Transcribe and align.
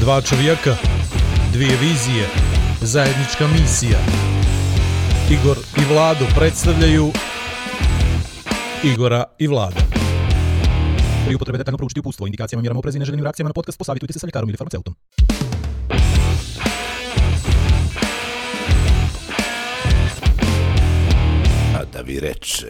Dva 0.00 0.20
čovjeka, 0.20 0.76
dvije 1.52 1.76
vizije, 1.80 2.26
zajednička 2.80 3.46
misija. 3.46 3.98
Igor 5.30 5.56
i 5.76 5.94
Vlado 5.94 6.24
predstavljaju 6.36 7.10
Igora 8.84 9.24
i 9.38 9.46
Vlada. 9.46 9.80
Pri 11.26 11.34
upotrebe 11.34 11.58
detaljno 11.58 11.76
proučiti 11.76 12.00
upustvo, 12.00 12.26
indikacijama, 12.26 12.60
mjerama 12.60 12.78
oprezi 12.78 12.98
i 12.98 13.00
neželjenim 13.00 13.24
reakcijama 13.24 13.48
na 13.48 13.52
podcast 13.52 13.78
posavitujte 13.78 14.12
se 14.12 14.18
sa 14.18 14.26
ljekarom 14.26 14.48
ili 14.48 14.56
farmaceutom. 14.56 14.94
A 21.78 21.84
da 21.92 22.00
vi 22.04 22.20
rečem. 22.20 22.68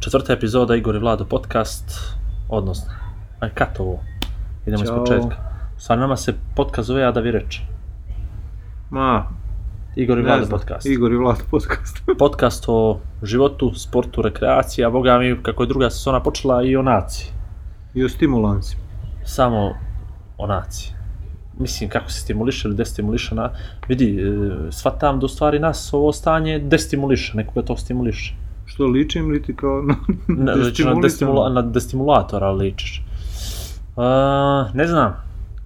Četvrta 0.00 0.32
epizoda 0.32 0.76
Igor 0.76 0.94
i 0.96 0.98
Vlado 0.98 1.24
podcast, 1.24 1.84
odnosno, 2.48 2.92
aj 3.40 3.50
kat 3.54 3.80
ovo, 3.80 4.00
idemo 4.66 4.82
iz 4.82 4.88
Ćao. 4.88 5.04
početka. 5.04 5.36
Sa 5.78 5.96
nama 5.96 6.16
se 6.16 6.34
podcast 6.56 6.86
zove, 6.86 7.04
a 7.04 7.12
da 7.12 7.20
vi 7.20 7.30
reče. 7.30 7.62
Ma, 8.90 9.26
Igor 9.96 10.18
i 10.18 10.22
ne 10.22 10.36
znam, 10.44 10.50
podcast. 10.50 10.86
Igor 10.86 11.12
i 11.12 11.16
Vlado 11.16 11.40
podcast. 11.50 12.02
Podcast 12.18 12.64
o 12.68 12.98
životu, 13.22 13.72
sportu, 13.74 14.22
rekreaciji, 14.22 14.84
a 14.84 14.90
boga 14.90 15.18
mi, 15.18 15.42
kako 15.42 15.62
je 15.62 15.66
druga 15.66 15.90
sezona 15.90 16.20
počela, 16.20 16.62
i 16.62 16.76
o 16.76 16.82
naciji. 16.82 17.28
I 17.94 18.04
o 18.04 18.08
stimulanci. 18.08 18.76
Samo 19.24 19.74
o 20.38 20.46
naciji. 20.46 20.94
Mislim, 21.58 21.90
kako 21.90 22.10
se 22.10 22.20
stimuliše 22.20 22.68
ili 22.68 22.76
destimuliše 22.76 23.34
na... 23.34 23.50
Vidi, 23.88 24.20
e, 24.20 24.72
shvatam 24.72 25.20
da 25.20 25.26
u 25.26 25.28
stvari 25.28 25.58
nas 25.58 25.94
ovo 25.94 26.12
stanje 26.12 26.58
destimuliše, 26.58 27.36
nekoga 27.36 27.66
to 27.66 27.76
stimuliše. 27.76 28.34
Što 28.66 28.86
ličim 28.86 29.30
li 29.30 29.42
ti 29.42 29.56
kao 29.56 29.82
na, 29.82 29.96
Ne, 30.28 30.54
liči 30.54 30.84
na, 30.84 30.94
destimula, 31.02 31.48
na 31.48 31.62
destimulatora 31.62 32.50
ličiš. 32.50 33.02
Uh, 33.96 34.74
ne 34.74 34.86
znam, 34.86 35.16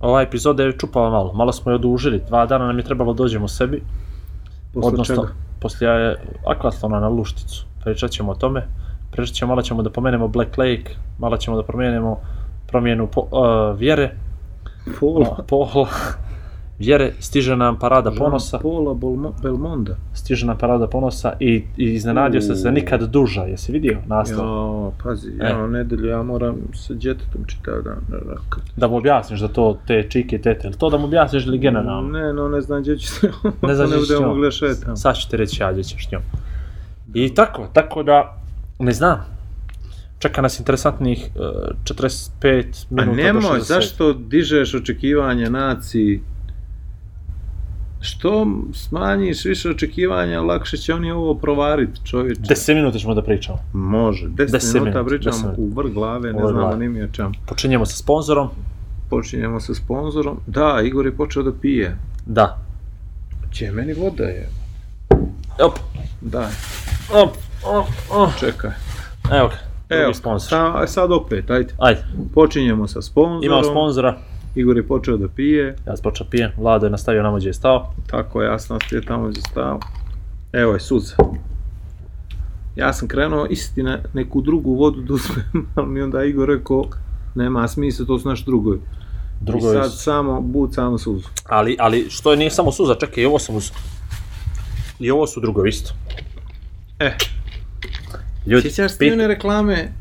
ova 0.00 0.22
epizoda 0.22 0.62
je 0.62 0.78
čupala 0.78 1.10
malo, 1.10 1.32
malo 1.32 1.52
smo 1.52 1.72
je 1.72 1.74
odužili, 1.74 2.22
dva 2.28 2.46
dana 2.46 2.66
nam 2.66 2.78
je 2.78 2.84
trebalo 2.84 3.12
dođemo 3.12 3.48
sebi, 3.48 3.82
Posle 4.74 4.88
odnosno 4.88 5.14
čega? 5.14 5.28
poslije 5.60 6.16
akvatlona 6.46 7.00
na 7.00 7.08
Lušticu, 7.08 7.66
pričat 7.84 8.10
ćemo 8.10 8.32
o 8.32 8.34
tome, 8.34 8.66
pričat 9.10 9.34
ćemo, 9.34 9.48
malo 9.48 9.62
ćemo 9.62 9.82
da 9.82 9.90
pomenemo 9.90 10.28
Black 10.28 10.58
Lake, 10.58 10.94
malo 11.18 11.36
ćemo 11.36 11.56
da 11.56 11.62
promijenimo 11.62 12.20
promjenu 12.66 13.06
po, 13.06 13.20
uh, 13.20 13.78
vjere, 13.78 14.14
Pola. 15.00 15.44
pola, 15.48 15.88
vjere, 16.78 17.12
stiže 17.20 17.56
nam 17.56 17.78
parada 17.78 18.10
ponosa, 18.12 18.58
Belmo, 18.94 19.32
Belmonda. 19.42 19.96
stiže 20.14 20.46
nam 20.46 20.58
parada 20.58 20.86
ponosa 20.86 21.32
i, 21.40 21.62
i 21.76 21.84
iznenadio 21.84 22.40
se 22.40 22.54
se 22.54 22.70
nikad 22.72 23.02
duža, 23.02 23.42
jesi 23.42 23.72
vidio 23.72 23.98
naslov? 24.06 24.46
Ja, 24.46 24.90
pazi, 25.04 25.28
E. 25.40 25.46
ja 25.46 25.66
nedelju, 25.66 26.06
ja 26.06 26.22
moram 26.22 26.54
sa 26.74 26.94
djetetom 26.94 27.44
čitav 27.46 27.74
dan. 27.74 27.96
ne, 28.10 28.34
kad- 28.48 28.62
da 28.76 28.88
mu 28.88 28.96
objasniš 28.96 29.40
da 29.40 29.48
to 29.48 29.78
te 29.86 30.02
čike 30.04 30.36
i 30.36 30.42
tete, 30.42 30.70
to 30.70 30.90
da 30.90 30.98
mu 30.98 31.04
objasniš 31.04 31.46
ili 31.46 31.58
generalno? 31.58 32.08
Ne, 32.10 32.32
no 32.32 32.48
ne 32.48 32.60
znam 32.60 32.80
gdje 32.82 32.98
ću 32.98 33.08
se, 33.08 33.30
Ne 33.62 33.74
znam 33.74 33.88
gdje 34.04 34.14
njom. 34.14 34.24
mogli 34.26 34.52
šetam. 34.52 34.96
Sad 34.96 35.16
ću 35.16 35.28
ti 35.28 35.36
reći 35.36 35.62
ja 35.62 35.72
gdje 35.72 35.84
ćeš 35.84 36.10
njom. 36.12 36.22
I 37.14 37.34
tako, 37.34 37.66
tako 37.72 38.02
da, 38.02 38.36
ne 38.78 38.92
znam. 38.92 39.38
Čeka 40.18 40.42
nas 40.42 40.58
interesantnih 40.58 41.28
uh, 41.34 41.42
45 41.86 42.60
A 42.90 42.94
minuta 42.94 43.10
do 43.12 43.12
nemoj, 43.14 43.42
60. 43.42 43.60
zašto 43.60 44.12
dižeš 44.12 44.74
očekivanja 44.74 45.50
naciji? 45.50 46.20
Što 48.00 48.46
smanjiš 48.74 49.44
više 49.44 49.70
očekivanja, 49.70 50.40
lakše 50.40 50.76
će 50.76 50.94
oni 50.94 51.10
ovo 51.10 51.34
provariti, 51.34 52.00
čovječe. 52.04 52.40
10 52.40 52.74
minuta 52.74 52.98
ćemo 52.98 53.14
da 53.14 53.22
pričamo. 53.22 53.58
Može, 53.72 54.26
10, 54.26 54.34
Deset 54.46 54.74
minuta 54.74 54.80
minuta, 54.90 55.04
pričamo 55.04 55.36
deset 55.36 55.58
u 55.58 55.68
vrh 55.70 55.92
glave, 55.92 56.32
ne 56.32 56.46
znamo 56.48 56.76
ni 56.76 56.88
mi 56.88 57.02
o 57.02 57.08
čemu. 57.08 57.32
Počinjemo 57.46 57.86
sa 57.86 57.96
sponzorom. 57.96 58.48
Počinjemo 59.10 59.60
sa 59.60 59.74
sponzorom. 59.74 60.40
Da, 60.46 60.80
Igor 60.84 61.06
je 61.06 61.12
počeo 61.12 61.42
da 61.42 61.52
pije. 61.52 61.96
Da. 62.26 62.58
Če, 63.50 63.70
meni 63.70 63.92
voda 63.94 64.24
je. 64.24 64.48
Op, 65.58 65.78
Da, 66.20 66.48
op, 67.14 67.30
op, 67.64 67.86
op. 68.12 68.30
čekaj. 68.40 68.70
Evo 69.32 69.48
ga, 69.48 69.56
Evo, 69.90 70.14
sponsor. 70.14 70.48
sa, 70.50 70.86
sad 70.86 71.12
opet, 71.12 71.50
ajde. 71.50 71.72
Ajde, 71.78 72.04
Počinjemo 72.34 72.88
sa 72.88 73.02
sponzorom. 73.02 73.44
imamo 73.44 73.64
sponzora. 73.64 74.18
Igor 74.54 74.76
je 74.76 74.86
počeo 74.86 75.16
da 75.16 75.28
pije. 75.28 75.76
Ja 75.86 75.96
sam 75.96 76.02
počeo 76.02 76.26
pijem, 76.30 76.50
Vlado 76.56 76.86
je 76.86 76.90
nastavio 76.90 77.22
namo 77.22 77.36
gdje 77.36 77.48
je 77.48 77.54
stao. 77.54 77.94
Tako 78.06 78.42
je, 78.42 78.46
ja 78.48 78.58
sam 78.58 78.76
nastavio 78.76 79.02
tamo 79.02 79.28
gdje 79.28 79.40
stao. 79.42 79.80
Evo 80.52 80.72
je 80.72 80.80
suza. 80.80 81.14
Ja 82.76 82.92
sam 82.92 83.08
krenuo 83.08 83.46
istina 83.46 83.98
neku 84.14 84.40
drugu 84.40 84.74
vodu 84.74 85.00
da 85.00 85.14
uzmem, 85.14 85.44
ali 85.74 85.86
mi 85.88 86.02
onda 86.02 86.24
Igor 86.24 86.48
rekao 86.48 86.84
nema 87.34 87.68
smisla, 87.68 88.06
to 88.06 88.18
su 88.18 88.28
naš 88.28 88.44
drugo. 88.44 88.76
Drugo 89.40 89.72
I 89.72 89.76
je, 89.76 89.82
sad 89.82 89.98
samo 89.98 90.40
bucamo 90.40 90.98
suzu. 90.98 91.28
ali, 91.48 91.76
ali 91.80 92.06
što 92.10 92.30
je 92.30 92.36
nije 92.36 92.50
samo 92.50 92.72
suza, 92.72 92.94
čekaj, 92.94 93.22
i 93.22 93.26
ovo 93.26 93.38
sam 93.38 93.56
uz... 93.56 93.70
I 94.98 95.10
ovo 95.10 95.26
su 95.26 95.40
drugo 95.40 95.64
isto. 95.64 95.92
E, 96.98 97.12
Ljudi, 98.46 98.62
sjećaš 98.70 98.92
ti 98.92 99.04
pit- 99.04 99.12
one 99.12 99.26
reklame? 99.26 99.92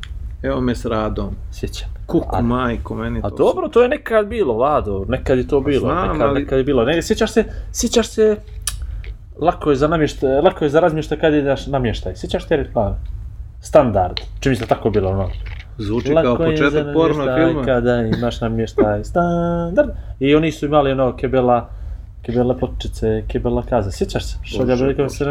Evo 0.41 0.61
me 0.61 0.75
s 0.75 0.85
radom. 0.85 1.35
Sjećam. 1.51 1.89
Kuku 2.05 2.35
A- 2.35 2.41
majko, 2.41 2.95
meni 2.95 3.19
A 3.23 3.29
to 3.29 3.35
dobro, 3.35 3.67
to 3.67 3.81
je 3.83 3.89
nekad 3.89 4.27
bilo, 4.27 4.53
Vlado, 4.53 5.05
nekad 5.07 5.37
je 5.37 5.47
to 5.47 5.59
bilo, 5.61 5.79
znam, 5.79 6.07
nekad, 6.11 6.29
ali- 6.29 6.39
nekad 6.41 6.57
je 6.57 6.63
bilo. 6.63 6.85
Ne, 6.85 7.01
sjećaš 7.01 7.31
se, 7.31 7.43
sjećaš 7.71 8.07
se, 8.07 8.37
lako 9.39 9.69
je 9.69 9.75
za 9.75 9.87
namještaj, 9.87 10.41
lako 10.41 10.65
je 10.65 10.69
za 10.69 10.79
razmještaj 10.79 11.19
kad 11.19 11.33
ideš 11.33 11.67
namještaj. 11.67 12.15
Sjećaš 12.15 12.47
te 12.47 12.57
reklame? 12.57 12.95
Standard, 13.61 14.17
čini 14.39 14.51
mi 14.51 14.55
se 14.55 14.65
tako 14.65 14.89
bilo, 14.89 15.09
ono. 15.09 15.29
Zvuči 15.77 16.07
kao 16.07 16.15
Lako 16.15 16.43
za 16.43 16.49
početak 16.49 16.93
porno 16.93 17.23
filma. 17.23 17.63
Kada 17.65 18.01
imaš 18.01 18.41
namještaj, 18.41 19.03
standard. 19.03 19.89
I 20.19 20.35
oni 20.35 20.51
su 20.51 20.65
imali 20.65 20.91
ono, 20.91 21.15
kebela, 21.15 21.69
kebela 22.27 22.53
pločice, 22.53 23.23
kebela 23.27 23.63
kaza. 23.63 23.91
Sjećaš 23.91 24.25
se? 24.25 24.37
Što 24.41 24.65
ga 24.65 24.73
veliko 24.73 25.09
se... 25.09 25.25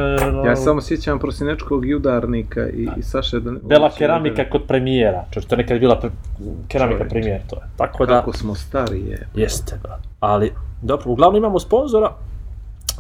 Ja 0.47 0.57
samo 0.57 0.81
sjećam 0.81 1.19
prosinečkog 1.19 1.89
judarnika 1.89 2.69
i, 2.69 2.89
i 2.97 3.03
Saše... 3.03 3.41
Da, 3.41 3.51
Bela 3.63 3.91
keramika 3.99 4.51
kod 4.51 4.63
premijera, 4.69 5.25
čo 5.31 5.41
to 5.41 5.55
je 5.55 5.57
nekad 5.57 5.81
bila 5.81 6.01
pre, 6.01 6.11
keramika 6.69 6.99
Čovječe. 6.99 7.11
premijer, 7.11 7.41
to 7.51 7.57
je. 7.57 7.63
Tako 7.77 8.07
da, 8.07 8.13
Kako 8.13 8.33
smo 8.33 8.55
stari 8.55 9.01
je. 9.01 9.29
Jeste, 9.35 9.79
da. 9.83 9.99
Ali, 10.21 10.53
dobro, 10.83 11.11
uglavnom 11.11 11.37
imamo 11.37 11.59
sponzora, 11.59 12.13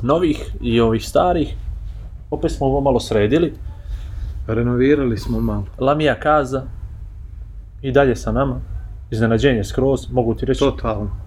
novih 0.02 0.50
i 0.60 0.80
ovih 0.80 1.08
starih. 1.08 1.54
Opet 2.30 2.52
smo 2.52 2.66
ovo 2.66 2.80
malo 2.80 3.00
sredili. 3.00 3.54
Renovirali 4.46 5.16
smo 5.16 5.40
malo. 5.40 5.64
Lamija 5.78 6.14
Kaza 6.20 6.62
i 7.82 7.92
dalje 7.92 8.16
sa 8.16 8.32
nama. 8.32 8.60
Iznenađenje 9.10 9.64
skroz, 9.64 10.10
mogu 10.10 10.34
ti 10.34 10.46
reći 10.46 10.60
Totalno. 10.60 11.25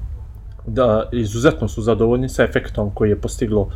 Da 0.74 1.10
izuzetno 1.12 1.68
su 1.68 1.82
zadovoljni 1.82 2.30
sa 2.30 2.44
efektom 2.44 2.92
koji 2.94 3.10
je 3.10 3.22
postiglo 3.22 3.70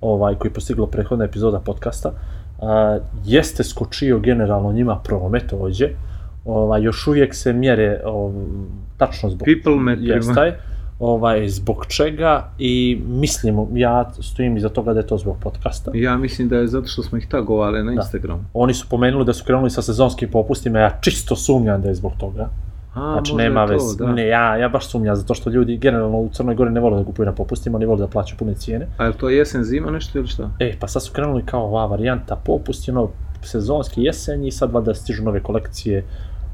ovaj 0.00 0.34
koji 0.34 0.50
je 0.50 0.54
postiglo 0.54 0.86
prethodna 0.86 1.24
epizoda 1.24 1.60
podcasta. 1.60 2.12
A, 2.60 2.98
jeste 3.24 3.64
skočio 3.64 4.18
generalno 4.18 4.72
njima 4.72 5.00
promet 5.04 5.52
ovdje. 5.52 5.96
Ovaj, 6.44 6.82
još 6.82 7.06
uvijek 7.06 7.34
se 7.34 7.52
mjere 7.52 8.00
ov, 8.04 8.32
tačno 8.96 9.30
zbog 9.30 9.46
People 9.46 9.82
metrima. 9.82 10.14
Jeste, 10.14 10.58
ovaj, 10.98 11.48
zbog 11.48 11.86
čega 11.86 12.50
i 12.58 13.02
mislim, 13.08 13.66
ja 13.74 14.10
stojim 14.20 14.56
iza 14.56 14.68
toga 14.68 14.92
da 14.92 15.00
je 15.00 15.06
to 15.06 15.18
zbog 15.18 15.36
podcasta. 15.40 15.90
Ja 15.94 16.16
mislim 16.16 16.48
da 16.48 16.56
je 16.56 16.66
zato 16.66 16.86
što 16.86 17.02
smo 17.02 17.18
ih 17.18 17.26
tagovali 17.28 17.84
na 17.84 17.92
Instagramu. 17.92 18.44
Oni 18.54 18.74
su 18.74 18.86
pomenuli 18.88 19.24
da 19.24 19.32
su 19.32 19.44
krenuli 19.44 19.70
sa 19.70 19.82
sezonskim 19.82 20.30
popustima, 20.30 20.78
ja 20.78 20.98
čisto 21.00 21.36
sumnjam 21.36 21.82
da 21.82 21.88
je 21.88 21.94
zbog 21.94 22.12
toga. 22.18 22.48
A, 22.96 23.12
Znači 23.12 23.34
nema 23.34 23.64
veze. 23.64 23.98
da. 23.98 24.12
Ne, 24.12 24.26
ja, 24.26 24.56
ja 24.56 24.68
baš 24.68 24.88
sumnjam, 24.88 25.16
zato 25.16 25.34
što 25.34 25.50
ljudi 25.50 25.76
generalno 25.76 26.18
u 26.18 26.28
Crnoj 26.32 26.54
Gori 26.54 26.70
ne 26.70 26.80
vole 26.80 26.98
da 26.98 27.04
kupuju 27.04 27.26
na 27.26 27.32
popustima, 27.32 27.76
oni 27.76 27.86
vole 27.86 27.98
da 27.98 28.06
plaćaju 28.06 28.38
pune 28.38 28.54
cijene. 28.54 28.86
A 28.98 29.04
je 29.04 29.12
to 29.12 29.28
jesen 29.28 29.64
zima 29.64 29.90
nešto 29.90 30.18
ili 30.18 30.26
šta? 30.28 30.50
E, 30.58 30.76
pa 30.80 30.88
sad 30.88 31.02
su 31.02 31.12
krenuli 31.12 31.42
kao 31.46 31.64
ova 31.64 31.86
varijanta 31.86 32.36
popusti, 32.36 32.90
ono, 32.90 33.08
sezonski 33.42 34.02
jesen 34.02 34.44
i 34.44 34.52
sad 34.52 34.72
valjda 34.72 34.94
stižu 34.94 35.22
nove 35.22 35.42
kolekcije, 35.42 36.04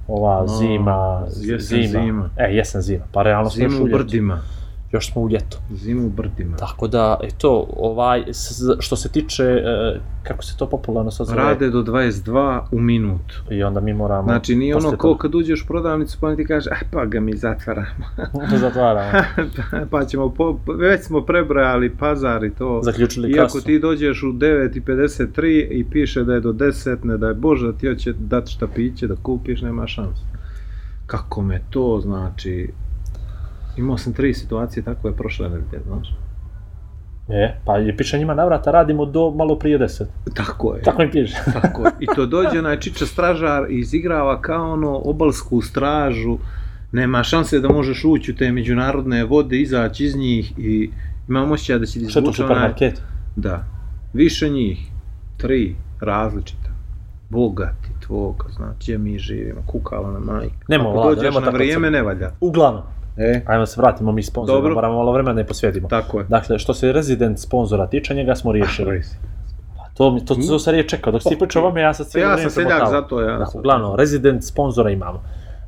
ova 0.08 0.47
zima, 0.47 1.22
jesen, 1.42 1.88
zima. 1.88 2.31
E, 2.36 2.54
jesen 2.54 2.81
zima, 2.82 3.04
pa 3.12 3.22
realno 3.22 3.50
smo 3.50 3.62
još 3.64 3.72
Zimu 3.72 3.84
u 3.84 3.88
brdima. 3.88 4.40
Još 4.93 5.12
smo 5.12 5.23
u 5.23 5.29
ljetu. 5.29 5.59
Zimu 5.75 6.06
u 6.06 6.11
brdima. 6.11 6.56
Tako 6.56 6.89
da, 6.89 7.21
eto, 7.23 7.67
ovaj, 7.77 8.25
što 8.81 8.97
se 8.97 9.09
tiče, 9.09 9.44
e, 9.44 10.00
kako 10.23 10.44
se 10.44 10.56
to 10.56 10.67
popularno 10.67 11.11
sad 11.11 11.27
zove, 11.27 11.39
Rade 11.39 11.71
do 11.71 11.83
22 11.83 12.61
u 12.73 12.81
minut. 12.81 13.33
i 13.50 13.62
onda 13.62 13.81
mi 13.81 13.94
moramo... 13.94 14.23
Znači 14.23 14.56
nije 14.56 14.77
ono 14.77 14.97
ko 14.97 15.17
kad 15.17 15.35
uđeš 15.35 15.62
u 15.62 15.67
prodavnicu 15.67 16.19
pa 16.21 16.37
ti 16.37 16.47
kaže, 16.47 16.71
ah 16.71 16.85
pa 16.93 17.05
ga 17.05 17.21
mi 17.21 17.37
zatvaramo. 17.37 18.05
Zatvaramo. 18.61 19.25
pa 19.91 20.05
ćemo, 20.05 20.31
po, 20.31 20.59
već 20.79 21.03
smo 21.03 21.21
prebrojali 21.21 21.97
pazar 21.97 22.44
i 22.44 22.50
to. 22.50 22.81
Zaključili 22.83 23.31
Iako 23.31 23.43
kasu. 23.43 23.65
ti 23.65 23.79
dođeš 23.79 24.23
u 24.23 24.27
9.53 24.27 25.69
i 25.71 25.87
piše 25.91 26.25
da 26.25 26.35
je 26.35 26.41
do 26.41 26.53
10, 26.53 27.05
ne 27.05 27.19
daj 27.19 27.35
Bože 27.35 27.67
da 27.67 27.73
ti 27.73 27.89
hoće 27.89 28.12
dati 28.12 28.50
šta 28.50 28.67
piće 28.67 29.06
da 29.06 29.15
kupiš, 29.23 29.62
nema 29.62 29.87
šanse. 29.87 30.23
Kako 31.06 31.43
me 31.43 31.62
to 31.71 32.00
znači... 32.03 32.73
Imao 33.76 33.98
sam 33.98 34.12
tri 34.12 34.34
situacije 34.34 34.82
tako 34.82 35.08
je 35.08 35.16
prošle 35.16 35.48
nedelje, 35.48 35.82
znaš. 35.86 36.14
E, 37.28 37.56
pa 37.64 37.76
je 37.76 37.96
piše 37.96 38.19
njima 38.19 38.34
navrata, 38.34 38.70
radimo 38.70 39.06
do 39.06 39.30
malo 39.30 39.58
prije 39.58 39.78
deset. 39.78 40.08
Tako 40.34 40.74
je. 40.74 40.82
Tako 40.82 41.02
im 41.02 41.10
piše. 41.10 41.36
Tako 41.62 41.82
je. 41.82 41.92
I 42.00 42.06
to 42.16 42.26
dođe 42.26 42.58
onaj 42.58 42.80
čiča 42.80 43.06
stražar 43.06 43.70
i 43.70 43.78
izigrava 43.78 44.40
kao 44.40 44.72
ono 44.72 45.00
obalsku 45.04 45.62
stražu 45.62 46.38
Nema 46.92 47.22
šanse 47.22 47.60
da 47.60 47.69
možeš 47.69 48.04
ući 48.04 48.30
u 48.30 48.34
te 48.34 48.52
međunarodne 48.52 49.24
vode, 49.24 49.60
izaći 49.60 50.04
iz 50.04 50.16
njih 50.16 50.58
i 50.58 50.90
imam 51.28 51.52
osjećaj 51.52 51.78
da 51.78 51.86
će 51.86 52.00
ti 52.00 52.08
Što 52.08 52.19
je 52.19 52.24
to 52.24 52.30
izvući 52.30 52.42
onaj... 52.42 52.54
supermarket? 52.54 53.02
Da. 53.36 53.64
Više 54.12 54.48
njih. 54.48 54.90
Tri 55.36 55.76
različita. 56.00 56.70
Bogati 57.28 57.88
tvoga, 58.06 58.44
znači, 58.56 58.76
gdje 58.80 58.98
mi 58.98 59.19
živimo, 59.19 59.60
kukala 59.66 60.12
na 60.12 60.19
majku. 60.19 60.54
Nemo, 60.69 60.88
Ako 60.88 60.92
Vlado, 60.92 61.08
dođeš 61.08 61.24
nemo 61.24 61.40
na 61.40 61.50
vrijeme, 61.50 61.90
ne 61.90 62.02
valja. 62.02 62.30
Uglavnom, 62.40 62.82
E, 63.17 63.43
ajmo 63.47 63.67
se 63.67 63.81
vratimo 63.81 64.12
mi 64.12 64.23
sponzorima, 64.23 64.61
Dobro. 64.61 64.75
moramo 64.75 64.94
malo 64.94 65.12
vremena 65.12 65.35
ne 65.35 65.44
posvetimo. 65.44 65.88
tako 65.88 66.19
je. 66.19 66.25
Dakle, 66.29 66.59
što 66.59 66.75
se 66.75 66.93
rezident 66.93 67.38
sponzora 67.38 67.87
tiče, 67.87 68.14
njega 68.14 68.35
smo 68.35 68.53
riješili. 68.53 69.03
To, 69.94 70.11
mi- 70.11 70.25
to, 70.25 70.35
to 70.35 70.59
sam 70.59 70.75
je 70.75 70.88
čekao, 70.88 71.12
dok 71.12 71.23
si 71.23 71.38
pričao 71.38 71.62
ovome, 71.62 71.81
ja 71.81 71.93
Pa 71.99 72.05
cijelo 72.05 72.31
ja 72.31 72.38
sam 72.38 72.50
seljak, 72.50 72.88
zato 72.91 73.20
ja. 73.20 73.38
Dakle, 73.38 73.59
uglavnom, 73.61 73.97
rezident 73.97 74.44
sponzora 74.44 74.91
imamo. 74.91 75.23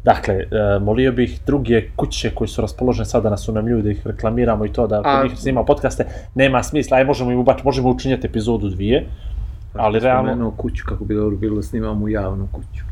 Dakle, 0.04 0.34
e, 0.34 0.46
molio 0.80 1.12
bih 1.12 1.40
druge 1.46 1.88
kuće 1.96 2.30
koji 2.30 2.48
su 2.48 2.60
raspoložene 2.60 3.04
sada 3.04 3.30
da 3.30 3.36
su 3.36 3.52
nam 3.52 3.66
ljudi, 3.68 3.82
da 3.82 3.90
ih 3.90 4.06
reklamiramo 4.06 4.66
i 4.66 4.72
to 4.72 4.86
da 4.86 5.00
A- 5.04 5.20
kod 5.20 5.30
njih 5.30 5.38
snima 5.38 5.64
podcaste, 5.64 6.04
nema 6.34 6.62
smisla, 6.62 6.96
aj 6.96 7.04
možemo 7.04 7.30
im 7.32 7.38
ubač, 7.38 7.62
možemo 7.64 7.90
učinjati 7.90 8.26
epizodu 8.26 8.68
dvije, 8.68 9.06
ali 9.74 9.98
realno, 9.98 10.28
Spomenuo 10.30 10.50
kuću, 10.50 10.84
kako 10.86 11.04
bi 11.04 11.14
dobro 11.14 11.36
bilo 11.36 11.56
da 11.56 11.62
snimamo 11.62 12.08
javnu 12.08 12.48
kuću. 12.52 12.84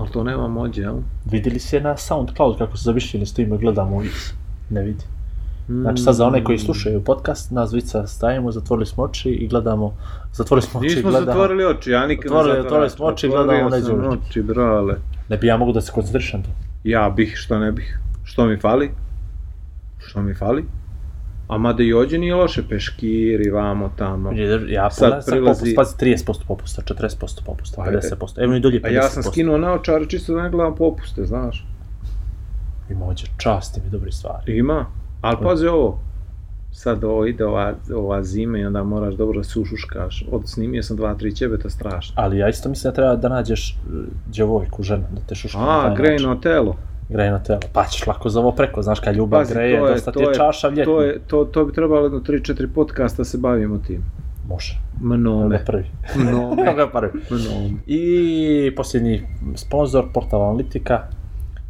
Ali 0.00 0.10
to 0.10 0.24
nema 0.24 0.48
mođe, 0.48 0.82
jel? 0.82 0.94
vidjeli 1.24 1.58
si 1.58 1.76
je 1.76 1.82
na 1.82 1.96
Soundcloud 1.96 2.58
kako 2.58 2.76
su 2.76 2.84
zavišljeni, 2.84 3.26
stojimo 3.26 3.54
i 3.54 3.58
gledamo 3.58 3.96
uvijek. 3.96 4.14
Ne 4.70 4.82
vidi. 4.82 5.04
Znači 5.68 6.02
sad 6.02 6.14
za 6.14 6.26
one 6.26 6.44
koji 6.44 6.58
slušaju 6.58 7.04
podcast, 7.04 7.50
nas 7.50 7.70
dvica 7.70 8.06
stajemo, 8.06 8.52
zatvorili 8.52 8.86
smo 8.86 9.04
oči 9.04 9.30
i 9.30 9.48
gledamo, 9.48 9.94
zatvorili 10.32 10.62
smo 10.62 10.80
oči 10.80 10.86
i 10.86 10.94
Nismo 10.94 11.10
gledamo. 11.10 11.26
zatvorili 11.26 11.64
oči, 11.66 11.90
ja 11.90 12.06
nikad 12.06 12.26
Otvorili- 12.26 12.48
ne 12.48 12.62
zatvaram. 12.62 12.66
otvorili 12.66 12.90
smo 12.90 13.06
oči 13.06 13.26
i 13.26 13.30
gledamo 13.30 13.66
Uličića. 13.66 14.08
oči, 14.26 14.42
brale. 14.42 14.94
Ne 15.28 15.36
bi 15.36 15.46
ja 15.46 15.56
mogu 15.56 15.72
da 15.72 15.80
se 15.80 15.92
koncentrišem 15.92 16.42
to. 16.42 16.48
Ja 16.84 17.10
bih, 17.10 17.32
što 17.36 17.58
ne 17.58 17.72
bih. 17.72 17.98
Što 18.24 18.46
mi 18.46 18.56
fali? 18.56 18.90
Što 19.98 20.22
mi 20.22 20.34
fali? 20.34 20.64
A 21.50 21.58
mada 21.58 21.82
i 21.82 21.92
ođe 21.94 22.18
nije 22.18 22.34
loše, 22.34 22.62
peškiri, 22.68 23.50
vamo, 23.50 23.90
tamo. 23.96 24.32
Ja 24.68 24.90
Sad 24.90 25.26
prilazi- 25.26 25.74
popust, 25.74 25.76
pazi 25.76 25.96
30% 25.96 26.46
popusta, 26.48 26.82
40% 26.82 27.42
popusta, 27.44 27.82
Ajde. 27.82 27.98
50%, 27.98 28.42
evo 28.44 28.54
i 28.54 28.60
dolje 28.60 28.80
50%. 28.80 28.86
A 28.86 28.90
ja 28.90 29.02
sam 29.02 29.22
skinuo 29.22 29.58
naočare 29.58 30.06
čisto 30.06 30.34
da 30.34 30.42
ne 30.42 30.50
gledam 30.50 30.74
popuste, 30.76 31.24
znaš. 31.24 31.66
Ima 32.90 33.04
ovdje 33.04 33.24
časti 33.36 33.80
mi 33.84 33.90
dobri 33.90 34.12
stvari. 34.12 34.58
Ima. 34.58 34.86
Ali 35.20 35.36
pazi 35.42 35.66
ovo. 35.66 35.98
Sad 36.72 37.04
ovo 37.04 37.26
ide 37.26 37.44
ova, 37.44 37.74
ova 37.94 38.22
zima 38.22 38.58
i 38.58 38.64
onda 38.64 38.82
moraš 38.82 39.14
dobro 39.14 39.38
da 39.38 39.44
se 39.44 39.58
ušuškaš. 39.58 40.24
Od 40.30 40.42
snimio 40.48 40.82
sam 40.82 40.96
dva, 40.96 41.14
tri 41.14 41.32
ćebeta 41.34 41.70
strašno. 41.70 42.14
Ali 42.16 42.38
ja 42.38 42.48
isto 42.48 42.68
mislim 42.68 42.90
da 42.90 42.94
treba 42.94 43.16
da 43.16 43.28
nađeš 43.28 43.76
uh, 43.86 43.92
djevojku, 44.26 44.82
ženu, 44.82 45.04
da 45.14 45.20
te 45.20 45.34
šuška 45.34 45.58
na 45.58 45.86
A, 45.86 45.94
grejno 45.94 46.34
telo. 46.34 46.76
Grejno 47.10 47.38
telo. 47.38 47.60
Pa 47.72 47.84
ćeš 47.84 48.06
lako 48.06 48.28
za 48.28 48.40
ovo 48.40 48.52
preko, 48.52 48.82
znaš 48.82 49.00
kad 49.00 49.16
ljubav 49.16 49.40
Pazi, 49.40 49.54
greje, 49.54 49.78
to 49.78 49.86
je- 49.86 49.92
dosta 49.92 50.12
ti 50.12 50.18
je 50.18 50.24
je- 50.24 50.34
čaša 50.34 50.68
ljetna. 50.68 50.84
To, 50.84 51.02
je, 51.02 51.18
to, 51.20 51.44
to 51.44 51.64
bi 51.64 51.72
trebalo 51.72 52.02
jedno 52.02 52.18
3-4 52.20 52.68
podcasta 52.68 53.24
se 53.24 53.38
bavimo 53.38 53.78
tim. 53.78 54.02
Može. 54.48 54.78
Mnome. 55.00 55.58
ga 55.58 55.64
prvi. 55.64 55.84
Mnome. 56.16 56.74
Ga 56.76 56.86
prvi. 56.88 57.10
Mnome. 57.30 57.70
I 57.86 58.02
posljednji 58.76 59.22
sponsor, 59.56 60.04
portal 60.14 60.42
Analitika. 60.42 61.00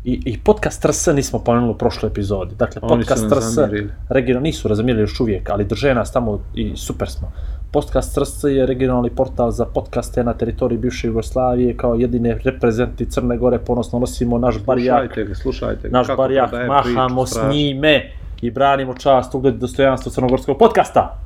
I, 0.04 0.22
I 0.24 0.38
podcast 0.38 0.84
RS 0.84 1.06
nismo 1.06 1.38
pomenuli 1.38 1.70
u 1.70 1.78
prošloj 1.78 2.08
epizodi. 2.08 2.54
Dakle, 2.54 2.80
Oni 2.82 2.90
podcast 2.92 3.22
nam 3.22 3.38
RS, 3.38 3.44
zamjerili. 3.44 3.90
region, 4.08 4.42
nisu 4.42 4.68
razumijeli 4.68 5.00
još 5.00 5.20
uvijek, 5.20 5.50
ali 5.50 5.64
drže 5.64 5.94
nas 5.94 6.12
tamo 6.12 6.40
i 6.54 6.72
super 6.76 7.08
smo. 7.08 7.32
Podcast 7.72 8.18
RS 8.18 8.44
je 8.44 8.66
regionalni 8.66 9.10
portal 9.10 9.50
za 9.50 9.64
podcaste 9.64 10.24
na 10.24 10.34
teritoriji 10.34 10.78
bivše 10.78 11.06
Jugoslavije, 11.06 11.76
kao 11.76 11.94
jedine 11.94 12.38
reprezenti 12.44 13.06
Crne 13.06 13.36
Gore, 13.36 13.58
ponosno 13.58 13.98
nosimo 13.98 14.38
naš 14.38 14.64
barijak, 14.66 14.96
Slušajte 14.96 15.24
ga, 15.24 15.34
slušajte 15.34 15.88
ga. 15.88 15.98
naš 15.98 16.06
kako 16.06 16.22
barijak, 16.22 16.52
mahamo 16.68 17.22
priču, 17.24 17.34
s 17.34 17.52
njime 17.52 18.12
i 18.42 18.50
branimo 18.50 18.94
čast, 18.94 19.34
ugled 19.34 19.54
i 19.54 19.58
dostojanstvo 19.58 20.12
crnogorskog 20.12 20.58
podcasta. 20.58 21.18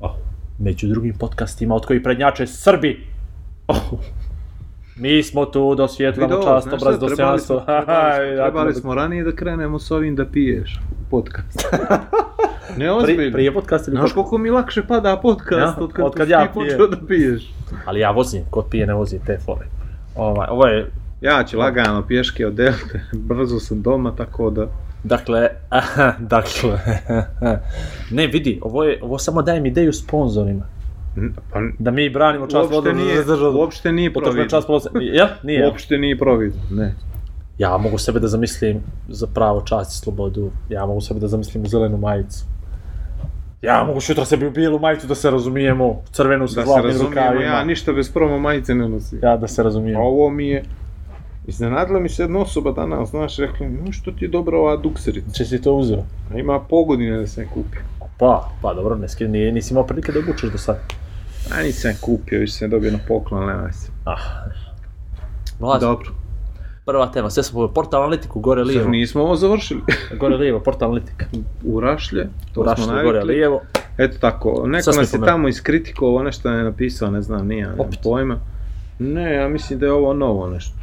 Oh. 0.00 0.10
Među 0.58 0.88
drugim 0.88 1.14
podcastima 1.18 1.74
od 1.74 1.86
kojih 1.86 2.02
prednjače 2.02 2.46
Srbi. 2.46 3.06
Oh. 3.68 3.76
Mi 4.96 5.22
smo 5.22 5.44
tu 5.44 5.74
da 5.74 5.84
osvjetlamo 5.84 6.34
čast, 6.34 6.46
obraz, 6.46 6.60
šta, 6.62 6.70
trebali 6.76 6.98
smo, 6.98 7.08
dostojanstvo. 7.08 7.60
trebali, 7.66 8.26
smo, 8.26 8.44
trebali 8.44 8.74
smo 8.74 8.94
ranije 8.94 9.24
da 9.24 9.32
krenemo 9.32 9.78
s 9.78 9.90
ovim 9.90 10.16
da 10.16 10.24
piješ 10.26 10.80
podcast. 11.10 11.68
ne 12.70 12.76
Pri, 12.76 12.88
ozbiljno. 12.88 13.32
prije 13.32 13.54
podcast 13.54 13.88
ili 13.88 13.92
Znaš 13.92 14.02
podcast? 14.02 14.14
koliko 14.14 14.38
mi 14.38 14.50
lakše 14.50 14.82
pada 14.84 15.16
podcast 15.16 15.78
Ja, 15.78 15.84
od 15.84 15.92
kad, 15.92 16.04
od 16.06 16.14
kad 16.14 16.26
ti 16.26 16.32
ja 16.32 16.48
počeo 16.54 16.86
da 16.86 16.96
piješ. 16.98 17.52
Ali 17.84 18.00
ja 18.00 18.10
vozim, 18.10 18.42
kod 18.50 18.64
pije 18.70 18.86
ne 18.86 18.94
vozim 18.94 19.20
te 19.26 19.38
fore. 19.38 19.66
Ovaj, 20.16 20.46
ovo 20.50 20.66
je, 20.66 20.90
Ja 21.20 21.44
ću 21.44 21.58
lagano 21.58 22.02
pješke 22.02 22.46
od 22.46 22.54
Delte, 22.54 23.00
brzo 23.14 23.58
sam 23.58 23.82
doma, 23.82 24.12
tako 24.12 24.50
da... 24.50 24.66
dakle, 25.04 25.48
aha, 25.70 26.12
dakle, 26.20 26.78
ne 28.10 28.26
vidi, 28.26 28.60
ovo 28.62 28.84
je, 28.84 28.98
ovo 29.02 29.18
samo 29.18 29.42
dajem 29.42 29.66
ideju 29.66 29.92
sponzorima. 29.92 30.62
Pa, 31.52 31.60
Da 31.78 31.90
mi 31.90 32.10
branimo 32.10 32.46
čast 32.46 32.72
uopšte 32.72 32.92
nije, 32.94 33.24
državu. 33.24 33.58
uopšte 33.58 33.92
nije 33.92 34.12
providno. 34.12 34.44
čast. 34.46 34.68
Ja? 35.12 35.28
Nije. 35.42 35.66
Uopšte 35.66 35.98
nije 35.98 36.18
providno, 36.18 36.60
ne. 36.70 36.94
Ja 37.58 37.76
mogu 37.76 37.98
sebe 37.98 38.20
da 38.20 38.28
zamislim 38.28 38.80
za 39.08 39.26
pravo 39.26 39.60
čast 39.60 39.92
i 39.92 39.96
slobodu. 39.96 40.50
Ja 40.68 40.86
mogu 40.86 41.00
sebe 41.00 41.20
da 41.20 41.28
zamislim 41.28 41.62
u 41.64 41.68
zelenu 41.68 41.96
majicu. 41.98 42.44
Ja 43.62 43.84
mogu 43.84 44.00
sutra 44.00 44.24
sebi 44.24 44.46
u 44.46 44.50
bijelu 44.50 44.78
majicu 44.78 45.06
da 45.06 45.14
se 45.14 45.30
razumijemo, 45.30 46.02
crvenu 46.12 46.48
sa 46.48 46.54
Da 46.54 46.60
se 46.60 46.66
zlatnim 46.66 46.86
razumijemo, 46.92 47.10
rukavima. 47.20 47.44
ja 47.44 47.64
ništa 47.64 47.92
bez 47.92 48.10
promo 48.12 48.38
majice 48.38 48.74
ne 48.74 48.88
nosim. 48.88 49.18
Ja 49.22 49.36
da 49.36 49.48
se 49.48 49.62
razumijem. 49.62 49.96
A 49.96 50.00
ovo 50.00 50.30
mi 50.30 50.48
je... 50.48 50.62
Iznenadila 51.46 52.00
mi 52.00 52.08
se 52.08 52.22
jedna 52.22 52.38
osoba 52.38 52.72
danas, 52.72 53.10
znaš, 53.10 53.36
rekla 53.36 53.66
mi, 53.66 53.78
no 53.86 53.92
što 53.92 54.10
ti 54.12 54.24
je 54.24 54.28
dobra 54.28 54.58
ova 54.58 54.76
dukserica. 54.76 55.32
Če 55.32 55.44
si 55.44 55.62
to 55.62 55.74
uzeo? 55.74 56.02
A 56.34 56.38
ima 56.38 56.60
pogodine 56.60 57.18
da 57.18 57.26
se 57.26 57.40
ne 57.40 57.46
kupi. 57.46 57.76
Pa, 58.18 58.50
pa 58.62 58.74
dobro, 58.74 58.94
ne 58.96 59.08
skri, 59.08 59.28
nije, 59.28 59.52
nisi 59.52 59.74
imao 59.74 59.86
prilike 59.86 60.12
da 60.12 60.18
obučeš 60.18 60.50
do 60.52 60.58
sad. 60.58 60.76
A 61.52 61.62
nisam 61.62 61.92
kupio, 62.00 62.40
više 62.40 62.52
sam 62.52 62.70
dobio 62.70 62.92
na 62.92 62.98
poklon, 63.08 63.46
nema 63.46 63.72
se. 63.72 63.90
Ah. 64.04 64.16
Mlađe, 65.60 65.80
Dobro, 65.86 66.10
prva 66.86 67.06
tema, 67.06 67.30
sve 67.30 67.42
smo 67.42 67.68
portal 67.68 68.02
analitiku, 68.02 68.40
gore 68.40 68.62
lijevo. 68.62 68.88
nismo 68.88 69.22
ovo 69.22 69.36
završili. 69.36 69.80
Gore 70.20 70.36
lijevo, 70.36 70.60
portal 70.60 70.88
analitika. 70.88 71.26
U 71.64 71.80
Rašlje, 71.80 72.28
to 72.54 72.62
Rašli 72.62 72.84
smo 72.84 72.92
gore 72.92 73.04
navikli. 73.04 73.34
lijevo. 73.34 73.60
Eto 73.98 74.18
tako, 74.20 74.62
neko 74.66 74.90
nas 74.90 75.12
je 75.12 75.20
tamo 75.20 75.48
iskritikovao, 75.48 76.22
nešto 76.22 76.48
je 76.50 76.64
napisao, 76.64 77.10
ne 77.10 77.22
znam, 77.22 77.46
nije, 77.46 77.72
Opet. 77.78 77.98
pojma. 78.02 78.38
Ne, 78.98 79.34
ja 79.34 79.48
mislim 79.48 79.78
da 79.78 79.86
je 79.86 79.92
ovo 79.92 80.14
novo 80.14 80.48
nešto. 80.48 80.75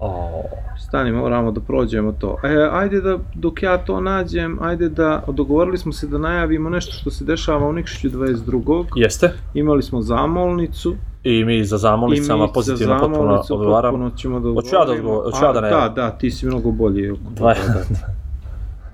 O, 0.00 0.42
Stani, 0.78 1.12
moramo 1.12 1.50
da 1.52 1.60
prođemo 1.60 2.12
to. 2.12 2.36
E, 2.44 2.68
ajde 2.72 3.00
da, 3.00 3.18
dok 3.34 3.62
ja 3.62 3.78
to 3.78 4.00
nađem, 4.00 4.58
ajde 4.62 4.88
da, 4.88 5.22
dogovorili 5.28 5.78
smo 5.78 5.92
se 5.92 6.06
da 6.06 6.18
najavimo 6.18 6.70
nešto 6.70 6.92
što 6.92 7.10
se 7.10 7.24
dešava 7.24 7.68
u 7.68 7.72
Nikšiću 7.72 8.08
22. 8.10 8.84
jeste. 8.96 9.32
Imali 9.54 9.82
smo 9.82 10.02
zamolnicu. 10.02 10.94
I 11.24 11.44
mi 11.44 11.64
za 11.64 11.78
zamolnicama 11.78 12.44
mi 12.44 12.52
pozitivno 12.54 12.94
za 12.94 13.00
potpuno 13.00 13.42
odgovaramo. 13.50 13.92
potpuno 13.92 14.10
ćemo 14.10 14.40
da 14.40 14.48
Hoću 14.50 14.68
ja 14.68 14.72
da 14.76 14.80
odgovorimo. 14.82 15.10
odgovor- 15.10 15.24
hoću 15.24 15.44
ja 15.44 15.52
da 15.52 15.60
najavim? 15.60 15.94
Da, 15.94 16.02
da, 16.02 16.10
ti 16.10 16.30
si 16.30 16.46
mnogo 16.46 16.70
bolji. 16.70 17.12
Dva, 17.30 17.54
da. 17.54 17.84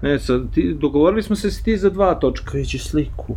Ne, 0.02 0.18
sad, 0.18 0.42
ti, 0.50 0.75
dogovorili 0.75 1.22
smo 1.22 1.36
se 1.36 1.50
s 1.50 1.62
ti 1.62 1.76
za 1.76 1.90
dva 1.90 2.14
točka. 2.14 2.50
Kreći 2.50 2.78
sliku. 2.78 3.36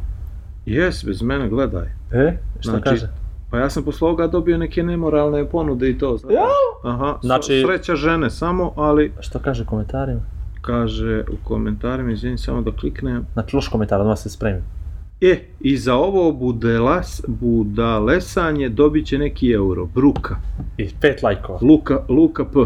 Jes, 0.65 1.05
bez 1.05 1.21
mene, 1.21 1.49
gledaj. 1.49 1.85
E? 2.11 2.37
Šta 2.59 2.71
Znači, 2.71 2.83
kaže? 2.83 3.07
Pa 3.51 3.57
ja 3.57 3.69
sam 3.69 3.83
posle 3.83 4.07
ovoga 4.07 4.27
dobio 4.27 4.57
neke 4.57 4.83
nemoralne 4.83 5.45
ponude 5.45 5.89
i 5.89 5.97
to, 5.97 6.17
znaš. 6.17 6.33
Ja? 6.33 6.45
Aha, 6.83 7.17
Znači- 7.21 7.45
znači... 7.45 7.63
sreća 7.65 7.95
žene 7.95 8.29
samo, 8.29 8.73
ali 8.75 9.11
Šta 9.19 9.39
kaže 9.39 9.63
u 9.63 9.65
komentarima? 9.65 10.21
kaže 10.61 11.21
u 11.21 11.35
komentarima, 11.43 12.11
izvini 12.11 12.37
samo 12.37 12.61
da 12.61 12.71
kliknem. 12.71 13.25
Znači, 13.33 13.55
loš 13.55 13.67
komentar, 13.67 14.01
odmah 14.01 14.17
se 14.19 14.29
spremim. 14.29 14.61
E, 15.21 15.39
i 15.59 15.77
za 15.77 15.95
ovo 15.95 16.31
budelas, 16.31 17.21
budalesanje 17.27 18.69
dobit 18.69 19.05
će 19.07 19.17
neki 19.17 19.51
euro. 19.51 19.85
Bruka. 19.85 20.35
I 20.77 20.89
pet 21.01 21.23
lajkova. 21.23 21.59
Luka, 21.61 21.99
Luka 22.09 22.45
P. 22.45 22.59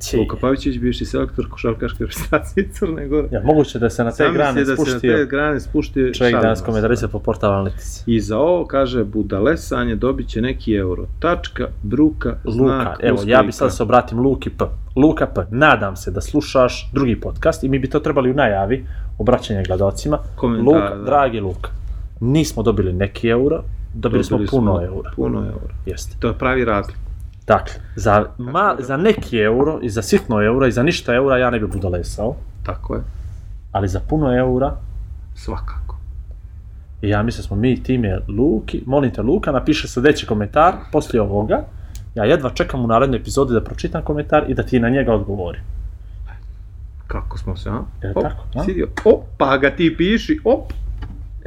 Ći. 0.00 0.16
Luka 0.16 0.36
Pavićić, 0.40 0.78
bivši 0.78 1.04
selektor 1.04 1.48
košarkaške 1.50 1.98
reprezentacije 2.04 2.68
Crne 2.72 3.08
Gore. 3.08 3.28
Ja, 3.30 3.42
moguće 3.44 3.78
da 3.78 3.90
se 3.90 4.04
na 4.04 4.10
te 4.10 4.16
Zamisli 4.16 4.34
grane 4.34 4.64
da 4.64 4.64
se 4.64 4.70
na 4.70 4.76
spuštio 4.76 5.16
te 5.16 5.26
grane 5.26 5.60
spuštio 5.60 6.12
čovjek 6.12 6.36
danas 6.36 6.62
komentarisao 6.62 7.08
po 7.08 7.18
portalu 7.18 7.54
Analytics. 7.54 8.02
I 8.06 8.20
za 8.20 8.38
ovo, 8.38 8.66
kaže, 8.66 9.04
budalesanje 9.04 9.96
dobit 9.96 10.28
će 10.28 10.40
neki 10.42 10.74
euro. 10.74 11.06
Tačka, 11.18 11.68
bruka, 11.82 12.28
Luka, 12.44 12.52
znak, 12.52 12.98
evo, 13.02 13.18
ja 13.26 13.42
bi 13.42 13.52
sad 13.52 13.76
se 13.76 13.82
obratim 13.82 14.20
Luki 14.20 14.50
P. 14.50 14.64
Luka 14.96 15.26
P, 15.26 15.46
nadam 15.50 15.96
se 15.96 16.10
da 16.10 16.20
slušaš 16.20 16.90
drugi 16.92 17.20
podcast 17.20 17.64
i 17.64 17.68
mi 17.68 17.78
bi 17.78 17.90
to 17.90 18.00
trebali 18.00 18.30
u 18.30 18.34
najavi, 18.34 18.86
obraćanje 19.18 19.62
gledalcima. 19.66 20.18
Komentar, 20.36 20.74
Luka, 20.74 20.94
da. 20.96 21.02
dragi 21.04 21.40
Luka, 21.40 21.70
nismo 22.20 22.62
dobili 22.62 22.92
neki 22.92 23.28
euro, 23.28 23.62
dobili, 23.94 24.24
smo 24.24 24.38
puno 24.50 24.82
eura. 24.84 25.10
Puno 25.16 25.38
eura. 25.38 25.74
Jeste. 25.86 26.16
To 26.20 26.28
je 26.28 26.34
pravi 26.38 26.64
razlik. 26.64 27.05
Dakle, 27.46 27.74
za, 27.96 28.26
ma, 28.38 28.76
za 28.78 28.96
neki 28.96 29.38
euro 29.38 29.78
i 29.82 29.90
za 29.90 30.02
sitno 30.02 30.42
euro 30.42 30.66
i 30.66 30.72
za 30.72 30.82
ništa 30.82 31.14
eura 31.14 31.38
ja 31.38 31.50
ne 31.50 31.60
bi 31.60 31.66
budalesao, 31.66 32.34
Tako 32.62 32.94
je. 32.94 33.00
ali 33.72 33.88
za 33.88 34.00
puno 34.00 34.38
eura 34.38 34.76
Svakako. 35.34 35.96
I 37.02 37.08
ja 37.08 37.22
mislim 37.22 37.42
da 37.42 37.46
smo 37.46 37.56
mi 37.56 37.82
time 37.82 38.18
Luki, 38.28 38.82
molim 38.86 39.10
te 39.10 39.22
Luka, 39.22 39.52
napiše 39.52 39.88
sljedeći 39.88 40.26
komentar 40.26 40.74
poslije 40.92 41.22
ovoga. 41.22 41.64
Ja 42.14 42.24
jedva 42.24 42.50
čekam 42.50 42.84
u 42.84 42.86
narednoj 42.86 43.18
epizodi 43.18 43.52
da 43.54 43.64
pročitam 43.64 44.02
komentar 44.02 44.44
i 44.48 44.54
da 44.54 44.62
ti 44.62 44.80
na 44.80 44.88
njega 44.88 45.12
odgovorim. 45.14 45.60
Kako 47.06 47.38
smo 47.38 47.56
se, 47.56 47.70
a? 47.70 47.80
Je 48.02 48.14
tako, 48.14 48.44
a? 48.54 48.64
Sidio. 48.64 48.88
Op, 49.04 49.24
pa 49.38 49.56
ga 49.56 49.70
ti 49.70 49.94
piši, 49.96 50.40
op. 50.44 50.72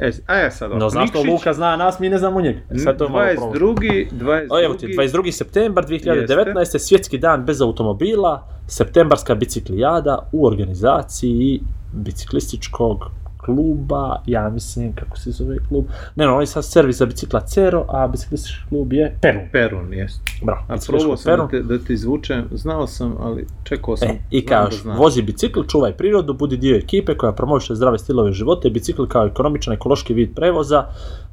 E, 0.00 0.10
a 0.26 0.36
ja 0.36 0.50
sad, 0.50 0.70
No, 0.70 0.90
zašto 0.90 1.18
Nikšić, 1.18 1.32
Luka 1.32 1.52
zna 1.52 1.76
nas, 1.76 1.98
mi 2.00 2.08
ne 2.08 2.18
znamo 2.18 2.40
njega. 2.40 2.60
E, 2.70 2.78
Sad 2.78 2.98
to 2.98 3.04
je 3.04 3.10
malo 3.10 3.24
problem. 3.36 3.76
22. 3.76 4.08
22. 4.10 4.46
O, 4.50 4.64
evo 4.64 4.74
ti, 4.74 4.86
22. 4.86 5.32
septembar 5.32 5.86
2019. 5.86 6.78
svjetski 6.78 7.18
dan 7.18 7.44
bez 7.44 7.60
automobila, 7.60 8.48
septembarska 8.66 9.34
biciklijada 9.34 10.28
u 10.32 10.46
organizaciji 10.46 11.60
biciklističkog 11.92 13.04
kluba, 13.44 14.22
ja 14.26 14.48
mislim, 14.48 14.92
kako 14.92 15.18
se 15.18 15.30
zove 15.30 15.56
klub, 15.68 15.84
ne, 16.16 16.26
no, 16.26 16.40
je 16.40 16.46
sad 16.46 16.64
servis 16.64 16.96
za 16.96 17.06
bicikla 17.06 17.40
Cero, 17.40 17.84
a 17.88 18.08
biciklistički 18.08 18.68
klub 18.68 18.92
je 18.92 19.16
Perun. 19.20 19.42
Perun, 19.52 19.92
jest. 19.94 20.20
Bravo, 20.42 20.60
A 20.68 20.76
probao 20.86 21.16
sam 21.16 21.30
Perun. 21.32 21.46
da 21.46 21.50
te, 21.50 21.62
da 21.62 21.84
te 21.84 21.92
izvučem, 21.92 22.44
znao 22.52 22.86
sam, 22.86 23.16
ali 23.20 23.46
čekao 23.64 23.96
sam. 23.96 24.08
E, 24.08 24.18
I 24.30 24.46
kažeš, 24.46 24.82
da 24.82 24.92
vozi 24.92 25.22
bicikl, 25.22 25.60
čuvaj 25.62 25.92
prirodu, 25.92 26.34
budi 26.34 26.56
dio 26.56 26.76
ekipe 26.76 27.16
koja 27.16 27.32
promoviše 27.32 27.74
zdrave 27.74 27.98
stilove 27.98 28.32
života 28.32 28.68
i 28.68 28.70
bicikl 28.70 29.04
kao 29.06 29.26
ekonomičan 29.26 29.74
ekološki 29.74 30.14
vid 30.14 30.34
prevoza, 30.34 30.84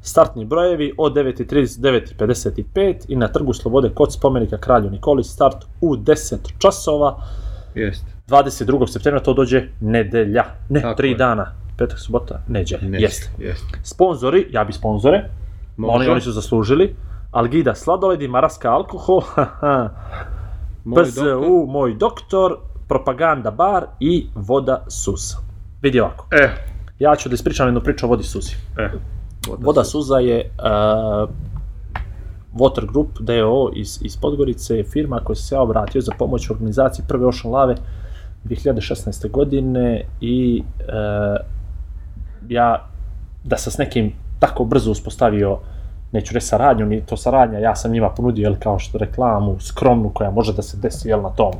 startni 0.02 0.44
brojevi 0.44 0.92
od 0.98 1.14
9.30 1.14 1.80
do 1.80 1.88
9.55 1.88 2.94
i 3.08 3.16
na 3.16 3.28
trgu 3.28 3.52
Slobode 3.52 3.90
kod 3.94 4.12
spomenika 4.12 4.58
Kralju 4.58 4.90
Nikoli 4.90 5.24
start 5.24 5.56
u 5.80 5.96
10 5.96 6.36
časova, 6.58 7.22
Jest. 7.74 8.04
22. 8.28 8.86
septembra 8.88 9.20
to 9.20 9.34
dođe 9.34 9.62
nedelja, 9.80 10.44
ne, 10.68 10.80
Tako 10.80 10.96
tri 10.96 11.10
je. 11.10 11.16
dana, 11.16 11.52
petak, 11.78 11.98
subota, 11.98 12.40
neđe, 12.48 12.78
Neće, 12.82 13.04
jeste. 13.04 13.30
Jest. 13.38 13.64
Sponzori, 13.82 14.46
ja 14.50 14.64
bi 14.64 14.72
sponzore, 14.72 15.24
oni, 15.78 16.08
oni 16.08 16.20
su 16.20 16.32
zaslužili, 16.32 16.96
Algida 17.30 17.74
sladoledi, 17.74 18.28
Maraska 18.28 18.70
alkohol, 18.70 19.20
Moj 20.84 21.04
PZU, 21.04 21.24
doktor. 21.24 21.66
moj 21.68 21.94
doktor, 21.94 22.56
propaganda 22.88 23.50
bar 23.50 23.86
i 24.00 24.26
voda 24.34 24.84
suza. 24.88 25.36
Vidi 25.82 26.00
ovako, 26.00 26.26
E, 26.32 26.48
ja 26.98 27.16
ću 27.16 27.28
da 27.28 27.34
ispričam 27.34 27.66
jednu 27.68 27.80
priču 27.80 28.06
o 28.06 28.08
vodi 28.08 28.22
suzi. 28.22 28.54
e. 28.78 28.90
Voda 29.58 29.84
suza 29.84 30.18
je 30.18 30.50
uh, 30.58 31.28
Water 32.54 32.86
Group 32.92 33.08
DO 33.20 33.70
iz, 33.74 33.98
iz 34.02 34.16
Podgorice, 34.16 34.76
je 34.76 34.84
firma 34.84 35.20
koja 35.24 35.36
se 35.36 35.54
ja 35.54 35.60
obratio 35.62 36.00
za 36.00 36.12
pomoć 36.18 36.50
u 36.50 36.52
organizaciji 36.52 37.04
prve 37.08 37.26
Ocean 37.26 37.54
Lave 37.54 37.74
2016. 38.44 39.30
godine 39.30 40.04
i 40.20 40.62
uh, 40.78 40.84
ja 42.48 42.86
da 43.44 43.56
sam 43.56 43.72
s 43.72 43.78
nekim 43.78 44.12
tako 44.38 44.64
brzo 44.64 44.90
uspostavio 44.90 45.58
neću 46.12 46.34
reći 46.34 46.46
saradnju, 46.46 46.86
ni 46.86 47.00
to 47.00 47.16
saradnja, 47.16 47.58
ja 47.58 47.76
sam 47.76 47.92
njima 47.92 48.08
ponudio, 48.08 48.42
jel, 48.42 48.56
kao 48.58 48.78
što 48.78 48.98
reklamu, 48.98 49.60
skromnu, 49.60 50.10
koja 50.14 50.30
može 50.30 50.52
da 50.52 50.62
se 50.62 50.76
desi, 50.76 51.08
jel, 51.08 51.22
na 51.22 51.30
tom, 51.30 51.52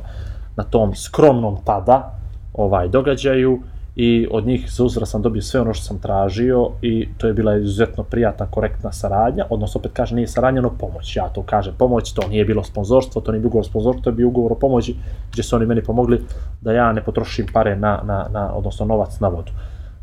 na 0.55 0.63
tom 0.63 0.95
skromnom 0.95 1.57
tada, 1.65 2.13
ovaj, 2.53 2.87
događaju, 2.87 3.59
i 4.01 4.27
od 4.31 4.47
njih 4.47 4.71
za 4.71 4.83
uzvrat 4.83 5.09
sam 5.09 5.21
dobio 5.21 5.41
sve 5.41 5.61
ono 5.61 5.73
što 5.73 5.85
sam 5.85 5.99
tražio 5.99 6.69
i 6.81 7.09
to 7.17 7.27
je 7.27 7.33
bila 7.33 7.57
izuzetno 7.57 8.03
prijatna, 8.03 8.45
korektna 8.45 8.91
saradnja, 8.91 9.45
odnosno 9.49 9.79
opet 9.79 9.91
kažem 9.93 10.15
nije 10.15 10.27
saradnja, 10.27 10.61
no 10.61 10.69
pomoć, 10.79 11.15
ja 11.15 11.29
to 11.29 11.43
kažem 11.43 11.73
pomoć, 11.77 12.13
to 12.13 12.27
nije 12.27 12.45
bilo 12.45 12.63
sponzorstvo, 12.63 13.21
to 13.21 13.31
nije 13.31 13.45
ugovor 13.45 13.61
o 13.61 13.69
sponzorstvu, 13.69 14.03
to 14.03 14.09
je 14.09 14.13
bio 14.13 14.27
ugovor 14.27 14.51
o 14.51 14.55
pomoći 14.55 14.95
gdje 15.31 15.43
su 15.43 15.55
oni 15.55 15.65
meni 15.65 15.83
pomogli 15.83 16.21
da 16.61 16.71
ja 16.71 16.93
ne 16.93 17.03
potrošim 17.03 17.45
pare 17.53 17.75
na, 17.75 18.01
na, 18.03 18.27
na 18.31 18.53
odnosno 18.55 18.85
novac 18.85 19.19
na 19.19 19.27
vodu. 19.27 19.51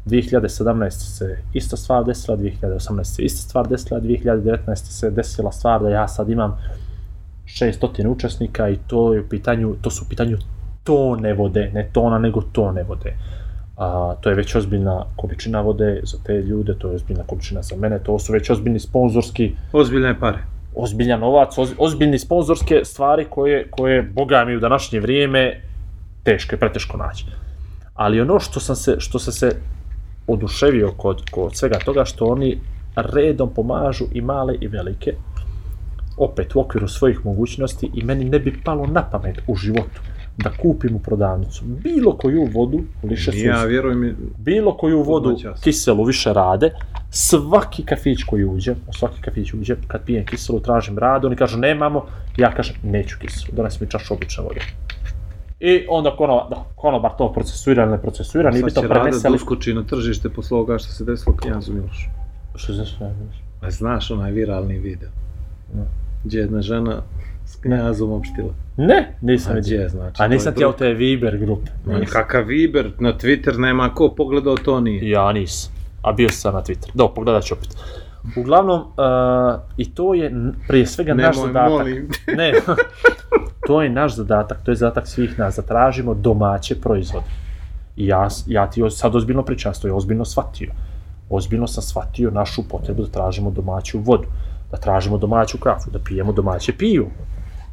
2017 0.06 0.90
se 0.90 1.38
ista 1.52 1.76
stvar 1.76 2.04
desila, 2.04 2.36
2018 2.36 3.04
se 3.04 3.22
ista 3.22 3.48
stvar 3.48 3.68
desila, 3.68 4.00
2019 4.00 4.75
se 4.75 5.10
desila 5.10 5.52
stvar 5.52 5.82
da 5.82 5.90
ja 5.90 6.08
sad 6.08 6.30
imam 6.30 6.58
600 7.46 8.06
učesnika 8.08 8.68
i 8.68 8.78
to 8.86 9.14
je 9.14 9.20
u 9.20 9.28
pitanju, 9.28 9.76
to 9.82 9.90
su 9.90 10.04
u 10.04 10.08
pitanju 10.08 10.38
tone 10.84 11.34
vode, 11.34 11.70
ne 11.75 11.88
tona, 11.92 12.18
nego 12.18 12.42
tone 12.52 12.82
vode. 12.82 13.16
A, 13.76 14.14
to 14.20 14.28
je 14.28 14.34
već 14.34 14.54
ozbiljna 14.54 15.04
količina 15.16 15.60
vode 15.60 16.00
za 16.04 16.18
te 16.26 16.32
ljude, 16.42 16.75
to 16.78 16.88
je 16.88 16.94
ozbiljna 16.94 17.25
količina 17.26 17.62
za 17.62 17.76
mene, 17.76 17.98
to 17.98 18.18
su 18.18 18.32
već 18.32 18.50
ozbiljni 18.50 18.78
sponzorski, 18.78 19.52
Ozbiljne 19.72 20.20
pare. 20.20 20.38
ozbiljan 20.75 21.20
novac, 21.20 21.58
oz, 21.58 21.72
ozbiljni 21.78 22.18
sponzorske 22.18 22.80
stvari 22.84 23.26
koje, 23.30 23.70
koje, 23.70 24.02
boga 24.02 24.44
mi, 24.44 24.56
u 24.56 24.60
današnje 24.60 25.00
vrijeme 25.00 25.60
teško 26.22 26.54
je, 26.54 26.60
preteško 26.60 26.96
naći. 26.96 27.26
Ali 27.94 28.20
ono 28.20 28.40
što 28.40 28.60
sam 28.60 28.76
se, 28.76 28.96
što 28.98 29.18
sam 29.18 29.32
se 29.32 29.56
oduševio 30.26 30.92
kod, 30.97 31.30
kod 31.30 31.56
svega 31.56 31.78
toga, 31.78 32.04
što 32.04 32.25
oni 32.26 32.59
redom 32.97 33.50
pomažu 33.54 34.04
i 34.12 34.21
male 34.21 34.54
i 34.61 34.68
velike, 34.68 35.14
opet 36.16 36.56
u 36.56 36.61
okviru 36.61 36.88
svojih 36.88 37.25
mogućnosti 37.25 37.90
i 37.95 38.04
meni 38.04 38.25
ne 38.25 38.38
bi 38.38 38.61
palo 38.64 38.87
na 38.87 39.02
pamet 39.11 39.38
u 39.47 39.56
životu 39.56 40.00
da 40.38 40.50
kupim 40.50 40.97
u 40.97 40.99
prodavnicu 40.99 41.64
bilo 41.64 42.16
koju 42.16 42.45
vodu 42.45 42.80
liše 43.02 43.33
suze 43.33 43.45
Ja 43.45 43.64
vjerujem 43.64 44.16
bilo 44.38 44.76
koju 44.76 45.02
vodu 45.02 45.37
kiselu 45.62 46.04
više 46.04 46.33
rade, 46.33 46.71
svaki 47.11 47.85
kafić 47.85 48.23
koji 48.23 48.45
uđe, 48.45 48.73
u 48.88 48.92
svaki 48.92 49.21
kafić 49.23 49.54
uđe, 49.54 49.76
kad 49.87 50.04
pijem 50.04 50.26
kiselu, 50.26 50.61
tražim 50.61 50.99
radu, 50.99 51.26
oni 51.26 51.37
kažu 51.37 51.59
nemamo, 51.59 52.06
ja 52.37 52.54
kažem 52.54 52.76
neću 52.83 53.16
kiselu, 53.21 53.56
donesi 53.56 53.78
mi 53.80 53.90
čašu 53.90 54.14
obične 54.14 54.45
vode. 54.45 54.61
I 55.60 55.86
onda 55.88 56.16
konobar, 56.16 56.48
da, 56.50 56.64
konobar 56.75 57.10
to 57.18 57.32
procesuira 57.32 57.82
ili 57.82 57.92
ne 57.92 58.02
procesuira, 58.02 58.50
nije 58.50 58.64
bi 58.64 58.70
sad 58.70 58.82
to 58.82 58.88
će 58.88 58.94
Rada 58.94 59.18
da 59.18 59.34
uskoči 59.34 59.75
na 59.75 59.82
tržište 59.82 60.28
posle 60.28 60.56
ovoga 60.56 60.78
što 60.78 60.92
se 60.92 61.04
desilo 61.04 61.36
Knjazu 61.36 61.72
Milošu. 61.72 62.08
Što 62.54 62.75
se 62.75 62.84
sve, 62.84 63.14
A 63.60 63.70
znaš 63.70 64.10
onaj 64.10 64.32
viralni 64.32 64.78
video? 64.78 65.08
Ne. 65.75 65.84
Gdje 66.25 66.38
je 66.38 66.42
jedna 66.42 66.62
žena 66.62 67.02
s 67.46 67.56
Knjazom 67.56 68.12
opštila. 68.12 68.54
Ne, 68.76 69.16
nisam 69.20 69.54
vidio. 69.54 69.76
gdje, 69.76 69.88
znači? 69.88 70.22
A 70.22 70.28
nisam 70.28 70.54
ti 70.54 70.62
ja 70.62 70.68
u 70.68 70.72
te 70.72 70.92
Viber 70.92 71.38
grupe. 71.38 71.70
Nisam. 71.86 72.06
Kakav 72.12 72.44
Viber, 72.44 72.92
na 72.98 73.12
Twitter 73.18 73.58
nema 73.58 73.94
ko 73.94 74.14
pogledao 74.16 74.56
to 74.56 74.80
nije. 74.80 75.10
Ja 75.10 75.32
nisam. 75.32 75.72
A 76.02 76.12
bio 76.12 76.28
sam 76.28 76.54
na 76.54 76.62
Twitter. 76.62 76.90
Do, 76.94 77.08
pogledat 77.08 77.44
ću 77.44 77.54
opet. 77.54 77.76
Uglavnom, 78.37 78.80
uh, 78.80 79.61
i 79.76 79.95
to 79.95 80.14
je 80.14 80.33
prije 80.68 80.87
svega 80.87 81.14
naš 81.14 81.37
Nemoj, 81.37 81.49
zadatak. 81.49 81.71
molim. 81.71 82.09
Ne, 82.37 82.52
to 83.66 83.83
je 83.83 83.90
naš 83.90 84.16
zadatak, 84.16 84.59
to 84.64 84.71
je 84.71 84.76
zadatak 84.76 85.06
svih 85.06 85.38
nas, 85.38 85.56
da 85.56 85.62
tražimo 85.62 86.14
domaće 86.14 86.80
proizvode. 86.80 87.26
I 87.97 88.06
ja, 88.06 88.28
ja 88.47 88.71
ti 88.71 88.83
sad 88.90 89.16
ozbiljno 89.16 89.42
pričam, 89.42 89.73
to 89.83 89.87
je 89.87 89.92
ozbiljno 89.92 90.25
shvatio. 90.25 90.73
Ozbiljno 91.30 91.66
sam 91.66 91.83
shvatio 91.83 92.30
našu 92.30 92.68
potrebu 92.68 93.02
da 93.02 93.09
tražimo 93.09 93.50
domaću 93.50 93.99
vodu, 93.99 94.28
da 94.71 94.76
tražimo 94.76 95.18
domaću 95.18 95.59
kafu, 95.59 95.90
da 95.90 95.99
pijemo 95.99 96.33
domaće 96.33 96.73
pivo. 96.78 97.06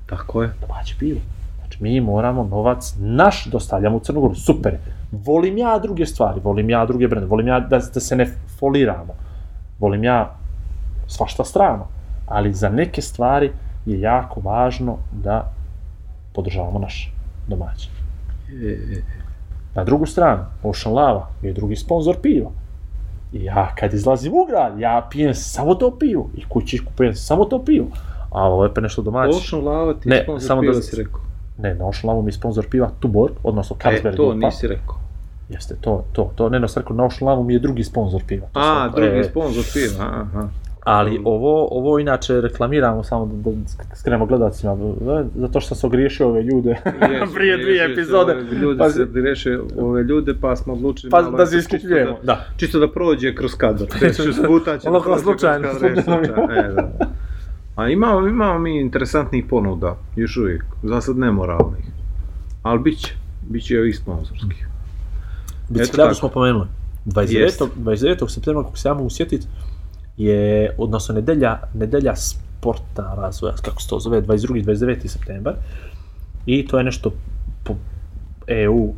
Tako 0.06 0.44
je. 0.44 0.54
Domaće 0.62 0.96
pivo. 1.00 1.20
Znači, 1.60 1.84
mi 1.84 2.02
moramo 2.02 2.44
novac 2.44 2.94
naš 3.00 3.46
dostavljamo 3.46 3.98
u 3.98 4.00
Crnogoru. 4.00 4.36
Super. 4.36 4.78
Volim 5.12 5.58
ja 5.58 5.80
druge 5.80 6.06
stvari, 6.06 6.40
volim 6.44 6.70
ja 6.70 6.86
druge 6.86 7.08
brende, 7.08 7.28
volim 7.28 7.48
ja 7.48 7.60
da, 7.60 7.80
da 7.94 8.00
se 8.00 8.16
ne 8.16 8.26
foliramo. 8.60 9.14
Volim 9.80 10.04
ja 10.04 10.36
svašta 11.08 11.44
strano. 11.44 11.88
Ali 12.26 12.54
za 12.54 12.70
neke 12.70 13.02
stvari 13.02 13.52
je 13.86 14.00
jako 14.02 14.40
važno 14.40 14.98
da 15.14 15.52
podržavamo 16.34 16.80
naše 16.80 17.12
domaće. 17.48 17.90
E, 18.52 18.68
e, 18.68 19.02
Na 19.76 19.84
drugu 19.84 20.06
stranu, 20.06 20.44
Ocean 20.64 20.96
Lava 20.96 21.28
je 21.42 21.54
drugi 21.54 21.76
sponsor 21.76 22.16
piva. 22.18 22.50
I 23.34 23.44
ja 23.44 23.76
kad 23.76 23.94
izlazim 23.94 24.34
u 24.34 24.46
grad, 24.46 24.80
ja 24.80 25.08
pijem 25.12 25.34
samo 25.34 25.76
to 25.76 25.92
pivo. 25.92 26.30
I 26.36 26.44
kući 26.46 26.86
kupujem 26.86 27.16
samo 27.16 27.46
to 27.46 27.64
pivo. 27.64 27.88
A 28.32 28.44
ovo 28.44 28.64
je 28.64 28.74
pa 28.74 28.82
nešto 28.82 29.02
domaće. 29.02 29.38
Ocean 29.38 29.64
Lava 29.64 29.94
ti 29.94 30.10
Ne, 30.10 30.16
ne, 30.16 30.24
sponsor 30.24 30.48
samo 30.48 30.62
piva 30.62 30.74
da- 30.74 30.82
si 30.82 30.96
rekao. 30.96 31.20
Ne, 31.58 31.76
na 31.76 31.86
Ocean 31.86 32.06
Lava 32.06 32.22
mi 32.22 32.28
je 32.28 32.34
sponsor 32.34 32.68
piva 32.70 32.90
Tuborg, 33.00 33.34
odnosno 33.44 33.76
Carlsberg 33.76 34.14
E, 34.14 34.18
to 34.18 34.30
grupa. 34.30 34.46
nisi 34.46 34.68
rekao. 34.68 34.96
Jeste, 35.50 35.76
to, 35.76 36.04
to, 36.12 36.32
to, 36.36 36.50
ne, 36.50 36.60
no, 36.60 36.68
sam 36.68 36.82
rekao, 36.82 36.96
na 36.96 37.04
Ocean 37.06 37.30
Lava 37.30 37.44
mi 37.44 37.54
je 37.54 37.60
drugi 37.60 37.84
sponsor 37.84 38.24
piva. 38.28 38.48
To 38.48 38.60
A, 38.60 38.64
sam- 38.64 38.92
drugi 38.96 39.20
e, 39.20 39.24
sponsor 39.24 39.64
piva, 39.74 40.06
aha. 40.06 40.48
Ali 40.84 41.22
ovo, 41.26 41.68
ovo 41.72 42.00
inače 42.00 42.42
reklamiramo 42.42 43.04
samo 43.04 43.26
da, 43.26 43.52
da 43.52 43.58
skrenemo 43.96 44.26
gledacima, 44.26 44.74
e, 44.74 44.76
zato 45.36 45.60
što 45.60 45.68
sam 45.68 45.78
se 45.78 45.88
ogriješio 45.88 46.28
ove 46.28 46.44
ljude 46.44 46.70
Jesu, 47.12 47.34
prije 47.34 47.58
dvije 47.58 47.86
epizode. 47.86 48.34
ove 48.34 48.42
Ljudi 48.44 48.78
Pa- 48.80 48.90
se 48.90 49.08
reše 49.16 49.50
ove 49.78 50.04
ljude, 50.04 50.34
pa 50.42 50.56
smo 50.56 50.74
odlučili 50.74 51.12
Pa 51.12 51.22
malo 51.22 51.38
da 51.38 51.46
se 51.46 51.58
čisto 51.58 51.76
iskupljujemo, 51.76 52.12
da- 52.14 52.26
da. 52.26 52.46
Čisto 52.58 52.80
da 52.80 52.92
prođe 52.92 53.36
kroz 53.36 53.56
kadar. 53.56 53.88
Tek 53.90 54.14
šest 54.16 54.40
puta 54.48 54.78
će 54.78 54.88
Ono 54.90 55.00
da 55.00 55.06
kao 55.06 55.20
slučajno, 55.20 55.68
e, 55.68 55.74
slučajno. 55.74 56.54
e, 56.54 56.72
da. 56.72 56.92
A 57.76 57.90
imamo, 57.90 58.28
imamo 58.28 58.60
mi 58.60 58.82
interesantnih 58.82 59.46
ponuda, 59.46 59.96
još 60.16 60.38
uvijek, 60.38 60.64
za 60.84 61.02
sad 61.02 61.18
nemoralnih. 61.18 61.86
Ali 62.64 62.80
bit 62.80 63.00
će, 63.00 63.14
bit 63.42 63.64
će 63.64 63.74
i 63.74 63.80
ovih 63.80 63.98
sponsorskih. 63.98 64.68
Bicikljadu 65.70 66.16
smo 66.16 66.30
pomenuli. 66.30 66.68
29. 67.06 67.32
Jest. 67.34 67.62
29. 67.78 68.30
septembra, 68.30 68.64
kako 68.64 68.78
se 68.78 68.88
ja 68.88 68.94
mogu 68.94 69.10
sjetiti, 69.10 69.48
je, 70.18 70.76
odnosno 70.78 71.16
nedelja, 71.16 71.60
nedelja 71.74 72.16
sporta 72.16 73.14
razvoja, 73.18 73.54
kako 73.62 73.82
se 73.82 73.90
to 73.90 74.00
zove, 74.00 74.22
22. 74.22 74.64
29. 74.64 75.08
septembar. 75.08 75.56
I 76.46 76.68
to 76.68 76.78
je 76.78 76.84
nešto 76.84 77.12
po 77.64 77.76
EU. 78.48 78.94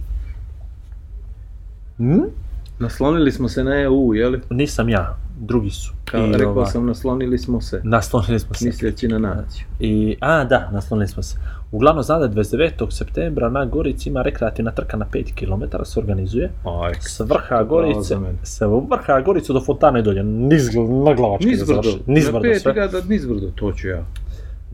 Hm? 1.98 2.45
Naslonili 2.79 3.32
smo 3.32 3.50
se 3.50 3.63
na 3.63 3.82
EU, 3.82 4.13
jeli? 4.13 4.41
Nisam 4.50 4.89
ja, 4.89 5.17
drugi 5.39 5.70
su. 5.70 5.94
Kao, 6.05 6.22
I, 6.22 6.32
rekao 6.32 6.65
sam, 6.65 6.86
naslonili 6.86 7.38
smo 7.38 7.62
se, 7.62 7.82
Naslonili 7.84 8.39
smo 8.39 8.53
se. 8.55 8.65
misleći 8.65 9.08
na 9.08 9.20
naciju. 9.20 9.65
I, 9.79 10.15
a, 10.22 10.44
da, 10.44 10.70
naslonili 10.72 11.08
smo 11.08 11.24
se. 11.24 11.38
Uglavnom 11.72 12.03
zna 12.03 12.20
da 12.20 12.25
je 12.25 12.32
29. 12.32 12.91
septembra 12.91 13.50
na 13.50 13.65
Gorici 13.65 14.10
ima 14.10 14.22
rekreativna 14.22 14.72
trka 14.72 14.98
na 14.98 15.05
5 15.05 15.34
km 15.36 15.84
se 15.84 16.00
organizuje. 16.00 16.51
Aj, 16.84 16.94
S 17.00 17.20
vrha 17.20 17.63
Gorice, 17.63 18.17
sa 18.44 18.65
vrha 18.67 19.22
Gorice 19.22 19.53
do 19.53 19.62
fontane 19.62 20.01
dolje, 20.01 20.24
niz, 20.24 20.70
na 21.05 21.13
glavačke 21.13 21.46
da 21.46 21.51
nizbrdo. 21.51 21.82
završi. 21.82 22.03
Nizbrdo 22.08 22.39
Na. 22.39 22.53
5000 22.72 23.10
nizbrdo, 23.10 23.51
to 23.55 23.72
ću 23.72 23.88
ja. 23.88 24.03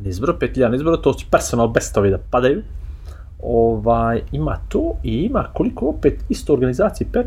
Nizbrdo, 0.03 0.33
5000 0.33 0.71
nizbrdo, 0.71 0.97
to 0.97 1.13
će 1.13 1.25
personal 1.31 1.67
bestovi 1.67 2.09
da 2.09 2.17
padaju. 2.19 2.61
Ovaj, 3.43 4.21
ima 4.31 4.57
to 4.69 4.93
i 5.03 5.13
ima 5.13 5.47
koliko 5.53 5.85
opet 5.87 6.19
isto 6.29 6.53
organizaciji 6.53 7.07
per, 7.13 7.25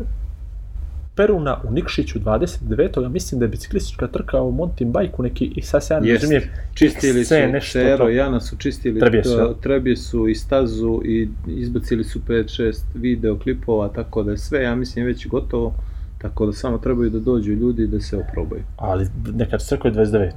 Peruna 1.15 1.61
u 1.63 1.71
Nikšiću 1.71 2.19
29. 2.19 3.09
mislim 3.09 3.39
da 3.39 3.45
je 3.45 3.49
biciklistička 3.49 4.07
trka 4.07 4.41
u 4.41 4.51
mountain 4.51 4.91
bajku 4.91 5.23
neki 5.23 5.45
i 5.55 5.61
sad 5.61 5.85
se 5.85 5.93
ja 5.93 5.99
ne 5.99 6.13
razumijem. 6.13 6.43
Čistili 6.73 7.25
su, 7.25 7.33
nešto 7.51 7.71
Cero 7.79 7.97
to. 7.97 8.09
Jana 8.09 8.39
su 8.39 8.57
čistili 8.57 8.99
Trebije 8.99 9.23
su, 9.23 9.29
to- 9.29 9.39
jel? 9.39 9.53
Trebije 9.61 9.95
su 9.97 10.27
i 10.27 10.35
stazu 10.35 11.01
i 11.05 11.29
izbacili 11.47 12.03
su 12.03 12.19
5-6 12.27 12.81
videoklipova, 12.95 13.89
tako 13.89 14.23
da 14.23 14.31
je 14.31 14.37
sve, 14.37 14.63
ja 14.63 14.75
mislim, 14.75 15.05
već 15.05 15.27
gotovo. 15.27 15.73
Tako 16.17 16.45
da 16.45 16.53
samo 16.53 16.77
trebaju 16.77 17.09
da 17.09 17.19
dođu 17.19 17.51
ljudi 17.53 17.87
da 17.87 17.99
se 17.99 18.17
oprobaju. 18.17 18.63
Ali 18.77 19.07
nekad 19.33 19.61
se 19.61 19.75
rekao 19.75 19.89
je 19.89 19.95
29. 19.95 20.31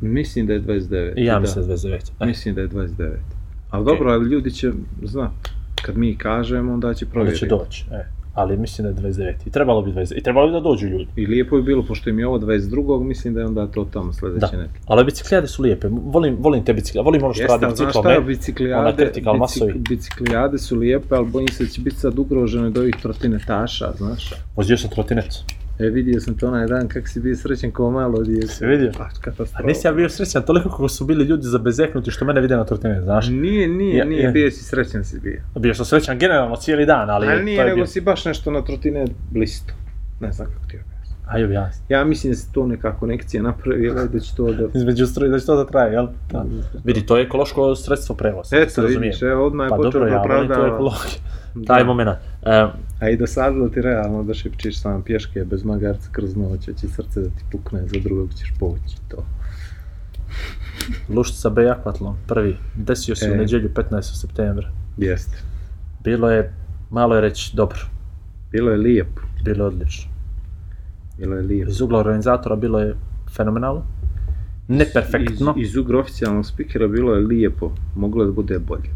Mislim 0.00 0.46
da 0.46 0.52
je 0.52 0.62
29. 0.62 1.12
I 1.16 1.24
ja 1.24 1.34
da. 1.34 1.40
mislim 1.40 1.66
da 1.66 1.72
je 1.72 1.78
29. 1.78 2.10
E, 2.20 2.26
Mislim 2.26 2.54
da 2.54 2.60
je 2.60 2.68
29. 2.68 3.10
Ali 3.70 3.84
dobro, 3.84 4.10
ali 4.10 4.28
ljudi 4.28 4.50
će 4.50 4.72
znat. 5.02 5.30
Kad 5.82 5.96
mi 5.96 6.16
kažemo, 6.16 6.72
onda 6.72 6.94
će 6.94 7.04
onda 7.04 7.12
provjeriti. 7.12 7.40
će 7.40 7.46
doći. 7.46 7.84
E. 7.92 8.19
Ali 8.34 8.56
mislim 8.56 8.94
da 8.94 9.08
je 9.08 9.12
29. 9.12 9.34
I 9.46 9.50
trebalo 9.50 9.82
bi 9.82 9.92
29. 9.92 10.18
I 10.18 10.22
trebalo 10.22 10.46
bi 10.46 10.52
da 10.52 10.60
dođu 10.60 10.86
ljudi. 10.86 11.06
I 11.16 11.26
lijepo 11.26 11.56
je 11.56 11.62
bilo, 11.62 11.82
pošto 11.82 12.10
im 12.10 12.18
je 12.18 12.26
ovo 12.26 12.38
22. 12.38 13.04
mislim 13.04 13.34
da 13.34 13.40
je 13.40 13.46
onda 13.46 13.66
to 13.66 13.84
tamo 13.84 14.12
sledeće 14.12 14.46
Da. 14.52 14.62
neki. 14.62 14.74
Ali 14.86 15.04
biciklijade 15.04 15.46
su 15.46 15.62
lijepe. 15.62 15.88
Volim, 15.90 16.36
volim 16.40 16.64
te 16.64 16.72
biciklijade. 16.72 17.04
Volim 17.04 17.22
ono 17.24 17.34
što 17.34 17.42
Jeste, 17.42 17.58
radi 17.58 17.76
šta, 17.90 18.02
ne? 18.02 18.20
biciklijade, 18.20 18.80
Ona 18.80 18.96
critical 18.96 19.36
masovi. 19.36 19.74
biciklijade 19.78 20.58
su 20.58 20.76
lijepe, 20.76 21.14
ali 21.14 21.26
bojim 21.26 21.48
se 21.48 21.64
da 21.64 21.70
će 21.70 21.80
biti 21.80 21.96
sad 21.96 22.18
ugroženo 22.18 22.66
od 22.66 22.78
ovih 22.78 22.94
trotinetaša, 23.02 23.92
znaš. 23.96 24.30
Vozio 24.56 24.76
sam 24.76 24.90
trotinet. 24.90 25.44
E, 25.80 25.90
vidio 25.90 26.20
sam 26.20 26.34
to 26.34 26.46
onaj 26.48 26.66
dan 26.66 26.88
kako 26.88 27.06
si 27.06 27.20
bio 27.20 27.36
srećen 27.36 27.70
kao 27.70 27.90
malo 27.90 28.22
dijete. 28.22 28.46
Si 28.48 28.66
vidio? 28.66 28.92
Pa, 28.92 29.04
A 29.04 29.08
katastrofa. 29.20 29.62
nisi 29.62 29.86
ja 29.86 29.92
bio 29.92 30.08
srećan 30.08 30.42
toliko 30.42 30.68
kako 30.68 30.88
su 30.88 31.04
bili 31.04 31.24
ljudi 31.24 31.42
zabezeknuti 31.44 32.10
što 32.10 32.24
mene 32.24 32.40
vide 32.40 32.56
na 32.56 32.64
trotinet, 32.64 33.02
znaš? 33.02 33.28
Nije, 33.28 33.68
nije, 33.68 33.96
Ja- 33.96 34.04
nije, 34.04 34.22
ja. 34.22 34.30
bio 34.30 34.50
si 34.50 34.64
srećan 34.64 35.04
si 35.04 35.20
bio. 35.20 35.40
Bio 35.56 35.74
sam 35.74 35.84
srećan 35.84 36.18
generalno 36.18 36.56
cijeli 36.56 36.86
dan, 36.86 37.10
ali, 37.10 37.26
Ali 37.28 37.44
nije, 37.44 37.56
to 37.56 37.62
je 37.62 37.66
nego 37.66 37.76
bio... 37.76 37.86
si 37.86 38.00
baš 38.00 38.24
nešto 38.24 38.50
na 38.50 38.62
trotinet 38.62 39.10
blisto. 39.30 39.72
Ne 40.20 40.32
znam 40.32 40.48
kako 40.48 40.66
ti 40.68 40.76
objasnim. 40.76 41.18
Ajde 41.26 41.44
objasni. 41.46 41.84
Ja 41.88 42.04
mislim 42.04 42.32
da 42.32 42.36
se 42.36 42.52
to 42.52 42.66
neka 42.66 42.92
konekcija 42.92 43.42
napravila 43.42 44.02
i 44.04 44.08
da 44.08 44.20
će 44.20 44.36
to 44.36 44.52
da... 44.52 44.68
Između 44.78 45.06
struje, 45.06 45.30
da 45.30 45.38
će 45.38 45.46
to 45.46 45.56
da 45.56 45.66
traje, 45.66 45.92
jel? 45.92 46.06
Da. 46.32 46.44
Vidi, 46.84 47.06
to 47.06 47.16
je 47.16 47.24
ekološko 47.24 47.74
sredstvo 47.74 48.14
prevoza. 48.14 48.56
da 48.56 48.68
se 48.68 48.80
Eto, 48.80 48.88
vidiš, 48.88 49.22
evo, 49.22 49.46
odmah 49.46 49.66
je 49.66 49.70
Pa 49.70 49.76
počeo 49.76 49.90
dobro, 49.90 50.00
da 50.02 50.14
ja 50.14 50.18
volim 50.18 50.30
to 50.38 50.44
opravdava. 50.44 50.74
ekologiju. 50.74 51.20
Da. 51.54 51.74
Taj 51.74 51.84
moment. 51.84 52.08
E, 52.42 52.66
A 53.00 53.08
i 53.10 53.16
dosadilo 53.16 53.68
ti 53.68 53.82
realno 53.82 54.22
da 54.22 54.34
šipčiš 54.34 54.80
sam 54.80 55.02
pješke 55.02 55.44
bez 55.44 55.64
magarca 55.64 56.08
kroz 56.12 56.36
noć, 56.36 56.64
će 56.64 56.88
srce 56.88 57.20
da 57.20 57.28
ti 57.28 57.44
pukne, 57.52 57.86
za 57.86 58.00
drugog 58.00 58.34
ćeš 58.34 58.52
povući 58.58 58.96
to. 59.08 59.24
Luštica 61.08 61.50
B 61.50 61.68
akvatlon, 61.68 62.16
prvi. 62.26 62.56
Desio 62.76 63.16
se 63.16 63.30
u 63.30 63.34
E. 63.34 63.36
nedjelju 63.36 63.70
15. 63.74 64.20
septembra. 64.20 64.70
Jeste. 64.96 65.38
Bilo 66.04 66.30
je, 66.30 66.52
malo 66.90 67.14
je 67.14 67.20
reći, 67.20 67.56
dobro. 67.56 67.78
Bilo 68.52 68.70
je 68.70 68.76
lijepo. 68.76 69.20
Bilo 69.44 69.64
je 69.64 69.68
odlično. 69.68 70.10
Bilo 71.18 71.36
je 71.36 71.42
lijepo. 71.42 71.70
Iz 71.70 71.80
ugla 71.80 71.98
organizatora 71.98 72.56
bilo 72.56 72.80
je 72.80 72.94
fenomenalno. 73.36 73.82
Neperfektno. 74.68 75.54
Iz, 75.56 75.68
iz 75.68 75.76
ugra 75.76 75.98
oficijalnog 75.98 76.46
spikera 76.46 76.88
bilo 76.88 77.14
je 77.14 77.20
lijepo. 77.20 77.72
Moglo 77.96 78.22
je 78.22 78.26
da 78.26 78.32
bude 78.32 78.58
bolje. 78.58 78.90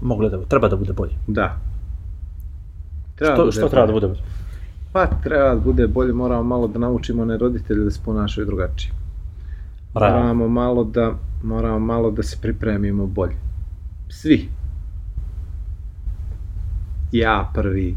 Moglo 0.00 0.28
da, 0.28 0.44
treba 0.44 0.68
da 0.68 0.76
bude 0.76 0.92
bolje. 0.92 1.12
Da. 1.26 1.58
Treba 3.14 3.34
Što, 3.34 3.44
bude 3.44 3.52
što 3.52 3.68
treba 3.68 3.86
da 3.86 3.92
bolje. 3.92 4.06
bude 4.06 4.06
bolje? 4.06 4.36
Pa 4.92 5.06
treba 5.06 5.54
da 5.54 5.60
bude 5.60 5.86
bolje, 5.86 6.12
moramo 6.12 6.42
malo 6.42 6.68
da 6.68 6.78
naučimo 6.78 7.22
one 7.22 7.38
roditelje 7.38 7.84
da 7.84 7.90
se 7.90 8.00
ponašaju 8.04 8.46
drugačije. 8.46 8.92
Moramo 9.94 10.48
malo 10.48 10.84
da, 10.84 11.12
moramo 11.42 11.78
malo 11.78 12.10
da 12.10 12.22
se 12.22 12.36
pripremimo 12.42 13.06
bolje. 13.06 13.36
Svi. 14.08 14.48
Ja 17.12 17.50
prvi. 17.54 17.96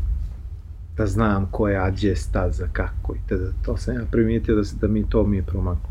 Da 0.97 1.05
znam 1.05 1.47
koja 1.51 1.89
gdje 1.89 2.15
staza, 2.15 2.67
kako 2.73 3.15
i 3.15 3.19
tada. 3.29 3.51
To 3.65 3.77
sam 3.77 3.95
ja 3.95 4.01
primijetio 4.11 4.55
da, 4.55 4.63
se, 4.63 4.75
da 4.81 4.87
mi 4.87 5.09
to 5.09 5.23
mi 5.23 5.37
je 5.37 5.43
promaklo. 5.43 5.89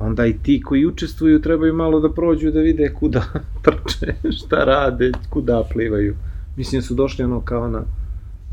Onda 0.00 0.26
i 0.26 0.38
ti 0.42 0.62
koji 0.62 0.86
učestvuju 0.86 1.40
trebaju 1.42 1.74
malo 1.74 2.00
da 2.00 2.12
prođu 2.12 2.50
da 2.50 2.60
vide 2.60 2.94
kuda 2.94 3.22
trče, 3.64 4.14
šta 4.30 4.64
rade, 4.64 5.12
kuda 5.30 5.64
plivaju. 5.72 6.14
Mislim 6.56 6.82
su 6.82 6.94
došli 6.94 7.24
ono 7.24 7.40
kao 7.40 7.68
na, 7.68 7.82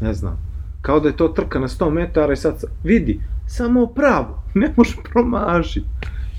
ne 0.01 0.13
znam, 0.13 0.37
kao 0.81 0.99
da 0.99 1.07
je 1.09 1.17
to 1.17 1.27
trka 1.27 1.59
na 1.59 1.67
100 1.67 1.89
metara 1.89 2.33
i 2.33 2.35
sad 2.35 2.59
sa- 2.59 2.67
vidi, 2.83 3.19
samo 3.47 3.85
pravo, 3.85 4.43
ne 4.61 4.73
može 4.77 4.95
promašiti. 5.11 5.87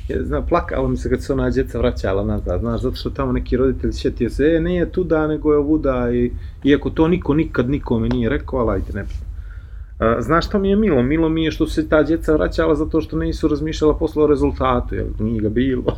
Ja, 0.08 0.24
znam, 0.24 0.46
plakalo 0.46 0.88
mi 0.88 0.96
se 0.96 1.10
kad 1.10 1.22
se 1.22 1.32
ona 1.32 1.50
djeca 1.50 1.78
vraćala 1.78 2.24
nazad, 2.24 2.60
znaš, 2.60 2.80
zato 2.82 2.96
što 2.96 3.10
tamo 3.10 3.32
neki 3.32 3.56
roditelj 3.56 3.92
sjetio 3.92 4.30
se, 4.30 4.44
e, 4.44 4.60
nije 4.60 4.92
tuda, 4.92 5.26
nego 5.26 5.52
je 5.52 5.58
ovuda, 5.58 6.10
i, 6.12 6.32
iako 6.64 6.90
to 6.90 7.08
niko 7.08 7.34
nikad 7.34 7.70
nikome 7.70 8.08
nije 8.08 8.28
rekao, 8.28 8.58
ali 8.60 8.74
ajde, 8.74 8.92
ne 8.94 9.04
Znaš 10.18 10.46
šta 10.46 10.58
mi 10.58 10.70
je 10.70 10.76
milo? 10.76 11.02
Milo 11.02 11.28
mi 11.28 11.44
je 11.44 11.50
što 11.50 11.66
su 11.66 11.72
se 11.72 11.88
ta 11.88 12.02
djeca 12.02 12.32
vraćala 12.32 12.74
zato 12.74 13.00
što 13.00 13.18
nisu 13.18 13.48
razmišljala 13.48 13.98
posle 13.98 14.24
o 14.24 14.26
rezultatu, 14.26 14.94
jer 14.94 15.06
nije 15.18 15.40
ga 15.40 15.48
bilo. 15.48 15.96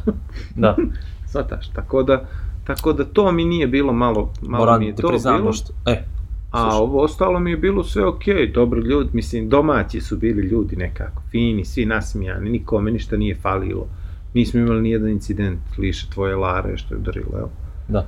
Da, 0.57 0.77
Svataš, 1.31 1.69
tako 1.69 2.03
da, 2.03 2.25
tako 2.65 2.93
da 2.93 3.05
to 3.05 3.33
mi 3.33 3.45
nije 3.45 3.67
bilo 3.67 3.93
malo, 3.93 4.33
malo 4.43 4.65
moram 4.65 4.81
mi 4.81 4.87
je 4.87 4.97
to 4.97 5.09
bilo. 5.09 5.53
što... 5.53 5.73
E, 5.87 6.05
A 6.51 6.63
Slušaj. 6.63 6.79
ovo 6.79 7.03
ostalo 7.03 7.41
mi 7.41 7.51
je 7.51 7.57
bilo 7.57 7.85
sve 7.85 8.07
okej, 8.07 8.53
dobri 8.53 8.81
ljudi, 8.81 9.11
mislim, 9.13 9.49
domaći 9.49 10.01
su 10.01 10.17
bili 10.17 10.43
ljudi 10.43 10.77
nekako, 10.77 11.23
fini, 11.31 11.65
svi 11.65 11.87
nasmijani, 11.87 12.51
nikome 12.51 12.91
ništa 12.91 13.17
nije 13.17 13.35
falilo. 13.35 13.87
Nismo 14.35 14.61
imali 14.61 14.83
ni 14.83 14.91
jedan 14.91 15.09
incident 15.09 15.61
liše 15.79 16.11
tvoje 16.11 16.37
Lare 16.37 16.77
što 16.77 16.95
je 16.95 16.99
udarilo, 16.99 17.39
evo. 17.39 17.51
da. 17.89 18.07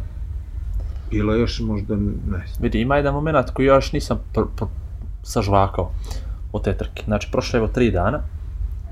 Bilo 1.11 1.35
još 1.35 1.61
možda, 1.61 1.97
ne 1.97 2.47
znam. 2.47 2.63
Vidi, 2.63 2.81
ima 2.81 2.97
jedan 2.97 3.15
moment 3.15 3.51
koji 3.51 3.67
još 3.67 3.93
nisam 3.93 4.19
pr, 4.35 4.41
pr, 4.57 4.65
sažvakao 5.23 5.91
od 6.53 6.65
te 6.65 6.75
trke. 6.75 7.03
Znači, 7.05 7.29
prošlo 7.33 7.57
je 7.57 7.61
evo 7.61 7.69
tri 7.69 7.91
dana, 7.91 8.21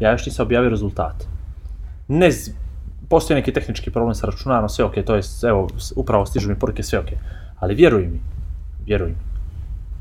ja 0.00 0.10
još 0.12 0.26
nisam 0.26 0.46
objavio 0.46 0.70
rezultate. 0.70 1.26
Ne, 2.08 2.30
z- 2.30 2.50
postoji 3.08 3.34
neki 3.34 3.52
tehnički 3.52 3.90
problem 3.90 4.14
sa 4.14 4.26
računarom, 4.26 4.68
sve 4.68 4.84
ok, 4.84 4.94
to 5.06 5.14
je, 5.14 5.22
evo, 5.44 5.68
upravo 5.96 6.26
stižu 6.26 6.48
mi 6.48 6.58
poruke, 6.58 6.82
sve 6.82 6.98
ok. 6.98 7.08
Ali 7.58 7.74
vjeruj 7.74 8.02
mi, 8.02 8.20
vjeruj 8.86 9.08
mi, 9.08 9.16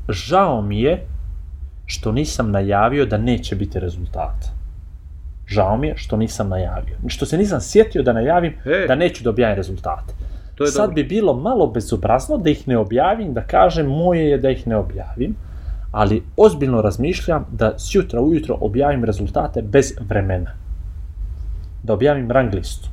žao 0.08 0.62
mi 0.62 0.80
je 0.80 1.06
što 1.86 2.12
nisam 2.12 2.50
najavio 2.50 3.06
da 3.06 3.18
neće 3.18 3.56
biti 3.56 3.80
rezultata. 3.80 4.48
Žao 5.46 5.76
mi 5.76 5.86
je 5.86 5.96
što 5.96 6.16
nisam 6.16 6.48
najavio. 6.48 6.96
Što 7.06 7.26
se 7.26 7.38
nisam 7.38 7.60
sjetio 7.60 8.02
da 8.02 8.12
najavim 8.12 8.52
E. 8.64 8.84
da 8.88 8.94
neću 8.94 9.24
da 9.24 9.30
objavim 9.30 9.56
rezultate. 9.56 10.14
To 10.54 10.64
je 10.64 10.70
Sad 10.70 10.82
dobro. 10.82 10.94
bi 10.94 11.04
bilo 11.04 11.34
malo 11.34 11.66
bezobrazno 11.66 12.36
da 12.36 12.50
ih 12.50 12.68
ne 12.68 12.76
objavim, 12.78 13.34
da 13.34 13.42
kažem 13.42 13.86
moje 13.86 14.24
je 14.24 14.38
da 14.38 14.50
ih 14.50 14.66
ne 14.66 14.76
objavim, 14.76 15.34
ali 15.92 16.22
ozbiljno 16.36 16.82
razmišljam 16.82 17.46
da 17.52 17.78
sjutra 17.78 18.20
ujutro 18.20 18.58
objavim 18.60 19.04
rezultate 19.04 19.62
bez 19.62 19.92
vremena. 20.08 20.50
Da 21.82 21.92
objavim 21.92 22.30
rang 22.30 22.54
listu. 22.54 22.88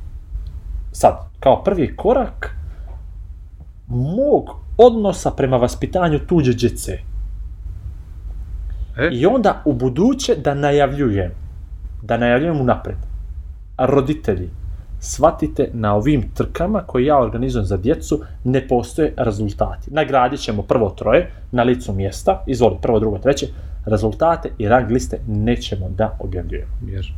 Sad, 0.92 1.14
kao 1.40 1.62
prvi 1.64 1.96
korak 1.96 2.56
mog 3.88 4.50
odnosa 4.78 5.30
prema 5.30 5.56
vaspitanju 5.56 6.18
tuđe 6.18 6.52
djece. 6.52 6.98
E, 8.98 9.08
I 9.12 9.26
onda 9.26 9.62
u 9.64 9.72
buduće 9.72 10.34
da 10.34 10.54
najavljujem, 10.54 11.30
da 12.02 12.16
najavljujem 12.16 12.60
unapred. 12.60 12.96
Roditelji, 13.78 14.50
shvatite 15.00 15.70
na 15.72 15.94
ovim 15.94 16.30
trkama 16.34 16.82
koje 16.86 17.04
ja 17.04 17.18
organizujem 17.18 17.66
za 17.66 17.76
djecu, 17.76 18.20
ne 18.44 18.68
postoje 18.68 19.14
rezultati. 19.16 19.90
Nagradit 19.90 20.40
ćemo 20.40 20.62
prvo 20.62 20.90
troje 20.90 21.30
na 21.52 21.62
licu 21.62 21.92
mjesta, 21.92 22.44
izvoli 22.46 22.76
prvo, 22.82 23.00
drugo, 23.00 23.18
treće, 23.18 23.46
rezultate 23.86 24.50
i 24.58 24.68
rang 24.68 24.90
liste 24.90 25.20
nećemo 25.26 25.88
da 25.88 26.16
objavljujemo. 26.20 26.72
jer, 26.86 27.12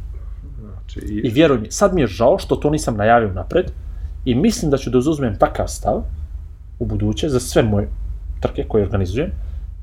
znači, 0.61 1.01
I 1.25 1.31
vjeruj 1.31 1.59
mi, 1.59 1.71
sad 1.71 1.95
mi 1.95 2.01
je 2.01 2.07
žao 2.07 2.39
što 2.39 2.57
to 2.57 2.71
nisam 2.71 2.97
najavio 2.97 3.33
napred 3.33 3.71
i 4.25 4.35
mislim 4.35 4.71
da 4.71 4.77
ću 4.77 4.91
da 4.91 5.01
zauzmem 5.01 5.37
takav 5.39 5.67
stav 5.67 6.03
u 6.79 6.87
buduće 6.87 7.29
za 7.29 7.41
sve 7.41 7.63
moje 7.63 7.89
trke 8.41 8.65
koje 8.69 8.85
organizujem, 8.85 9.31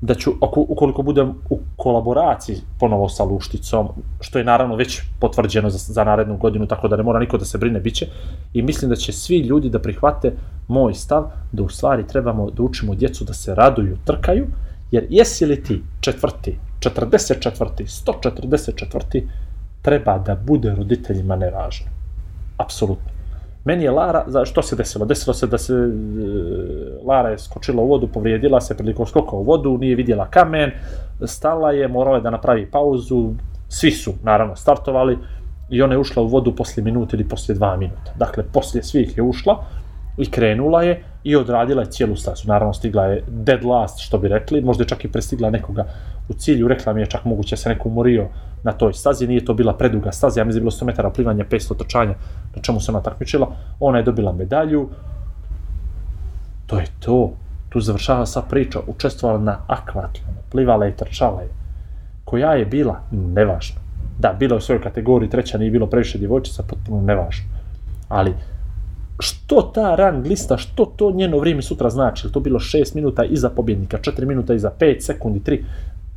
da 0.01 0.15
ću, 0.15 0.31
ako, 0.41 0.65
ukoliko 0.69 1.01
budem 1.03 1.33
u 1.49 1.59
kolaboraciji 1.75 2.57
ponovo 2.79 3.09
sa 3.09 3.23
Lušticom, 3.23 3.87
što 4.21 4.37
je 4.37 4.45
naravno 4.45 4.75
već 4.75 5.01
potvrđeno 5.19 5.69
za, 5.69 5.77
za 5.77 6.03
narednu 6.03 6.37
godinu, 6.37 6.67
tako 6.67 6.87
da 6.87 6.97
ne 6.97 7.03
mora 7.03 7.19
niko 7.19 7.37
da 7.37 7.45
se 7.45 7.57
brine, 7.57 7.79
biće, 7.79 8.07
i 8.53 8.61
mislim 8.61 8.89
da 8.89 8.95
će 8.95 9.11
svi 9.11 9.37
ljudi 9.37 9.69
da 9.69 9.79
prihvate 9.79 10.33
moj 10.67 10.93
stav, 10.93 11.31
da 11.51 11.63
u 11.63 11.69
stvari 11.69 12.07
trebamo 12.07 12.49
da 12.51 12.63
učimo 12.63 12.95
djecu 12.95 13.23
da 13.23 13.33
se 13.33 13.55
raduju, 13.55 13.97
trkaju, 14.05 14.47
jer 14.91 15.07
jesi 15.09 15.45
li 15.45 15.63
ti 15.63 15.81
četvrti, 15.99 16.57
44. 16.79 18.03
144. 18.05 19.23
treba 19.81 20.17
da 20.17 20.35
bude 20.35 20.75
roditeljima 20.75 21.35
nevažno. 21.35 21.87
Apsolutno. 22.57 23.16
Meni 23.67 23.83
je 23.83 23.91
Lara, 23.91 24.23
za 24.27 24.45
što 24.45 24.61
se 24.61 24.75
desilo? 24.75 25.05
Desilo 25.05 25.33
se 25.33 25.47
da 25.47 25.57
se 25.57 25.73
e, 25.73 25.87
Lara 27.03 27.29
je 27.29 27.39
skočila 27.39 27.83
u 27.83 27.87
vodu, 27.87 28.07
povrijedila 28.07 28.61
se 28.61 28.77
prilikom 28.77 29.05
skoka 29.05 29.35
u 29.35 29.43
vodu, 29.43 29.77
nije 29.77 29.95
vidjela 29.95 30.29
kamen, 30.29 30.71
stala 31.25 31.71
je, 31.71 31.87
morala 31.87 32.17
je 32.17 32.21
da 32.21 32.29
napravi 32.29 32.65
pauzu, 32.71 33.33
svi 33.67 33.91
su 33.91 34.13
naravno 34.23 34.55
startovali 34.55 35.17
i 35.69 35.81
ona 35.81 35.93
je 35.93 35.99
ušla 35.99 36.23
u 36.23 36.27
vodu 36.27 36.55
poslije 36.55 36.83
minuta 36.83 37.17
ili 37.17 37.27
poslije 37.27 37.55
dva 37.55 37.75
minuta. 37.77 38.13
Dakle, 38.15 38.43
poslije 38.53 38.83
svih 38.83 39.17
je 39.17 39.23
ušla 39.23 39.57
i 40.17 40.31
krenula 40.31 40.83
je 40.83 41.03
i 41.23 41.35
odradila 41.35 41.81
je 41.81 41.91
cijelu 41.91 42.15
stazu. 42.15 42.47
Naravno, 42.47 42.73
stigla 42.73 43.05
je 43.05 43.23
dead 43.27 43.65
last, 43.65 43.99
što 43.99 44.17
bi 44.17 44.27
rekli, 44.27 44.61
možda 44.61 44.83
je 44.83 44.87
čak 44.87 45.05
i 45.05 45.11
prestigla 45.11 45.49
nekoga 45.49 45.85
u 46.29 46.33
cilju, 46.33 46.67
rekla 46.67 46.93
mi 46.93 47.01
je 47.01 47.05
čak 47.05 47.25
moguće 47.25 47.55
da 47.55 47.57
se 47.57 47.69
neko 47.69 47.89
umorio 47.89 48.27
na 48.63 48.71
toj 48.71 48.93
stazi, 48.93 49.27
nije 49.27 49.45
to 49.45 49.53
bila 49.53 49.73
preduga 49.73 50.11
staza, 50.11 50.39
ja 50.39 50.45
mislim 50.45 50.63
da 50.63 50.67
je 50.67 50.71
bilo 50.71 50.85
100 50.85 50.85
metara 50.85 51.09
plivanja, 51.09 51.45
500 51.45 51.77
trčanja, 51.77 52.15
na 52.55 52.61
čemu 52.61 52.79
se 52.79 52.91
ona 52.91 53.01
takmičila, 53.01 53.47
ona 53.79 53.97
je 53.97 54.03
dobila 54.03 54.33
medalju, 54.33 54.89
to 56.65 56.79
je 56.79 56.85
to, 56.99 57.31
tu 57.69 57.79
završava 57.79 58.25
sva 58.25 58.41
priča, 58.41 58.79
učestvovala 58.87 59.39
na 59.39 59.57
akvatlonu, 59.67 60.37
plivala 60.51 60.85
je 60.85 60.95
trčala 60.95 61.41
je, 61.41 61.49
koja 62.25 62.53
je 62.53 62.65
bila, 62.65 62.99
nevažno, 63.11 63.79
da, 64.19 64.33
bila 64.33 64.55
je 64.55 64.57
u 64.57 64.61
svojoj 64.61 64.81
kategoriji, 64.81 65.29
treća 65.29 65.57
nije 65.57 65.71
bilo 65.71 65.87
previše 65.87 66.17
djevojčica, 66.17 66.63
potpuno 66.63 67.01
nevažno, 67.01 67.45
ali 68.09 68.33
što 69.19 69.61
ta 69.61 69.95
rang 69.95 70.25
lista, 70.25 70.57
što 70.57 70.85
to 70.85 71.11
njeno 71.11 71.39
vrijeme 71.39 71.61
sutra 71.61 71.89
znači, 71.89 72.31
to 72.31 72.39
bilo 72.39 72.59
6 72.59 72.95
minuta 72.95 73.23
iza 73.23 73.49
pobjednika, 73.49 73.97
4 73.97 74.25
minuta 74.25 74.53
iza 74.53 74.71
5 74.79 75.01
sekundi, 75.01 75.39
3, 75.39 75.63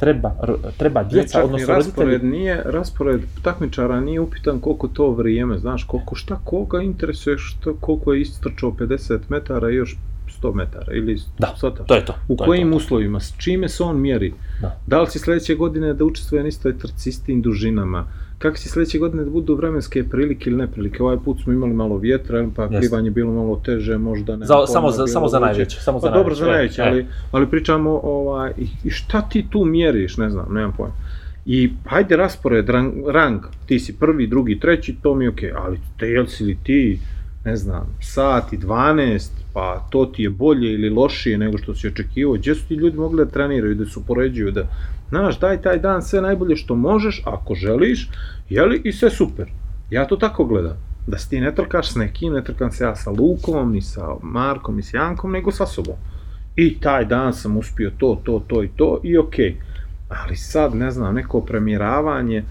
treba, 0.01 0.33
treba 0.77 1.03
djeca, 1.03 1.33
Čak 1.39 1.45
odnosno 1.45 1.75
raspored 1.75 2.09
roditelji, 2.09 2.31
nije, 2.33 2.63
raspored 2.65 3.21
takmičara 3.43 4.01
nije 4.01 4.21
upitan 4.21 4.61
koliko 4.61 4.89
to 4.89 5.11
vrijeme, 5.11 5.59
znaš, 5.59 5.85
koliko, 5.85 6.15
šta 6.15 6.41
koga 6.45 6.83
interesuje, 6.83 7.39
što, 7.39 7.75
koliko 7.75 8.13
je 8.13 8.21
istrčao 8.21 8.71
50 8.71 9.19
metara 9.29 9.71
i 9.71 9.75
još 9.75 9.97
100 10.43 10.55
metara 10.55 10.93
ili 10.93 11.21
Da, 11.39 11.55
sata. 11.57 11.85
to 11.85 11.95
je 11.95 12.05
to. 12.05 12.15
U 12.29 12.37
to 12.37 12.45
kojim 12.45 12.71
to. 12.71 12.77
uslovima, 12.77 13.21
s 13.21 13.35
čime 13.39 13.69
se 13.69 13.83
on 13.83 14.01
mjeri? 14.01 14.35
Da. 14.61 14.79
Da 14.87 15.01
li 15.01 15.11
će 15.11 15.19
sledeće 15.19 15.55
godine 15.55 15.95
da 15.95 16.05
učestvuje 16.05 16.43
na 16.43 16.49
istoj 16.49 16.79
trci, 16.79 17.09
istim 17.09 17.43
dužinama? 17.43 18.07
Kako 18.41 18.57
će 18.57 18.69
sledeće 18.69 18.99
godine 18.99 19.25
da 19.25 19.31
budu 19.31 19.55
vremenske 19.55 20.05
prilike 20.05 20.51
ili 20.51 20.59
neprilike? 20.59 21.03
Ovaj 21.03 21.17
put 21.25 21.43
smo 21.43 21.53
imali 21.53 21.73
malo 21.73 21.97
vjetra, 21.97 22.49
pa 22.57 22.63
Jeste. 22.63 22.79
plivanje 22.79 23.11
bilo 23.11 23.33
malo 23.33 23.63
teže, 23.65 23.99
možda 23.99 24.37
ne. 24.37 24.47
Za, 24.47 24.67
samo, 24.67 24.91
za, 24.91 25.07
samo 25.07 25.29
za 25.29 25.39
najveće. 25.39 25.81
Samo 25.81 26.01
Pa 26.01 26.09
za 26.09 26.15
dobro 26.15 26.35
za 26.35 26.47
najveće, 26.47 26.83
e, 26.83 26.85
ali, 26.85 27.07
ali 27.33 27.47
pričamo, 27.47 28.01
ovaj, 28.03 28.53
i, 28.85 28.91
šta 28.91 29.23
ti 29.23 29.47
tu 29.51 29.65
mjeriš, 29.65 30.17
ne 30.17 30.31
znam, 30.31 30.55
nemam 30.55 30.73
pojma. 30.77 30.95
I 31.47 31.71
hajde 31.87 32.17
raspored, 32.17 32.69
rang, 32.69 32.93
rang, 33.09 33.41
ti 33.67 33.79
si 33.79 33.99
prvi, 33.99 34.27
drugi, 34.27 34.61
treći, 34.61 34.97
to 35.03 35.15
mi 35.15 35.25
je 35.25 35.29
okej, 35.29 35.53
ali 35.53 35.79
te 35.99 36.07
jel 36.07 36.27
si 36.27 36.45
li 36.45 36.59
ti, 36.65 36.99
ne 37.45 37.57
znam, 37.57 37.97
sat 38.01 38.53
i 38.53 38.59
12, 38.59 39.31
pa 39.53 39.87
to 39.91 40.07
ti 40.07 40.23
je 40.23 40.31
bolje 40.31 40.73
ili 40.73 40.91
lošije 40.91 41.39
nego 41.39 41.59
što 41.59 41.75
si 41.75 41.89
očekivao, 41.89 42.35
gdje 42.35 42.55
su 42.55 42.69
ti 42.69 42.75
ljudi 42.75 42.97
mogli 42.97 43.25
da 43.25 43.31
treniraju, 43.31 43.75
da 43.75 43.87
se 43.87 43.99
upoređuju, 43.99 44.51
da, 44.51 44.63
znaš, 45.09 45.41
daj 45.41 45.63
taj 45.63 45.79
dan 45.79 46.03
sve 46.03 46.21
najbolje 46.21 46.57
što 46.57 46.75
možeš, 46.75 47.23
ako 47.27 47.55
želiš, 47.55 48.11
jeli, 48.49 48.81
i 48.85 48.93
sve 48.93 49.11
super. 49.11 49.47
Ja 49.91 50.07
to 50.07 50.17
tako 50.17 50.45
gledam. 50.45 50.77
Da 51.07 51.19
se 51.19 51.29
ti 51.29 51.41
ne 51.41 51.55
trkaš 51.55 51.93
s 51.93 51.95
nekim, 51.95 52.33
ne 52.33 52.45
trkam 52.45 52.73
se 52.73 52.85
ja 52.85 52.97
sa 52.97 53.11
Lukom, 53.11 53.73
ni 53.73 53.83
sa 53.83 54.15
Markom, 54.23 54.77
ni 54.77 54.83
s 54.83 54.95
Jankom, 54.95 55.33
nego 55.33 55.53
sa 55.53 55.67
sobom. 55.67 55.95
I 56.57 56.81
taj 56.81 57.05
dan 57.05 57.33
sam 57.33 57.57
uspio 57.57 57.91
to, 57.99 58.21
to, 58.25 58.43
to 58.47 58.63
i 58.63 58.69
to 58.77 59.01
i 59.05 59.19
okej. 59.19 59.57
Ali 60.09 60.37
sad, 60.37 60.75
ne 60.75 60.91
znam, 60.91 61.15
neko 61.15 61.41
premijeravanje, 61.41 62.45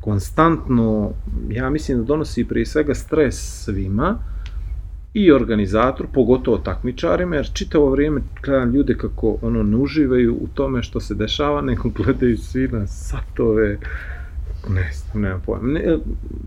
konstantno, 0.00 1.10
ja 1.50 1.70
mislim 1.70 1.98
da 1.98 2.04
donosi 2.04 2.44
prije 2.44 2.66
svega 2.66 2.94
stres 2.94 3.64
svima 3.64 4.18
i 5.18 5.32
organizator, 5.32 6.06
pogotovo 6.12 6.58
takmičarima, 6.58 7.36
jer 7.36 7.50
čitavo 7.52 7.90
vrijeme 7.90 8.20
gledam 8.42 8.74
ljude 8.74 8.94
kako 8.94 9.38
ono 9.42 9.62
ne 9.62 9.76
uživaju 9.76 10.34
u 10.34 10.48
tome 10.54 10.82
što 10.82 11.00
se 11.00 11.14
dešava, 11.14 11.60
nego 11.60 11.88
gledaju 11.88 12.38
svi 12.38 12.68
na 12.68 12.86
satove, 12.86 13.78
ne 14.68 14.90
znam, 14.92 15.22
nemam 15.22 15.42
pojma. 15.46 15.68
Ne, 15.68 15.98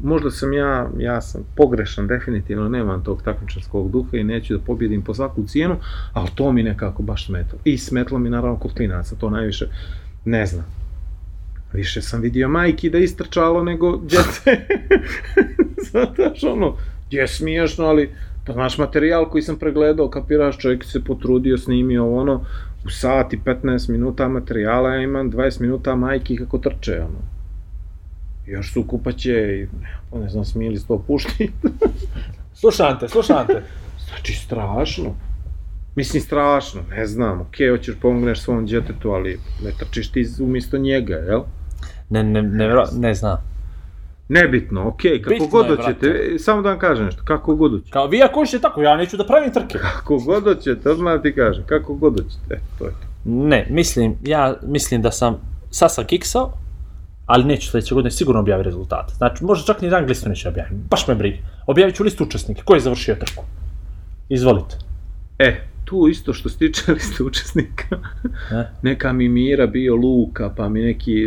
možda 0.03 0.31
sam 0.31 0.53
ja, 0.53 0.89
ja 0.99 1.21
sam 1.21 1.41
pogrešan, 1.55 2.07
definitivno 2.07 2.69
nemam 2.69 3.03
tog 3.03 3.21
takmičarskog 3.23 3.91
duha 3.91 4.17
i 4.17 4.23
neću 4.23 4.57
da 4.57 4.63
pobjedim 4.63 5.01
po 5.01 5.13
svaku 5.13 5.43
cijenu, 5.43 5.75
ali 6.13 6.29
to 6.35 6.51
mi 6.51 6.63
nekako 6.63 7.03
baš 7.03 7.25
smetlo. 7.25 7.59
I 7.63 7.77
smetlo 7.77 8.19
mi 8.19 8.29
naravno 8.29 8.59
kod 8.59 8.73
klinaca, 8.73 9.15
to 9.15 9.29
najviše, 9.29 9.65
ne 10.25 10.45
znam. 10.45 10.65
Više 11.73 12.01
sam 12.01 12.21
vidio 12.21 12.49
majki 12.49 12.89
da 12.89 12.97
istrčalo 12.97 13.63
nego 13.63 13.97
djece. 13.97 14.57
Znaš, 15.89 16.43
ono, 16.43 16.75
je 17.11 17.27
smiješno, 17.27 17.85
ali 17.85 18.09
pa 18.45 18.53
znaš 18.53 18.77
materijal 18.77 19.29
koji 19.29 19.41
sam 19.41 19.55
pregledao, 19.55 20.09
kapiraš, 20.09 20.57
čovjek 20.57 20.83
se 20.83 21.03
potrudio, 21.03 21.57
snimio 21.57 22.03
ovo, 22.03 22.21
ono, 22.21 22.45
u 22.85 22.89
sat 22.89 23.33
i 23.33 23.39
15 23.45 23.89
minuta 23.89 24.27
materijala, 24.27 24.89
ja 24.89 25.01
imam 25.01 25.31
20 25.31 25.61
minuta 25.61 25.95
majki 25.95 26.37
kako 26.37 26.57
trče, 26.57 27.01
ono. 27.01 27.19
Još 28.45 28.73
su 28.73 28.83
kupaće 28.83 29.31
i, 29.31 29.67
pa 30.11 30.19
ne 30.19 30.29
znam, 30.29 30.45
smijeli 30.45 30.77
se 30.77 30.87
to 30.87 31.03
pušti. 31.07 31.51
Slušam 32.59 32.99
te, 32.99 33.07
slušam 33.07 33.47
te. 33.47 33.63
Znači, 34.07 34.33
strašno. 34.33 35.15
Mislim, 35.95 36.21
strašno, 36.21 36.81
ne 36.89 37.05
znam, 37.05 37.41
okej, 37.41 37.69
hoćeš 37.69 37.95
pomogneš 38.01 38.41
svom 38.41 38.65
djetetu, 38.65 39.11
ali 39.11 39.39
ne 39.63 39.71
trčiš 39.79 40.11
ti 40.11 40.27
umjesto 40.41 40.77
njega, 40.77 41.15
jel? 41.15 41.41
Ne, 42.09 42.23
ne, 42.23 42.41
ne, 42.41 42.67
ne, 42.67 42.83
ne 42.99 43.13
znam. 43.13 43.48
Nebitno, 44.29 44.87
okej, 44.87 45.21
kako 45.21 45.29
Bitno 45.29 45.47
god 45.47 45.67
hoćete, 45.67 46.07
e, 46.07 46.39
samo 46.39 46.61
da 46.61 46.69
vam 46.69 46.79
kažem 46.79 47.05
nešto, 47.05 47.21
kako 47.25 47.55
god 47.55 47.71
hoćete. 47.71 47.91
Kao 47.91 48.07
vi 48.07 48.23
ako 48.23 48.39
hoćete 48.39 48.61
tako, 48.61 48.81
ja 48.81 48.97
neću 48.97 49.17
da 49.17 49.25
pravim 49.25 49.53
trke. 49.53 49.77
Kako 49.93 50.17
god 50.17 50.43
hoćete, 50.43 50.89
odmah 50.89 51.21
ti 51.21 51.35
kažem, 51.35 51.63
kako 51.67 51.93
god 51.93 52.13
hoćete, 52.13 52.53
e, 52.53 52.59
to 52.79 52.85
je 52.85 52.91
to. 52.91 53.07
Ne, 53.25 53.67
mislim, 53.69 54.15
ja 54.23 54.55
mislim 54.61 55.01
da 55.01 55.11
sam, 55.11 55.37
sad 55.71 55.93
sam 55.93 56.05
kiksao, 56.05 56.53
ali 57.25 57.43
neću 57.43 57.69
sledeće 57.69 57.95
godine 57.95 58.11
sigurno 58.11 58.41
objaviti 58.41 58.65
rezultate. 58.65 59.13
Znači, 59.13 59.43
možda 59.43 59.73
čak 59.73 59.81
ni 59.81 59.89
rang 59.89 60.07
listu 60.07 60.29
neću 60.29 60.49
objaviti, 60.49 60.75
baš 60.89 61.07
me 61.07 61.15
briga. 61.15 61.37
Objavit 61.67 61.95
ću 61.95 62.03
listu 62.03 62.23
učesnika, 62.23 62.61
ko 62.65 62.73
je 62.73 62.79
završio 62.79 63.15
trku. 63.15 63.43
Izvolite. 64.29 64.77
E, 65.39 65.68
tu 65.89 66.07
isto 66.07 66.33
što 66.33 66.49
se 66.49 66.57
tiče 66.57 66.81
liste 66.93 67.23
učesnika, 67.23 67.97
Ne? 68.51 68.69
neka 68.81 69.13
mi 69.13 69.29
Mira 69.29 69.67
bio 69.67 69.95
Luka, 69.95 70.53
pa 70.57 70.69
mi 70.69 70.81
neki... 70.81 71.25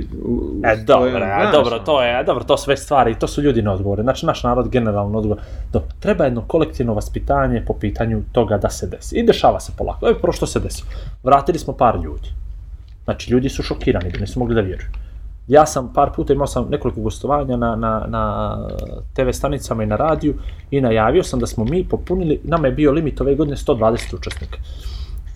E, 0.64 0.76
dobro, 0.86 1.08
e, 1.08 1.34
znaš, 1.40 1.52
dobro, 1.52 1.78
to 1.78 2.02
je, 2.02 2.24
dobro, 2.24 2.44
to 2.44 2.56
sve 2.56 2.76
stvari, 2.76 3.18
to 3.18 3.26
su 3.26 3.42
ljudi 3.42 3.62
neodgovore. 3.62 4.02
Znači, 4.02 4.26
naš 4.26 4.42
narod 4.42 4.68
generalno 4.68 5.18
odgovor. 5.18 5.38
Dobro, 5.72 5.88
treba 6.00 6.24
jedno 6.24 6.42
kolektivno 6.46 6.94
vaspitanje 6.94 7.64
po 7.66 7.74
pitanju 7.74 8.22
toga 8.32 8.58
da 8.58 8.70
se 8.70 8.86
desi. 8.86 9.18
I 9.18 9.26
dešava 9.26 9.60
se 9.60 9.72
polako. 9.78 10.08
Evo 10.08 10.18
prvo 10.20 10.32
što 10.32 10.46
se 10.46 10.60
desi. 10.60 10.82
Vratili 11.22 11.58
smo 11.58 11.72
par 11.72 11.96
ljudi. 12.04 12.28
Znači, 13.04 13.32
ljudi 13.32 13.48
su 13.48 13.62
šokirani, 13.62 14.10
da 14.10 14.18
nisu 14.18 14.38
mogli 14.38 14.54
da 14.54 14.60
vjeruju. 14.60 14.88
Ja 15.48 15.66
sam 15.66 15.92
par 15.92 16.10
puta 16.16 16.32
imao 16.32 16.46
sam 16.46 16.66
nekoliko 16.70 17.00
gostovanja 17.00 17.56
na, 17.56 17.76
na, 17.76 18.06
na 18.08 18.56
TV 19.14 19.30
stanicama 19.32 19.82
i 19.82 19.86
na 19.86 19.96
radiju 19.96 20.34
i 20.70 20.80
najavio 20.80 21.22
sam 21.22 21.40
da 21.40 21.46
smo 21.46 21.64
mi 21.64 21.88
popunili, 21.88 22.40
nama 22.44 22.66
je 22.66 22.72
bio 22.72 22.92
limit 22.92 23.20
ove 23.20 23.34
godine 23.34 23.56
120 23.56 24.14
učesnika. 24.14 24.58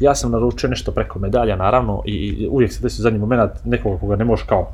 Ja 0.00 0.14
sam 0.14 0.30
naručio 0.30 0.68
nešto 0.68 0.92
preko 0.92 1.18
medalja, 1.18 1.56
naravno, 1.56 2.02
i, 2.06 2.12
i 2.12 2.48
uvijek 2.48 2.72
se 2.72 2.82
desi 2.82 3.02
zadnji 3.02 3.18
moment 3.18 3.50
nekoga 3.64 3.98
koga 3.98 4.16
ne 4.16 4.24
možeš 4.24 4.46
kao 4.46 4.72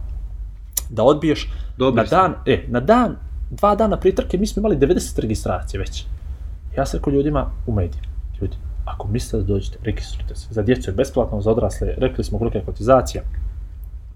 da 0.91 1.03
odbiješ. 1.03 1.51
Dobri 1.77 2.03
na 2.03 2.09
dan, 2.09 2.35
e, 2.47 2.65
na 2.69 2.81
dan, 2.81 3.17
dva 3.51 3.75
dana 3.75 3.97
prije 3.97 4.15
trke 4.15 4.39
mi 4.39 4.47
smo 4.47 4.61
imali 4.61 4.77
90 4.77 5.21
registracije 5.21 5.81
već. 5.81 6.05
Ja 6.77 6.87
sam 6.87 6.99
rekao 6.99 7.13
ljudima 7.13 7.51
u 7.67 7.73
medijima, 7.73 8.07
ljudi, 8.41 8.57
ako 8.85 9.09
mislite 9.09 9.37
da 9.37 9.43
dođete, 9.43 9.79
registrujte 9.83 10.35
se. 10.35 10.47
Za 10.51 10.63
djecu 10.63 10.91
je 10.91 10.95
besplatno, 10.95 11.41
za 11.41 11.51
odrasle, 11.51 11.95
rekli 11.97 12.25
smo 12.25 12.39
kolika 12.39 12.59
je 12.59 12.65
kotizacija, 12.65 13.23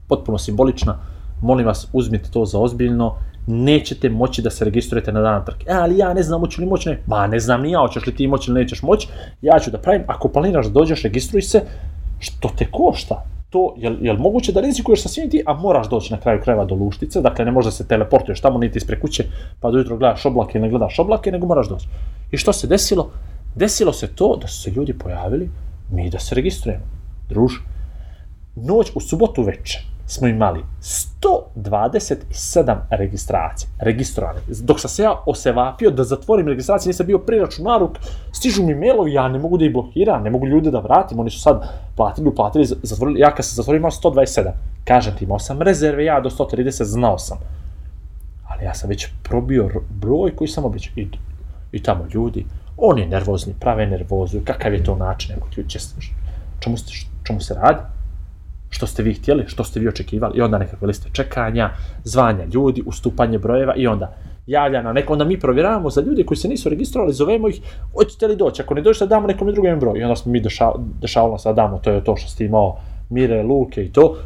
potpuno 0.08 0.38
simbolična, 0.38 0.98
molim 1.42 1.66
vas, 1.66 1.88
uzmite 1.92 2.30
to 2.30 2.44
za 2.44 2.58
ozbiljno, 2.58 3.14
nećete 3.46 4.10
moći 4.10 4.42
da 4.42 4.50
se 4.50 4.64
registrujete 4.64 5.12
na 5.12 5.20
dan 5.20 5.44
trke. 5.44 5.66
E, 5.68 5.72
ali 5.74 5.98
ja 5.98 6.14
ne 6.14 6.22
znam 6.22 6.40
hoću 6.40 6.60
li 6.60 6.66
moći, 6.66 6.88
ne. 6.88 7.02
Ma 7.06 7.26
ne 7.26 7.40
znam 7.40 7.62
ni 7.62 7.70
ja, 7.70 7.80
hoćeš 7.80 8.06
li 8.06 8.14
ti 8.14 8.26
moći 8.26 8.50
ili 8.50 8.60
nećeš 8.60 8.82
moći, 8.82 9.08
ja 9.42 9.58
ću 9.58 9.70
da 9.70 9.78
pravim, 9.78 10.02
ako 10.06 10.28
planiraš 10.28 10.66
da 10.66 10.72
dođeš, 10.72 11.02
registruj 11.02 11.42
se, 11.42 11.62
što 12.18 12.48
te 12.58 12.66
košta? 12.70 13.24
To, 13.50 13.74
jel, 13.76 13.96
jel 14.00 14.16
moguće 14.16 14.52
da 14.52 14.60
rizikuješ 14.60 15.02
sa 15.02 15.08
svim 15.08 15.30
ti, 15.30 15.42
a 15.46 15.54
moraš 15.54 15.88
doći 15.88 16.12
na 16.12 16.20
kraju 16.20 16.40
krajeva 16.42 16.64
do 16.64 16.74
Luštice, 16.74 17.20
dakle 17.20 17.44
ne 17.44 17.50
možeš 17.50 17.66
da 17.66 17.76
se 17.76 17.88
teleportuješ 17.88 18.40
tamo 18.40 18.58
niti 18.58 18.78
ispred 18.78 19.00
kuće, 19.00 19.24
pa 19.60 19.70
do 19.70 19.78
jutro 19.78 19.96
gledaš 19.96 20.26
oblake 20.26 20.60
ne 20.60 20.68
gledaš 20.68 20.98
oblake, 20.98 21.32
nego 21.32 21.46
moraš 21.46 21.68
doći. 21.68 21.88
I 22.30 22.36
što 22.36 22.52
se 22.52 22.66
desilo? 22.66 23.10
Desilo 23.54 23.92
se 23.92 24.06
to 24.14 24.36
da 24.36 24.48
su 24.48 24.62
se 24.62 24.70
ljudi 24.70 24.98
pojavili, 24.98 25.50
mi 25.90 26.10
da 26.10 26.18
se 26.18 26.34
registrujemo. 26.34 26.84
Druž, 27.28 27.52
noć 28.56 28.90
u 28.94 29.00
subotu 29.00 29.42
veče 29.42 29.95
smo 30.06 30.28
imali 30.28 30.64
127 30.82 32.76
registracija, 32.90 33.68
registrovane. 33.78 34.40
Dok 34.62 34.80
sam 34.80 34.90
se 34.90 35.02
ja 35.02 35.22
osevapio 35.26 35.90
da 35.90 36.04
zatvorim 36.04 36.48
registracije, 36.48 36.90
nisam 36.90 37.06
bio 37.06 37.18
pri 37.18 37.38
računaru, 37.38 37.90
stižu 38.32 38.62
mi 38.62 38.74
mailovi, 38.74 39.12
ja 39.12 39.28
ne 39.28 39.38
mogu 39.38 39.58
da 39.58 39.64
ih 39.64 39.72
blokiram, 39.72 40.22
ne 40.22 40.30
mogu 40.30 40.46
ljude 40.46 40.70
da 40.70 40.80
vratim, 40.80 41.18
oni 41.18 41.30
su 41.30 41.40
sad 41.40 41.68
platili, 41.96 42.28
uplatili, 42.28 42.66
zatvorili, 42.66 43.20
ja 43.20 43.34
kad 43.34 43.44
sam 43.44 43.56
zatvorio 43.56 43.78
imao 43.78 43.90
127. 43.90 44.50
Kažem 44.84 45.16
ti, 45.16 45.24
imao 45.24 45.38
sam 45.38 45.62
rezerve, 45.62 46.04
ja 46.04 46.20
do 46.20 46.30
130 46.30 46.84
znao 46.84 47.18
sam. 47.18 47.38
Ali 48.48 48.64
ja 48.64 48.74
sam 48.74 48.88
već 48.88 49.08
probio 49.22 49.70
broj 49.90 50.36
koji 50.36 50.48
sam 50.48 50.64
obećao. 50.64 50.92
I, 50.96 51.08
i 51.72 51.82
tamo 51.82 52.06
ljudi, 52.14 52.46
oni 52.76 53.06
nervozni, 53.06 53.54
prave 53.60 53.86
nervozu, 53.86 54.40
kakav 54.44 54.74
je 54.74 54.84
to 54.84 54.96
način, 54.96 55.36
ako 55.36 55.48
ti 55.48 55.64
će, 55.68 55.78
čemu, 56.60 56.76
čemu 57.24 57.40
se 57.40 57.54
radi? 57.54 57.95
Što 58.76 58.86
ste 58.86 59.02
vi 59.02 59.14
htjeli, 59.14 59.44
što 59.46 59.64
ste 59.64 59.80
vi 59.80 59.88
očekivali, 59.88 60.38
i 60.38 60.40
onda 60.40 60.58
nekakve 60.58 60.86
liste 60.86 61.08
čekanja, 61.12 61.70
zvanja 62.04 62.44
ljudi, 62.54 62.82
ustupanje 62.86 63.38
brojeva, 63.38 63.74
i 63.76 63.86
onda 63.86 64.12
javlja 64.46 64.82
na 64.82 64.92
neko, 64.92 65.12
onda 65.12 65.24
mi 65.24 65.40
provjeravamo 65.40 65.90
za 65.90 66.00
ljude 66.00 66.24
koji 66.24 66.38
se 66.38 66.48
nisu 66.48 66.68
registrovali, 66.68 67.12
zovemo 67.12 67.48
ih, 67.48 67.60
hoćete 67.94 68.26
li 68.26 68.36
doći, 68.36 68.62
ako 68.62 68.74
ne 68.74 68.82
dođete, 68.82 69.06
damo 69.06 69.26
nekom 69.26 69.52
drugom 69.52 69.80
broj, 69.80 69.98
i 69.98 70.02
onda 70.02 70.16
smo 70.16 70.32
mi 70.32 70.40
dešavalo, 70.40 70.84
dešavalo 71.00 71.38
se 71.38 71.48
da 71.48 71.52
damo, 71.52 71.78
to 71.78 71.90
je 71.90 72.04
to 72.04 72.16
što 72.16 72.28
ste 72.28 72.44
imao 72.44 72.76
Mire, 73.10 73.42
Luke 73.42 73.84
i 73.84 73.92
to, 73.92 74.16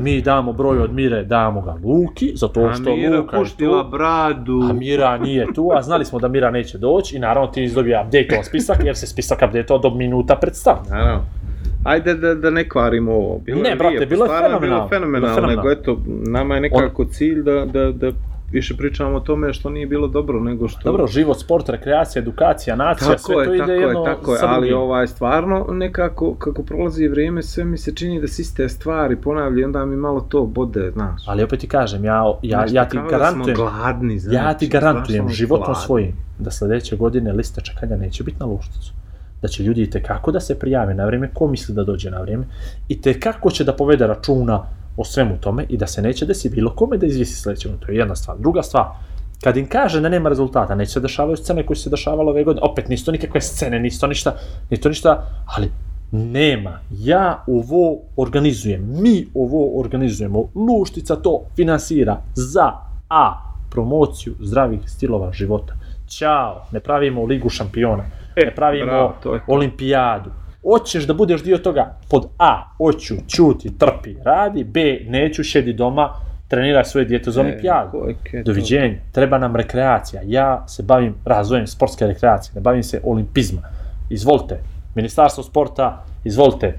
mi 0.00 0.20
damo 0.20 0.52
broj 0.52 0.78
od 0.78 0.92
Mire, 0.92 1.24
damo 1.24 1.60
ga 1.60 1.76
Luki, 1.84 2.32
zato 2.34 2.72
što 2.74 2.90
A 2.90 2.96
Mira 2.96 3.18
Luka 3.18 3.36
je 3.36 3.42
puštila 3.42 3.84
tu. 3.84 3.90
bradu. 3.90 4.60
A 4.70 4.72
Mira 4.72 5.18
nije 5.18 5.46
tu, 5.54 5.70
a 5.74 5.82
znali 5.82 6.04
smo 6.04 6.18
da 6.18 6.28
Mira 6.28 6.50
neće 6.50 6.78
doći 6.78 7.16
i 7.16 7.18
naravno 7.18 7.50
ti 7.50 7.72
dobija 7.74 8.02
update 8.02 8.42
spisak, 8.44 8.84
jer 8.84 8.96
se 8.96 9.06
spisak 9.06 9.38
update 9.46 9.78
do 9.82 9.90
minuta 9.90 10.36
pred 10.36 10.56
start. 10.56 10.90
Naravno. 10.90 11.24
Ajde 11.84 12.14
da, 12.14 12.34
da 12.34 12.50
ne 12.50 12.68
kvarimo 12.68 13.12
ovo. 13.12 13.38
Bilo 13.38 13.62
Ne, 13.62 13.68
je 13.68 13.76
brate, 13.76 13.96
lijepo, 13.96 14.10
bilo 14.10 14.24
je 14.24 14.30
fenomenalno, 14.30 14.60
Bilo 14.60 14.82
je 14.82 14.88
fenomenalno, 14.88 15.50
je 15.50 15.56
nego 15.56 15.70
eto, 15.70 16.00
nama 16.06 16.54
je 16.54 16.60
nekako 16.60 17.04
cilj 17.04 17.42
da, 17.42 17.64
da, 17.64 17.92
da 17.92 18.12
više 18.52 18.76
pričamo 18.76 19.16
o 19.16 19.20
tome 19.20 19.52
što 19.52 19.70
nije 19.70 19.86
bilo 19.86 20.08
dobro, 20.08 20.40
nego 20.40 20.68
što... 20.68 20.80
Dobro, 20.84 21.06
život, 21.06 21.38
sport, 21.40 21.68
rekreacija, 21.68 22.22
edukacija, 22.22 22.76
nacija, 22.76 23.08
Tako 23.08 23.22
sve 23.22 23.36
je, 23.36 23.44
to 23.44 23.54
ide 23.54 23.58
tako 23.58 23.72
jedno 23.72 24.00
je, 24.00 24.04
tako 24.04 24.34
je, 24.34 24.40
ali 24.42 24.72
ovaj, 24.72 25.06
stvarno 25.06 25.66
nekako, 25.70 26.34
kako 26.34 26.62
prolazi 26.62 27.08
vrijeme, 27.08 27.42
sve 27.42 27.64
mi 27.64 27.78
se 27.78 27.94
čini 27.94 28.20
da 28.20 28.26
se 28.26 28.42
iste 28.42 28.68
stvari 28.68 29.16
ponavljaju, 29.16 29.66
onda 29.66 29.86
mi 29.86 29.96
malo 29.96 30.20
to 30.20 30.46
bode, 30.46 30.90
znaš. 30.90 31.22
Ali 31.26 31.42
opet 31.42 31.60
ti 31.60 31.68
kažem, 31.68 32.04
ja, 32.04 32.22
ja, 32.42 32.60
Nešto 32.60 32.76
ja 32.76 32.88
ti 32.88 32.96
da 32.96 33.02
garantujem, 33.02 33.56
smo 33.56 33.64
gladni, 33.64 34.18
znači, 34.18 34.36
ja 34.36 34.54
ti 34.54 34.66
stvarno 34.66 34.90
garantujem 34.90 35.28
životom 35.28 35.64
gladni. 35.64 35.82
svojim 35.86 36.12
da 36.38 36.50
sledeće 36.50 36.96
godine 36.96 37.32
lista 37.32 37.60
čekanja 37.60 37.96
neće 37.96 38.24
biti 38.24 38.36
na 38.40 38.46
lušticu. 38.46 38.92
Da 39.42 39.48
će 39.48 39.62
ljudi 39.62 39.82
i 39.82 39.90
tekako 39.90 40.32
da 40.32 40.40
se 40.40 40.58
prijave 40.58 40.94
na 40.94 41.06
vrijeme, 41.06 41.30
ko 41.34 41.46
misli 41.46 41.74
da 41.74 41.84
dođe 41.84 42.10
na 42.10 42.20
vrijeme, 42.20 42.46
i 42.88 43.00
tekako 43.00 43.50
će 43.50 43.64
da 43.64 43.76
povede 43.76 44.06
računa 44.06 44.62
o 44.96 45.04
svemu 45.04 45.36
tome 45.40 45.66
i 45.68 45.76
da 45.76 45.86
se 45.86 46.02
neće 46.02 46.26
desiti 46.26 46.54
bilo 46.54 46.74
kome 46.74 46.96
da 46.96 47.06
izvisi 47.06 47.40
sledeće 47.40 47.68
godine. 47.68 47.86
To 47.86 47.92
je 47.92 47.98
jedna 47.98 48.16
stvar. 48.16 48.38
Druga 48.38 48.62
stvar, 48.62 48.84
kad 49.42 49.56
im 49.56 49.68
kaže 49.68 50.00
da 50.00 50.08
nema 50.08 50.28
rezultata, 50.28 50.74
neće 50.74 50.92
se 50.92 51.00
dešavaju 51.00 51.36
scene 51.36 51.66
koje 51.66 51.76
se 51.76 51.90
dešavale 51.90 52.30
ove 52.30 52.44
godine, 52.44 52.66
opet 52.66 52.88
nisu 52.88 53.04
to 53.04 53.12
nikakve 53.12 53.40
scene, 53.40 53.80
nisu 53.80 54.00
to 54.00 54.06
ništa, 54.06 54.34
nije 54.70 54.80
to 54.80 54.88
ništa, 54.88 55.24
ali 55.46 55.70
nema. 56.12 56.80
Ja 56.90 57.44
ovo 57.46 57.98
organizujem, 58.16 59.02
mi 59.02 59.26
ovo 59.34 59.80
organizujemo, 59.80 60.48
Luštica 60.54 61.16
to 61.16 61.44
finansira 61.56 62.20
za 62.34 62.72
A. 63.10 63.44
Promociju 63.70 64.34
zdravih 64.40 64.80
stilova 64.86 65.32
života. 65.32 65.74
Ćao, 66.08 66.66
ne 66.72 66.80
pravimo 66.80 67.24
ligu 67.24 67.48
šampiona, 67.48 68.04
ne 68.40 68.54
pravimo 68.54 68.86
bravo, 68.86 69.14
to 69.22 69.34
je 69.34 69.40
to. 69.40 69.44
olimpijadu. 69.48 70.30
Hoćeš 70.62 71.04
da 71.04 71.14
budeš 71.14 71.42
dio 71.42 71.58
toga, 71.58 71.96
pod 72.10 72.26
A, 72.38 72.64
hoću, 72.76 73.14
čuti, 73.28 73.78
trpi, 73.78 74.16
radi, 74.24 74.64
B, 74.64 74.80
neću, 75.06 75.44
šedi 75.44 75.72
doma, 75.72 76.10
treniraj 76.48 76.84
svoje 76.84 77.04
dijete 77.04 77.30
za 77.30 77.40
olimpijadu. 77.40 77.98
E, 78.08 78.14
to- 78.32 78.42
Doviđenja, 78.42 78.98
treba 79.12 79.38
nam 79.38 79.56
rekreacija. 79.56 80.22
Ja 80.24 80.64
se 80.68 80.82
bavim 80.82 81.14
razvojem 81.24 81.66
sportske 81.66 82.06
rekreacije, 82.06 82.52
ne 82.54 82.60
bavim 82.60 82.82
se 82.82 83.00
olimpizma. 83.04 83.60
Izvolite, 84.10 84.58
Ministarstvo 84.94 85.42
sporta, 85.42 86.04
izvolite. 86.24 86.78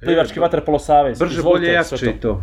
Plivački 0.00 0.38
E, 0.38 0.42
vaterpolo 0.42 0.78
savez, 0.78 1.18
Brže, 1.18 1.34
izvolite, 1.34 1.60
bolje, 1.60 1.72
jače 1.72 2.06
i 2.06 2.12
to. 2.12 2.42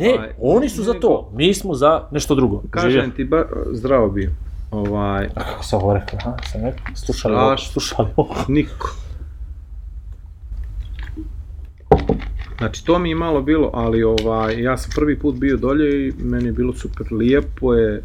Ne, 0.00 0.14
Ovaj, 0.14 0.28
oni 0.40 0.68
su 0.68 0.82
za 0.82 0.92
to, 0.94 1.30
mi 1.34 1.54
smo 1.54 1.74
za 1.74 2.02
nešto 2.10 2.34
drugo. 2.34 2.62
Kažem 2.70 3.10
ti, 3.10 3.24
ba, 3.24 3.44
zdravo 3.72 4.08
bio. 4.08 4.30
Ovaj, 4.70 5.28
kako 5.34 5.64
sam 5.64 5.78
ovo 5.82 5.94
rekao, 5.94 6.18
ha? 6.24 6.36
Sam 6.52 6.64
rekao, 6.64 6.84
slušali 6.94 7.34
ovo, 7.34 7.56
slušali 7.58 8.08
ovo. 8.16 8.34
niko. 8.48 8.96
Znači, 12.58 12.84
to 12.84 12.98
mi 12.98 13.08
je 13.08 13.14
malo 13.14 13.42
bilo, 13.42 13.70
ali 13.74 14.02
ovaj, 14.02 14.62
ja 14.62 14.76
sam 14.76 14.90
prvi 14.94 15.18
put 15.18 15.34
bio 15.34 15.56
dolje 15.56 16.08
i 16.08 16.12
meni 16.18 16.46
je 16.46 16.52
bilo 16.52 16.72
super. 16.72 17.06
Lijepo 17.10 17.74
je, 17.74 18.02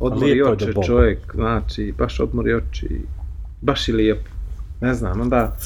odmori 0.00 0.42
oče 0.42 0.72
čovjek, 0.86 1.18
znači, 1.34 1.94
baš 1.98 2.20
odmori 2.20 2.54
oči, 2.54 3.00
baš 3.60 3.88
je 3.88 3.94
lijepo. 3.94 4.28
Ne 4.80 4.94
znam, 4.94 5.20
onda 5.20 5.56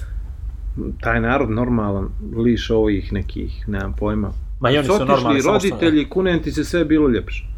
taj 1.00 1.20
narod 1.20 1.50
normalan, 1.50 2.08
liš 2.36 2.70
ovih 2.70 3.12
nekih, 3.12 3.68
nemam 3.68 3.94
pojma. 3.98 4.32
Ma 4.60 4.70
i 4.70 4.78
oni 4.78 4.86
su 4.86 5.04
normalni, 5.04 5.42
roditelji, 5.42 6.08
kunem 6.08 6.42
ti 6.42 6.52
se 6.52 6.64
sve 6.64 6.84
bilo 6.84 7.08
ljepše. 7.08 7.51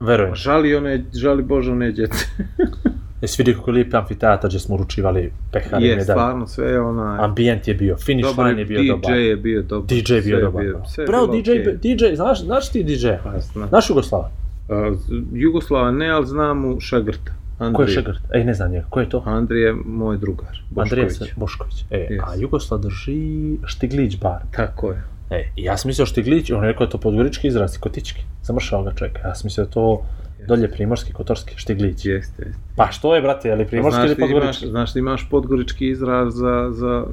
Verujem. 0.00 0.34
Žali 0.34 0.74
one, 0.76 1.04
žali 1.14 1.42
Bože 1.42 1.72
one 1.72 1.92
djece. 1.92 2.24
Jesi 3.22 3.34
vidio 3.38 3.54
kako 3.54 3.70
je 3.70 3.74
lijep 3.74 3.94
amfiteatar 3.94 4.48
gdje 4.48 4.60
smo 4.60 4.74
uručivali 4.74 5.30
pehare 5.52 5.82
i 5.82 5.84
Je, 5.84 5.90
medalje. 5.90 6.04
stvarno, 6.04 6.46
sve 6.46 6.66
je 6.66 6.80
onaj... 6.80 7.18
Ambijent 7.20 7.68
je 7.68 7.74
bio, 7.74 7.96
finish 7.96 8.28
Dobar 8.28 8.46
line 8.46 8.60
je 8.60 8.64
bio 8.66 8.78
DJ 8.78 8.88
dobar. 8.88 9.14
je 9.14 9.36
bio 9.36 9.62
dobar. 9.62 9.86
DJ 9.88 10.14
je 10.14 10.20
bio 10.20 10.40
dobar. 10.40 10.64
sve 10.86 11.02
je 11.02 11.06
Bravo, 11.06 11.26
DJ, 11.28 11.50
okej. 11.50 11.76
DJ, 11.76 12.14
znaš, 12.14 12.40
znaš 12.40 12.70
ti 12.70 12.82
DJ? 12.84 13.08
Pa, 13.24 13.38
znam. 13.42 13.68
Znaš 13.68 13.90
Jugoslava? 13.90 14.30
Z- 14.68 15.12
Jugoslava 15.32 15.90
ne, 15.90 16.08
ali 16.08 16.26
znam 16.26 16.60
mu 16.60 16.80
Šegrta. 16.80 17.32
Andrija. 17.58 17.76
Ko 17.76 17.82
je 17.82 17.88
Šegrt? 17.88 18.18
Ej, 18.32 18.44
ne 18.44 18.54
znam 18.54 18.70
njega, 18.70 18.86
ko 18.90 19.00
je 19.00 19.08
to? 19.08 19.22
Andrije 19.26 19.66
je 19.66 19.74
moj 19.76 20.16
drugar, 20.18 20.62
Bošković. 20.70 21.12
se- 21.12 21.24
Bošković. 21.36 21.84
E, 21.90 22.08
Yes. 22.10 22.20
a 22.22 22.34
Jugoslav 22.36 22.80
drži 22.80 23.20
Štiglić 23.64 24.18
bar. 24.18 24.40
Tako 24.50 24.90
je. 24.90 25.02
E, 25.30 25.48
ja 25.56 25.76
sam 25.76 25.88
mislio 25.88 26.06
Štiglić, 26.06 26.50
on 26.50 26.64
je 26.64 26.68
rekao 26.72 26.86
da 26.86 26.88
je 26.88 26.92
to 26.92 26.98
podgorički 26.98 27.48
izraz, 27.48 27.78
kotički. 27.78 28.22
Zamršao 28.42 28.82
ga 28.82 28.92
čovjek. 28.94 29.18
Ja 29.24 29.34
sam 29.34 29.46
mislio 29.46 29.64
da 29.64 29.70
to 29.70 30.02
dolje 30.48 30.70
primorski, 30.70 31.12
kotorski, 31.12 31.54
Štiglić. 31.56 32.04
Jeste, 32.04 32.42
jeste. 32.42 32.60
Pa 32.76 32.90
što 32.90 33.14
je, 33.14 33.22
brate, 33.22 33.48
je 33.48 33.56
li 33.56 33.66
primorski 33.66 34.00
znaš, 34.00 34.06
ili 34.06 34.16
ti 34.16 34.22
imaš, 34.22 34.32
podgorički? 34.32 34.66
znaš 34.66 34.92
da 34.92 34.98
imaš 34.98 35.28
podgorički 35.30 35.88
izraz 35.88 36.34
za, 36.34 36.68
za 36.72 37.04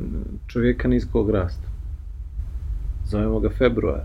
čovjeka 0.47 0.87
niskog 0.87 1.29
rasta. 1.29 1.67
Zovemo 3.05 3.39
ga 3.39 3.49
februar. 3.49 4.01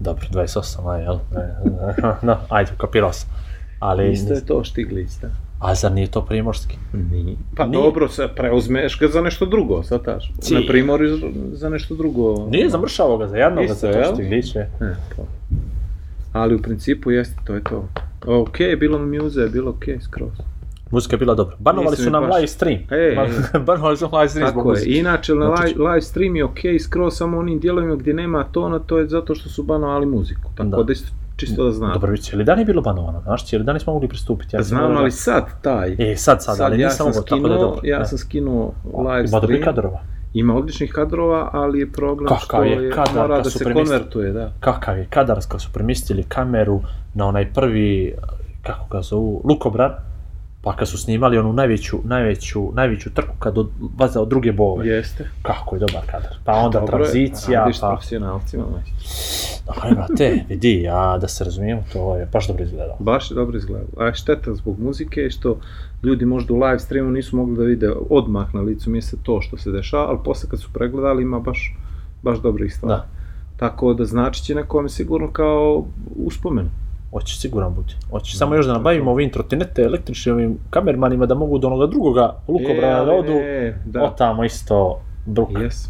Dobro, 0.00 0.26
28, 0.32 0.90
aj, 0.90 1.02
jel? 1.02 1.18
no, 2.28 2.36
ajde, 2.48 2.70
kapirao 2.76 3.12
sam. 3.12 3.30
Ali, 3.78 4.12
Isto 4.12 4.34
je 4.34 4.46
to 4.46 4.64
Štiglić, 4.64 5.10
da. 5.22 5.28
A 5.62 5.74
zar 5.74 5.92
nije 5.92 6.06
to 6.06 6.22
primorski? 6.22 6.76
Nije. 7.12 7.36
Pa 7.56 7.66
Nije. 7.66 7.72
dobro, 7.74 8.08
se 8.08 8.28
preuzmeš 8.36 8.98
ga 8.98 9.08
za 9.08 9.20
nešto 9.20 9.46
drugo, 9.46 9.82
sad 9.82 10.04
taš. 10.04 10.32
Ci. 10.42 10.54
Na 10.54 10.60
primorju 10.68 11.18
za 11.52 11.68
nešto 11.68 11.94
drugo. 11.94 12.46
Nije 12.46 12.68
zamršao 12.68 13.18
ga 13.18 13.28
za 13.28 13.36
jednog, 13.36 13.64
Isto, 13.64 13.74
za 13.76 13.92
to. 13.92 14.22
E, 14.80 14.94
to. 15.16 15.26
Ali 16.32 16.54
u 16.54 16.62
principu 16.62 17.10
jeste, 17.10 17.36
to 17.44 17.54
je 17.54 17.62
to. 17.62 17.88
Ok, 18.26 18.56
bilo 18.78 18.98
mi 18.98 19.18
muze, 19.18 19.48
bilo 19.48 19.70
ok, 19.70 19.84
skroz. 20.02 20.30
Muzika 20.90 21.14
je 21.14 21.18
bila 21.18 21.34
dobra. 21.34 21.56
Banovali 21.58 21.96
su 21.96 22.10
nam 22.10 22.24
baš- 22.24 22.34
live 22.34 22.46
stream. 22.48 22.78
Ban- 22.90 23.64
Banovali 23.66 23.96
su 23.96 24.04
nam 24.04 24.14
live 24.14 24.28
stream 24.28 24.48
zbog 24.50 24.66
muzike. 24.66 24.90
Inače, 24.90 25.34
na 25.34 25.46
Znači- 25.46 25.74
live, 25.74 25.84
live 25.84 26.00
stream 26.02 26.36
je 26.36 26.44
ok, 26.44 26.58
skroz 26.80 27.14
samo 27.14 27.38
onim 27.38 27.60
dijelovima 27.60 27.96
gdje 27.96 28.14
nema 28.14 28.44
tona, 28.44 28.78
to 28.78 28.98
je 28.98 29.08
zato 29.08 29.34
što 29.34 29.48
su 29.48 29.62
banovali 29.62 30.06
muziku. 30.06 30.50
Tako 30.56 30.68
Da. 30.70 30.82
da, 30.82 30.92
isto, 30.92 31.08
čisto 31.36 31.64
da 31.64 31.72
znam. 31.72 31.92
Dobro, 31.92 32.16
cijeli 32.16 32.44
dan 32.44 32.58
je 32.58 32.64
bilo 32.64 32.82
banovano, 32.82 33.20
znaš, 33.20 33.46
cijeli 33.46 33.64
dan 33.64 33.74
nismo 33.74 33.92
mogli 33.92 34.08
pristupiti. 34.08 34.56
Ja 34.56 34.62
znam, 34.62 34.96
ali 34.96 35.04
da- 35.04 35.10
sad 35.10 35.62
taj. 35.62 35.96
E, 36.00 36.16
sad, 36.16 36.44
sad, 36.44 36.60
ali 36.60 36.80
ja 36.80 36.88
nisam 36.88 36.96
sam 36.96 37.06
mogao, 37.06 37.22
tako 37.22 37.48
da 37.48 37.54
dobro. 37.54 37.80
ja 37.82 37.98
Da. 37.98 38.04
sam 38.04 38.18
skinuo 38.18 38.72
live 38.86 39.18
Ima 39.18 39.26
stream. 39.26 39.40
dobrih 39.40 39.64
kadrova. 39.64 40.00
Ima 40.34 40.54
odličnih 40.56 40.92
kadrova, 40.92 41.50
ali 41.52 41.78
je 41.80 41.92
problem 41.92 42.28
Kakav 42.28 42.38
što 42.38 42.62
je 42.62 42.90
kadar 42.90 43.14
mora 43.22 43.40
da 43.40 43.50
se 43.50 43.64
konvertuje, 43.64 44.32
da. 44.32 44.52
Kakav 44.60 44.98
je 44.98 45.06
kadar 45.06 45.38
kad 45.48 45.60
su 45.62 45.68
premjestili 45.72 46.22
kameru 46.22 46.80
na 47.14 47.26
onaj 47.26 47.52
prvi, 47.52 48.14
kako 48.62 48.86
ga 48.90 49.02
zovu, 49.02 49.42
lukobran, 49.44 49.90
pa 50.62 50.76
kad 50.76 50.88
su 50.88 50.98
snimali 50.98 51.38
onu 51.38 51.52
najveću, 51.52 51.98
najveću, 52.04 52.70
najveću 52.74 53.10
trku 53.14 53.34
kad 53.38 53.58
odlaze 53.58 54.18
od 54.18 54.28
druge 54.28 54.52
bove. 54.52 54.86
Jeste. 54.86 55.28
Kako 55.42 55.76
je 55.76 55.80
dobar 55.80 56.02
kadar. 56.06 56.36
Pa 56.44 56.52
onda 56.52 56.80
Dobro 56.80 56.98
je, 56.98 57.02
tranzicija, 57.02 57.60
Radiš 57.60 57.76
s 57.76 57.80
pa... 57.80 57.88
profesionalcima, 57.88 58.64
majstor. 58.72 59.74
Aj, 59.82 59.90
brate, 59.94 60.44
vidi, 60.48 60.82
ja 60.82 61.18
da 61.20 61.28
se 61.28 61.44
razumijemo, 61.44 61.82
to 61.92 62.16
je 62.16 62.26
baš 62.32 62.48
dobro 62.48 62.64
izgledalo. 62.64 62.96
Baš 62.98 63.30
je 63.30 63.34
dobro 63.34 63.56
izgledalo. 63.56 63.90
A 63.96 64.14
šteta 64.14 64.54
zbog 64.54 64.80
muzike 64.80 65.20
je 65.20 65.30
što 65.30 65.58
ljudi 66.02 66.24
možda 66.26 66.54
u 66.54 66.60
live 66.60 66.78
streamu 66.78 67.10
nisu 67.10 67.36
mogli 67.36 67.56
da 67.56 67.62
vide 67.62 67.92
odmah 68.10 68.54
na 68.54 68.60
licu 68.60 68.90
mjesta 68.90 69.16
to 69.22 69.40
što 69.40 69.56
se 69.56 69.70
dešava, 69.70 70.08
ali 70.08 70.18
posle 70.24 70.48
kad 70.50 70.60
su 70.60 70.68
pregledali 70.72 71.22
ima 71.22 71.38
baš, 71.38 71.76
baš 72.22 72.38
dobrih 72.38 72.74
stvari. 72.74 72.94
Da. 72.94 73.06
Tako 73.56 73.94
da 73.94 74.04
znači 74.04 74.44
će 74.44 74.54
nekome 74.54 74.88
sigurno 74.88 75.32
kao 75.32 75.84
uspomen. 76.16 76.70
Hoće 77.12 77.36
siguran 77.36 77.74
biti. 77.74 77.96
Hoće 78.10 78.36
samo 78.36 78.54
još 78.54 78.66
da 78.66 78.72
nabavimo 78.72 79.10
ovim 79.10 79.30
trotinete 79.30 79.82
električnim 79.82 80.34
ovim 80.34 80.58
kamermanima 80.70 81.26
da 81.26 81.34
mogu 81.34 81.58
do 81.58 81.66
onoga 81.66 81.86
drugoga 81.86 82.34
lukobrana 82.48 83.04
da 83.04 83.12
odu. 83.12 83.32
E, 83.32 83.78
da. 83.84 84.02
Otamo 84.02 84.44
isto 84.44 85.00
bruk. 85.26 85.48
Jes. 85.60 85.88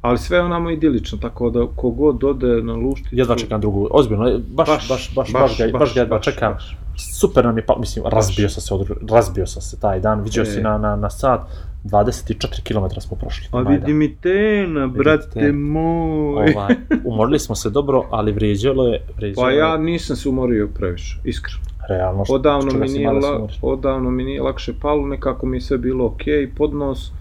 Ali 0.00 0.18
sve 0.18 0.38
je 0.38 0.42
onamo 0.42 0.70
idilično, 0.70 1.18
tako 1.18 1.50
da 1.50 1.66
kogod 1.76 2.24
ode 2.24 2.62
na 2.62 2.72
lušticu... 2.74 3.16
Jedva 3.16 3.36
čekam 3.36 3.60
drugu, 3.60 3.88
ozbiljno, 3.90 4.38
baš, 4.48 4.68
baš, 4.68 4.88
baš, 4.88 5.14
baš, 5.14 5.32
baš, 5.32 5.58
ga, 5.58 5.78
baš, 5.78 5.94
ga 5.94 6.00
jedva 6.00 6.20
čekam. 6.20 6.52
baš. 6.52 6.78
super 7.18 7.44
nam 7.44 7.56
je 7.58 7.66
pa, 7.66 7.76
mislim, 7.78 8.04
razbio 8.08 8.48
sam 8.48 8.60
se, 8.62 8.74
od, 8.74 9.10
razbio 9.10 9.46
sam 9.46 9.62
se 9.62 9.80
taj 9.80 10.00
dan, 10.00 10.20
vidio 10.20 10.42
E. 10.42 10.46
si 10.46 10.60
na, 10.60 10.78
na, 10.78 10.96
na 10.96 11.10
sat, 11.10 11.40
24 11.84 12.34
km 12.62 13.00
smo 13.00 13.16
prošli. 13.16 13.48
A 13.52 13.60
vidi 13.60 13.94
mi 13.94 14.14
tena, 14.14 14.86
brate 14.86 15.28
te. 15.30 15.52
moj. 15.52 16.52
Ovaj, 16.54 16.74
umorili 17.04 17.38
smo 17.38 17.54
se 17.54 17.70
dobro, 17.70 18.04
ali 18.10 18.32
vrijeđalo 18.32 18.86
je, 18.86 19.00
vrijeđalo 19.16 19.46
Pa 19.46 19.50
ja 19.52 19.76
nisam 19.76 20.16
se 20.16 20.28
umorio 20.28 20.68
previše, 20.68 21.18
iskreno. 21.24 21.58
realno, 21.88 22.24
što, 22.24 22.34
Odavno 22.34 22.72
mi, 22.72 22.88
nije 22.88 23.10
la, 23.10 23.48
odavno 23.62 24.10
mi 24.10 24.24
nije 24.24 24.42
lakše 24.42 24.72
palo, 24.80 25.06
nekako 25.06 25.46
mi 25.46 25.56
je 25.56 25.60
sve 25.60 25.78
bilo 25.78 26.06
ok, 26.06 26.22
podnos, 26.56 27.12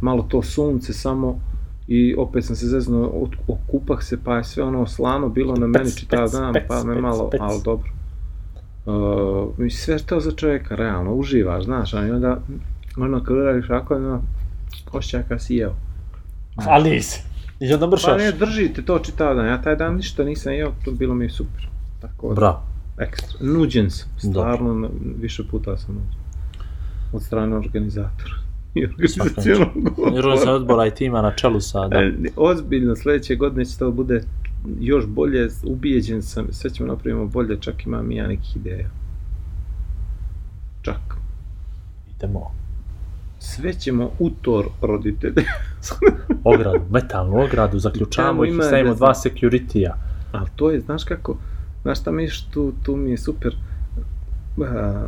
malo 0.00 0.22
to 0.22 0.42
sunce 0.42 0.92
samo 0.92 1.40
i 1.88 2.14
opet 2.18 2.44
sam 2.44 2.56
se 2.56 2.66
zeznuo, 2.66 3.06
od- 3.06 3.36
okupah 3.48 4.02
se 4.02 4.18
pa 4.24 4.36
je 4.36 4.44
sve 4.44 4.64
ono 4.64 4.86
slano 4.86 5.28
bilo 5.28 5.54
na 5.56 5.66
meni 5.66 5.90
čitav 5.90 6.22
pec, 6.22 6.32
dan, 6.32 6.54
pa 6.68 6.84
me 6.84 6.94
malo, 6.94 7.30
pec. 7.30 7.40
ali 7.42 7.60
dobro. 7.64 7.90
Uh, 8.86 9.68
sve 9.70 9.98
to 9.98 10.20
za 10.20 10.30
čovjeka, 10.30 10.74
realno, 10.76 11.14
uživaš, 11.14 11.64
znaš, 11.64 11.94
a 11.94 12.06
i 12.06 12.10
onda, 12.10 12.38
ono, 12.96 13.24
kad 13.24 13.36
uradiš 13.36 13.70
ovako, 13.70 13.94
ono, 13.96 14.22
osjećaj 14.92 15.22
kad 15.28 15.42
si 15.42 15.54
jeo. 15.54 15.74
Ali 16.56 16.90
nisi. 16.90 17.22
I 17.60 17.72
onda 17.74 17.86
Pa 17.86 17.90
mršaš. 17.90 18.18
ne, 18.18 18.32
držite 18.32 18.82
to 18.82 18.98
čitav 18.98 19.36
dan, 19.36 19.46
ja 19.46 19.62
taj 19.62 19.76
dan 19.76 19.96
ništa 19.96 20.24
nisam 20.24 20.52
jeo, 20.52 20.72
to 20.84 20.90
bilo 20.90 21.14
mi 21.14 21.24
je 21.24 21.30
super. 21.30 21.68
Tako 22.00 22.28
da, 22.28 22.34
Bravo. 22.34 22.62
ekstra. 22.98 23.38
Nuđen 23.42 23.90
sam, 23.90 24.08
stvarno, 24.18 24.74
na- 24.74 24.88
više 25.20 25.42
puta 25.50 25.76
sam 25.76 25.94
nuđen. 25.94 26.20
Od 27.12 27.22
strane 27.22 27.56
organizatora. 27.56 28.34
I 28.74 28.84
organizacijonog 28.86 29.68
Jer 30.14 30.24
sam 30.38 30.54
odbora 30.54 30.86
i 30.86 30.94
tima 30.94 31.22
na 31.22 31.32
čelu 31.32 31.60
sa, 31.60 31.88
da. 31.88 31.98
E, 31.98 32.12
Ozbiljno, 32.36 32.96
sljedeće 32.96 33.36
godine 33.36 33.64
će 33.64 33.78
to 33.78 33.90
bude 33.90 34.22
još 34.80 35.06
bolje, 35.06 35.48
ubijeđen 35.64 36.22
sam, 36.22 36.46
sve 36.50 36.70
ćemo 36.70 36.88
napravimo 36.88 37.26
bolje, 37.26 37.60
čak 37.60 37.86
imam 37.86 38.10
i 38.12 38.16
ja 38.16 38.26
nekih 38.26 38.56
ideja. 38.56 38.88
Čak. 40.82 41.00
Idemo. 42.16 42.50
Sve 43.44 43.74
ćemo 43.74 44.10
utor 44.18 44.66
roditelji. 44.82 45.44
Ogradu, 46.44 46.80
metalnu 46.90 47.42
ogradu, 47.42 47.78
zaključavamo 47.78 48.44
Tamo 48.44 48.44
ih 48.44 48.66
stavimo 48.66 48.94
dva 48.94 49.14
security-a. 49.14 49.94
Ali 50.32 50.48
to 50.56 50.70
je, 50.70 50.80
znaš 50.80 51.04
kako, 51.04 51.36
znaš 51.82 52.00
šta 52.00 52.10
mi 52.10 52.28
tu, 52.50 52.72
tu 52.82 52.96
mi 52.96 53.10
je 53.10 53.18
super, 53.18 53.56
a, 54.58 55.06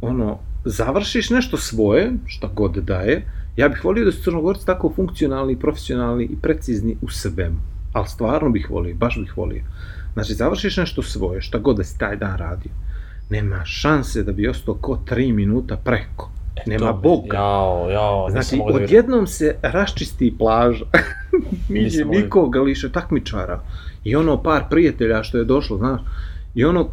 ono, 0.00 0.38
završiš 0.64 1.30
nešto 1.30 1.56
svoje, 1.56 2.12
šta 2.26 2.50
god 2.54 2.76
da 2.76 3.00
je, 3.00 3.26
ja 3.56 3.68
bih 3.68 3.84
volio 3.84 4.04
da 4.04 4.12
su 4.12 4.22
crnogorci 4.22 4.66
tako 4.66 4.92
funkcionalni, 4.96 5.58
profesionalni 5.58 6.24
i 6.24 6.36
precizni 6.42 6.96
u 7.02 7.08
svemu. 7.08 7.60
Ali 7.92 8.08
stvarno 8.08 8.50
bih 8.50 8.70
volio, 8.70 8.94
baš 8.94 9.18
bih 9.20 9.36
volio. 9.36 9.62
Znači, 10.12 10.34
završiš 10.34 10.76
nešto 10.76 11.02
svoje, 11.02 11.40
šta 11.40 11.58
god 11.58 11.76
da 11.76 11.84
si 11.84 11.98
taj 11.98 12.16
dan 12.16 12.36
radio, 12.36 12.72
nema 13.30 13.64
šanse 13.64 14.22
da 14.22 14.32
bi 14.32 14.48
ostao 14.48 14.74
ko 14.74 14.96
tri 15.06 15.32
minuta 15.32 15.76
preko. 15.76 16.30
Nema 16.66 16.92
Boga. 16.92 17.36
Jao, 17.36 17.90
jao, 17.90 18.30
Znači, 18.30 18.56
da 18.56 18.74
odjednom 18.74 19.26
se 19.26 19.54
raščisti 19.62 20.34
plaža. 20.38 20.84
Nije 21.68 22.04
mogao 22.04 22.20
nikoga 22.20 22.60
liše 22.60 22.92
takmičara. 22.92 23.60
I 24.04 24.16
ono 24.16 24.42
par 24.42 24.64
prijatelja 24.70 25.22
što 25.22 25.38
je 25.38 25.44
došlo, 25.44 25.78
znaš. 25.78 26.00
I 26.54 26.64
ono, 26.64 26.88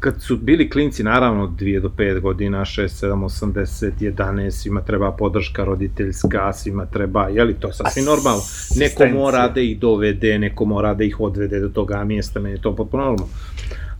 kad 0.00 0.22
su 0.22 0.36
bili 0.36 0.70
klinci, 0.70 1.02
naravno, 1.02 1.48
2 1.48 1.80
do 1.80 1.90
5 1.96 2.20
godina, 2.20 2.60
6, 2.60 3.06
7, 3.06 3.24
80, 3.24 3.92
11, 4.00 4.50
svima 4.50 4.80
treba 4.80 5.12
podrška 5.12 5.64
roditeljska, 5.64 6.52
svima 6.52 6.86
treba, 6.86 7.28
jeli, 7.28 7.54
to 7.54 7.66
je 7.68 7.72
sasvim 7.72 8.04
normalno. 8.04 8.40
Neko 8.76 9.06
mora 9.06 9.48
da 9.48 9.60
ih 9.60 9.78
dovede, 9.78 10.38
neko 10.38 10.64
mora 10.64 10.94
da 10.94 11.04
ih 11.04 11.20
odvede 11.20 11.60
do 11.60 11.68
toga 11.68 12.04
mjesta, 12.04 12.40
meni 12.40 12.54
je 12.54 12.62
to 12.62 12.76
potpuno 12.76 13.04
normalno. 13.04 13.32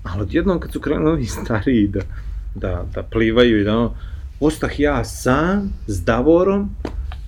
Ali 0.02 0.22
odjednom 0.22 0.60
kad 0.60 0.72
su 0.72 0.80
krenuli 0.80 1.26
stariji 1.26 1.88
da, 1.88 2.00
da, 2.54 2.84
da 2.94 3.02
plivaju 3.02 3.60
i 3.60 3.64
da 3.64 3.78
ono, 3.78 3.94
ostah 4.42 4.80
ja 4.80 5.04
sam 5.04 5.72
s 5.86 6.04
Davorom, 6.04 6.70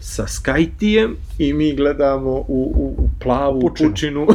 sa 0.01 0.27
Skajtijem 0.27 1.17
i 1.39 1.53
mi 1.53 1.75
gledamo 1.75 2.31
u, 2.31 2.45
u, 2.49 2.95
u 2.99 3.09
plavu 3.21 3.61
Pučinu. 3.61 3.91
pučinu. 3.91 4.27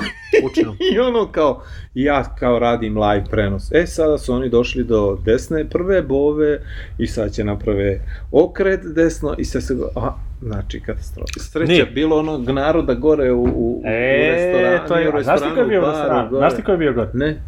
Učinu. 0.45 0.75
I 0.93 0.99
ono 0.99 1.27
kao, 1.27 1.61
ja 1.93 2.35
kao 2.35 2.59
radim 2.59 2.97
live 2.97 3.25
prenos. 3.31 3.71
E, 3.71 3.87
sada 3.87 4.17
su 4.17 4.33
oni 4.33 4.49
došli 4.49 4.83
do 4.83 5.17
desne 5.25 5.69
prve 5.69 6.01
bove 6.01 6.59
i 6.97 7.07
sad 7.07 7.31
će 7.31 7.43
naprave 7.43 8.01
okret 8.31 8.79
desno 8.85 9.35
i 9.37 9.45
sve 9.45 9.61
se 9.61 9.75
go... 9.75 9.89
Aha, 9.95 10.13
znači 10.41 10.79
katastrofa. 10.79 11.39
Sreća, 11.39 11.71
Nije. 11.71 11.85
bilo 11.85 12.19
onog 12.19 12.49
naroda 12.49 12.93
gore 12.93 13.31
u, 13.31 13.43
u, 13.43 13.45
u 13.45 13.81
E, 13.85 14.31
restoranu. 14.31 14.87
to 14.87 14.95
je, 14.95 15.09
u 15.09 15.17
a 15.17 15.23
znaš 15.23 15.39
ti 15.39 15.47
ko 15.53 15.59
je 15.59 15.65
bio 15.65 15.81
u 15.81 15.85
restoranu? 15.85 16.37
Znaš 16.37 16.55
ti 16.55 16.63
ko 16.63 16.71
je 16.71 16.77
bio 16.77 16.93
gore? 16.93 17.09
Ne. 17.13 17.41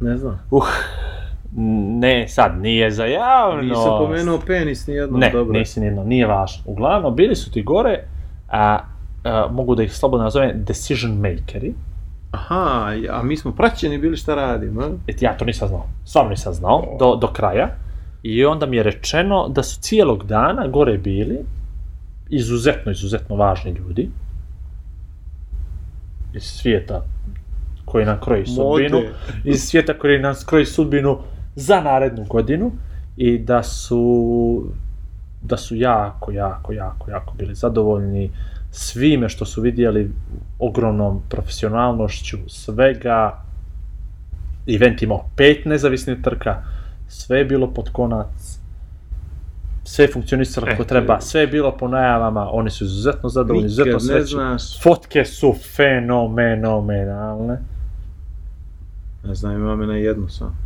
Ne 0.00 0.16
znam. 0.16 0.40
Uh, 0.50 0.64
ne, 1.56 2.28
sad, 2.28 2.58
nije 2.60 2.90
za 2.90 3.04
javno. 3.04 3.62
Nisam 3.62 3.98
pomenuo 3.98 4.40
penis 4.46 4.86
nijednom, 4.86 5.20
Ne, 5.20 5.30
dobro. 5.30 5.58
nisi 5.58 5.80
nijedno, 5.80 6.04
nije 6.04 6.26
važno. 6.26 6.62
Uglavnom, 6.66 7.16
bili 7.16 7.36
su 7.36 7.50
ti 7.50 7.62
gore, 7.62 8.04
a, 8.48 8.78
a 9.24 9.48
mogu 9.50 9.74
da 9.74 9.82
ih 9.82 9.92
slobodno 9.92 10.24
nazovem 10.24 10.64
decision 10.64 11.12
makeri. 11.12 11.74
Aha, 12.30 12.92
a 13.10 13.22
mi 13.22 13.36
smo 13.36 13.52
praćeni 13.52 13.98
bili 13.98 14.16
šta 14.16 14.34
radimo, 14.34 14.80
a? 14.80 14.90
Et, 15.06 15.22
ja 15.22 15.36
to 15.36 15.44
nisam 15.44 15.68
znao, 15.68 15.86
stvarno 16.04 16.30
nisam 16.30 16.52
znao, 16.52 16.96
do, 16.98 17.16
do 17.16 17.26
kraja. 17.26 17.68
I 18.22 18.44
onda 18.44 18.66
mi 18.66 18.76
je 18.76 18.82
rečeno 18.82 19.48
da 19.48 19.62
su 19.62 19.80
cijelog 19.80 20.24
dana 20.24 20.66
gore 20.66 20.98
bili 20.98 21.38
izuzetno, 22.30 22.92
izuzetno 22.92 23.36
važni 23.36 23.70
ljudi 23.70 24.10
iz 26.34 26.42
svijeta 26.42 27.04
koji 27.84 28.04
nam 28.04 28.20
kroji 28.20 28.46
sudbinu, 28.46 29.02
iz 29.44 29.62
svijeta 29.62 29.98
koji 29.98 30.18
nam 30.18 30.34
kroji 30.46 30.66
sudbinu 30.66 31.18
za 31.56 31.80
narednu 31.80 32.24
godinu 32.24 32.72
i 33.16 33.38
da 33.38 33.62
su 33.62 34.64
da 35.42 35.56
su 35.56 35.76
jako, 35.76 36.32
jako, 36.32 36.72
jako, 36.72 37.10
jako 37.10 37.34
bili 37.34 37.54
zadovoljni 37.54 38.30
svime 38.70 39.28
što 39.28 39.44
su 39.44 39.60
vidjeli 39.60 40.10
ogromnom 40.58 41.22
profesionalnošću 41.28 42.38
svega 42.46 43.42
event 44.68 45.02
imao 45.02 45.24
pet 45.36 45.64
nezavisnih 45.64 46.18
trka 46.22 46.62
sve 47.08 47.38
je 47.38 47.44
bilo 47.44 47.66
pod 47.68 47.90
konac 47.90 48.58
sve 49.84 50.04
je 50.04 50.12
funkcionisalo 50.12 50.66
kako 50.66 50.82
E, 50.82 50.86
treba, 50.86 51.14
je- 51.14 51.20
sve 51.20 51.40
je 51.40 51.46
bilo 51.46 51.76
po 51.76 51.88
najavama, 51.88 52.48
oni 52.50 52.70
su 52.70 52.84
izuzetno 52.84 53.28
zadovoljni, 53.28 53.66
izuzetno 53.66 54.00
srećni. 54.00 54.38
Fotke 54.82 55.24
su 55.24 55.54
fenomenalne. 55.76 57.58
Ne 59.24 59.34
znam, 59.34 59.52
imam 59.54 59.78
na 59.80 59.94
jednu 59.94 60.28
sam. 60.28 60.63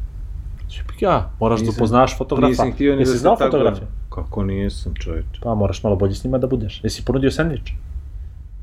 Ja, 1.01 1.31
moraš 1.41 1.61
da 1.61 1.67
Nisam- 1.67 1.79
upoznaš 1.79 2.19
fotografa. 2.19 2.49
Nisam 2.49 2.73
htio 2.73 2.95
ni 2.95 3.01
Jesi 3.03 3.13
da 3.13 3.19
znao 3.19 3.37
fotografiju? 3.37 3.87
Kako 4.09 4.43
nisam, 4.43 4.95
čovječe. 4.95 5.41
Pa 5.43 5.55
moraš 5.55 5.83
malo 5.83 5.97
bolje 5.97 6.15
s 6.15 6.25
njima 6.25 6.39
da 6.39 6.47
budeš. 6.47 6.81
Jesi 6.85 7.05
ponudio 7.05 7.31
sendvič? 7.31 7.73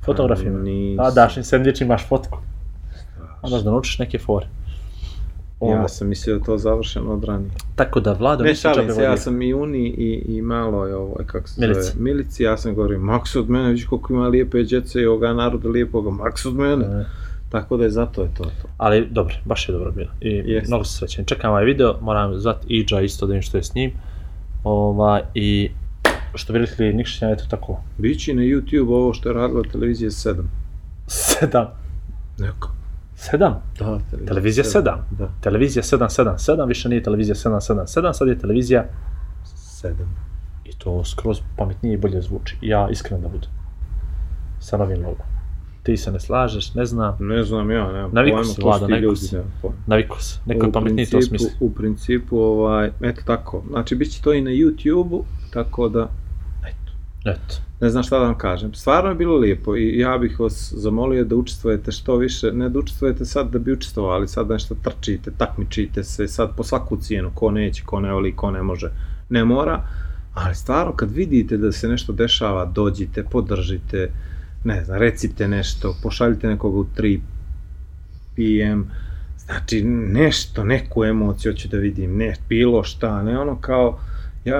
Fotografima. 0.06 0.60
nisam. 0.60 1.06
A 1.06 1.12
daš 1.12 1.38
im 1.38 1.44
sendvič, 1.44 1.82
imaš 1.82 2.08
fotku. 2.08 2.38
Moraš 3.44 3.62
da 3.62 3.72
naučiš 3.72 4.00
neke 4.00 4.20
fore. 4.20 4.48
Ovo, 5.60 5.74
Ja 5.74 5.88
sam 5.88 6.08
mislio 6.08 6.38
da 6.38 6.46
to 6.46 6.58
završeno 6.58 7.14
od 7.14 7.24
ranije. 7.24 7.52
Tako 7.76 8.00
da 8.00 8.14
Vlado 8.14 8.44
Ne 8.44 8.56
šalim 8.56 8.92
se, 8.92 9.02
ja 9.04 9.18
sam 9.18 9.42
i 9.42 9.54
Uni 9.54 9.88
i, 9.88 10.24
i 10.28 10.42
malo 10.42 10.86
je 10.86 10.96
ovaj, 10.96 11.26
kako 11.26 11.48
se 11.48 11.62
Milici. 11.62 11.82
zove, 11.82 12.04
Milici, 12.04 12.44
ja 12.44 12.58
sam 12.58 12.76
govorio, 12.76 13.00
Max 13.00 13.40
od 13.40 13.50
mene, 13.50 13.68
vidiš 13.68 13.86
koliko 13.86 14.14
ima 14.14 14.28
lijepe 14.28 14.64
djece 14.64 15.02
i 15.02 15.06
ovoga 15.06 15.34
naroda 15.34 15.70
lijepoga, 15.70 16.10
Max 16.10 16.48
od 16.48 16.56
mene. 16.56 16.86
E, 16.86 17.06
Tako 17.50 17.78
da 17.78 17.84
je 17.84 17.90
zato 17.90 18.22
je 18.22 18.34
to 18.34 18.44
to. 18.44 18.68
Ali 18.78 19.08
dobro, 19.12 19.36
baš 19.46 19.70
je 19.70 19.74
dobro 19.74 19.92
bilo. 19.92 20.12
I 20.22 20.30
Jeste. 20.30 20.68
mnogo 20.68 20.84
sam 20.84 20.98
srećan. 20.98 21.26
Čekam 21.26 21.52
ovaj 21.52 21.66
video, 21.66 21.98
moram 22.02 22.40
zvati 22.40 22.68
Iđa 22.70 23.02
isto 23.02 23.26
da 23.26 23.32
vidim 23.32 23.42
što 23.42 23.58
je 23.58 23.64
s 23.64 23.76
njim. 23.76 23.92
Ova, 24.64 25.22
I 25.34 25.72
što 26.36 26.54
bi 26.54 26.60
rekli 26.60 26.94
Nikšića, 26.94 27.30
eto 27.30 27.44
tako, 27.50 27.82
Bići 27.98 28.34
na 28.34 28.42
YouTube 28.42 28.94
ovo 28.94 29.14
što 29.14 29.30
je 29.30 29.34
radila 29.34 29.64
televizija 29.72 30.10
7. 30.10 30.44
sedam. 31.08 31.66
Neko. 32.38 32.72
Sedam? 33.16 33.62
Da, 33.80 34.00
Televizija 34.28 34.64
7? 34.64 34.98
Da, 35.12 35.30
Televizija 35.42 35.84
777, 35.84 36.68
više 36.68 36.90
nije 36.90 37.04
televizija 37.04 37.36
777, 37.36 38.14
sad 38.14 38.28
je 38.28 38.40
televizija 38.40 38.86
7. 39.84 39.94
i 40.66 40.72
to 40.78 41.06
skroz 41.06 41.40
pametnije 41.58 41.94
i 41.94 41.98
bolje 41.98 42.22
zvuči. 42.22 42.58
Ja 42.62 42.88
iskreno 42.92 43.22
da 43.22 43.28
budem. 43.28 43.50
Sa 44.60 44.78
novim 44.78 45.00
logom. 45.00 45.35
Ti 45.86 45.98
se 45.98 46.12
ne 46.12 46.20
slažeš, 46.20 46.74
ne 46.74 46.86
znam, 46.86 47.18
Ne 47.20 47.44
znam 47.44 47.72
ja, 47.72 47.92
nemam 47.92 48.12
Naviku 48.14 48.36
pojma 48.38 48.54
si, 48.54 48.62
ko 48.62 48.68
Vlado, 48.68 48.80
su 48.80 48.86
ti 48.86 48.92
naviku 48.92 49.06
ljudi, 49.06 49.20
si. 49.20 49.36
nemam 49.36 49.54
pojma. 49.62 49.78
naviku 49.88 50.22
se, 50.22 50.40
neko 50.46 50.66
je 50.66 50.72
pametniji 50.72 51.06
to 51.06 51.22
smisli. 51.22 51.50
U 51.60 51.70
principu, 51.72 52.38
ovaj, 52.40 52.92
eto 53.02 53.22
tako, 53.26 53.64
znači 53.70 53.96
bit 53.96 54.12
će 54.12 54.22
to 54.22 54.34
i 54.34 54.42
na 54.42 54.52
YouTube-u, 54.52 55.24
tako 55.54 55.90
da, 55.90 56.10
eto, 56.64 56.92
Eto. 57.30 57.56
ne 57.82 57.90
znam 57.90 58.04
šta 58.04 58.20
da 58.20 58.26
vam 58.26 58.38
kažem. 58.38 58.74
Stvarno 58.74 59.10
je 59.10 59.16
bilo 59.16 59.38
lijepo 59.38 59.76
i 59.76 60.00
ja 60.00 60.18
bih 60.18 60.40
vas 60.40 60.74
zamolio 60.78 61.24
da 61.24 61.36
učestvujete 61.36 61.92
što 61.92 62.16
više, 62.16 62.52
ne 62.52 62.70
da 62.70 62.80
učestvujete 62.80 63.26
sad 63.26 63.52
da 63.52 63.60
bi 63.60 63.72
učestvovali, 63.72 64.28
sad 64.28 64.50
nešto 64.50 64.76
trčite, 64.84 65.32
takmičite 65.38 66.04
se, 66.04 66.28
sad 66.28 66.56
po 66.58 66.64
svaku 66.64 66.98
cijenu, 66.98 67.32
ko 67.36 67.52
neće, 67.52 67.84
ko 67.84 68.00
ne 68.00 68.14
voli, 68.14 68.36
ko 68.36 68.52
ne 68.52 68.64
može, 68.64 68.92
ne 69.30 69.46
mora, 69.46 69.84
ali 70.34 70.56
stvarno 70.56 70.94
kad 70.94 71.12
vidite 71.12 71.58
da 71.58 71.72
se 71.72 71.88
nešto 71.88 72.14
dešava, 72.14 72.66
dođite, 72.66 73.24
podržite, 73.24 74.10
ne 74.66 74.84
znam, 74.84 75.00
recite 75.00 75.48
nešto, 75.48 75.96
pošaljite 76.04 76.48
nekoga 76.48 76.78
u 76.78 76.86
3 76.98 77.20
PM, 78.36 78.82
Znači, 79.46 79.84
nešto, 79.84 80.64
neku 80.64 81.04
emociju 81.04 81.52
hoću 81.52 81.68
da 81.68 81.78
vidim, 81.78 82.18
ne, 82.18 82.34
bilo 82.50 82.84
šta, 82.84 83.24
ne 83.24 83.40
ono 83.40 83.62
kao, 83.62 84.00
ja 84.46 84.60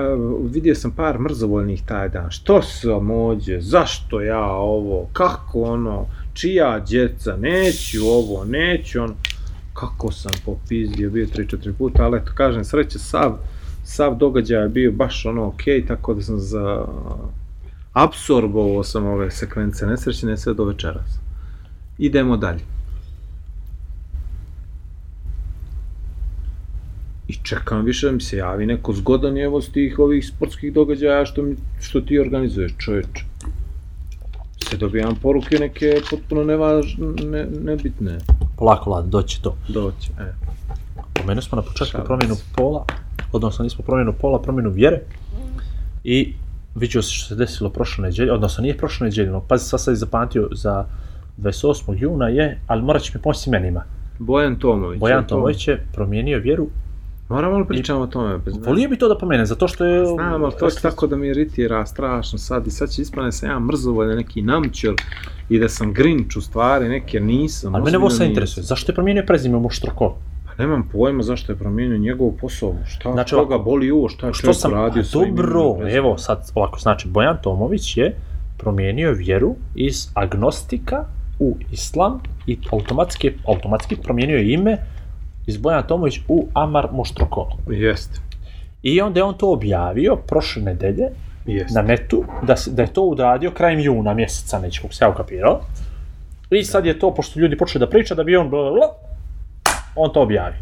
vidio 0.54 0.74
sam 0.74 0.90
par 0.90 1.18
mrzovoljnih 1.18 1.82
taj 1.82 2.08
dan, 2.08 2.30
što 2.30 2.62
sam 2.62 3.10
ođe, 3.10 3.60
zašto 3.60 4.20
ja 4.20 4.46
ovo, 4.46 5.08
kako 5.12 5.62
ono, 5.62 6.06
čija 6.34 6.84
djeca, 6.88 7.36
neću 7.36 7.98
ovo, 8.06 8.44
neću 8.44 9.02
ono, 9.02 9.14
kako 9.72 10.12
sam 10.12 10.32
popizdio, 10.44 11.10
bio 11.10 11.26
3-4 11.26 11.72
puta, 11.72 12.02
ali 12.02 12.18
eto, 12.18 12.32
kažem, 12.34 12.64
sreće, 12.64 12.98
sav, 12.98 13.38
sav 13.84 14.16
događaj 14.16 14.62
je 14.62 14.68
bio 14.68 14.92
baš 14.92 15.26
ono 15.26 15.46
okej, 15.46 15.86
tako 15.86 16.14
da 16.14 16.22
sam 16.22 16.38
za, 16.38 16.84
absorbovao 17.96 18.84
sam 18.84 19.06
ove 19.06 19.30
sekvence 19.30 19.86
nesrećne 19.86 20.36
sve 20.36 20.54
do 20.54 20.64
večeras. 20.64 21.18
Idemo 21.98 22.36
dalje. 22.36 22.60
I 27.28 27.34
čekam 27.42 27.84
više 27.84 28.06
da 28.06 28.12
mi 28.12 28.20
se 28.20 28.36
javi 28.36 28.66
neko 28.66 28.92
zgodan 28.92 29.38
evo 29.38 29.60
s 29.62 29.72
tih 29.72 29.98
ovih 29.98 30.26
sportskih 30.26 30.72
događaja 30.72 31.24
što, 31.24 31.42
mi, 31.42 31.56
što 31.80 32.00
ti 32.00 32.18
organizuješ, 32.18 32.72
čoveče. 32.78 33.24
Se 34.68 34.76
dobijam 34.76 35.16
poruke 35.22 35.58
neke 35.58 36.00
potpuno 36.10 36.44
nevažne, 36.44 37.06
ne, 37.06 37.46
nebitne. 37.62 38.18
Polako, 38.56 38.90
Vlad, 38.90 39.06
doći 39.06 39.42
to. 39.42 39.56
Doći, 39.68 40.10
e. 40.20 40.32
Pomenuo 41.14 41.42
smo 41.42 41.56
na 41.56 41.62
početku 41.62 41.92
Šalim 41.92 42.06
promjenu 42.06 42.36
pola, 42.56 42.84
odnosno 43.32 43.62
nismo 43.62 43.84
promjenu 43.84 44.12
pola, 44.12 44.42
promjenu 44.42 44.70
vjere. 44.70 45.00
I 46.04 46.34
vidio 46.76 47.02
se 47.02 47.10
što 47.10 47.28
se 47.28 47.34
desilo 47.34 47.70
prošle 47.70 48.02
neđelje, 48.02 48.32
odnosno 48.32 48.62
nije 48.62 48.76
prošle 48.76 49.04
neđelje, 49.04 49.30
no 49.30 49.40
pazi, 49.40 49.64
sad 49.64 49.80
sam 49.80 49.96
zapamtio 49.96 50.48
za 50.52 50.84
28. 51.38 51.96
juna 51.98 52.28
je, 52.28 52.60
ali 52.66 52.82
morat 52.82 53.02
će 53.02 53.12
mi 53.14 53.22
pomoći 53.22 53.40
s 53.40 53.46
imenima. 53.46 53.84
Bojan 54.18 54.56
Tomović. 54.56 55.00
Bojan 55.00 55.18
je 55.18 55.26
to? 55.26 55.34
Tomović 55.34 55.68
je 55.68 55.86
promijenio 55.92 56.38
vjeru. 56.38 56.68
Moramo 57.28 57.58
li 57.58 57.66
pričamo 57.66 58.00
o 58.00 58.06
tome? 58.06 58.38
Bez 58.38 58.54
Volio 58.66 58.88
bi 58.88 58.98
to 58.98 59.08
da 59.08 59.18
pomene, 59.18 59.46
zato 59.46 59.68
što 59.68 59.84
je... 59.84 60.06
Znam, 60.06 60.44
ali 60.44 60.52
to 60.58 60.70
će 60.70 60.80
tako 60.80 61.06
da 61.06 61.16
mi 61.16 61.28
iritira 61.28 61.86
strašno 61.86 62.38
sad 62.38 62.66
i 62.66 62.70
sad 62.70 62.90
će 62.90 63.02
ispraviti 63.02 63.28
da 63.28 63.32
sam 63.32 63.50
ja 63.50 63.60
mrzovoljan, 63.60 64.16
neki 64.16 64.42
namćor 64.42 64.94
i 65.48 65.58
da 65.58 65.68
sam 65.68 65.92
grinč 65.92 66.36
u 66.36 66.40
stvari, 66.40 66.88
neke 66.88 67.20
nisam. 67.20 67.74
Ali 67.74 67.84
mene 67.84 67.98
ovo 67.98 68.10
sad 68.10 68.26
interesuje, 68.26 68.64
zašto 68.64 68.92
je 68.92 68.94
promijenio 68.94 69.24
prezime? 69.26 69.54
Pa 69.54 69.58
nemam 70.58 70.88
pojma 70.92 71.22
zašto 71.22 71.52
je 71.52 71.56
promijenio 71.56 71.98
njegovu 71.98 72.32
posao, 72.32 72.74
šta, 72.86 73.12
Znači, 73.12 73.34
koga 73.34 73.54
ovako, 73.54 73.64
boli 73.64 73.90
uvo, 73.90 74.08
šta 74.08 74.26
je 74.26 74.32
Što 74.32 74.52
sam, 74.54 74.72
radio 74.72 75.00
a 75.00 75.04
svojim 75.04 75.28
imenom 75.28 75.50
i 75.50 75.52
dobro, 75.54 75.90
evo 75.90 76.18
sad 76.18 76.50
ovako, 76.54 76.78
znači 76.78 77.08
Bojan 77.08 77.36
Tomović 77.42 77.96
je 77.96 78.16
promijenio 78.56 79.12
vjeru 79.12 79.54
iz 79.74 80.08
agnostika 80.14 81.04
u 81.38 81.56
islam 81.72 82.18
i 82.46 82.58
automatski, 82.72 83.32
automatski 83.46 83.96
promijenio 83.96 84.36
je 84.36 84.52
ime 84.52 84.76
iz 85.46 85.56
Bojan 85.56 85.82
Tomović 85.82 86.20
u 86.28 86.46
Amar 86.54 86.88
Moštrokol. 86.92 87.46
Jeste, 87.68 88.20
I 88.82 89.00
onda 89.00 89.20
je 89.20 89.24
on 89.24 89.34
to 89.34 89.52
objavio 89.52 90.16
prošle 90.18 90.62
nedelje 90.62 91.04
jeste. 91.46 91.74
na 91.74 91.82
netu, 91.82 92.24
da, 92.42 92.56
se- 92.56 92.70
da 92.70 92.82
je 92.82 92.88
to 92.88 93.02
uradio 93.02 93.50
krajem 93.50 93.80
juna 93.80 94.14
mjeseca, 94.14 94.58
neće 94.58 94.80
kako 94.80 94.94
se 94.94 95.04
ja 95.04 95.10
ukapirao. 95.10 95.60
I 96.50 96.64
sad 96.64 96.86
je 96.86 96.98
to, 96.98 97.14
pošto 97.14 97.40
ljudi 97.40 97.56
počeli 97.56 97.80
da 97.80 97.90
priča, 97.90 98.14
da 98.14 98.24
bi 98.24 98.36
on 98.36 98.50
bla, 98.50 98.62
bla, 98.62 98.70
bla, 98.72 98.88
on 99.96 100.12
to 100.12 100.22
objavi. 100.22 100.56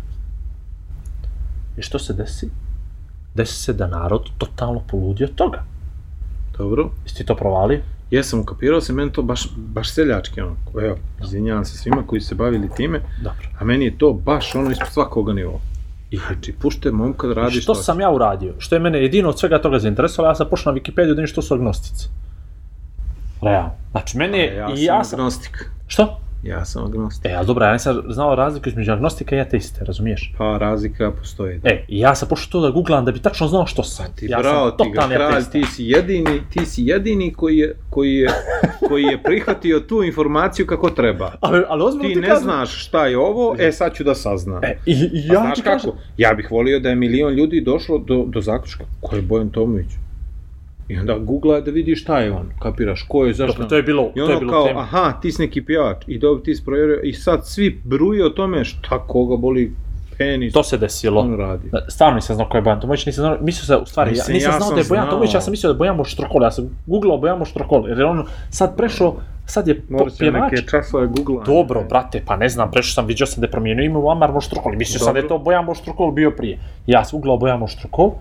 I 1.76 1.82
što 1.82 1.98
se 1.98 2.12
desi? 2.12 2.50
Desi 3.34 3.62
se 3.62 3.72
da 3.72 3.86
narod 3.86 4.30
totalno 4.38 4.80
poludi 4.90 5.24
od 5.24 5.34
toga. 5.34 5.64
Dobro. 6.58 6.90
Jesi 7.04 7.16
ti 7.16 7.24
to 7.24 7.36
provalio? 7.36 7.80
Jesam 8.10 8.40
ukapirao 8.40 8.80
se, 8.80 8.92
meni 8.92 9.12
to 9.12 9.22
baš, 9.22 9.48
baš 9.56 9.90
seljački 9.90 10.40
ono, 10.40 10.56
evo, 10.82 10.96
izvinjavam 11.24 11.64
se 11.64 11.78
svima 11.78 12.02
koji 12.06 12.20
se 12.20 12.34
bavili 12.34 12.68
time, 12.76 13.00
Dobro. 13.22 13.48
a 13.58 13.64
meni 13.64 13.84
je 13.84 13.98
to 13.98 14.12
baš 14.12 14.54
ono 14.54 14.70
ispod 14.70 14.88
svakoga 14.88 15.32
nivoa. 15.32 15.58
I 16.10 16.16
Znači, 16.16 16.52
pušte 16.52 16.90
momka 16.90 17.26
da 17.26 17.34
radi 17.34 17.60
što 17.60 17.74
sam 17.74 18.00
ja 18.00 18.10
uradio? 18.10 18.54
Što 18.58 18.74
je 18.74 18.80
mene 18.80 19.02
jedino 19.02 19.28
od 19.28 19.38
svega 19.38 19.62
toga 19.62 19.78
zainteresovalo, 19.78 20.30
ja 20.30 20.34
sam 20.34 20.46
pošao 20.50 20.72
na 20.72 20.80
Wikipediju 20.80 21.14
da 21.14 21.26
što 21.26 21.42
su 21.42 21.54
agnostici. 21.54 22.08
Realno. 23.42 23.72
Znači, 23.90 24.18
mene 24.18 24.38
je, 24.38 24.56
ja, 24.56 24.68
i 24.76 24.84
ja 24.84 25.04
sam... 25.04 25.20
agnostik. 25.20 25.70
Što? 25.86 26.20
Ja 26.44 26.64
sam 26.64 26.84
agnostik. 26.84 27.26
E, 27.26 27.34
ali 27.34 27.46
dobro, 27.46 27.64
ja 27.64 27.72
nisam 27.72 28.02
znao 28.08 28.34
razliku 28.34 28.68
između 28.68 28.92
agnostika 28.92 29.36
i 29.36 29.40
ateiste, 29.40 29.84
razumiješ? 29.84 30.32
Pa 30.38 30.58
razlika 30.58 31.10
postoji. 31.12 31.58
Da. 31.58 31.68
E, 31.68 31.84
ja 31.88 32.14
sam 32.14 32.28
pošao 32.28 32.50
to 32.50 32.60
da 32.60 32.70
googlam 32.70 33.04
da 33.04 33.12
bi 33.12 33.18
tačno 33.18 33.48
znao 33.48 33.66
što 33.66 33.82
sam. 33.82 34.06
Ti 34.16 34.26
ja 34.26 34.38
bravo, 34.38 34.68
sam 34.68 34.76
ti 34.78 34.92
ga 34.92 35.08
kralj, 35.08 35.42
ti 35.52 35.64
si 35.64 35.84
jedini, 35.84 36.40
ti 36.50 36.66
si 36.66 36.82
jedini 36.82 37.32
koji 37.32 37.56
je, 37.56 37.76
koji 37.90 38.14
je, 38.14 38.28
koji 38.88 39.02
je 39.02 39.22
prihvatio 39.22 39.80
tu 39.80 40.02
informaciju 40.02 40.66
kako 40.66 40.90
treba. 40.90 41.32
Ali, 41.40 41.62
ali 41.68 41.82
ozbiljno 41.82 42.08
Ti 42.08 42.14
ti 42.14 42.20
ne 42.20 42.26
kažem- 42.28 42.42
znaš 42.42 42.86
šta 42.86 43.06
je 43.06 43.18
ovo, 43.18 43.56
e 43.58 43.72
sad 43.72 43.94
ću 43.94 44.04
da 44.04 44.14
saznam. 44.14 44.64
E, 44.64 44.78
i, 44.86 44.92
i 44.92 44.96
Ja 45.18 45.34
ja 45.34 45.40
znaš 45.40 45.54
ti 45.54 45.62
kako? 45.62 45.76
kažem, 45.76 45.90
Ja 46.16 46.34
bih 46.34 46.50
volio 46.50 46.80
da 46.80 46.88
je 46.88 46.94
milion 46.94 47.32
ljudi 47.34 47.60
došlo 47.60 47.98
do, 47.98 48.24
do 48.26 48.40
zaključka 48.40 48.84
ko 49.00 49.16
je 49.16 49.22
Bojan 49.22 49.48
Tomović. 49.50 49.86
I 50.88 50.98
onda 50.98 51.18
googla 51.18 51.60
da 51.60 51.70
vidi 51.70 51.96
šta 51.96 52.18
je 52.18 52.32
on, 52.32 52.50
kapiraš, 52.58 53.04
ko 53.08 53.24
je, 53.24 53.34
zašto. 53.34 53.52
dobro, 53.52 53.68
to 53.68 53.76
je 53.76 53.82
bilo, 53.82 54.10
I 54.14 54.14
to 54.14 54.20
je 54.20 54.24
ono 54.26 54.38
bilo 54.38 54.52
kao, 54.52 54.66
tema. 54.66 54.80
aha, 54.80 55.12
ti 55.22 55.32
si 55.32 55.42
neki 55.42 55.62
pjevač, 55.64 55.96
i 56.06 56.18
dobro 56.18 56.42
ti 56.42 56.54
si 56.54 56.64
provjerio, 56.64 57.00
i 57.02 57.12
sad 57.12 57.46
svi 57.46 57.80
bruje 57.84 58.26
o 58.26 58.30
tome 58.30 58.64
šta 58.64 58.98
koga 58.98 59.36
boli 59.36 59.72
penis, 60.18 60.52
To 60.52 60.62
se 60.62 60.78
desilo. 60.78 61.20
on 61.20 61.36
radi. 61.36 61.68
Da, 61.70 61.86
Stvarno 61.88 62.14
nisam 62.14 62.36
znao 62.36 62.48
ko 62.48 62.56
je 62.56 62.62
Bojan 62.62 62.80
Tomović, 62.80 63.06
nisam 63.06 63.22
znao, 63.22 63.36
mislio 63.40 63.64
sam, 63.64 63.82
u 63.82 63.86
stvari, 63.86 64.10
ja 64.10 64.12
Mislim, 64.12 64.34
nisam 64.34 64.52
ja 64.52 64.58
znao 64.58 64.70
da 64.72 64.80
je 64.80 64.84
Bojan. 64.88 65.10
Tomović, 65.10 65.34
ja 65.34 65.40
sam 65.40 65.50
mislio 65.50 65.68
da 65.68 65.74
je 65.74 65.78
Bojan 65.78 65.96
Moštrokol, 65.96 66.42
ja 66.42 66.50
sam 66.50 66.78
googlao 66.86 67.18
Bojan 67.18 67.38
Moštrokol, 67.38 67.88
jer 67.88 67.98
je 67.98 68.04
on 68.04 68.24
sad 68.50 68.76
prešao, 68.76 69.16
sad 69.46 69.68
je 69.68 69.82
Morat 69.88 70.18
pjevač. 70.18 70.52
neke 70.52 70.66
časove 70.66 71.06
googla. 71.06 71.44
Dobro, 71.44 71.84
brate, 71.88 72.22
pa 72.26 72.36
ne 72.36 72.48
znam, 72.48 72.70
prešao 72.70 72.92
sam, 72.94 73.06
vidio 73.06 73.26
sam 73.26 73.40
da 73.40 73.46
je 73.46 73.50
promijenio 73.50 73.84
ime 73.84 73.98
u 73.98 74.10
Amar 74.10 74.32
Moštrokol, 74.32 74.72
mislio 74.72 74.98
sam 74.98 75.12
da 75.12 75.18
je 75.20 75.28
to 75.28 75.38
Bojan 75.38 75.64
Moštrokol 75.64 76.10
bio 76.12 76.30
prije. 76.30 76.58
Ja 76.86 77.04
sam 77.04 77.18
googlao 77.18 77.36
Bojan 77.36 77.58
Moštrokol, 77.58 78.12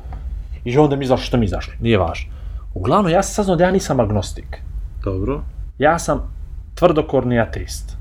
i 0.65 0.77
onda 0.77 0.95
mi 0.95 1.03
izašlo 1.05 1.23
što 1.25 1.37
mi 1.37 1.45
izašlo, 1.45 1.73
nije 1.81 1.97
važno. 1.97 2.31
Uglavnom, 2.73 3.11
ja 3.11 3.23
sam 3.23 3.33
saznao 3.33 3.55
da 3.55 3.63
ja 3.63 3.71
nisam 3.71 3.99
agnostik. 3.99 4.57
Dobro. 5.03 5.43
Ja 5.79 5.99
sam 5.99 6.33
tvrdokorni 6.75 7.39
ateist. 7.39 7.97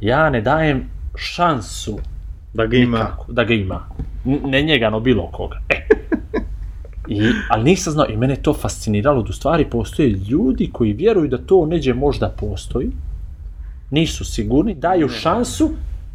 Ja 0.00 0.30
ne 0.30 0.40
dajem 0.40 0.84
šansu 1.16 1.98
Da 2.54 2.66
ga 2.66 2.76
ima. 2.76 2.98
nikako 2.98 3.32
da 3.32 3.44
ga 3.44 3.54
ima. 3.54 3.88
Ne 4.24 4.62
njega, 4.62 4.90
no 4.90 5.00
bilo 5.00 5.26
koga. 5.32 5.60
E. 5.68 5.86
I, 7.08 7.20
ali 7.50 7.64
nisam 7.64 7.92
znao, 7.92 8.06
i 8.08 8.16
mene 8.16 8.36
to 8.36 8.54
fasciniralo, 8.54 9.22
da 9.22 9.28
u 9.30 9.32
stvari 9.32 9.70
postoje 9.70 10.08
ljudi 10.08 10.70
koji 10.72 10.92
vjeruju 10.92 11.28
da 11.28 11.38
to 11.38 11.66
neđe 11.66 11.94
možda 11.94 12.28
postoji, 12.28 12.90
nisu 13.90 14.24
sigurni, 14.24 14.74
daju 14.74 15.08
šansu 15.08 15.70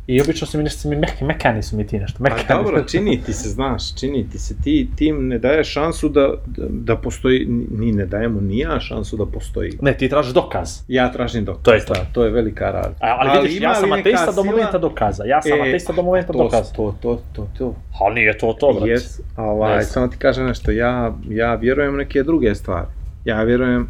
i 0.08 0.22
obično 0.22 0.48
su 0.48 0.58
mi 0.58 0.64
nešto, 0.64 0.90
mi 0.90 0.96
mek, 0.96 1.22
mekani 1.22 1.64
su 1.64 1.78
mi 1.78 1.88
ti 1.88 2.00
nešto, 2.00 2.18
Pa 2.18 2.24
mekani. 2.26 2.64
dobro, 2.64 2.84
čini 2.92 3.22
ti 3.22 3.34
se, 3.34 3.50
znaš, 3.50 3.96
čini 3.96 4.30
ti 4.30 4.40
se, 4.40 4.56
ti 4.56 4.90
tim 4.96 5.28
ne 5.28 5.40
daješ 5.40 5.68
šansu 5.70 6.10
da, 6.10 6.22
da, 6.48 6.66
da 6.70 6.96
postoji, 6.98 7.46
ni 7.72 7.92
ne 7.92 8.06
dajemo 8.06 8.42
ni 8.42 8.60
ja 8.60 8.80
šansu 8.80 9.18
da 9.18 9.26
postoji. 9.28 9.72
Ne, 9.82 9.94
ti 9.94 10.10
tražiš 10.10 10.34
dokaz. 10.34 10.80
Ja 10.88 11.12
tražim 11.12 11.46
dokaz. 11.46 11.64
To 11.64 11.74
je 11.74 11.86
to. 11.86 11.94
Da, 11.94 12.06
to 12.06 12.24
je 12.24 12.32
velika 12.32 12.72
razlika. 12.72 12.98
A, 13.02 13.18
ali, 13.20 13.42
vidiš, 13.42 13.62
ja 13.62 13.76
sam 13.76 13.92
ateista 13.92 14.26
do 14.26 14.32
sila- 14.34 14.46
momenta 14.46 14.78
dokaza. 14.78 15.24
Ja 15.26 15.42
sam 15.42 15.52
E, 15.54 15.62
ateista 15.62 15.94
do 15.94 16.02
momenta 16.02 16.34
to, 16.34 16.38
dokaza. 16.40 16.74
To, 16.74 16.96
to, 17.02 17.22
to, 17.34 17.48
to. 17.58 17.76
Ali 18.00 18.16
nije 18.16 18.38
to 18.38 18.54
to, 18.54 18.74
brate. 18.74 18.86
Yes, 18.88 19.22
ovaj, 19.38 19.74
znam. 19.74 19.84
samo 19.84 20.08
ti 20.08 20.18
kažem 20.18 20.46
nešto, 20.46 20.72
ja, 20.72 20.92
ja 21.30 21.56
vjerujem 21.56 21.96
neke 21.96 22.24
druge 22.24 22.56
stvari. 22.56 22.88
Ja 23.26 23.44
vjerujem, 23.44 23.88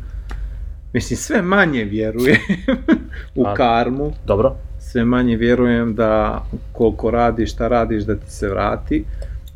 mislim, 0.93 1.17
sve 1.17 1.41
manje 1.41 1.83
vjerujem 1.83 2.37
u 3.35 3.45
A- 3.45 3.53
karmu, 3.53 4.13
Dobro. 4.25 4.55
Sve 4.91 5.05
manje 5.05 5.35
vjerujem 5.35 5.95
da 5.95 6.43
koliko 6.71 7.11
radiš, 7.11 7.51
šta 7.51 7.67
radiš, 7.67 8.03
da 8.03 8.15
ti 8.15 8.31
se 8.31 8.49
vrati, 8.49 9.03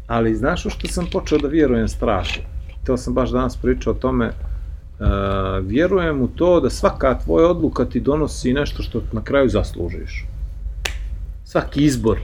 ali 0.08 0.36
znaš 0.36 0.66
u 0.66 0.70
što 0.70 0.88
sam 0.88 1.08
počeo 1.12 1.38
da 1.38 1.48
vjerujem 1.48 1.88
strašno? 1.88 2.44
To 2.86 2.98
sam 2.98 3.14
baš 3.14 3.30
danas 3.30 3.58
pričao 3.58 3.94
o 3.94 3.96
tome, 3.96 4.32
Uh, 5.00 5.08
vjerujem 5.68 6.22
u 6.22 6.28
to 6.28 6.60
da 6.60 6.70
svaka 6.70 7.20
tvoja 7.20 7.50
odluka 7.50 7.86
ti 7.86 8.00
donosi 8.00 8.54
nešto 8.54 8.84
što 8.84 9.02
na 9.12 9.24
kraju 9.24 9.50
zaslužiš. 9.50 10.26
Svaki 11.46 11.84
izbor, 11.84 12.20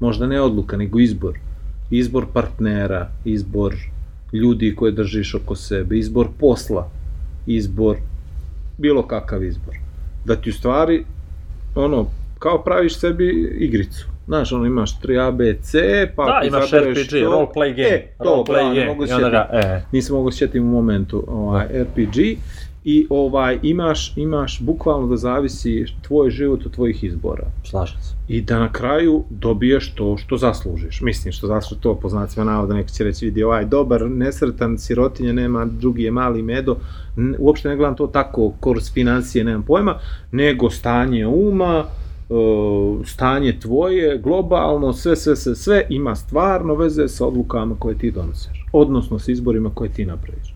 možda 0.00 0.26
ne 0.26 0.40
odluka, 0.40 0.76
nego 0.76 0.98
izbor. 0.98 1.38
Izbor 1.90 2.26
partnera, 2.32 3.08
izbor 3.24 3.74
ljudi 4.32 4.74
koje 4.76 4.92
držiš 4.92 5.34
oko 5.34 5.56
sebe, 5.56 5.98
izbor 5.98 6.28
posla, 6.40 6.90
izbor, 7.46 7.96
bilo 8.78 9.02
kakav 9.06 9.44
izbor. 9.44 9.74
Da 10.24 10.36
ti 10.36 10.50
u 10.50 10.52
stvari, 10.52 11.04
ono, 11.74 12.06
kao 12.38 12.62
praviš 12.62 12.98
sebi 12.98 13.56
igricu. 13.58 14.06
Znaš, 14.26 14.52
ono, 14.52 14.66
imaš 14.66 15.00
3 15.00 15.18
A, 15.18 15.30
B, 15.30 15.54
C, 15.62 15.78
pa 16.16 16.24
Da, 16.24 16.46
imaš 16.46 16.70
RPG, 16.70 17.10
to- 17.10 17.30
role 17.30 17.46
play 17.56 17.76
game. 17.76 17.88
E, 17.88 18.12
to, 18.18 18.24
role 18.24 18.44
play 18.44 18.68
ne 18.68 18.74
game. 18.74 18.86
mogu 18.86 19.06
sjetiti 19.06 19.30
ga, 19.30 19.48
e, 19.52 19.82
nisam 19.92 20.16
mogao 20.16 20.32
sjetiti 20.32 20.60
u 20.60 20.64
momentu 20.64 21.24
ovaj 21.28 21.66
RPG 21.74 22.16
i 22.84 23.06
ovaj 23.10 23.58
imaš 23.62 24.12
imaš 24.16 24.60
bukvalno 24.60 25.06
da 25.06 25.16
zavisi 25.16 25.84
tvoj 26.02 26.30
život 26.30 26.66
od 26.66 26.72
tvojih 26.72 27.04
izbora 27.04 27.46
slažem 27.64 28.02
se. 28.02 28.14
i 28.28 28.40
da 28.42 28.58
na 28.58 28.72
kraju 28.72 29.24
dobiješ 29.30 29.94
to 29.94 30.16
što 30.16 30.36
zaslužiš. 30.36 31.00
Mislim 31.00 31.32
što 31.32 31.46
zaslužiš 31.46 31.82
to 31.82 31.94
po 31.94 32.08
znacima 32.08 32.44
navoda 32.44 32.74
neko 32.74 32.88
će 32.88 33.04
reći 33.04 33.24
vidi 33.24 33.42
ovaj 33.42 33.64
dobar, 33.64 34.10
nesretan, 34.10 34.78
sirotinja, 34.78 35.32
nema, 35.32 35.64
drugi 35.64 36.02
je 36.02 36.10
mali 36.10 36.42
medo. 36.42 36.76
Uopšte 37.38 37.68
ne 37.68 37.76
gledam 37.76 37.96
to 37.96 38.06
tako 38.06 38.52
kroz 38.60 38.92
financije, 38.92 39.44
nemam 39.44 39.62
pojma, 39.62 39.98
nego 40.32 40.70
stanje 40.70 41.26
uma, 41.26 41.84
stanje 43.04 43.60
tvoje, 43.60 44.18
globalno, 44.18 44.92
sve, 44.92 45.16
sve, 45.16 45.36
sve, 45.36 45.54
sve 45.54 45.86
ima 45.88 46.14
stvarno 46.14 46.74
veze 46.74 47.08
sa 47.08 47.26
odlukama 47.26 47.74
koje 47.78 47.98
ti 47.98 48.10
donosiš. 48.10 48.66
Odnosno 48.72 49.18
sa 49.18 49.32
izborima 49.32 49.70
koje 49.74 49.92
ti 49.92 50.06
napraviš. 50.06 50.54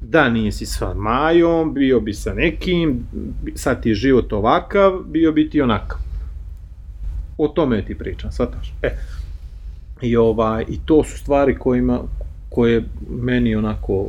Da 0.00 0.28
nisi 0.28 0.66
sa 0.66 0.94
Majom, 0.94 1.74
bio 1.74 2.00
bi 2.00 2.14
sa 2.14 2.34
nekim, 2.34 3.06
sad 3.54 3.82
ti 3.82 3.88
je 3.88 3.94
život 3.94 4.32
ovakav, 4.32 4.92
bio 5.06 5.32
bi 5.32 5.50
ti 5.50 5.60
onakav. 5.60 5.98
O 7.38 7.48
tome 7.48 7.84
ti 7.84 7.98
pričam, 7.98 8.32
shvataš? 8.32 8.74
E, 8.82 8.96
i, 10.02 10.16
ovaj, 10.16 10.64
I 10.68 10.78
to 10.84 11.04
su 11.04 11.18
stvari 11.18 11.58
kojima, 11.58 12.00
koje 12.48 12.84
meni 13.10 13.54
onako 13.54 14.08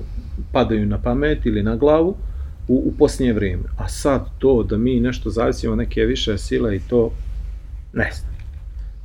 padaju 0.52 0.86
na 0.86 0.98
pamet 0.98 1.46
ili 1.46 1.64
na 1.64 1.76
glavu 1.76 2.16
u, 2.68 2.84
u 2.86 2.94
posljednje 3.00 3.34
vrijeme. 3.34 3.64
A 3.78 3.88
sad 3.88 4.30
to 4.40 4.64
da 4.64 4.78
mi 4.78 5.00
nešto 5.00 5.30
zavisimo 5.30 5.76
neke 5.76 6.02
više 6.02 6.38
sile 6.38 6.76
i 6.76 6.80
to, 6.80 7.12
ne 7.94 8.12
znam. 8.14 8.34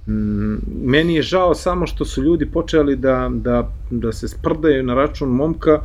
Mm, 0.06 0.58
meni 0.84 1.14
je 1.14 1.22
žao 1.22 1.54
samo 1.54 1.86
što 1.86 2.04
su 2.04 2.22
ljudi 2.22 2.50
počeli 2.50 2.96
da, 2.96 3.30
da, 3.34 3.72
da 3.90 4.12
se 4.12 4.28
sprdaju 4.28 4.82
na 4.82 4.94
račun 4.94 5.28
momka 5.28 5.80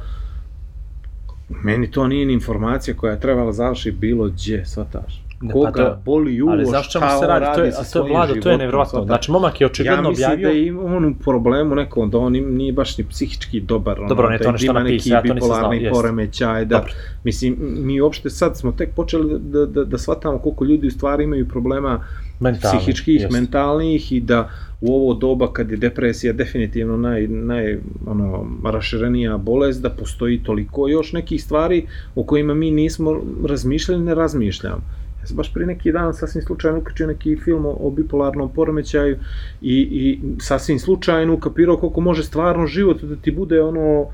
meni 1.64 1.92
to 1.92 2.08
nije 2.08 2.26
ni 2.26 2.34
informacija 2.34 2.98
koja 2.98 3.12
je 3.12 3.20
trebala 3.20 3.54
završi 3.54 3.92
bilo 3.92 4.28
gdje, 4.28 4.66
shvataš. 4.66 5.23
Ne, 5.44 5.54
Koga 5.54 5.72
pa 5.72 5.78
to- 5.78 6.00
boli 6.06 6.42
uvo, 6.42 6.52
Ali 6.52 6.66
zašto 6.66 7.00
mu 7.00 7.06
se 7.22 7.28
radi? 7.28 7.46
To 7.56 7.64
je, 7.64 7.72
sa 7.72 7.82
a 7.82 7.84
to 7.94 8.08
je 8.08 8.14
vlado, 8.14 8.34
to 8.36 8.50
je 8.50 8.58
nevjerovatno. 8.58 9.04
Znači, 9.06 9.32
momak 9.32 9.62
je 9.62 9.66
Ja 9.66 9.70
očigledno 9.70 10.10
mislim 10.10 10.32
objavio... 10.32 10.48
da 10.48 10.54
je 10.56 10.96
on 10.96 11.06
u 11.06 11.14
problemu 11.16 11.76
nekom, 11.76 12.10
da 12.10 12.18
on 12.18 12.34
nije 12.34 12.74
baš 12.74 12.98
ni 12.98 13.04
psihički 13.04 13.60
dobar. 13.60 14.00
ono, 14.00 14.08
Dobro, 14.10 14.28
on 14.28 14.34
je 14.34 14.38
da 14.38 14.44
to 14.44 14.52
nešto 14.52 14.72
ima 14.72 14.84
neki 14.84 15.10
napisao, 15.10 15.16
ja 15.16 15.22
to 15.22 15.34
nisam 15.34 15.80
znao, 15.80 15.94
poremećaj, 15.94 16.66
da, 16.66 16.78
Dobro. 16.78 16.92
mislim, 17.24 17.56
mi 17.60 18.02
uopšte 18.02 18.30
sad 18.30 18.58
smo 18.58 18.72
tek 18.72 18.90
počeli 18.96 19.40
da, 19.40 19.66
da, 19.66 19.84
da 19.84 19.98
shvatamo 19.98 20.38
koliko 20.38 20.66
ljudi 20.66 20.88
u 20.88 20.92
stvari 20.92 21.24
imaju 21.24 21.48
problema 21.48 22.06
Mentalni, 22.40 22.80
psihičkih, 22.80 23.22
jest. 23.22 23.34
mentalnih 23.34 24.12
i 24.12 24.20
da 24.20 24.50
u 24.82 24.96
ovo 24.96 25.14
doba 25.14 25.54
kad 25.54 25.72
je 25.72 25.78
depresija 25.78 26.34
definitivno 26.34 26.98
naj, 26.98 27.28
naj 27.28 27.78
ono, 28.08 28.46
raširenija 28.66 29.38
bolest, 29.38 29.82
da 29.82 29.90
postoji 29.90 30.44
toliko 30.44 30.88
još 30.88 31.14
nekih 31.14 31.44
stvari 31.44 31.88
o 32.16 32.24
kojima 32.24 32.54
mi 32.54 32.72
nismo 32.72 33.22
razmišljali, 33.48 34.04
ne 34.04 34.16
razmišljamo. 34.16 34.82
Ja 35.24 35.28
sam 35.28 35.38
baš 35.38 35.54
prije 35.54 35.68
neki 35.68 35.92
dan 35.92 36.14
sasvim 36.14 36.44
slučajno 36.44 36.78
uključio 36.80 37.08
neki 37.08 37.36
film 37.36 37.66
o, 37.66 37.90
bipolarnom 37.92 38.50
poremećaju 38.50 39.18
i, 39.62 39.76
i 39.82 40.20
sasvim 40.40 40.80
slučajno 40.80 41.34
ukapirao 41.34 41.78
koliko 41.78 42.02
može 42.02 42.24
stvarno 42.24 42.68
život 42.68 43.02
da 43.02 43.16
ti 43.16 43.32
bude 43.32 43.62
ono 43.62 44.02
e, 44.02 44.08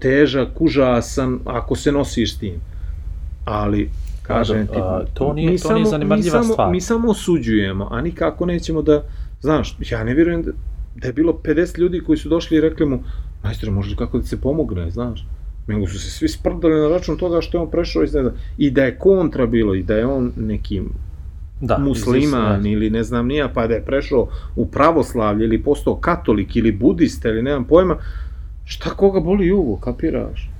težak, 0.00 0.60
užasan 0.60 1.38
ako 1.44 1.76
se 1.76 1.92
nosiš 1.92 2.34
s 2.34 2.38
tim. 2.38 2.54
Ali, 3.44 3.90
kažem 4.22 4.66
ti, 4.66 4.72
a, 4.76 5.02
to 5.14 5.32
nije- 5.32 5.50
mi 5.50 5.58
to 5.58 5.74
nije 5.74 5.78
samo- 5.78 5.84
zanemarljiva 5.86 6.16
mi 6.38 6.42
samo, 6.42 6.52
stvar. 6.52 6.70
Mi 6.70 6.80
samo 6.80 7.10
osuđujemo, 7.10 7.88
a 7.90 8.00
nikako 8.00 8.46
nećemo 8.46 8.82
da, 8.82 9.02
znaš, 9.40 9.76
ja 9.82 10.04
ne 10.04 10.14
vjerujem 10.14 10.42
da, 10.42 10.50
da 10.96 11.06
je 11.06 11.12
bilo 11.12 11.32
50 11.34 11.78
ljudi 11.78 12.00
koji 12.00 12.18
su 12.18 12.28
došli 12.28 12.56
i 12.56 12.60
rekli 12.60 12.86
mu, 12.86 13.02
majstore, 13.44 13.72
može 13.72 13.96
kako 13.96 14.18
da 14.18 14.24
se 14.24 14.40
pomogne, 14.40 14.90
znaš, 14.90 15.26
nego 15.66 15.86
su 15.86 15.98
se 15.98 16.10
svi 16.10 16.28
sprdali 16.28 16.80
na 16.80 16.88
račun 16.88 17.16
toga 17.16 17.40
što 17.40 17.58
je 17.58 17.62
on 17.62 17.70
prešao 17.70 18.02
iz, 18.02 18.14
ne 18.14 18.22
znam, 18.22 18.34
i 18.58 18.70
da 18.70 18.84
je 18.84 18.98
kontra 18.98 19.46
bilo, 19.46 19.74
i 19.74 19.82
da 19.82 19.94
je 19.94 20.06
on 20.06 20.32
neki 20.36 20.82
Da, 21.60 21.78
musliman 21.78 22.66
ili 22.66 22.90
ne 22.90 23.02
znam 23.02 23.26
nija, 23.26 23.48
pa 23.54 23.66
da 23.66 23.74
je 23.74 23.84
prešao 23.84 24.28
u 24.56 24.66
pravoslavlje 24.66 25.44
ili 25.44 25.62
postao 25.62 25.94
katolik 25.94 26.56
ili 26.56 26.72
budista 26.72 27.28
ili 27.28 27.42
nemam 27.42 27.64
pojma, 27.64 27.96
šta 28.64 28.90
koga 28.90 29.20
boli 29.20 29.52
uvo, 29.52 29.76
kapiraš? 29.76 30.51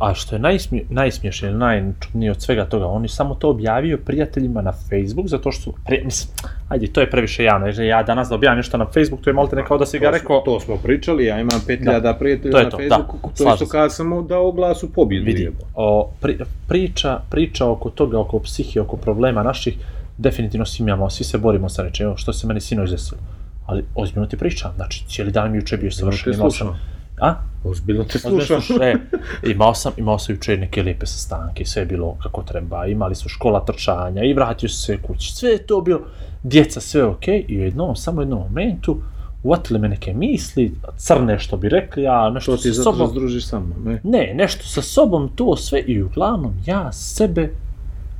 A 0.00 0.14
što 0.14 0.34
je 0.34 0.38
najsmije, 0.38 0.84
najsmiješnije 0.90 1.50
ili 1.50 1.58
najčudnije 1.58 2.30
od 2.30 2.42
svega 2.42 2.64
toga, 2.64 2.86
on 2.86 3.02
je 3.02 3.08
samo 3.08 3.34
to 3.34 3.50
objavio 3.50 3.98
prijateljima 4.04 4.62
na 4.62 4.72
Facebook, 4.72 5.26
zato 5.26 5.52
što 5.52 5.62
su, 5.62 5.74
pri, 5.86 6.02
mislim, 6.04 6.34
ajde, 6.68 6.86
to 6.86 7.00
je 7.00 7.10
previše 7.10 7.44
javno, 7.44 7.66
jer 7.66 7.80
ja 7.80 8.02
danas 8.02 8.28
da 8.28 8.34
objavim 8.34 8.56
nešto 8.56 8.76
na 8.78 8.86
Facebook, 8.86 9.20
to 9.20 9.30
je 9.30 9.34
malte 9.34 9.56
ne 9.56 9.64
kao 9.64 9.78
da 9.78 9.86
si 9.86 9.98
ga 9.98 10.10
rekao, 10.10 10.42
To 10.44 10.60
smo 10.60 10.76
pričali, 10.76 11.24
ja 11.24 11.40
imam 11.40 11.60
5000 11.68 12.00
Da. 12.00 12.14
prijatelja 12.14 12.52
To 12.52 12.58
je 12.58 12.64
na 12.64 12.70
to, 12.70 12.76
da, 12.76 12.96
Facebooku, 12.96 13.30
to 13.38 13.50
je 13.50 13.56
što 13.56 13.66
kada 13.66 13.90
sam 13.90 14.08
mu 14.08 14.22
dao 14.22 14.52
glas 14.52 14.82
u 14.82 14.92
pobjedu. 14.92 15.26
vidi, 15.26 15.50
o, 15.74 16.10
pri, 16.20 16.38
priča, 16.68 17.20
priča 17.30 17.66
oko 17.66 17.90
toga, 17.90 18.18
oko 18.18 18.38
psihije, 18.38 18.82
oko 18.82 18.96
problema 18.96 19.42
naših, 19.42 19.78
definitivno 20.18 20.66
svi 20.66 20.82
imamo, 20.82 21.10
svi 21.10 21.24
se 21.24 21.38
borimo 21.38 21.68
sa 21.68 21.82
nečim, 21.82 22.06
evo, 22.06 22.16
što 22.16 22.32
se 22.32 22.46
meni 22.46 22.60
sinoć 22.60 22.90
desilo. 22.90 23.20
Ali, 23.66 23.84
ozbiljno 23.94 24.26
ti 24.26 24.36
pričam, 24.36 24.72
znači, 24.76 25.04
cijeli 25.08 25.32
dan 25.32 25.50
mi 25.52 25.58
juče 25.58 25.76
bio 25.76 25.90
savršen, 25.90 26.32
te 26.32 26.36
imao 26.36 26.50
sam. 26.50 26.91
A? 27.22 27.34
Ozbiljno 27.64 28.04
te 28.04 28.18
Ozbiljno 28.18 28.40
slušam. 28.40 28.62
slušam, 28.62 28.82
e, 28.82 28.94
imao 29.52 29.74
sam, 29.74 29.92
imao 29.96 30.18
sam 30.18 30.34
juče 30.34 30.56
neke 30.56 30.82
lijepe 30.82 31.06
sastanke, 31.06 31.64
sve 31.64 31.82
je 31.82 31.86
bilo 31.86 32.16
kako 32.22 32.42
treba, 32.42 32.86
imali 32.86 33.14
su 33.14 33.28
škola 33.28 33.64
trčanja 33.64 34.22
i 34.22 34.34
vratio 34.34 34.68
su 34.68 34.82
se 34.82 34.98
kući, 35.02 35.32
sve 35.32 35.50
je 35.50 35.66
to 35.66 35.80
bilo, 35.80 36.00
djeca, 36.42 36.80
sve 36.80 37.04
okej, 37.04 37.44
i 37.48 37.58
u 37.58 37.62
jednom, 37.62 37.96
samo 37.96 38.18
u 38.18 38.22
jednom 38.22 38.38
momentu, 38.38 38.96
uvatile 39.42 39.78
me 39.78 39.88
neke 39.88 40.14
misli, 40.14 40.74
crne 40.96 41.38
što 41.38 41.56
bi 41.56 41.68
rekli, 41.68 42.06
a 42.06 42.30
nešto 42.30 42.56
To 42.56 42.62
ti 42.62 42.72
sa 42.72 42.82
sobom, 42.82 43.08
se 43.08 43.14
družiš 43.14 43.46
sa 43.46 43.60
mnom, 43.60 43.84
ne? 43.84 44.00
ne, 44.04 44.34
nešto 44.34 44.64
sa 44.64 44.82
sobom, 44.82 45.28
to 45.34 45.56
sve 45.56 45.80
i 45.80 46.02
uglavnom 46.02 46.54
ja 46.66 46.92
sebe, 46.92 47.50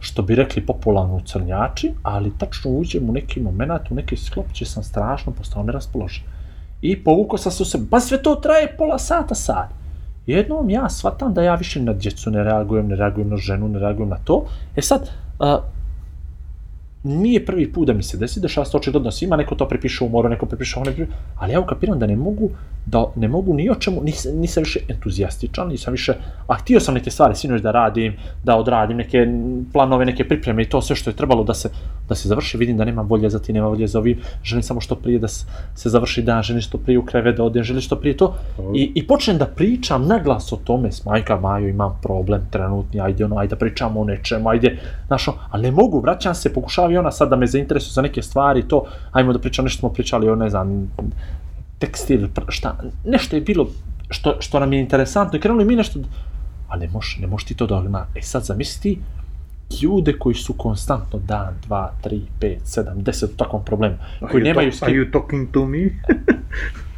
što 0.01 0.23
bi 0.23 0.35
rekli 0.35 0.67
popularno 0.67 1.21
crnjači, 1.25 1.93
ali 2.03 2.33
tačno 2.39 2.71
uđem 2.71 3.11
u 3.11 3.13
neki 3.13 3.41
moment, 3.41 3.91
u 3.91 3.95
neki 3.95 4.17
sklop, 4.17 4.47
gdje 4.55 4.67
sam 4.67 4.83
strašno 4.83 5.33
postao 5.33 5.63
neraspoložen. 5.63 6.25
I 6.83 7.05
povukao 7.05 7.39
sam 7.39 7.53
se 7.53 7.63
u 7.63 7.67
sebe, 7.67 7.85
ba 7.91 8.01
sve 8.01 8.23
to 8.23 8.35
traje 8.35 8.75
pola 8.79 8.99
sata, 8.99 9.35
sat. 9.35 9.69
Jednom 10.27 10.71
ja 10.71 10.89
shvatam 10.89 11.35
da 11.35 11.43
ja 11.43 11.55
više 11.55 11.81
na 11.81 11.93
djecu 11.93 12.31
ne 12.31 12.45
reagujem, 12.45 12.89
ne 12.89 12.97
reagujem 12.97 13.31
na 13.31 13.37
ženu, 13.37 13.69
ne 13.69 13.79
reagujem 13.79 14.09
na 14.09 14.19
to. 14.25 14.45
E 14.77 14.83
sad, 14.83 15.11
a, 15.39 15.61
nije 17.03 17.47
prvi 17.47 17.73
put 17.73 17.87
da 17.87 17.93
mi 17.93 18.03
se 18.03 18.17
desi, 18.17 18.41
dešava 18.41 18.65
se 18.65 18.77
očigledno 18.77 19.11
svima, 19.11 19.37
neko 19.37 19.55
to 19.55 19.69
prepiše 19.69 20.05
u 20.05 20.09
moru, 20.09 20.29
neko 20.29 20.47
prepiše 20.47 20.81
prepiše, 20.81 21.07
ali 21.37 21.53
ja 21.53 21.61
ukapiram 21.61 21.99
da 21.99 22.07
ne 22.07 22.17
mogu, 22.17 22.51
da 22.87 23.05
ne 23.17 23.29
mogu 23.29 23.55
ni 23.55 23.71
o 23.71 23.75
čemu, 23.75 24.03
nisam, 24.03 24.33
nisam 24.37 24.63
više 24.63 24.81
entuzijastičan, 24.89 25.69
nisam 25.69 25.93
više, 25.93 26.15
a 26.47 26.55
htio 26.55 26.81
sam 26.81 26.95
neke 26.95 27.11
stvari 27.11 27.35
sinoć 27.35 27.63
da 27.63 27.71
radim, 27.71 28.17
da 28.45 28.57
odradim 28.57 28.97
neke 28.97 29.27
planove, 29.73 30.05
neke 30.05 30.29
pripreme 30.29 30.63
i 30.63 30.69
to 30.69 30.83
sve 30.83 30.97
što 30.97 31.11
je 31.11 31.17
trebalo 31.17 31.45
da 31.45 31.55
se, 31.55 31.71
da 32.09 32.15
se 32.15 32.29
završi, 32.29 32.59
vidim 32.59 32.77
da 32.77 32.85
nemam 32.85 33.07
volje 33.07 33.31
za 33.31 33.39
ti, 33.39 33.53
nemam 33.53 33.71
volje 33.71 33.87
za 33.87 33.99
ovim, 33.99 34.21
želim 34.45 34.63
samo 34.63 34.81
što 34.81 34.95
prije 34.95 35.19
da 35.19 35.29
se, 35.29 35.47
se 35.75 35.89
završi 35.89 36.23
dan, 36.23 36.43
želim 36.43 36.63
što 36.63 36.79
prije 36.79 36.99
u 36.99 37.05
krevet 37.05 37.37
da 37.37 37.45
odem, 37.45 37.65
želim 37.65 37.83
što 37.83 37.97
prije 37.97 38.17
to, 38.17 38.35
I, 38.75 38.93
i 38.95 39.07
počnem 39.07 39.39
da 39.39 39.47
pričam 39.47 40.07
naglas 40.07 40.53
o 40.53 40.57
tome. 40.57 40.93
S 40.93 41.05
majka 41.05 41.41
Majo 41.41 41.69
imam 41.69 41.99
problem 42.03 42.47
trenutni, 42.51 43.01
ajde 43.01 43.25
ono, 43.25 43.39
ajde 43.39 43.55
da 43.55 43.59
pričamo 43.59 44.01
o 44.01 44.05
nečemu, 44.05 44.49
ajde, 44.49 44.79
znaš, 45.07 45.29
ono, 45.29 45.39
ali 45.51 45.63
ne 45.63 45.71
mogu, 45.71 46.01
vraćam 46.01 46.35
se, 46.35 46.53
pokušava 46.53 46.92
i 46.93 46.97
ona 46.97 47.11
sad 47.11 47.31
da 47.31 47.37
me 47.37 47.47
zainteresuje 47.47 47.93
za 47.93 48.03
neke 48.03 48.23
stvari, 48.23 48.69
to, 48.69 48.85
ajmo 49.13 49.33
da 49.33 49.39
pričamo, 49.39 49.67
nešto 49.67 49.81
smo 49.81 49.89
pričali 49.89 50.29
o, 50.29 50.37
ne 50.37 50.51
znam, 50.51 50.93
tekstil, 51.79 52.29
šta, 52.49 52.77
nešto 53.05 53.37
je 53.37 53.43
bilo 53.43 53.67
što, 54.11 54.37
što 54.41 54.61
nam 54.61 54.73
je 54.73 54.81
interesantno 54.81 55.39
i 55.39 55.41
krenuli 55.41 55.65
mi 55.65 55.77
nešto, 55.77 56.01
ali 56.69 56.87
ne 56.87 56.93
možeš, 56.93 57.19
ne 57.21 57.27
možeš 57.27 57.47
ti 57.47 57.57
to 57.57 57.67
da 57.67 57.83
na, 57.83 58.07
e 58.15 58.23
sad 58.23 58.45
zamisli 58.45 58.83
ti, 58.83 58.99
ljude 59.83 60.13
koji 60.19 60.35
su 60.35 60.53
konstantno 60.53 61.19
dan, 61.19 61.55
dva, 61.67 61.93
tri, 62.03 62.21
pet, 62.41 62.61
sedam, 62.65 63.03
deset 63.03 63.31
u 63.31 63.37
takvom 63.37 63.65
problemu, 63.65 63.97
koji 64.31 64.45
nemaju 64.45 64.73
Are 64.81 64.93
you 64.93 65.13
talking 65.13 65.51
to 65.51 65.67
me? 65.67 65.79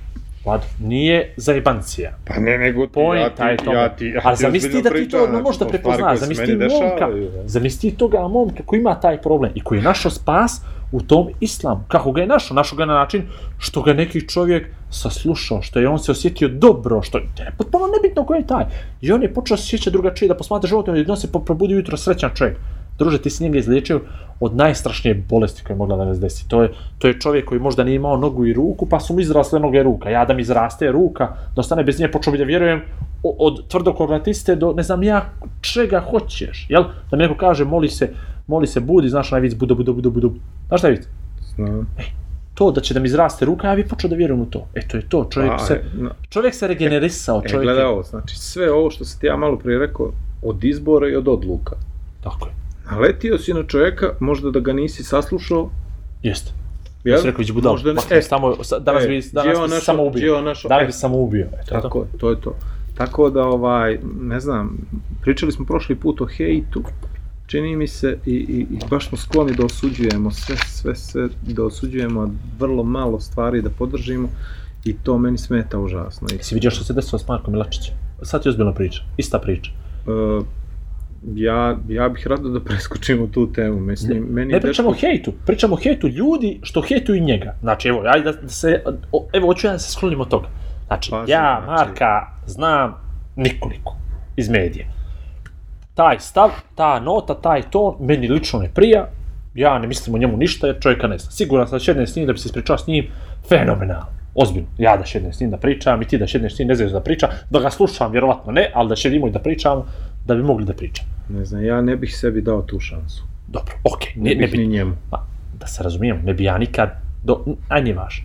Vlado, 0.45 0.65
nije 0.81 1.33
zajebancija, 1.37 2.13
Pa 2.25 2.35
ne, 2.41 2.59
nego 2.59 2.87
ti, 2.87 2.93
Poenta 2.93 3.49
je 3.49 3.57
tome. 3.57 3.77
ja 3.77 3.89
ti, 3.89 4.07
ja 4.07 4.21
ti 4.35 4.43
zamisli 4.43 4.69
ozbiljno 4.69 4.83
da 4.83 4.91
ti 4.91 5.09
to 5.09 5.19
znači, 5.19 5.33
da 5.33 5.43
to 5.45 5.55
stvari 5.55 5.71
prepoznaš, 5.71 6.01
koje 6.07 6.19
se 6.19 6.25
zamisli 6.25 6.57
momka, 6.57 7.09
zamisli 7.47 7.91
toga 7.91 8.29
momka 8.29 8.63
koji 8.67 8.81
ima 8.81 9.01
taj 9.01 9.21
problem 9.21 9.53
i 9.55 9.61
koji 9.61 9.79
je 9.79 9.83
našao 9.83 10.11
spas 10.11 10.61
u 10.93 11.01
tom 11.01 11.29
islamu. 11.41 11.85
Kako 11.89 12.13
ga 12.13 12.21
je 12.21 12.27
našao? 12.27 12.55
Našao 12.55 12.77
ga 12.77 12.85
na 12.85 12.95
način 12.95 13.23
što 13.59 13.83
ga 13.83 13.93
neki 13.93 14.29
čovjek 14.29 14.67
saslušao, 14.91 15.63
što 15.63 15.79
je 15.81 15.89
on 15.89 15.99
se 15.99 16.13
osjetio 16.13 16.49
dobro, 16.49 17.03
što 17.03 17.19
je 17.19 17.25
potpuno 17.59 17.85
nebitno 17.97 18.25
ko 18.25 18.35
je 18.35 18.47
taj. 18.47 18.65
I 19.01 19.13
on 19.13 19.23
je 19.23 19.35
počeo 19.35 19.57
se 19.57 19.67
sjećati 19.67 19.91
drugačije, 19.91 20.29
da 20.29 20.37
posmatra 20.37 20.69
život 20.69 20.89
i 20.89 21.05
da 21.05 21.17
se 21.17 21.33
po- 21.33 21.41
probudi 21.41 21.75
ujutro 21.75 21.97
srećan 21.97 22.31
čovjek. 22.35 22.57
Druže, 22.99 23.23
ti 23.23 23.31
si 23.31 23.45
njega 23.45 23.59
izliječio 23.59 24.01
od 24.41 24.57
najstrašnije 24.57 25.15
bolesti 25.29 25.63
koja 25.65 25.75
je 25.75 25.79
mogla 25.79 25.97
da 25.97 26.05
nas 26.05 26.21
desi. 26.21 26.49
To 26.49 26.63
je, 26.63 26.73
to 26.99 27.09
je 27.09 27.21
čovjek 27.21 27.45
koji 27.45 27.61
možda 27.61 27.85
nije 27.85 27.97
imao 27.97 28.17
nogu 28.17 28.47
i 28.47 28.53
ruku, 28.53 28.87
pa 28.87 29.01
su 29.01 29.15
mu 29.15 29.21
izrasle 29.21 29.61
noge 29.61 29.79
i 29.79 29.83
ruka. 29.83 30.11
Ja 30.11 30.25
da 30.25 30.35
mi 30.35 30.43
izraste 30.43 30.93
ruka, 30.93 31.27
da 31.27 31.61
ostane 31.61 31.85
bez 31.85 32.01
nje, 32.01 32.11
počeo 32.11 32.33
bi 32.33 32.39
da 32.39 32.45
vjerujem 32.45 32.83
od 33.23 33.69
tvrdokoglatiste 33.69 34.57
do 34.57 34.73
ne 34.73 34.83
znam 34.83 35.03
ja 35.03 35.33
čega 35.61 36.01
hoćeš. 36.01 36.67
Jel? 36.69 36.85
Da 37.11 37.17
mi 37.17 37.23
neko 37.23 37.37
kaže, 37.37 37.65
moli 37.65 37.89
se, 37.89 38.11
moli 38.47 38.67
se, 38.67 38.81
budi, 38.81 39.09
znaš 39.09 39.33
onaj 39.33 39.41
vic, 39.41 39.55
budo, 39.55 39.75
budo, 39.75 39.93
budo, 39.93 40.11
budo. 40.11 40.31
Znaš 40.69 40.81
šta 40.81 40.89
je 40.89 40.95
vic? 40.95 41.09
Znam. 41.55 41.87
To 42.55 42.71
da 42.71 42.81
će 42.81 42.95
da 42.95 43.01
mi 43.01 43.07
izraste 43.07 43.45
ruka, 43.45 43.69
ja 43.69 43.77
bi 43.77 43.89
počeo 43.89 44.11
da 44.11 44.17
vjerujem 44.17 44.41
u 44.43 44.47
to. 44.47 44.67
E, 44.75 44.89
to 44.89 44.97
je 44.97 45.09
to. 45.09 45.29
Čovjek, 45.31 45.53
A, 45.53 45.59
se, 45.59 45.83
no, 45.95 46.11
čovjek 46.29 46.55
se 46.55 46.67
regenerisao. 46.67 47.43
E, 47.45 47.49
Čovjek 47.49 47.65
gledaj 47.65 47.83
je, 47.83 47.87
ovo, 47.87 48.03
znači 48.03 48.39
sve 48.39 48.73
ovo 48.73 48.91
što 48.91 49.05
sam 49.05 49.21
ti 49.21 49.27
ja 49.27 49.37
malo 49.37 49.57
prije 49.59 49.79
rekao, 49.79 50.13
od 50.43 50.65
izbora 50.65 51.09
i 51.09 51.17
od 51.17 51.29
odluka. 51.29 51.77
tako 52.23 52.47
je. 52.47 52.64
Naletio 52.87 53.39
si 53.39 53.55
na 53.55 53.63
čovjeka, 53.65 54.07
možda 54.21 54.51
da 54.51 54.61
ga 54.61 54.73
nisi 54.73 55.05
saslušao, 55.05 55.71
Jeste. 56.23 56.53
Ja 57.05 57.19
sam 57.19 57.27
rekao, 57.27 57.43
iđi 57.43 57.53
budal. 57.53 57.73
Možda 57.73 57.93
ne- 57.93 58.01
E, 58.11 58.23
samo, 58.23 58.55
danas 58.81 59.05
e, 59.05 59.09
bi, 59.09 59.23
danas 59.33 59.59
bi 59.63 59.69
se 59.71 59.81
samo 59.81 60.05
ubio. 60.05 60.37
on 60.39 60.45
našao- 60.45 60.69
Danas 60.69 60.83
e, 60.83 60.87
bi 60.87 60.93
se 60.93 60.99
samo 60.99 61.19
ubio. 61.19 61.47
E, 61.53 61.65
to 61.65 61.75
je 61.75 61.81
to. 61.81 61.81
Tako 61.81 61.99
je, 62.01 62.19
to 62.19 62.31
je 62.31 62.41
to. 62.41 62.55
Tako 62.95 63.31
da, 63.31 63.43
ovaj, 63.45 63.99
ne 64.21 64.41
znam, 64.41 64.77
pričali 65.21 65.53
smo 65.53 65.65
prošli 65.65 65.95
put 65.97 66.21
o 66.21 66.27
hejtu 66.27 66.83
čini 67.47 67.77
mi 67.77 67.89
se 67.89 68.19
i, 68.27 68.31
i, 68.31 68.67
i 68.71 68.89
baš 68.91 69.09
smo 69.09 69.19
skloni 69.19 69.53
da 69.53 69.65
osuđujemo 69.65 70.31
sve, 70.31 70.57
sve, 70.59 70.95
sve 70.97 71.29
da 71.43 71.65
osuđujemo, 71.65 72.23
a 72.23 72.29
vrlo 72.59 72.83
malo 72.85 73.21
stvari 73.21 73.63
da 73.63 73.71
podržimo 73.71 74.29
i 74.85 74.95
to 74.95 75.19
meni 75.19 75.39
smeta 75.39 75.79
užasno. 75.79 76.29
I, 76.33 76.37
Jesi 76.37 76.55
vidio 76.55 76.71
što 76.71 76.85
se 76.85 76.93
desilo 76.93 77.19
s 77.19 77.29
Markom 77.29 77.53
Milačićem? 77.53 77.95
Sad 78.23 78.43
ti 78.43 78.49
ozbiljno 78.49 78.75
priča, 78.75 79.03
ista 79.17 79.39
priča. 79.39 79.71
e, 79.71 80.45
ja, 81.35 81.77
ja 81.89 82.09
bih 82.09 82.27
rado 82.27 82.49
da 82.49 82.61
preskočimo 82.61 83.27
tu 83.27 83.53
temu, 83.53 83.81
mislim, 83.81 84.27
meni 84.31 84.53
Ne 84.53 84.61
pričamo 84.61 84.91
o 84.91 84.95
hejtu, 84.95 85.33
pričamo 85.47 85.75
o 85.75 85.79
hejtu 85.79 86.09
ljudi 86.09 86.59
što 86.63 86.83
hejtuju 86.83 87.23
njega. 87.23 87.55
Znači, 87.61 87.89
evo, 87.89 88.03
ajde 88.07 88.33
da 88.33 88.49
se, 88.49 88.83
o, 89.13 89.27
evo, 89.33 89.47
hoću 89.47 89.67
ja 89.67 89.73
da 89.73 89.79
se 89.79 89.93
sklonim 89.93 90.21
od 90.21 90.29
toga. 90.29 90.49
Znači, 90.87 91.11
Pazi, 91.11 91.33
ja 91.33 91.63
znači- 91.65 91.89
Marka 91.89 92.27
znam 92.47 92.95
nikoliko 93.37 93.97
iz 94.37 94.49
medije. 94.49 94.87
Taj 95.95 96.19
stav, 96.19 96.51
ta 96.75 97.01
nota, 97.01 97.35
taj 97.35 97.63
ton, 97.71 97.95
meni 98.01 98.29
lično 98.29 98.59
ne 98.59 98.69
prija, 98.75 99.09
ja 99.55 99.79
ne 99.79 99.87
mislim 99.87 100.15
o 100.15 100.19
njemu 100.19 100.37
ništa 100.37 100.67
jer 100.67 100.81
čovjeka 100.81 101.07
ne 101.07 101.19
znam. 101.19 101.33
Siguran 101.33 101.67
sam 101.67 101.79
da 101.79 101.85
šednem 101.85 102.07
s 102.07 102.17
njim 102.17 102.27
da 102.27 102.33
bi 102.33 102.39
se 102.39 102.47
ispričao 102.47 102.79
s 102.79 102.87
njim, 102.87 103.07
fenomenalno. 103.49 104.07
Ozbiljno, 104.35 104.69
ja 104.79 104.97
da 104.97 105.05
šednem 105.05 105.33
s 105.33 105.41
njim 105.41 105.51
da 105.51 105.57
pričam 105.57 106.03
i 106.03 106.05
ti 106.05 106.19
da 106.19 106.27
šedneš 106.27 106.55
s 106.57 106.59
njim 106.59 106.69
ne 106.69 106.75
znaš 106.75 106.91
da 106.91 107.01
priča, 107.01 107.29
da 107.51 107.61
ga 107.61 107.71
slušam, 107.71 108.13
vjerovatno 108.13 108.53
ne, 108.53 108.71
ali 108.75 108.89
da 108.89 108.97
šedimo 108.97 109.29
i 109.29 109.31
da 109.31 109.39
pričamo, 109.39 109.87
da 110.25 110.35
bi 110.35 110.43
mogli 110.43 110.65
da 110.65 110.73
pričamo. 110.73 111.09
Ne 111.29 111.45
znam, 111.45 111.65
ja 111.65 111.81
ne 111.81 111.97
bih 111.97 112.17
sebi 112.17 112.43
dao 112.43 112.63
tu 112.63 112.81
šansu. 112.81 113.25
Dobro, 113.49 113.75
okej, 113.85 114.13
Ne, 114.17 114.31
ne, 114.31 114.41
ne 114.41 114.47
bih 114.47 114.53
bi, 114.53 114.59
ni 114.59 114.67
njemu. 114.67 114.97
Pa, 115.11 115.27
da 115.61 115.67
se 115.67 115.83
razumijemo, 115.83 116.21
ne 116.23 116.35
bi 116.35 116.45
ja 116.45 116.59
nikad, 116.59 116.91
do, 117.23 117.45
a 117.69 117.81
nije 117.81 117.95
važno. 117.95 118.25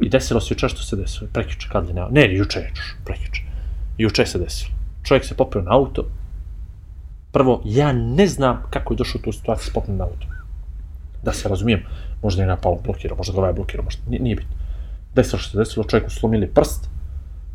I 0.00 0.08
desilo 0.08 0.40
se 0.40 0.54
juče 0.54 0.68
što 0.68 0.82
se 0.82 0.96
desilo, 0.96 1.30
prekjuče 1.32 1.68
kad 1.72 1.86
li 1.86 1.92
ne, 1.92 2.06
ne, 2.10 2.34
juče 2.34 2.58
je 2.58 2.72
prekjuče. 3.04 3.42
Juče 3.98 4.26
se 4.26 4.38
desilo. 4.38 4.74
Čovjek 5.02 5.24
se 5.24 5.36
popio 5.36 5.62
na 5.62 5.74
auto. 5.74 6.06
Prvo, 7.32 7.62
ja 7.64 7.92
ne 7.92 8.26
znam 8.26 8.62
kako 8.70 8.94
je 8.94 8.96
došao 8.96 9.18
u 9.18 9.22
tu 9.22 9.32
situaciju 9.32 9.70
s 9.70 9.74
popio 9.74 9.94
na 9.94 10.04
auto. 10.04 10.26
Da 11.22 11.32
se 11.32 11.48
razumijem, 11.48 11.82
možda 12.22 12.42
je 12.42 12.48
napalo 12.48 12.80
blokirao, 12.84 13.16
možda 13.16 13.32
ga 13.32 13.38
ovaj 13.38 13.52
blokirao, 13.52 13.84
možda, 13.84 14.02
nije, 14.08 14.22
nije 14.22 14.36
bitno. 14.36 14.56
Desilo 15.14 15.38
što 15.38 15.50
se 15.50 15.58
desilo, 15.58 15.84
čovjeku 15.84 16.10
slomili 16.10 16.46
prst, 16.46 16.88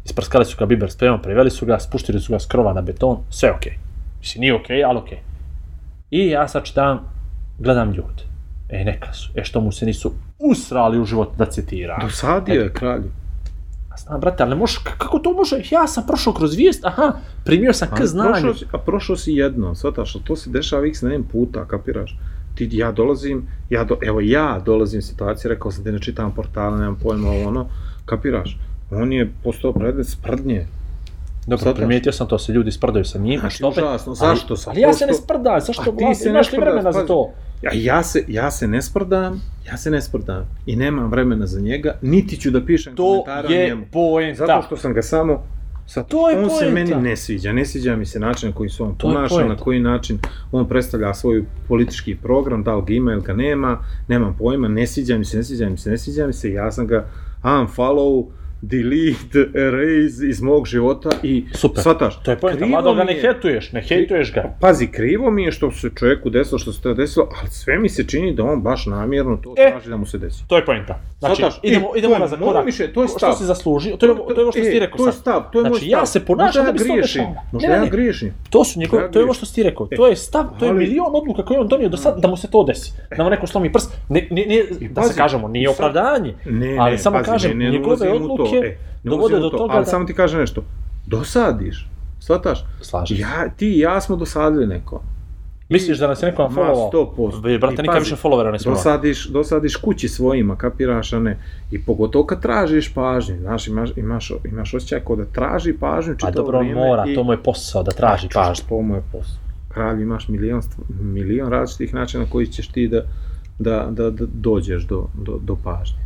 isprskali 0.06 0.46
su 0.46 0.58
ga 0.60 0.66
biber 0.66 0.92
spremom, 0.92 1.22
priveli 1.22 1.50
su 1.50 1.66
ga, 1.66 1.80
spuštili 1.80 2.20
su 2.20 2.34
ga 2.34 2.40
s 2.40 2.46
krova 2.46 2.74
na 2.74 2.82
beton, 2.82 3.18
sve 3.30 3.52
okej. 3.52 3.78
Mislim, 4.20 4.40
nije 4.42 4.56
okej, 4.56 4.84
ali 4.84 4.98
okej. 4.98 5.18
I 6.12 6.28
ja 6.28 6.48
sad 6.48 6.64
čitam, 6.64 7.00
gledam 7.60 7.92
ljude. 7.92 8.24
E, 8.70 8.84
neka 8.84 9.14
su. 9.14 9.32
E, 9.36 9.44
što 9.44 9.62
mu 9.62 9.72
se 9.72 9.86
nisu 9.86 10.14
usrali 10.40 11.00
u 11.00 11.06
život 11.06 11.30
da 11.38 11.46
citira. 11.46 11.98
Dosadio 12.02 12.62
je 12.62 12.74
kralju. 12.74 13.12
A 13.90 13.98
znam, 13.98 14.20
brate, 14.20 14.44
ali 14.44 14.56
možeš, 14.56 14.78
kako 14.78 15.20
to 15.20 15.34
može? 15.34 15.62
Ja 15.72 15.88
sam 15.88 16.04
prošao 16.08 16.34
kroz 16.34 16.56
vijest, 16.56 16.86
aha, 16.86 17.14
primio 17.44 17.74
sam 17.74 17.88
k 17.98 18.06
znanju. 18.06 18.32
prošao, 18.32 18.54
si, 18.54 18.66
a 18.72 18.78
prošao 18.78 19.16
si 19.16 19.32
jedno, 19.32 19.76
shvataš, 19.76 20.16
a 20.16 20.20
to 20.24 20.36
se 20.36 20.50
dešava 20.50 20.88
x 20.88 21.02
ne 21.02 21.20
puta, 21.32 21.66
kapiraš? 21.66 22.18
Ti, 22.56 22.70
ja 22.72 22.92
dolazim, 22.92 23.48
ja 23.70 23.84
do, 23.84 23.98
evo 24.02 24.20
ja 24.22 24.62
dolazim 24.66 25.00
u 25.00 25.02
situaciju, 25.02 25.50
rekao 25.50 25.72
sam 25.72 25.84
ti 25.84 25.92
ne 25.92 26.00
čitam 26.00 26.32
portale, 26.32 26.78
nemam 26.78 27.00
pojma 27.04 27.30
ovo 27.30 27.48
ono, 27.48 27.68
kapiraš? 28.06 28.58
On 28.96 29.14
je 29.14 29.32
postao 29.44 29.74
predmet 29.74 30.08
sprdnje. 30.08 30.66
Dobro, 31.48 31.58
Sad 31.60 31.76
primijetio 31.76 32.12
sam 32.12 32.28
to, 32.28 32.40
se 32.40 32.52
ljudi 32.52 32.72
sprdaju 32.72 33.06
sa 33.06 33.20
njim. 33.20 33.40
Znači, 33.40 33.56
što 33.56 33.68
opet- 33.68 33.78
užasno, 33.80 34.16
zašto 34.16 34.56
sam? 34.56 34.72
Ali 34.72 34.82
ja 34.82 34.94
se 34.94 35.06
ne 35.06 35.14
sprdam, 35.14 35.60
zašto 35.62 35.92
glas, 35.92 36.18
se 36.18 36.30
imaš 36.30 36.40
li 36.42 36.48
sprdaš, 36.48 36.64
vremena 36.64 36.92
za 36.92 37.00
pazi. 37.00 37.08
to? 37.08 37.32
Ja, 37.62 37.72
ja, 37.76 38.04
se, 38.04 38.24
ja 38.28 38.52
se 38.52 38.68
ne 38.68 38.82
sprdam, 38.82 39.42
ja 39.68 39.78
se 39.78 39.92
ne 39.92 40.02
sprdam 40.02 40.46
i 40.66 40.76
nemam 40.76 41.12
vremena 41.12 41.46
za 41.46 41.60
njega, 41.62 41.98
niti 42.02 42.38
ću 42.38 42.52
da 42.52 42.62
pišem 42.62 42.96
To 42.96 43.04
komentare 43.04 43.48
o 43.48 43.52
je 43.52 43.68
njemu. 43.68 43.86
poenta. 43.94 44.46
Zato 44.46 44.62
što 44.62 44.78
sam 44.78 44.94
ga 44.94 45.02
samo 45.02 45.44
Sad, 45.88 46.08
To 46.08 46.30
je 46.30 46.38
on 46.38 46.44
se 46.44 46.56
poenta. 46.56 46.74
meni 46.74 46.96
ne 47.00 47.16
sviđa, 47.16 47.54
ne 47.54 47.66
sviđa 47.66 47.96
mi 47.96 48.06
se 48.06 48.20
način 48.20 48.50
na 48.50 48.56
koji 48.56 48.70
se 48.70 48.84
on 48.84 48.96
To 48.96 49.10
je 49.10 49.14
ponaša, 49.16 49.46
na 49.46 49.58
koji 49.58 49.80
način 49.80 50.20
on 50.52 50.68
predstavlja 50.68 51.14
svoj 51.14 51.44
politički 51.68 52.16
program, 52.16 52.64
da 52.64 52.76
li 52.76 52.84
ga 52.84 52.94
ima 52.94 53.12
ili 53.12 53.22
ga 53.22 53.34
nema, 53.34 53.78
nemam 54.08 54.36
pojma, 54.36 54.68
ne 54.68 54.88
sviđa 54.88 55.18
mi 55.18 55.26
se, 55.26 55.38
ne 55.38 55.44
sviđa 55.44 55.70
mi 55.70 55.78
se, 55.78 55.90
ne 55.90 55.98
sviđa 55.98 56.28
mi 56.28 56.34
se, 56.34 56.52
ja 56.52 56.72
sam 56.72 56.88
ga 56.88 57.06
unfollow, 57.44 58.26
delete, 58.68 59.40
erase 59.58 59.96
iz 60.26 60.42
mog 60.42 60.66
života 60.66 61.10
i 61.24 61.46
Super. 61.54 61.82
shvataš, 61.82 62.20
To 62.20 62.32
je 62.32 62.38
krivo 62.38 62.68
mada 62.68 62.94
ga 62.94 63.04
ne 63.04 63.14
je- 63.14 63.22
hejtuješ, 63.22 63.72
ne 63.72 63.82
hejtuješ 63.82 64.34
ga. 64.34 64.44
Pazi, 64.60 64.88
krivo 64.88 65.32
mi 65.32 65.44
je 65.44 65.52
što 65.52 65.72
se 65.72 65.90
čovjeku 65.92 66.30
desilo 66.30 66.60
što 66.60 66.74
se 66.74 66.82
to 66.82 66.94
desilo, 66.94 67.30
ali 67.34 67.50
sve 67.52 67.78
mi 67.78 67.90
se 67.90 68.04
čini 68.06 68.34
da 68.34 68.44
on 68.44 68.62
baš 68.62 68.86
namjerno 68.86 69.38
to 69.38 69.54
E. 69.58 69.72
traži 69.72 69.90
da 69.90 69.98
mu 69.98 70.06
se 70.06 70.18
desi. 70.18 70.44
To 70.48 70.56
je 70.56 70.66
poenta. 70.66 71.00
Znači, 71.20 71.36
Shvataš? 71.36 71.60
idemo, 71.64 71.88
E, 71.88 72.00
idemo 72.00 72.18
nazad 72.18 72.40
moje 72.40 72.50
korak. 72.50 72.66
mišljenje, 72.66 72.94
to 72.94 73.02
je 73.02 73.08
Što 73.08 73.18
stav. 73.18 73.34
si 73.34 73.44
zaslužio, 73.46 73.98
to 73.98 74.06
je, 74.06 74.16
to 74.16 74.32
je 74.32 74.42
ovo 74.42 74.52
što 74.52 74.64
si 74.64 74.70
ti 74.70 74.78
E, 74.78 74.80
rekao 74.80 74.98
to 74.98 75.06
je 75.06 75.14
stav, 75.14 75.44
to 75.44 75.60
je 75.60 75.64
moj 75.64 75.70
Znači, 75.70 75.86
stav. 75.86 75.90
ja 75.94 76.06
se 76.06 76.20
ponašam 76.22 76.66
da 76.66 76.72
bi 76.72 76.80
se 76.80 76.88
to 76.88 76.96
dešavalo. 76.96 77.36
Možda 77.52 77.68
ja 77.70 77.86
griješim. 77.86 78.34
To 78.50 78.64
su 78.64 78.80
njegov, 78.80 79.00
Ja 79.00 79.12
to 79.12 79.20
je 79.20 79.24
ovo 79.24 79.34
što 79.34 79.46
si 79.46 79.56
ti 79.56 79.64
rekao. 79.64 79.88
E, 79.92 79.96
To 79.96 80.08
je 80.08 80.16
stav, 80.18 80.46
to 80.60 80.66
je 80.66 80.74
milion 80.74 81.08
odluka 81.14 81.44
koje 81.44 81.56
je 81.56 81.62
on 81.62 81.68
donio 81.68 81.90
do 81.90 81.98
sad 81.98 82.20
da 82.20 82.28
mu 82.28 82.38
se 82.38 82.48
to 82.48 82.64
desi. 82.64 82.94
Da 83.18 83.24
mu 83.24 83.30
neko 83.30 83.48
slomi 83.48 83.72
prst. 83.72 83.98
Ne, 84.10 84.28
ne, 84.32 84.46
ne, 84.46 84.64
da 84.90 85.04
se 85.04 85.14
kažemo, 85.16 85.48
nije 85.48 85.70
opravdanje. 85.70 86.34
Ali 86.80 86.98
samo 86.98 87.20
kažem, 87.26 87.58
njegove 87.60 87.86
ulazim 87.88 88.08
e, 88.58 88.78
dovode 89.04 89.40
do 89.40 89.50
to, 89.50 89.58
toga 89.58 89.74
Ali 89.74 89.86
da- 89.86 89.92
samo 89.92 90.06
ti 90.06 90.14
kažem 90.14 90.40
nešto. 90.40 90.64
Dosadiš. 91.08 91.90
Svataš? 92.20 92.66
Slažem. 92.82 93.18
Ja, 93.18 93.50
ti 93.50 93.68
i 93.68 93.80
ja 93.80 94.02
smo 94.02 94.16
dosadili 94.16 94.68
neko. 94.68 95.02
Misliš 95.70 95.98
da 95.98 96.08
nas 96.08 96.24
je 96.24 96.30
neko 96.30 96.42
Ma, 96.44 96.50
followao? 96.50 96.92
100%. 96.92 97.42
Ve, 97.44 97.58
Brate, 97.58 97.82
nikad 97.82 98.00
više 98.00 98.16
followera 98.16 98.52
ne 98.52 98.60
smijemo. 98.60 98.76
Dosadiš, 98.78 99.28
dosadiš 99.28 99.76
kući 99.76 100.08
svojima, 100.08 100.56
kapiraš, 100.56 101.14
a 101.14 101.20
ne. 101.20 101.40
I 101.72 101.82
pogotovo 101.82 102.26
kad 102.26 102.42
tražiš 102.42 102.94
pažnju, 102.94 103.38
znaš, 103.40 103.68
imaš, 103.68 103.90
imaš, 103.96 104.32
imaš 104.46 104.74
osjećaj 104.74 105.00
kao 105.00 105.16
da 105.16 105.26
traži 105.26 105.74
pažnju 105.74 106.14
A 106.14 106.16
čitavo 106.16 106.32
Pa 106.32 106.36
dobro, 106.36 106.58
on 106.60 106.64
vrijeme 106.66 106.82
mora, 106.82 107.06
i- 107.08 107.16
to 107.16 107.24
mu 107.24 107.32
je 107.34 107.44
posao, 107.44 107.84
da 107.84 107.92
traži 107.92 108.28
Pa, 108.34 108.40
pažnju. 108.42 108.66
To 108.70 108.82
mu 108.82 108.96
je 108.96 109.02
posao. 109.12 109.38
Kralj, 109.70 110.02
imaš 110.02 110.28
milion, 110.28 110.62
milion 111.02 111.50
različitih 111.50 111.94
načina 111.94 112.26
koji 112.30 112.48
ćeš 112.48 112.68
ti 112.68 112.88
da, 112.88 113.02
da, 113.60 113.88
da, 113.92 114.10
da 114.10 114.26
dođeš 114.34 114.84
do, 114.84 115.08
do, 115.16 115.40
do 115.44 115.56
pažnje. 115.64 115.98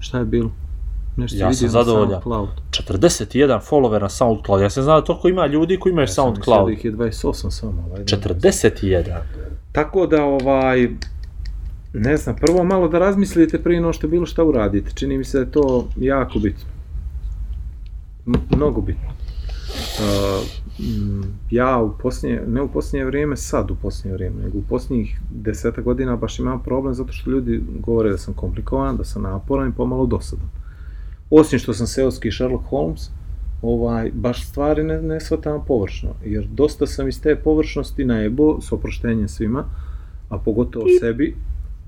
Šta 0.00 0.18
je 0.18 0.24
bilo? 0.24 0.50
Nešto 1.16 1.36
Ja 1.38 1.52
sam 1.52 1.68
zadovoljan. 1.68 2.08
SoundCloud. 2.10 2.48
41 2.70 3.60
follower 3.70 4.00
na 4.00 4.08
SoundCloud. 4.08 4.62
Ja 4.62 4.70
sam 4.70 4.82
znao 4.82 5.00
da 5.00 5.06
toliko 5.06 5.28
ima 5.28 5.46
ljudi 5.46 5.78
koji 5.78 5.90
imaju 5.90 6.04
Ja 6.04 6.06
sam 6.06 6.28
mislio 6.30 6.44
SoundCloud. 6.44 6.66
da 6.66 6.72
ih 6.72 6.84
je 6.84 6.92
28 6.92 7.50
samo. 7.50 7.84
ovaj, 7.86 8.04
da. 8.04 8.16
41. 8.16 9.18
Tako 9.72 10.06
da, 10.06 10.24
ovaj, 10.24 10.88
ne 11.92 12.16
znam, 12.16 12.36
prvo 12.36 12.64
malo 12.64 12.88
da 12.88 12.98
razmislite 12.98 13.62
prije 13.62 13.80
no 13.80 13.92
što 13.92 14.08
bilo 14.08 14.26
šta 14.26 14.44
uradite. 14.44 14.90
Čini 14.94 15.18
mi 15.18 15.24
se 15.24 15.38
da 15.38 15.44
je 15.44 15.50
to 15.50 15.88
jako 15.96 16.38
bitno. 16.38 16.64
M- 18.26 18.42
mnogo 18.56 18.80
bitno. 18.80 19.08
Uh, 19.08 20.44
ja 21.50 21.78
u 21.78 21.92
posljednje, 22.02 22.40
ne 22.46 22.62
u 22.62 22.68
posljednje 22.68 23.04
vrijeme, 23.04 23.36
sad 23.36 23.70
u 23.70 23.74
posljednje 23.74 24.12
vrijeme, 24.12 24.42
nego 24.42 24.58
u 24.58 24.62
posljednjih 24.62 25.20
deseta 25.30 25.80
godina 25.80 26.16
baš 26.16 26.38
imam 26.38 26.62
problem 26.62 26.94
zato 26.94 27.12
što 27.12 27.30
ljudi 27.30 27.62
govore 27.80 28.10
da 28.10 28.18
sam 28.18 28.34
komplikovan, 28.34 28.96
da 28.96 29.04
sam 29.04 29.22
naporan 29.22 29.68
i 29.68 29.72
pomalo 29.72 30.06
dosadan. 30.06 30.46
Osim 31.40 31.58
što 31.58 31.74
sam 31.74 31.86
seoski 31.86 32.30
Sherlock 32.30 32.64
Holmes, 32.68 33.10
ovaj, 33.62 34.10
baš 34.14 34.48
stvari 34.48 34.84
ne, 34.84 35.02
ne 35.02 35.20
shvatam 35.20 35.64
površno, 35.66 36.10
jer 36.24 36.46
dosta 36.46 36.86
sam 36.86 37.08
iz 37.08 37.22
te 37.22 37.36
površnosti 37.36 38.04
najebo, 38.04 38.60
s 38.60 38.72
oproštenjem 38.72 39.28
svima, 39.28 39.64
a 40.28 40.38
pogotovo 40.38 40.86
sebi, 41.00 41.34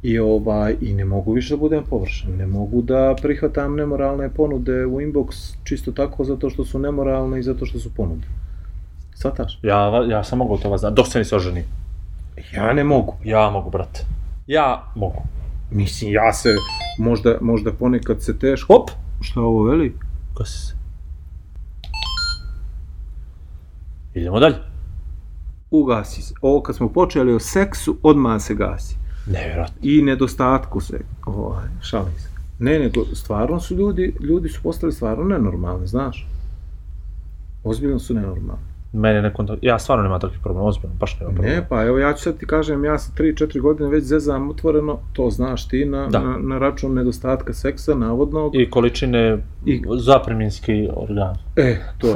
i 0.02 0.18
ovaj 0.18 0.76
i 0.80 0.92
ne 0.92 1.04
mogu 1.04 1.32
više 1.32 1.54
da 1.54 1.60
budem 1.60 1.84
površan, 1.90 2.32
ne 2.32 2.46
mogu 2.46 2.82
da 2.82 3.14
prihvatam 3.22 3.76
nemoralne 3.76 4.30
ponude 4.30 4.86
u 4.86 5.00
inbox 5.00 5.54
čisto 5.64 5.92
tako 5.92 6.24
zato 6.24 6.50
što 6.50 6.64
su 6.64 6.78
nemoralne 6.78 7.38
i 7.38 7.42
zato 7.42 7.66
što 7.66 7.78
su 7.78 7.94
ponude. 7.94 8.26
Svataš? 9.14 9.58
Ja, 9.62 10.04
ja 10.08 10.24
sam 10.24 10.38
mogao 10.38 10.58
to 10.58 10.70
vas 10.70 10.80
znati, 10.80 10.94
dok 10.94 11.06
se 11.06 11.18
nisi 11.18 11.34
oženio. 11.34 11.64
Ja 12.54 12.72
ne 12.72 12.84
mogu. 12.84 13.14
Ja 13.24 13.50
mogu, 13.50 13.70
brate. 13.70 14.04
Ja 14.46 14.92
mogu. 14.94 15.22
Mislim, 15.70 16.12
ja 16.12 16.32
se, 16.32 16.54
možda, 16.98 17.38
možda 17.40 17.72
ponekad 17.72 18.22
se 18.22 18.38
teško... 18.38 18.74
Hop! 18.74 19.05
Šta 19.20 19.40
ovo 19.40 19.62
veli? 19.62 19.96
Gasi 20.38 20.66
se. 20.66 20.74
Idemo 24.14 24.40
dalje. 24.40 24.56
Ugasi 25.70 26.22
se. 26.22 26.34
Ovo 26.42 26.62
kad 26.62 26.76
smo 26.76 26.88
počeli 26.88 27.34
o 27.34 27.38
seksu, 27.38 27.96
odmah 28.02 28.42
se 28.42 28.54
gasi. 28.54 28.96
Nevjerojatno. 29.26 29.76
I 29.82 30.02
nedostatku 30.02 30.80
se, 30.80 31.00
ovaj, 31.26 31.68
šalim 31.82 32.12
se. 32.18 32.28
Ne, 32.58 32.78
nego 32.78 33.04
stvarno 33.14 33.60
su 33.60 33.74
ljudi, 33.74 34.16
ljudi 34.20 34.48
su 34.48 34.62
postali 34.62 34.92
stvarno 34.92 35.24
nenormalni, 35.24 35.86
znaš. 35.86 36.28
Ozbiljno 37.64 37.98
su 37.98 38.14
nenormalni. 38.14 38.75
Mene 38.96 39.22
ne. 39.22 39.32
Ja 39.62 39.78
stvarno 39.78 40.02
nemam 40.02 40.20
takvih 40.20 40.40
problema, 40.40 40.66
ozbiljno, 40.66 40.94
baš 40.94 41.20
nemam 41.20 41.34
problema. 41.34 41.56
Ne, 41.56 41.66
pa 41.68 41.84
evo 41.84 41.98
ja 41.98 42.12
ću 42.12 42.22
sad 42.22 42.38
ti 42.38 42.46
kažem, 42.46 42.84
ja 42.84 42.98
sa 42.98 43.12
3-4 43.12 43.60
godine 43.60 43.88
već 43.90 44.04
zezam 44.04 44.50
otvoreno, 44.50 44.98
to 45.12 45.30
znaš 45.30 45.68
ti, 45.68 45.84
na, 45.84 46.06
Da. 46.06 46.20
na, 46.20 46.38
na 46.38 46.58
račun 46.58 46.94
nedostatka 46.94 47.52
seksa, 47.52 47.94
navodnog. 47.94 48.54
I 48.54 48.70
količine 48.70 49.38
I- 49.66 49.82
zapreminski 49.98 50.88
organ. 50.96 51.36
E, 51.56 51.76
to. 51.98 52.12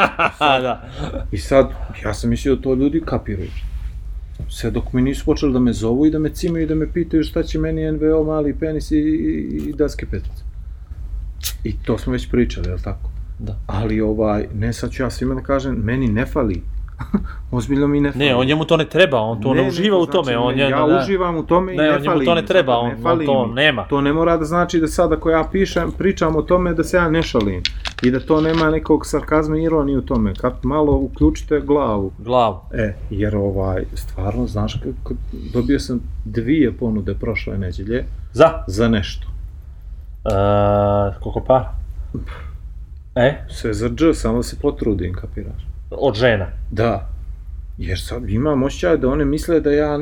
da. 0.62 0.88
I 1.32 1.38
sad, 1.38 1.68
ja 2.04 2.14
sam 2.14 2.30
mislio 2.30 2.56
da 2.56 2.62
to 2.62 2.74
ljudi 2.74 3.02
kapiraju. 3.06 3.50
Sve 4.48 4.70
dok 4.70 4.92
mi 4.92 5.02
nisu 5.02 5.24
počeli 5.24 5.52
da 5.52 5.58
me 5.58 5.72
zovu 5.72 6.06
i 6.06 6.10
da 6.10 6.18
me 6.18 6.30
cimaju 6.30 6.64
i 6.64 6.68
da 6.68 6.74
me 6.74 6.92
pitaju 6.92 7.22
šta 7.24 7.42
će 7.42 7.58
meni 7.58 7.92
NVO, 7.92 8.24
mali 8.24 8.54
penis 8.54 8.90
i, 8.90 8.96
i, 8.96 9.62
i 9.68 9.72
daske 9.72 10.06
petice. 10.06 10.42
I 11.64 11.76
to 11.78 11.98
smo 11.98 12.12
već 12.12 12.30
pričali, 12.30 12.68
je 12.68 12.74
li 12.74 12.82
tako? 12.82 13.10
Da. 13.38 13.56
Ali 13.66 14.00
ovaj, 14.00 14.46
ne 14.54 14.72
sad 14.72 14.90
ću 14.90 15.02
ja 15.02 15.10
svima 15.10 15.34
da 15.34 15.40
kažem, 15.40 15.74
meni 15.74 16.08
ne 16.08 16.26
fali, 16.26 16.62
Ozbiljno 17.50 17.86
mi 17.86 18.00
ne 18.00 18.12
fali. 18.12 18.24
Ne, 18.24 18.34
on 18.34 18.46
njemu 18.46 18.64
to 18.64 18.76
ne 18.76 18.84
treba, 18.84 19.20
on 19.20 19.40
to 19.40 19.54
ne, 19.54 19.68
uživa 19.68 19.98
u 19.98 20.04
znači, 20.04 20.12
tome. 20.12 20.38
On 20.38 20.54
ne, 20.54 20.62
je, 20.62 20.70
ja 20.70 20.86
ne, 20.86 20.96
uživam 20.96 21.36
u 21.36 21.42
tome 21.42 21.74
i 21.74 21.76
Ne, 21.76 21.82
ne, 21.82 21.88
on 21.90 22.02
njemu 22.02 22.14
fali 22.14 22.24
to 22.24 22.34
ne 22.34 22.46
treba, 22.46 22.76
on- 22.78 22.88
ne 22.88 22.94
on 22.94 23.02
fali 23.02 23.26
to 23.26 23.46
mi. 23.46 23.54
nema. 23.54 23.84
To 23.84 24.00
ne 24.00 24.12
mora 24.12 24.36
da 24.36 24.44
znači 24.44 24.80
da 24.80 24.86
sad 24.88 25.12
ako 25.12 25.30
ja 25.30 25.44
pišem, 25.52 25.92
pričam 25.98 26.36
o 26.36 26.42
tome 26.42 26.74
da 26.74 26.84
se 26.84 26.96
ja 26.96 27.10
ne 27.10 27.22
šalim. 27.22 27.62
I 28.02 28.10
da 28.10 28.20
to 28.20 28.40
nema 28.40 28.70
nekog 28.70 29.06
sarkazma 29.06 29.58
i 29.58 29.62
ironije 29.62 29.98
u 29.98 30.02
tome. 30.02 30.34
Kad 30.34 30.54
malo 30.62 30.92
uključite 30.92 31.60
glavu. 31.60 32.12
glavu. 32.18 32.60
E, 32.72 32.94
jer 33.10 33.36
ovaj, 33.36 33.84
stvarno, 33.94 34.46
znaš, 34.46 34.74
kako, 34.74 35.14
dobio 35.52 35.78
sam 35.78 36.00
dvije 36.24 36.72
ponude 36.72 37.14
prošle 37.14 37.58
neđelje 37.58 38.04
Za? 38.32 38.64
za 38.66 38.88
nešto. 38.88 39.26
Uh, 40.24 40.30
koliko 41.22 41.40
para? 41.40 41.74
E, 43.14 43.44
Sve 43.48 43.74
za 43.74 43.88
dž, 43.88 44.02
samo 44.14 44.36
da 44.36 44.42
se 44.42 44.56
potrudim, 44.62 45.12
kapiraš. 45.12 45.66
od 45.90 46.14
žena. 46.14 46.46
Da. 46.70 47.08
Jer 47.78 48.00
sad 48.00 48.28
imam 48.30 48.62
osjećaj 48.62 48.96
da 48.96 49.08
one 49.08 49.24
misle 49.24 49.60
da 49.60 49.70
ja 49.70 50.00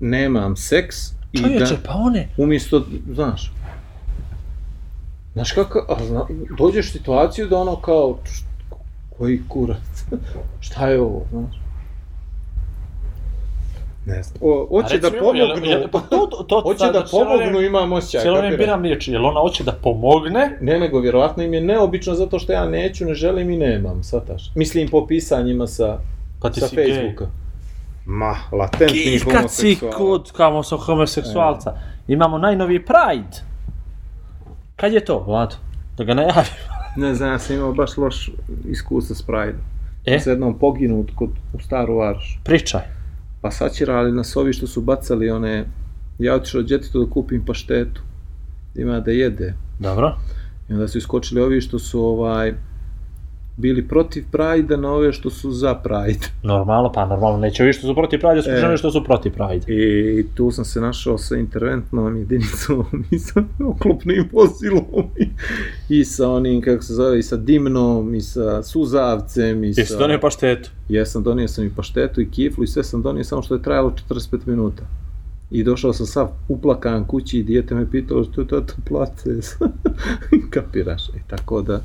nemam 0.00 0.56
seks 0.56 0.96
i 1.32 1.38
Čovječe, 1.38 1.64
da 1.64 1.80
pa 1.84 1.92
one, 1.94 2.28
umjesto, 2.36 2.86
znaš, 3.14 3.52
znaš 5.32 5.52
kako, 5.52 5.86
a 5.88 6.04
zna, 6.06 6.24
dođeš 6.58 6.88
u 6.88 6.92
situaciju 6.92 7.48
da 7.48 7.58
ono 7.58 7.76
kao, 7.76 8.18
koji 9.18 9.40
kurac, 9.48 10.04
šta 10.60 10.88
je 10.88 11.00
ovo, 11.00 11.26
znaš? 11.30 11.67
Не 14.08 14.22
знам. 14.22 14.66
Оче 14.70 14.98
да 14.98 15.18
помогну. 15.18 15.44
Оче 16.64 16.92
да 16.92 17.04
помогну 17.04 17.60
има 17.60 17.82
мосија. 17.84 18.22
Цело 18.22 18.40
не 18.42 18.56
бирам 18.56 18.84
речи, 18.88 19.12
јел 19.12 19.28
она 19.28 19.42
оче 19.44 19.64
да 19.64 19.74
помогне? 19.76 20.56
Не, 20.60 20.78
ме 20.80 20.88
го 20.88 21.02
веројатно 21.04 21.44
им 21.44 21.52
е 21.52 21.60
необично 21.60 22.14
затоа 22.16 22.40
што 22.40 22.56
ја 22.56 22.64
неću, 22.72 23.04
не 23.04 23.14
желим 23.14 23.50
и 23.50 23.58
немам, 23.60 24.00
саташ. 24.02 24.48
Мислим 24.56 24.88
по 24.88 25.04
писањима 25.04 25.68
са 25.68 25.98
па 26.40 26.50
ти 26.50 26.64
си 26.64 26.76
Фејсбука. 26.76 27.28
Ма, 28.06 28.34
латентни 28.52 29.18
хомосексуалци. 29.18 29.96
код 29.96 30.32
камо 30.32 30.64
со 30.64 30.78
хомосексуалца. 30.78 31.76
Имамо 32.08 32.40
најнови 32.40 32.80
Pride. 32.80 33.44
Кај 34.80 34.96
е 34.96 35.04
то, 35.04 35.20
Влад? 35.20 35.58
Да 35.98 36.04
го 36.04 36.16
најави. 36.16 36.48
Не 36.96 37.14
знам, 37.14 37.36
јас 37.36 37.52
имам 37.52 37.76
баш 37.76 37.98
лош 37.98 38.30
искуство 38.64 39.14
с 39.14 39.20
Pride. 39.22 39.60
Е? 40.06 40.20
Се 40.20 40.32
едном 40.32 40.56
погинут 40.58 41.12
код 41.12 41.36
у 41.52 41.60
Стару 41.60 42.00
Причај. 42.44 42.97
Pa 43.40 43.50
sačirali 43.50 44.12
nas 44.12 44.36
ovi 44.36 44.52
što 44.52 44.66
su 44.66 44.80
bacali 44.80 45.30
one... 45.30 45.64
Ja 46.18 46.34
otišao 46.34 46.62
djetetu 46.62 47.04
da 47.04 47.10
kupim 47.10 47.44
paštetu. 47.44 48.02
Ima 48.74 49.00
da 49.00 49.10
jede. 49.10 49.54
Dobro. 49.78 50.18
I 50.68 50.72
onda 50.72 50.88
su 50.88 50.98
iskočili 50.98 51.40
ovi 51.40 51.60
što 51.60 51.78
su 51.78 52.00
ovaj 52.00 52.54
bili 53.58 53.88
protiv 53.88 54.24
Pride 54.30 54.76
na 54.76 54.92
ove 54.92 55.12
što 55.12 55.30
su 55.30 55.50
za 55.50 55.74
Pride. 55.74 56.26
Normalno, 56.42 56.92
pa 56.92 57.06
normalno, 57.06 57.38
neće 57.38 57.62
ovi 57.62 57.72
što 57.72 57.86
su 57.86 57.94
protiv 57.94 58.20
Pride, 58.20 58.42
su 58.42 58.50
E. 58.50 58.60
žene 58.60 58.76
što 58.76 58.90
su 58.90 59.04
protiv 59.04 59.32
Pride. 59.32 59.64
I 59.68 60.24
tu 60.34 60.50
sam 60.50 60.64
se 60.64 60.80
našao 60.80 61.18
sa 61.18 61.36
interventnom 61.36 62.16
jedinicom 62.16 62.84
i 63.10 63.18
sa 63.18 63.42
oklopnim 63.66 64.28
vozilom 64.32 65.10
i, 65.16 65.28
i 65.88 66.04
sa 66.04 66.30
onim, 66.30 66.60
kako 66.62 66.82
se 66.82 66.94
zove, 66.94 67.18
i 67.18 67.22
sa 67.22 67.36
dimnom 67.36 68.14
i 68.14 68.20
sa 68.20 68.62
suzavcem 68.62 69.64
i 69.64 69.74
sa... 69.74 69.80
Jesi 69.80 69.98
donio 69.98 70.18
paštetu? 70.20 70.70
Jesam, 70.88 71.22
donio 71.22 71.48
sam 71.48 71.64
i 71.64 71.70
paštetu 71.76 72.20
i 72.20 72.30
kiflu 72.30 72.64
i 72.64 72.66
sve 72.66 72.84
sam 72.84 73.02
donio, 73.02 73.24
samo 73.24 73.42
što 73.42 73.54
je 73.54 73.62
trajalo 73.62 73.94
45 74.08 74.38
minuta. 74.46 74.82
I 75.50 75.64
došao 75.64 75.92
sam 75.92 76.06
sav 76.06 76.28
uplakan 76.48 77.04
kući 77.04 77.38
i 77.38 77.42
dijete 77.42 77.74
me 77.74 77.90
pitalo 77.90 78.24
što 78.24 78.44
to 78.44 78.60
to 78.60 78.74
plate. 78.88 79.30
Kapiraš. 80.50 81.08
I 81.08 81.20
tako 81.26 81.62
da, 81.62 81.80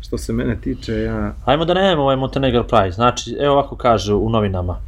što 0.00 0.18
se 0.18 0.32
mene 0.32 0.60
tiče, 0.60 0.92
ja... 0.92 1.34
Ajmo 1.44 1.64
da 1.64 1.74
nemamo 1.74 2.02
ovaj 2.02 2.16
Montenegro 2.16 2.64
Pride. 2.64 2.92
Znači, 2.92 3.36
evo 3.40 3.52
ovako 3.54 3.76
kaže 3.76 4.14
u 4.14 4.30
novinama. 4.30 4.78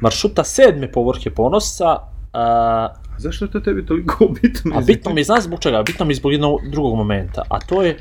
Maršuta 0.00 0.44
sedme 0.44 0.92
povorke 0.92 1.30
ponosa, 1.30 1.98
a, 2.32 2.88
A 3.12 3.18
zašto 3.18 3.44
je 3.44 3.50
to 3.50 3.60
tebi 3.60 3.86
toliko 3.86 4.28
bitno? 4.42 4.78
a 4.78 4.80
bitno 4.80 5.12
mi 5.14 5.20
je, 5.20 5.24
znaš 5.24 5.42
zbog 5.44 5.60
čega? 5.60 5.82
Bitno 5.82 6.04
mi 6.04 6.12
je 6.12 6.16
zbog 6.16 6.32
jednog 6.32 6.60
drugog 6.70 6.96
momenta, 6.96 7.42
a 7.48 7.60
to 7.60 7.82
je 7.82 7.98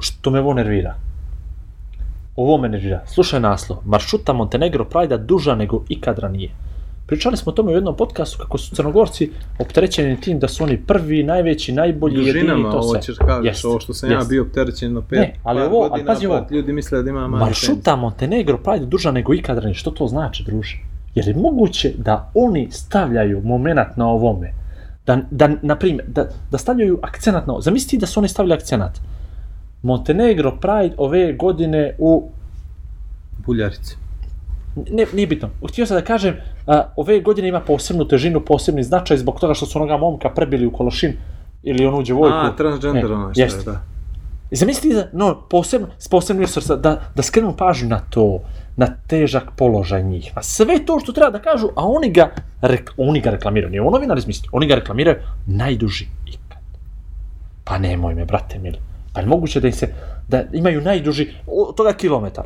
što 0.00 0.30
me 0.30 0.40
ovo 0.40 0.54
nervira. 0.54 0.94
Ovo 2.36 2.58
me 2.58 2.68
nervira. 2.68 3.02
Slušaj 3.06 3.40
naslov. 3.40 3.78
Maršuta 3.84 4.32
Montenegro 4.32 4.84
Pride 4.84 5.18
duža 5.18 5.54
nego 5.54 5.84
ikad 5.88 6.18
ranije. 6.18 6.50
Pričali 7.12 7.36
smo 7.36 7.50
o 7.50 7.54
tome 7.54 7.72
u 7.72 7.74
jednom 7.74 7.96
podcastu 7.96 8.38
kako 8.38 8.58
su 8.58 8.74
crnogorci 8.74 9.30
opterećeni 9.58 10.20
tim 10.20 10.38
da 10.38 10.48
su 10.48 10.64
oni 10.64 10.76
prvi, 10.76 11.22
najveći, 11.22 11.72
najbolji, 11.72 12.14
jedini 12.16 12.32
Dužinama, 12.32 12.70
to 12.70 12.76
ovo 12.76 12.88
sve. 12.90 13.02
ćeš 13.02 13.16
kažeš, 13.18 13.46
Jest, 13.46 13.64
ovo 13.64 13.80
što 13.80 13.94
sam 13.94 14.10
ja 14.10 14.16
jest. 14.18 14.28
bio 14.30 14.42
opterećen 14.42 14.92
na 14.92 15.02
pet 15.02 15.18
Ne, 15.18 15.34
ali 15.42 15.60
par 15.60 15.66
ovo- 15.68 15.80
ali 15.80 15.90
godina, 15.90 16.06
pazi 16.06 16.26
pa 16.26 16.32
ovo. 16.32 16.46
ljudi 16.50 16.72
misle 16.72 17.02
da 17.02 17.10
ima 17.10 17.28
mali 17.28 17.40
Maršuta 17.44 17.96
Montenegro 17.96 18.58
Pride 18.58 18.86
duža 18.86 19.10
nego 19.10 19.34
ikad 19.34 19.58
ranije. 19.58 19.74
Što 19.74 19.90
to 19.90 20.06
znači, 20.06 20.44
druže? 20.44 20.78
Je 21.14 21.24
li 21.24 21.34
moguće 21.34 21.92
da 21.98 22.30
oni 22.34 22.68
stavljaju 22.70 23.42
moment 23.44 23.96
na 23.96 24.08
ovome? 24.08 24.52
Da, 25.06 25.18
da 25.30 25.50
na 25.62 25.76
primjer, 25.76 26.06
da, 26.08 26.28
da 26.50 26.58
stavljaju 26.58 26.98
akcenat 27.02 27.46
na 27.46 27.52
ovo. 27.52 27.60
Zamisli 27.62 27.98
da 27.98 28.06
su 28.06 28.20
oni 28.20 28.28
stavili 28.28 28.54
akcenat. 28.54 29.00
Montenegro 29.82 30.56
Pride 30.60 30.94
ove 30.96 31.32
godine 31.32 31.94
u... 31.98 32.30
penis. 33.46 33.96
Ne, 34.76 35.06
nije 35.12 35.26
bitno. 35.26 35.50
Htio 35.68 35.86
sam 35.86 35.96
da 35.96 36.04
kažem, 36.04 36.36
a, 36.66 36.82
ove 36.96 37.20
godine 37.20 37.48
ima 37.48 37.60
posebnu 37.60 38.08
težinu, 38.08 38.40
posebni 38.40 38.82
značaj 38.82 39.16
zbog 39.16 39.40
toga 39.40 39.54
što 39.54 39.66
su 39.66 39.78
onoga 39.78 39.96
momka 39.96 40.30
prebili 40.30 40.66
u 40.66 40.72
kološin 40.72 41.16
ili 41.62 41.86
onu 41.86 42.02
djevojku. 42.02 42.36
A, 42.36 42.56
transgender 42.56 43.10
Ne, 43.10 43.16
ono 43.16 43.32
što 43.32 43.42
je, 43.42 43.48
da. 43.64 43.80
I 44.50 44.56
zamisli 44.56 44.94
da, 44.94 45.06
no, 45.12 45.42
posebno, 45.50 45.88
s 45.98 46.08
posebnim 46.08 46.46
srca, 46.46 46.76
da, 46.76 47.00
da 47.14 47.22
skrenu 47.22 47.54
pažnju 47.56 47.88
na 47.88 48.00
to, 48.00 48.40
na 48.76 48.86
težak 49.06 49.52
položaj 49.56 50.02
njih, 50.02 50.32
na 50.36 50.42
sve 50.42 50.84
to 50.86 51.00
što 51.00 51.12
treba 51.12 51.30
da 51.30 51.38
kažu, 51.38 51.68
a 51.76 51.86
oni 51.86 52.10
ga, 52.12 52.30
rek, 52.60 52.92
oni 52.96 53.20
ga 53.20 53.30
reklamiraju, 53.30 53.70
nije 53.70 53.82
ovo 53.82 53.90
novinar 53.90 54.18
izmislio, 54.18 54.50
oni 54.52 54.66
ga 54.66 54.74
reklamiraju 54.74 55.16
najduži 55.46 56.06
ikad. 56.26 56.58
Pa 57.64 57.78
nemoj 57.78 58.14
me, 58.14 58.24
brate 58.24 58.58
mili. 58.58 58.78
Pa 59.12 59.20
je 59.20 59.26
moguće 59.26 59.60
da 59.60 59.66
im 59.66 59.72
se, 59.72 59.94
da 60.28 60.42
imaju 60.52 60.80
najduži, 60.80 61.28
od 61.46 61.76
toga 61.76 61.92
kilometar. 61.92 62.44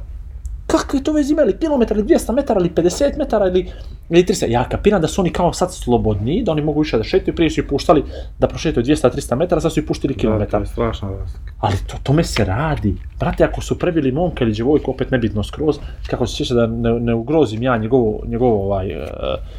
Kakve 0.67 1.03
to 1.03 1.13
veze 1.13 1.33
imali? 1.33 1.57
Kilometar 1.59 1.97
ili 1.97 2.07
200 2.07 2.33
metara 2.35 2.61
ili 2.61 2.71
50 2.71 3.19
metara 3.19 3.47
ili, 3.49 3.71
ili 4.11 4.25
300? 4.25 4.47
Ja 4.51 4.69
kapiram 4.69 5.01
da 5.01 5.09
su 5.09 5.21
oni 5.21 5.31
kao 5.31 5.53
sad 5.53 5.75
slobodni, 5.75 6.43
da 6.43 6.53
oni 6.53 6.63
mogu 6.63 6.81
više 6.81 6.97
da 6.97 7.05
šetaju, 7.05 7.35
prije 7.35 7.51
su 7.51 7.61
ih 7.61 7.67
puštali 7.69 8.05
da 8.39 8.49
prošetaju 8.49 8.87
200-300 8.87 9.37
metara, 9.37 9.61
sad 9.61 9.73
su 9.73 9.81
ih 9.81 9.87
puštili 9.87 10.15
Da, 10.15 10.17
to 10.17 10.21
kilometar. 10.21 10.61
je 10.61 10.67
strašna 10.67 11.09
razlika. 11.11 11.53
Ali 11.61 11.77
to, 11.87 11.97
tome 12.03 12.25
se 12.25 12.45
radi. 12.45 12.95
Brate, 13.21 13.45
ako 13.45 13.61
su 13.61 13.79
prebili 13.79 14.13
momka 14.13 14.45
ili 14.45 14.53
djevojku, 14.53 14.91
opet 14.91 15.11
nebitno 15.11 15.43
skroz, 15.45 15.77
kako 16.07 16.27
se 16.27 16.37
sjeća 16.37 16.55
da 16.55 16.67
ne, 16.67 17.01
ne 17.01 17.15
ugrozim 17.15 17.63
ja 17.63 17.77
njegovo, 17.77 18.23
njegovo 18.27 18.65
ovaj, 18.65 19.03
uh, 19.03 19.09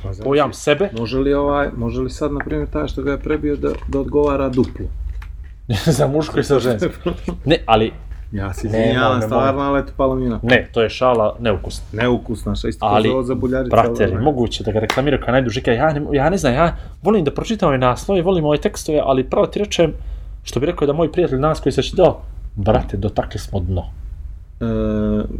Pa 0.04 0.14
znači, 0.14 0.30
pojam 0.30 0.54
sebe, 0.54 0.90
Može 0.98 1.18
li, 1.18 1.34
ovaj, 1.34 1.70
može 1.78 2.02
li 2.02 2.10
sad, 2.10 2.32
na 2.34 2.40
primjer, 2.46 2.70
taj 2.70 2.88
što 2.88 3.02
ga 3.02 3.12
je 3.12 3.20
prebio 3.20 3.56
da, 3.56 3.70
da 3.88 4.00
odgovara 4.00 4.50
duplo? 4.50 4.86
za 5.98 6.08
muško 6.08 6.40
i 6.40 6.44
za 6.44 6.60
žensko. 6.60 6.90
Ne, 7.46 7.58
ali, 7.66 7.92
Ja 8.32 8.54
se 8.54 8.68
izvinjavam, 8.68 9.22
stvarno, 9.22 9.62
ali 9.62 9.80
eto, 9.80 9.92
palo 9.98 10.16
mi 10.16 10.30
na. 10.30 10.40
ne, 10.44 10.68
to 10.72 10.82
je 10.82 10.90
šala 10.90 11.36
neukusna. 11.40 11.86
Neukusna, 11.92 12.56
šta 12.56 12.68
isto 12.68 12.86
Ali, 12.86 13.10
za 13.24 13.36
buljarice. 13.36 13.70
Brate, 13.70 14.04
ali 14.04 14.24
moguće 14.24 14.64
da 14.64 14.72
ga 14.72 14.80
reklamiraju 14.80 15.24
kao 15.26 15.32
najduži? 15.32 15.62
Ja 15.66 15.94
ne, 15.94 16.02
ja 16.12 16.30
ne 16.30 16.38
znam, 16.38 16.54
ja 16.54 16.76
volim 17.04 17.24
da 17.24 17.32
pročitam 17.32 17.70
ove 17.70 17.78
naslove, 17.78 18.22
volim 18.22 18.46
ove 18.46 18.58
tekstove, 18.58 19.02
ali 19.04 19.30
pravo 19.30 19.48
ti 19.48 19.60
rečem, 19.60 19.94
što 20.44 20.60
bi 20.60 20.66
rekao 20.66 20.88
da 20.88 20.94
moj 20.94 21.12
prijatelj 21.12 21.40
nas 21.40 21.60
koji 21.60 21.74
se 21.74 21.84
čitao, 21.84 22.22
brate, 22.56 22.98
dotakli 22.98 23.40
smo 23.40 23.60
dno. 23.60 23.86
E, 24.60 24.66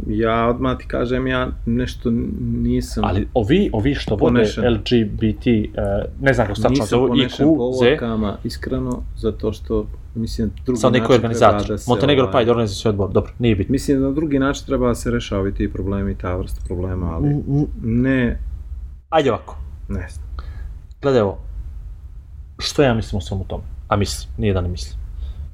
ja 0.06 0.46
odmah 0.48 0.78
ti 0.78 0.86
kažem, 0.86 1.26
ja 1.26 1.48
nešto 1.66 2.10
nisam... 2.40 3.04
Ali 3.04 3.28
ovi, 3.34 3.70
ovi 3.72 3.94
što 3.94 4.16
vode. 4.16 4.40
LGBT, 4.42 5.46
uh, 5.46 5.82
ne 6.20 6.32
znam 6.34 6.46
kako 6.46 6.56
se 6.56 6.62
tačno 6.62 6.70
nisam 6.70 6.86
zovu, 6.86 7.08
ponešen 7.08 7.46
IQ, 7.46 7.72
Z, 7.80 8.38
iskreno, 8.44 9.02
zato 9.16 9.52
što, 9.52 9.86
mislim, 10.14 10.50
drugi 10.64 10.80
Sad 10.80 10.94
je 10.94 11.02
organizator. 11.08 11.68
da 11.68 11.78
se, 11.78 11.90
Montenegro 11.90 12.24
ovaj, 12.24 12.32
Pride 12.32 12.50
organizacijski 12.50 12.88
odbor, 12.88 13.10
dobro, 13.12 13.32
nije 13.38 13.56
bitno. 13.56 13.72
Mislim 13.72 14.00
da 14.00 14.06
na 14.06 14.12
drugi 14.12 14.38
način 14.38 14.66
treba 14.66 14.88
da 14.88 14.94
se 14.94 15.10
rešavaju 15.10 15.54
ti 15.54 15.72
problemi 15.72 16.14
ta 16.14 16.36
vrsta 16.36 16.60
problema, 16.66 17.06
ali 17.14 17.28
N- 17.28 17.44
n- 17.48 17.66
ne, 18.02 18.38
Ajde 19.08 19.30
ovako, 19.32 19.56
ne 19.88 20.06
znam. 20.10 20.26
gledaj 21.02 21.20
ovo. 21.20 21.38
Što 22.58 22.82
ja 22.82 22.94
mislim 22.94 23.16
o 23.16 23.20
svemu 23.20 23.44
tome? 23.44 23.62
A 23.88 23.96
mislim, 23.96 24.30
nije 24.38 24.54
da 24.54 24.60
ne 24.60 24.68
mislim. 24.68 25.00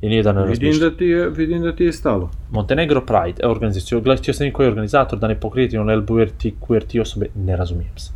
I 0.05 0.09
nije 0.09 0.23
da 0.23 0.33
ne 0.33 0.47
Vidim 0.47 0.79
da, 0.81 0.91
ti 0.97 1.05
je, 1.05 1.31
vidim 1.31 1.63
da 1.63 1.73
ti 1.77 1.85
je 1.85 1.93
stalo. 1.93 2.31
Montenegro 2.51 3.01
Pride, 3.01 3.43
e, 3.43 3.47
organizaciju, 3.49 4.01
gledaj, 4.01 4.35
sam 4.35 4.51
koji 4.53 4.67
je 4.67 4.69
organizator, 4.69 5.19
da 5.19 5.29
ne 5.29 5.41
pokrijeti 5.41 5.79
on 5.79 5.99
LBRT, 5.99 6.45
QRT 6.61 7.01
osobe, 7.01 7.27
ne 7.35 7.57
razumijem 7.57 7.99
se. 7.99 8.13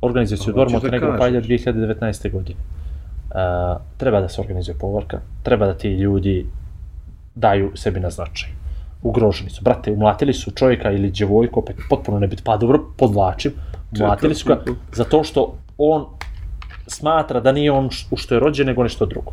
Organizaciju 0.00 0.54
hoću 0.54 0.66
da 0.66 0.72
Montenegro. 0.72 1.16
Pride 1.20 1.40
2019. 1.40 2.32
godine. 2.32 2.60
Uh, 2.60 3.80
treba 3.96 4.20
da 4.20 4.28
se 4.28 4.40
organizuje 4.40 4.76
povorka, 4.80 5.20
treba 5.42 5.66
da 5.66 5.74
ti 5.74 5.88
ljudi 5.88 6.46
daju 7.34 7.70
sebi 7.74 8.00
na 8.00 8.10
značaj. 8.10 8.50
Ugroženi 9.02 9.50
su. 9.50 9.62
Brate, 9.64 9.92
umlatili 9.92 10.32
su 10.32 10.50
čovjeka 10.50 10.90
ili 10.90 11.10
djevojku, 11.10 11.60
opet 11.60 11.76
potpuno 11.90 12.18
nebit, 12.18 12.44
pa 12.44 12.56
dobro, 12.56 12.80
podvlačim, 12.96 13.52
umlatili 14.00 14.34
su 14.34 14.48
ga 14.48 14.60
zato 14.92 15.24
što 15.24 15.58
on 15.78 16.04
smatra 16.86 17.40
da 17.40 17.52
nije 17.52 17.72
on 17.72 17.88
u 18.10 18.16
što 18.16 18.34
je 18.34 18.40
rođen, 18.40 18.66
nego 18.66 18.82
nešto 18.82 19.06
drugo. 19.06 19.32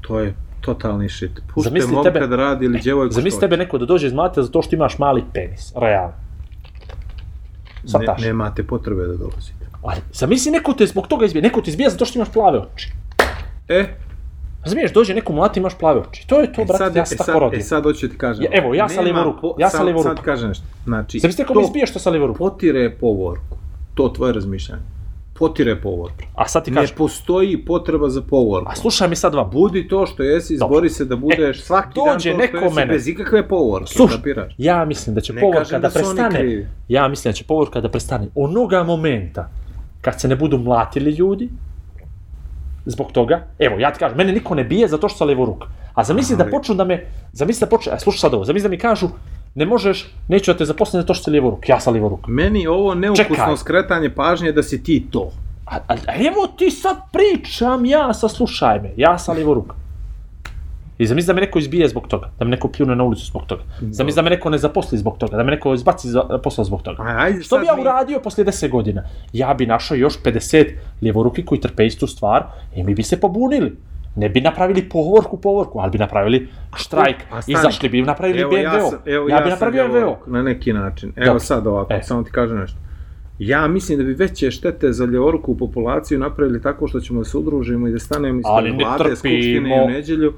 To 0.00 0.20
je 0.20 0.34
totalni 0.60 1.08
shit. 1.08 1.30
Pušte 1.48 1.68
Zamisli 1.68 1.92
momka 1.92 2.10
tebe- 2.10 2.26
da 2.26 2.36
radi 2.36 2.64
ili 2.64 2.80
djevojku 2.80 3.12
Zamisli 3.12 3.30
što 3.30 3.40
tebe 3.40 3.56
neko 3.56 3.78
da 3.78 3.86
dođe 3.86 4.06
iz 4.06 4.12
mlate 4.12 4.42
zato 4.42 4.62
što 4.62 4.76
imaš 4.76 4.98
mali 4.98 5.24
penis, 5.34 5.72
realno. 5.76 6.12
Ne, 7.82 7.88
Svataš? 7.88 8.22
nemate 8.22 8.62
potrebe 8.62 9.02
da 9.02 9.16
dolazite. 9.16 9.66
Ali, 9.82 10.00
zamisli 10.12 10.52
neko 10.52 10.72
te 10.72 10.86
zbog 10.86 11.06
toga 11.06 11.26
izbija, 11.26 11.42
neko 11.42 11.60
te 11.62 11.70
izbija 11.70 11.90
zato 11.90 12.04
što 12.04 12.18
imaš 12.18 12.32
plave 12.32 12.58
oči. 12.60 12.92
E, 13.68 13.86
Razumiješ, 14.62 14.92
dođe 14.92 15.14
neko 15.14 15.32
mlati 15.32 15.60
imaš 15.60 15.78
plave 15.78 16.00
oči. 16.00 16.26
To 16.28 16.40
je 16.40 16.52
to, 16.52 16.62
e 16.62 16.64
brate, 16.64 16.78
sad, 16.78 16.96
ja 16.96 17.02
e 17.02 17.06
sam 17.06 17.16
sad, 17.16 17.26
tako 17.26 17.38
rodio. 17.38 17.58
e 17.58 17.62
sad 17.62 17.82
hoću 17.82 18.08
ti 18.08 18.18
kažem. 18.18 18.44
Ja- 18.44 18.50
evo, 18.54 18.74
ja 18.74 18.88
sa 18.88 19.00
levo 19.00 19.22
ruku, 19.22 19.54
ja 19.58 19.70
sa 19.70 19.76
sad- 19.76 19.86
levo 19.86 20.02
Sad 20.02 20.12
ruku. 20.12 20.24
kažem 20.24 20.48
nešto. 20.48 20.64
Znači, 20.84 21.18
Zamisli 21.18 21.44
ako 21.44 21.52
to 21.54 21.60
mi 21.60 21.66
izbiješ 21.66 21.90
što 21.90 21.98
sa 21.98 22.10
levo 22.10 22.26
ruku. 22.26 22.38
potire 22.40 22.90
povorku. 22.90 23.56
To 23.94 24.08
tvoje 24.08 24.32
razmišljanje. 24.32 24.82
Potire 25.40 25.76
povorku. 25.76 26.16
A 26.34 26.46
sad 26.46 26.64
ti 26.64 26.70
Ne 26.70 26.76
kažem, 26.76 26.96
postoji 26.96 27.58
potreba 27.58 28.08
za 28.08 28.22
povorku. 28.22 28.70
a 28.70 28.76
slušaj 28.76 29.08
mi 29.08 29.16
sad 29.16 29.34
vam. 29.34 29.50
Budi 29.50 29.88
to 29.88 30.06
što 30.06 30.22
jesi, 30.22 30.56
Dobro. 30.56 30.74
izbori 30.74 30.90
se 30.90 31.04
da 31.04 31.16
budeš 31.16 31.62
svaki 31.62 31.86
dan 31.86 31.92
to 31.96 32.12
dođe 32.12 32.30
što 32.30 32.38
neko 32.38 32.56
jesi, 32.56 32.74
mene- 32.76 32.92
bez 32.92 33.08
ikakve 33.08 33.48
povorke, 33.48 33.86
Slušaj, 33.88 34.16
kapiraš? 34.16 34.54
ja 34.58 34.84
mislim 34.84 35.14
da 35.14 35.20
će 35.20 35.32
Ne 35.32 35.40
povorka 35.40 35.70
da, 35.70 35.78
da 35.78 35.88
prestane. 35.90 36.66
Ja 36.88 37.08
mislim 37.08 37.30
da 37.30 37.34
će 37.34 37.44
povorka 37.44 37.80
da 37.80 37.88
prestane. 37.88 38.28
Onoga 38.34 38.82
momenta 38.82 39.48
kad 40.00 40.20
se 40.20 40.28
ne 40.28 40.36
budu 40.36 40.58
mlatili 40.58 41.10
ljudi, 41.10 41.48
zbog 42.86 43.12
toga, 43.12 43.46
evo, 43.58 43.78
ja 43.78 43.92
ti 43.92 43.98
kažem, 43.98 44.16
mene 44.16 44.32
niko 44.32 44.54
ne 44.54 44.64
bije 44.64 44.88
zato 44.88 45.08
što 45.08 45.18
sam 45.18 45.28
levo 45.28 45.44
ruk. 45.44 45.64
A 45.94 46.04
zamisli 46.04 46.36
da 46.36 46.44
počnu 46.46 46.74
da 46.74 46.84
me, 46.84 47.00
zamisli 47.32 47.60
da 47.60 47.68
počnu, 47.68 47.92
a 47.92 47.98
slušaj 47.98 48.18
sad 48.18 48.34
ovo, 48.34 48.44
zamisli 48.44 48.62
da 48.62 48.70
mi 48.70 48.78
kažu, 48.78 49.08
ne 49.54 49.66
možeš, 49.66 50.06
neću 50.28 50.52
da 50.52 50.58
te 50.58 50.64
zaposlim 50.64 51.02
zato 51.02 51.14
što 51.14 51.24
si 51.24 51.30
levo 51.30 51.50
ruk, 51.50 51.68
ja 51.68 51.80
sam 51.80 51.94
levo 51.94 52.08
ruk. 52.08 52.20
Meni 52.28 52.66
ovo 52.66 52.94
neukusno 52.94 53.24
Čekaj. 53.36 53.56
skretanje 53.56 54.10
pažnje 54.10 54.52
da 54.52 54.62
si 54.62 54.82
ti 54.82 55.06
to. 55.10 55.30
A, 55.66 55.76
a, 55.78 55.94
a 56.06 56.14
evo 56.16 56.46
ti 56.48 56.70
sad 56.70 56.96
pričam, 57.12 57.84
ja 57.84 58.14
sa 58.14 58.28
slušaj 58.28 58.80
me, 58.80 58.90
ja 58.96 59.18
sam 59.18 59.36
levo 59.36 59.54
ruk. 59.54 59.74
I 60.98 61.06
zamisli 61.06 61.26
da 61.26 61.32
me 61.32 61.40
neko 61.40 61.58
izbije 61.58 61.88
zbog 61.88 62.06
toga, 62.08 62.30
da 62.38 62.44
me 62.44 62.50
neko 62.50 62.68
pljune 62.68 62.96
na 62.96 63.04
ulicu 63.04 63.26
zbog 63.26 63.42
toga. 63.46 63.62
Zamisli 63.80 64.16
da 64.16 64.22
me 64.22 64.30
neko 64.30 64.50
ne 64.50 64.58
zaposli 64.58 64.98
zbog 64.98 65.18
toga, 65.18 65.36
da 65.36 65.42
me 65.42 65.50
neko 65.50 65.74
izbaci 65.74 66.08
za 66.08 66.22
posla 66.44 66.64
zbog 66.64 66.82
toga. 66.82 67.02
Aj, 67.02 67.16
ajde 67.18 67.42
Što 67.42 67.58
bi 67.58 67.66
ja 67.66 67.74
mi- 67.74 67.80
uradio 67.80 68.20
posle 68.20 68.44
10 68.44 68.68
godina? 68.70 69.02
Ja 69.32 69.54
bi 69.54 69.66
našao 69.66 69.94
još 69.94 70.22
50 70.22 70.66
ljevoruki 71.02 71.44
koji 71.44 71.60
trpe 71.60 71.86
istu 71.86 72.06
stvar 72.06 72.42
i 72.76 72.82
mi 72.82 72.94
bi 72.94 73.02
se 73.02 73.20
pobunili. 73.20 73.76
Ne 74.16 74.28
bi 74.28 74.40
napravili 74.40 74.88
povorku, 74.88 75.36
povorku, 75.36 75.78
ali 75.78 75.90
bi 75.90 75.98
napravili 75.98 76.48
štrajk. 76.76 77.16
A 77.30 77.42
stani. 77.42 77.58
Izašli 77.58 77.88
bi 77.88 77.98
i 77.98 78.02
napravili 78.02 78.40
Evo, 78.40 78.50
BMWO. 78.50 78.62
ja, 78.64 78.80
sam, 78.80 78.98
evo, 79.06 79.28
ja, 79.28 79.36
ja, 79.36 79.42
bi 79.42 79.50
napravio 79.50 79.84
evo. 79.84 80.18
Na 80.26 80.42
neki 80.42 80.72
način. 80.72 81.12
Evo 81.16 81.26
Dobro. 81.26 81.40
sad 81.40 81.66
ovako, 81.66 81.92
E. 81.92 82.02
samo 82.02 82.22
ti 82.22 82.30
kažem 82.30 82.58
nešto. 82.58 82.78
Ja 83.38 83.68
mislim 83.68 83.98
da 83.98 84.04
bi 84.04 84.12
veće 84.12 84.50
štete 84.50 84.92
za 84.92 85.04
ljevorku 85.04 85.52
u 85.52 85.56
populaciju 85.56 86.18
napravili 86.18 86.62
tako 86.62 86.88
što 86.88 87.00
ćemo 87.00 87.18
da 87.20 87.24
se 87.24 87.38
udružimo 87.38 87.88
i 87.88 87.92
da 87.92 87.98
stanemo 87.98 88.40
ispred 88.40 88.74
vlade, 88.74 89.16
skupštine 89.16 89.82
u 89.84 89.88
neđelju. 89.88 90.32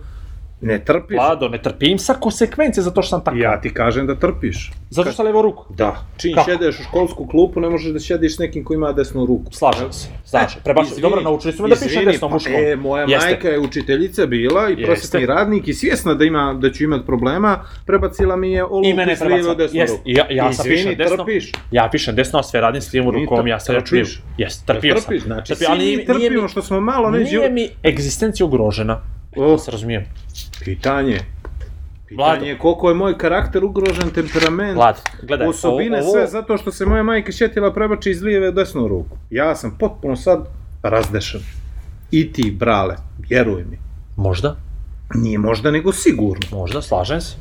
Ne 0.62 0.84
trpiš. 0.84 1.16
Vlado, 1.16 1.48
ne 1.48 1.62
trpim 1.62 1.98
sa 1.98 2.14
konsekvence 2.14 2.82
zato 2.82 3.02
što 3.02 3.10
sam 3.10 3.24
tako. 3.24 3.36
Ja 3.36 3.60
ti 3.60 3.74
kažem 3.74 4.06
da 4.06 4.14
trpiš. 4.14 4.72
Zato 4.90 5.08
što 5.08 5.16
sam 5.16 5.26
levo 5.26 5.42
ruku. 5.42 5.64
Da. 5.74 5.96
Čim 6.16 6.34
Kako? 6.34 6.50
šedeš 6.50 6.80
u 6.80 6.82
školsku 6.82 7.26
klupu, 7.26 7.60
ne 7.60 7.68
možeš 7.68 7.92
da 7.92 7.98
šediš 7.98 8.36
s 8.36 8.38
nekim 8.38 8.64
ko 8.64 8.74
ima 8.74 8.92
desnu 8.92 9.26
ruku. 9.26 9.52
Slažem 9.52 9.92
se. 9.92 10.08
Znači, 10.26 10.56
prebaš, 10.64 10.86
Izvini, 10.86 11.02
dobro, 11.02 11.20
naučili 11.20 11.52
su 11.52 11.62
me 11.62 11.68
da 11.68 11.74
pišem 11.74 11.88
izvini, 11.88 12.12
desnom 12.12 12.30
pa, 12.30 12.34
muškom. 12.34 12.54
E, 12.54 12.76
moja 12.76 13.06
Jeste. 13.08 13.26
majka 13.26 13.48
je 13.48 13.58
učiteljica 13.58 14.26
bila 14.26 14.68
i 14.68 14.72
Jeste. 14.72 14.84
prosvetni 14.84 15.26
radnik 15.26 15.68
i 15.68 15.74
svjesna 15.74 16.14
da 16.14 16.24
ima 16.24 16.58
da 16.60 16.70
ću 16.70 16.84
imati 16.84 17.06
problema, 17.06 17.58
prebacila 17.86 18.36
mi 18.36 18.52
je 18.52 18.64
mene 18.96 19.16
s 19.16 19.20
prebaca. 19.20 19.54
desnu 19.54 19.80
Jest, 19.80 19.92
ruku. 19.92 20.02
ja, 20.06 20.26
ja 20.30 20.52
sam 20.52 20.64
pišem 20.64 20.94
desno. 20.96 21.16
trpiš. 21.16 21.52
Ja 21.70 21.88
pišem 21.92 22.14
desno, 22.14 22.38
a 22.38 22.42
sve 22.42 22.60
radim 22.60 22.82
s 22.82 22.92
lijevom 22.92 23.14
rukom, 23.14 23.46
ja 23.46 23.60
sam 23.60 23.74
trpiš. 23.74 23.92
lijevo. 23.92 24.08
Jes, 24.38 24.64
trpio 24.64 24.94
sam. 24.96 25.02
Trpiš, 25.04 25.22
znači, 25.22 25.52
ali 25.68 25.78
mi 25.78 25.84
nije, 25.84 25.96
nije 25.96 26.06
trpimo 26.06 26.42
mi, 26.42 26.48
što 26.48 26.62
smo 26.62 26.80
malo 26.80 27.10
ne 27.10 27.18
nije 27.18 27.50
mi 27.50 27.68
egzistencija 27.84 28.46
ugrožena. 28.46 29.00
Da 29.36 29.58
se 29.58 29.70
razumijem. 29.70 30.04
pitanje. 30.60 31.18
Vlado. 32.10 32.32
Pitanje 32.32 32.50
je 32.50 32.58
koliko 32.58 32.88
je 32.88 32.94
moj 32.94 33.18
karakter 33.18 33.64
ugrožen, 33.64 34.10
temperament, 34.10 34.76
Vlad, 34.76 34.96
gledaj, 35.22 35.46
osobine, 35.46 35.98
ovo- 35.98 36.12
sve 36.12 36.26
zato 36.26 36.56
što 36.56 36.72
se 36.72 36.86
moja 36.86 37.02
majka 37.02 37.32
šetila 37.32 37.72
prebači 37.72 38.10
iz 38.10 38.22
lijeve 38.22 38.48
u 38.48 38.52
desnu 38.52 38.88
ruku. 38.88 39.16
Ja 39.30 39.54
sam 39.54 39.76
potpuno 39.78 40.16
sad 40.16 40.46
razdešan. 40.82 41.40
I 42.10 42.32
ti, 42.32 42.50
brale, 42.52 42.96
vjeruj 43.20 43.64
mi. 43.64 43.78
Možda, 44.16 44.56
Nije 45.14 45.38
možda, 45.38 45.70
nego 45.70 45.92
sigurno. 45.92 46.46
možda, 46.52 46.82
slažem 46.82 47.20
se. 47.20 47.36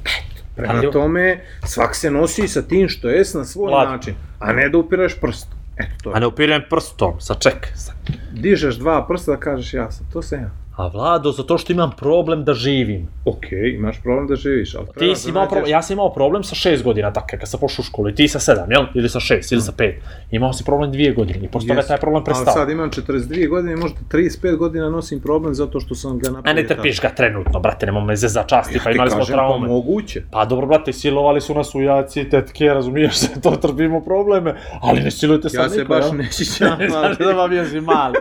Prema 0.55 0.73
Ali- 0.73 0.91
tome, 0.91 1.39
svak 1.63 1.95
se 1.95 2.11
nosi 2.11 2.47
sa 2.47 2.61
tim 2.61 2.89
što 2.89 3.09
je 3.09 3.23
na 3.33 3.45
svoj 3.45 3.69
Vlad. 3.69 3.89
način, 3.89 4.15
a 4.39 4.53
ne 4.53 4.69
da 4.69 4.77
upiraš 4.77 5.15
prst. 5.15 5.47
Eto 5.77 5.91
to 6.03 6.09
A 6.09 6.13
je. 6.13 6.19
ne 6.19 6.27
upirem 6.27 6.61
prstom, 6.69 7.13
sa 7.19 7.33
ček. 7.33 7.67
Sa... 7.75 7.93
Dižeš 8.33 8.75
dva 8.75 9.07
prsta 9.07 9.31
da 9.31 9.37
kažeš 9.37 9.73
ja 9.73 9.91
sam, 9.91 10.05
to 10.13 10.21
sam 10.21 10.39
ja. 10.39 10.49
A 10.81 10.87
Vlado, 10.87 11.31
zato 11.31 11.57
što 11.57 11.73
imam 11.73 11.91
problem 11.97 12.43
da 12.43 12.53
živim. 12.53 13.07
Ok, 13.25 13.43
imaš 13.75 14.01
problem 14.03 14.27
da 14.27 14.35
živiš, 14.35 14.75
ali 14.75 14.87
Ti 14.99 15.15
si 15.15 15.25
da 15.25 15.29
imao 15.29 15.47
problem, 15.47 15.71
ja 15.71 15.81
sam 15.81 15.93
imao 15.93 16.13
problem 16.13 16.43
sa 16.43 16.55
šest 16.55 16.83
godina, 16.83 17.13
tako 17.13 17.27
kad 17.39 17.49
sam 17.49 17.59
pošao 17.59 17.81
u 17.83 17.85
školu, 17.85 18.09
i 18.09 18.15
ti 18.15 18.27
sa 18.27 18.39
sedam, 18.39 18.71
jel? 18.71 18.85
Ili 18.95 19.09
sa 19.09 19.19
šest, 19.19 19.51
ili 19.51 19.61
sa 19.61 19.71
pet. 19.77 19.95
Imao 20.31 20.53
si 20.53 20.63
problem 20.65 20.91
dvije 20.91 21.13
godine 21.13 21.45
i 21.45 21.47
posle 21.47 21.67
toga 21.67 21.79
Jesu. 21.79 21.87
taj 21.87 21.97
problem 21.97 22.15
Ali 22.17 22.25
prestao. 22.25 22.53
sad 22.53 22.69
imam 22.69 22.89
42 22.89 23.49
godine 23.49 23.73
i 23.73 23.75
možda 23.75 23.99
35 24.11 24.55
godina 24.57 24.89
nosim 24.89 25.19
problem 25.19 25.53
zato 25.53 25.79
što 25.79 25.95
sam 25.95 26.19
ga 26.19 26.29
A 26.29 26.31
napravio 26.31 26.61
ne 26.61 26.67
trpiš 26.67 27.01
ga 27.01 27.09
trenutno, 27.09 27.59
brate, 27.59 27.85
nemoj 27.85 28.03
me 28.03 28.15
za 28.15 28.43
časti, 28.43 28.79
pa 28.83 28.89
Ja 28.89 28.93
ti 28.93 28.95
imali 28.97 29.09
smo 29.09 29.19
kažem, 29.19 29.33
pa 29.33 29.37
traume. 29.37 29.67
moguće. 29.67 30.23
Pa 30.31 30.45
dobro, 30.45 30.67
brate, 30.67 30.93
silovali 30.93 31.41
su 31.41 31.53
nas 31.55 31.75
ujaci, 31.75 32.29
tetke, 32.29 32.65
razumiješ 32.65 33.15
se, 33.17 33.41
to 33.41 33.51
trpimo 33.51 34.01
probleme, 34.01 34.55
ali 34.81 35.01
ne 35.01 35.11
silujte 35.11 35.49
sad 35.49 35.63
Ja 35.63 35.69
se 35.69 35.77
niko, 35.79 35.89
baš 35.93 36.05
jel? 36.05 36.17
ne 36.17 36.27
sjećam, 36.31 36.77
ali... 36.95 37.15
Da 37.19 37.33
vam 37.33 37.65
si 37.65 37.81
mali, 37.81 38.19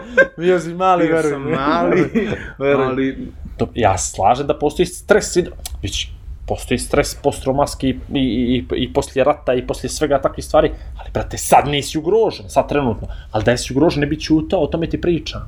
si 0.61 0.75
mali, 0.75 1.07
Bio 1.07 1.17
veruj 1.17 1.31
sam 1.31 1.43
mali. 1.43 2.11
ali 2.59 3.33
To, 3.57 3.69
ja 3.75 3.99
slažem 3.99 4.47
da 4.47 4.59
postoji 4.59 4.87
stres, 4.87 5.37
već 5.83 6.09
postoji 6.47 6.79
stres 6.79 7.15
postromatski 7.23 7.89
i, 7.89 7.99
i, 8.15 8.57
i, 8.57 8.65
i 8.77 8.93
poslije 8.93 9.25
rata 9.25 9.55
i 9.55 9.67
poslije 9.67 9.91
svega 9.91 10.21
takvih 10.21 10.45
stvari, 10.45 10.71
ali 10.99 11.11
brate, 11.15 11.39
sad 11.39 11.69
nisi 11.69 11.99
ugrožen, 11.99 12.49
sad 12.49 12.69
trenutno, 12.69 13.09
ali 13.31 13.45
da 13.45 13.51
jesi 13.51 13.73
ugrožen 13.73 14.01
ne 14.01 14.07
bi 14.07 14.21
ćutao, 14.21 14.61
o 14.61 14.67
tome 14.67 14.87
ti 14.91 15.01
pričam. 15.01 15.43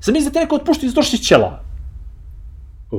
Zamisli 0.00 0.30
da 0.30 0.32
te 0.32 0.40
neko 0.40 0.56
otpušti 0.56 0.88
zato 0.88 1.02
što 1.02 1.16
si 1.16 1.22
ćela. 1.24 1.60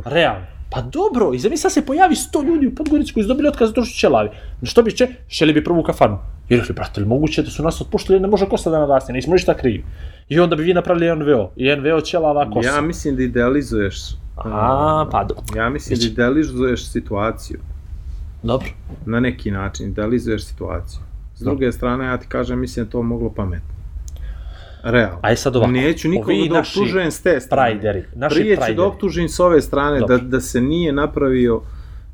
Realno. 0.05 0.58
Pa 0.71 0.81
dobro, 0.81 1.33
i 1.33 1.39
zamisli 1.39 1.65
da 1.65 1.69
se 1.69 1.85
pojavi 1.85 2.15
100 2.15 2.45
ljudi 2.45 2.67
u 2.67 2.75
Podgorici 2.75 3.13
koji 3.13 3.23
su 3.23 3.27
dobili 3.27 3.47
otkaz 3.47 3.69
zato 3.69 3.81
što 3.81 3.93
su 3.93 3.99
ćelavi. 3.99 4.29
Što 4.63 4.81
bi 4.83 4.91
će? 4.91 5.07
Šeli 5.27 5.53
bi 5.53 5.63
prvu 5.63 5.83
kafanu. 5.83 6.17
I 6.49 6.57
rekli, 6.57 6.75
brate, 6.75 7.05
moguće 7.05 7.43
da 7.43 7.49
su 7.49 7.63
nas 7.63 7.81
otpuštili, 7.81 8.19
ne 8.19 8.27
može 8.27 8.45
kosta 8.45 8.69
da 8.69 8.79
naraste, 8.79 9.13
nismo 9.13 9.33
ništa 9.33 9.53
krivi. 9.53 9.83
I 10.29 10.39
onda 10.39 10.55
bi 10.55 10.63
vi 10.63 10.73
napravili 10.73 11.15
NVO. 11.15 11.51
I 11.55 11.75
NVO 11.75 12.01
ćelava 12.01 12.51
kosa. 12.51 12.69
ja 12.69 12.81
mislim 12.81 13.15
da 13.15 13.23
idealizuješ... 13.23 13.95
A, 14.37 15.05
pa 15.11 15.23
do- 15.23 15.35
Ja 15.55 15.69
mislim 15.69 15.99
da 15.99 16.05
idealizuješ 16.05 16.85
situaciju. 16.85 17.59
dobro. 18.43 18.67
Na 19.05 19.19
neki 19.19 19.51
način, 19.51 19.87
idealizuješ 19.87 20.45
situaciju. 20.45 20.99
S 21.35 21.41
druge 21.41 21.71
strane, 21.71 22.05
ja 22.05 22.17
ti 22.17 22.27
kažem, 22.27 22.59
mislim 22.59 22.85
da 22.85 22.91
to 22.91 23.01
moglo 23.01 23.29
pametno. 23.29 23.78
Realno. 24.83 25.19
Ajde 25.21 25.35
sad 25.35 25.55
ovako. 25.55 25.71
Neću 25.71 26.09
nikoga 26.09 26.33
Ovi 26.33 26.49
da 26.49 26.59
optužujem 26.59 27.11
s 27.11 27.21
te 27.21 27.39
strane. 27.39 27.69
Prajderi, 27.69 28.05
naši 28.15 28.35
Prije 28.35 28.55
ću 28.55 28.59
prajderi. 28.59 28.77
da 28.77 28.83
optužim 28.83 29.29
s 29.29 29.39
ove 29.39 29.61
strane, 29.61 29.99
da, 29.99 30.07
Dobro. 30.07 30.25
da 30.27 30.39
se 30.41 30.61
nije 30.61 30.93
napravio 30.93 31.61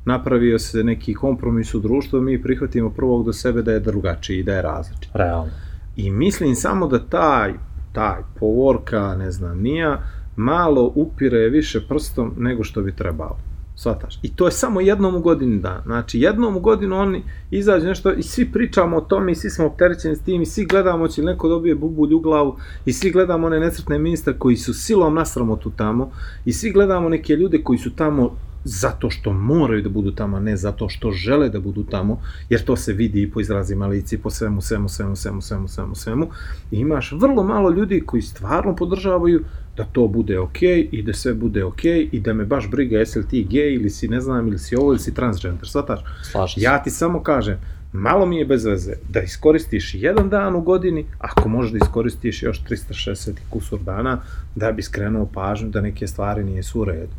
napravio 0.04 0.58
se 0.58 0.84
neki 0.84 1.14
kompromis 1.14 1.74
u 1.74 1.80
društvu, 1.80 2.20
mi 2.20 2.42
prihvatimo 2.42 2.90
prvog 2.90 3.24
do 3.24 3.32
sebe 3.32 3.62
da 3.62 3.72
je 3.72 3.80
drugačiji 3.80 4.38
i 4.38 4.42
da 4.42 4.54
je 4.54 4.62
različit. 4.62 5.10
Realno. 5.14 5.50
I 5.96 6.10
mislim 6.10 6.54
samo 6.54 6.86
da 6.86 6.98
taj, 6.98 7.52
taj 7.92 8.20
povorka, 8.40 9.14
ne 9.18 9.30
znam, 9.30 9.58
nija, 9.58 10.02
malo 10.36 10.92
upire 10.94 11.48
više 11.48 11.80
prstom 11.88 12.34
nego 12.38 12.64
što 12.64 12.82
bi 12.82 12.96
trebalo. 12.96 13.38
Svataš? 13.78 14.18
I 14.22 14.36
to 14.36 14.46
je 14.46 14.52
samo 14.52 14.80
jednom 14.80 15.14
u 15.14 15.20
godini 15.20 15.58
dan. 15.58 15.82
Znači, 15.84 16.20
jednom 16.20 16.56
u 16.56 16.60
godinu 16.60 16.96
oni 16.96 17.22
izađu 17.50 17.86
nešto 17.86 18.12
i 18.12 18.22
svi 18.22 18.52
pričamo 18.52 18.96
o 18.96 19.00
tome 19.00 19.32
i 19.32 19.34
svi 19.34 19.50
smo 19.50 19.66
opterećeni 19.66 20.16
s 20.16 20.20
tim 20.20 20.42
i 20.42 20.46
svi 20.46 20.64
gledamo 20.64 21.08
će 21.08 21.22
neko 21.22 21.48
dobije 21.48 21.74
bubulj 21.74 22.14
u 22.14 22.20
glavu 22.20 22.56
i 22.84 22.92
svi 22.92 23.10
gledamo 23.10 23.46
one 23.46 23.60
nesretne 23.60 23.98
ministre 23.98 24.34
koji 24.38 24.56
su 24.56 24.74
silom 24.74 25.14
na 25.14 25.24
sramotu 25.24 25.70
tamo 25.76 26.10
i 26.44 26.52
svi 26.52 26.70
gledamo 26.70 27.08
neke 27.08 27.36
ljude 27.36 27.62
koji 27.62 27.78
su 27.78 27.90
tamo 27.96 28.36
zato 28.66 29.10
što 29.10 29.32
moraju 29.32 29.82
da 29.82 29.88
budu 29.88 30.12
tamo, 30.12 30.40
ne 30.40 30.56
zato 30.56 30.88
što 30.88 31.10
žele 31.10 31.48
da 31.48 31.60
budu 31.60 31.84
tamo, 31.84 32.20
jer 32.50 32.64
to 32.64 32.76
se 32.76 32.92
vidi 32.92 33.22
i 33.22 33.30
po 33.30 33.40
izrazima 33.40 33.86
lici, 33.86 34.14
i 34.14 34.18
po 34.18 34.30
svemu, 34.30 34.60
svemu, 34.60 34.88
svemu, 34.88 35.16
svemu, 35.16 35.40
svemu, 35.42 35.68
svemu, 35.68 35.94
svemu. 35.94 36.28
I 36.70 36.76
imaš 36.76 37.12
vrlo 37.12 37.44
malo 37.44 37.70
ljudi 37.70 38.02
koji 38.06 38.22
stvarno 38.22 38.76
podržavaju 38.76 39.44
da 39.76 39.84
to 39.84 40.08
bude 40.08 40.38
okej 40.38 40.88
i 40.92 41.02
da 41.02 41.12
sve 41.12 41.34
bude 41.34 41.64
okej 41.64 42.08
i 42.12 42.20
da 42.20 42.32
me 42.32 42.44
baš 42.44 42.70
briga 42.70 42.98
jesi 42.98 43.18
li 43.18 43.28
ti 43.28 43.46
gej 43.50 43.74
ili 43.74 43.90
si 43.90 44.08
ne 44.08 44.20
znam 44.20 44.48
ili 44.48 44.58
si 44.58 44.76
ovo 44.76 44.92
ili 44.92 44.98
si 44.98 45.14
transgender, 45.14 45.68
shvataš? 45.68 46.00
Slažem. 46.22 46.62
Ja 46.62 46.82
ti 46.82 46.90
samo 46.90 47.22
kažem, 47.22 47.58
malo 47.92 48.26
mi 48.26 48.38
je 48.38 48.44
bez 48.44 48.64
veze 48.64 48.92
da 49.08 49.20
iskoristiš 49.20 49.94
jedan 49.94 50.28
dan 50.28 50.54
u 50.54 50.60
godini, 50.60 51.06
ako 51.18 51.48
možeš 51.48 51.72
da 51.72 51.78
iskoristiš 51.78 52.42
još 52.42 52.62
360 52.62 53.30
i 53.30 53.50
kusur 53.50 53.80
dana, 53.80 54.20
da 54.54 54.72
bi 54.72 54.82
skrenuo 54.82 55.26
pažnju 55.34 55.68
da 55.68 55.80
neke 55.80 56.06
stvari 56.06 56.44
nijesu 56.44 56.80
u 56.80 56.84
redu. 56.84 57.12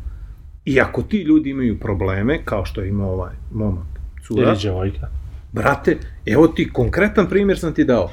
I 0.64 0.80
ako 0.80 1.02
ti 1.02 1.22
ljudi 1.22 1.50
imaju 1.50 1.80
probleme, 1.80 2.44
kao 2.44 2.64
što 2.64 2.84
ima 2.84 3.06
ovaj 3.06 3.34
momak, 3.52 3.86
cura, 4.26 4.48
Ili 4.48 4.58
djevojka. 4.58 5.08
Brate, 5.52 5.98
evo 6.26 6.48
ti 6.48 6.72
konkretan 6.72 7.28
primjer 7.28 7.58
sam 7.58 7.74
ti 7.74 7.84
dao. 7.84 8.10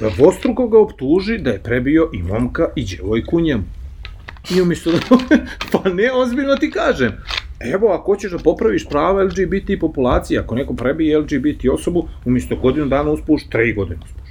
Da 0.00 0.10
dvostruko 0.10 0.68
ga 0.68 0.78
optuži 0.78 1.38
da 1.38 1.50
je 1.50 1.62
prebio 1.62 2.10
i 2.12 2.22
momka 2.22 2.68
i 2.76 2.84
djevojku 2.84 3.40
njemu. 3.40 3.64
I 4.56 4.62
umjesto 4.62 4.90
da... 4.90 4.98
pa 5.72 5.88
ne, 5.90 6.12
ozbiljno 6.12 6.56
ti 6.56 6.70
kažem. 6.70 7.12
Evo, 7.60 7.88
ako 7.88 8.12
hoćeš 8.12 8.32
da 8.32 8.38
popraviš 8.38 8.86
prava 8.88 9.22
LGBT 9.22 9.80
populacije, 9.80 10.40
ako 10.40 10.54
neko 10.54 10.74
prebije 10.74 11.18
LGBT 11.18 11.64
osobu, 11.72 12.08
umjesto 12.24 12.56
godinu 12.56 12.86
dana 12.86 13.10
uspuš, 13.10 13.42
tri 13.50 13.74
godine 13.74 14.00
uspuš. 14.04 14.28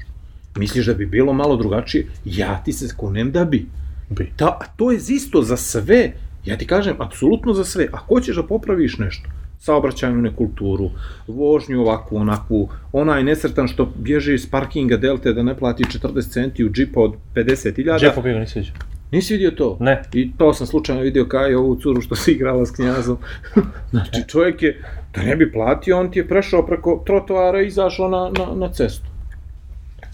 Misliš 0.58 0.86
da 0.86 0.94
bi 0.94 1.06
bilo 1.06 1.34
malo 1.34 1.56
drugačije? 1.56 2.08
Ja 2.26 2.62
ti 2.66 2.74
se 2.74 2.96
kunem 2.98 3.32
da 3.32 3.46
bi. 3.46 3.66
Bi. 4.10 4.32
Da, 4.38 4.46
a 4.46 4.66
to 4.76 4.92
je 4.92 4.98
isto 4.98 5.42
za 5.42 5.58
sve. 5.58 6.12
Ja 6.46 6.58
ti 6.58 6.68
kažem, 6.68 6.96
apsolutno 7.00 7.54
za 7.54 7.64
sve. 7.64 7.88
Ako 7.92 8.16
hoćeš 8.16 8.36
da 8.36 8.44
popraviš 8.44 8.98
nešto, 8.98 9.30
saobraćajnu 9.60 10.22
nekulturu, 10.22 10.90
vožnju 11.28 11.82
ovakvu, 11.82 12.18
onakvu, 12.18 12.70
onaj 12.92 13.24
nesretan 13.24 13.68
što 13.68 13.92
bježe 13.96 14.34
iz 14.34 14.50
parkinga 14.50 14.98
Delte 14.98 15.34
da 15.34 15.44
ne 15.44 15.58
plati 15.58 15.84
40 15.84 16.30
centi 16.30 16.66
u 16.66 16.70
džipa 16.70 17.00
od 17.00 17.14
50.000. 17.36 17.98
Gdje 17.98 18.12
pobjegao, 18.16 18.40
nisi 18.40 18.60
vidio? 18.60 18.74
Nisi 19.12 19.34
vidio 19.34 19.52
to? 19.52 19.78
Ne. 19.80 20.04
I 20.14 20.32
to 20.38 20.54
sam 20.54 20.68
slučajno 20.68 21.02
vidio 21.02 21.26
kao 21.26 21.50
i 21.50 21.56
ovu 21.56 21.76
curu 21.76 22.02
što 22.02 22.16
se 22.16 22.32
igrala 22.32 22.66
s 22.66 22.72
knjazom. 22.72 23.18
znači 23.92 24.28
čovjek 24.28 24.64
je, 24.64 24.84
da 25.16 25.22
ne 25.22 25.36
bi 25.36 25.52
platio, 25.52 26.00
on 26.00 26.12
ti 26.12 26.20
je 26.20 26.28
prešao 26.28 26.66
preko 26.66 27.04
trotoara 27.06 27.62
i 27.62 27.68
izašao 27.68 28.10
na, 28.10 28.32
na, 28.38 28.56
na 28.56 28.74
cestu. 28.74 29.08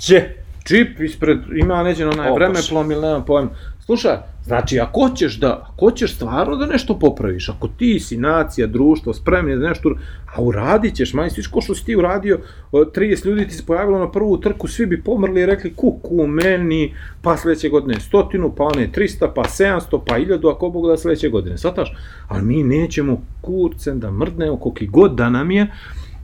Gdje? 0.05 0.43
Čip 0.63 0.99
ispred, 0.99 1.37
ima 1.55 1.83
neđe 1.83 2.07
onaj 2.07 2.31
vremeplom 2.31 2.91
ili 2.91 3.01
nemam 3.01 3.25
pojma. 3.25 3.49
Slušaj, 3.85 4.17
znači 4.45 4.79
ako 4.79 5.07
hoćeš 5.07 5.39
da, 5.39 5.67
ako 5.73 5.85
hoćeš 5.85 6.15
stvarno 6.15 6.55
da 6.55 6.65
nešto 6.65 6.99
popraviš, 6.99 7.49
ako 7.49 7.67
ti 7.67 7.99
si 7.99 8.17
nacija, 8.17 8.67
društvo, 8.67 9.13
spremni 9.13 9.55
da 9.55 9.69
nešto, 9.69 9.95
a 10.35 10.41
uradit 10.41 10.95
ćeš, 10.95 11.13
manje 11.13 11.29
sviš 11.29 11.47
ko 11.47 11.61
što 11.61 11.75
si 11.75 11.85
ti 11.85 11.95
uradio, 11.95 12.39
o, 12.71 12.79
30 12.79 13.25
ljudi 13.25 13.47
ti 13.47 13.53
se 13.53 13.65
pojavilo 13.65 13.99
na 13.99 14.11
prvu 14.11 14.37
trku, 14.37 14.67
svi 14.67 14.85
bi 14.85 15.03
pomrli 15.03 15.41
i 15.41 15.45
rekli 15.45 15.73
kuku, 15.73 16.27
meni, 16.27 16.93
pa 17.21 17.37
sledeće 17.37 17.69
godine 17.69 17.99
stotinu, 17.99 18.53
pa 18.57 18.63
one 18.63 18.89
300, 18.95 19.31
pa 19.35 19.43
700, 19.43 19.99
pa 20.07 20.15
1000, 20.15 20.51
ako 20.55 20.69
Bog 20.69 20.87
da 20.87 20.97
sledeće 20.97 21.29
godine, 21.29 21.57
svataš? 21.57 21.95
Ali 22.27 22.43
mi 22.43 22.63
nećemo 22.63 23.21
kurcem 23.41 23.99
da 23.99 24.11
mrdnemo, 24.11 24.57
koliki 24.57 24.87
god 24.87 25.15
da 25.15 25.29
nam 25.29 25.51
je, 25.51 25.67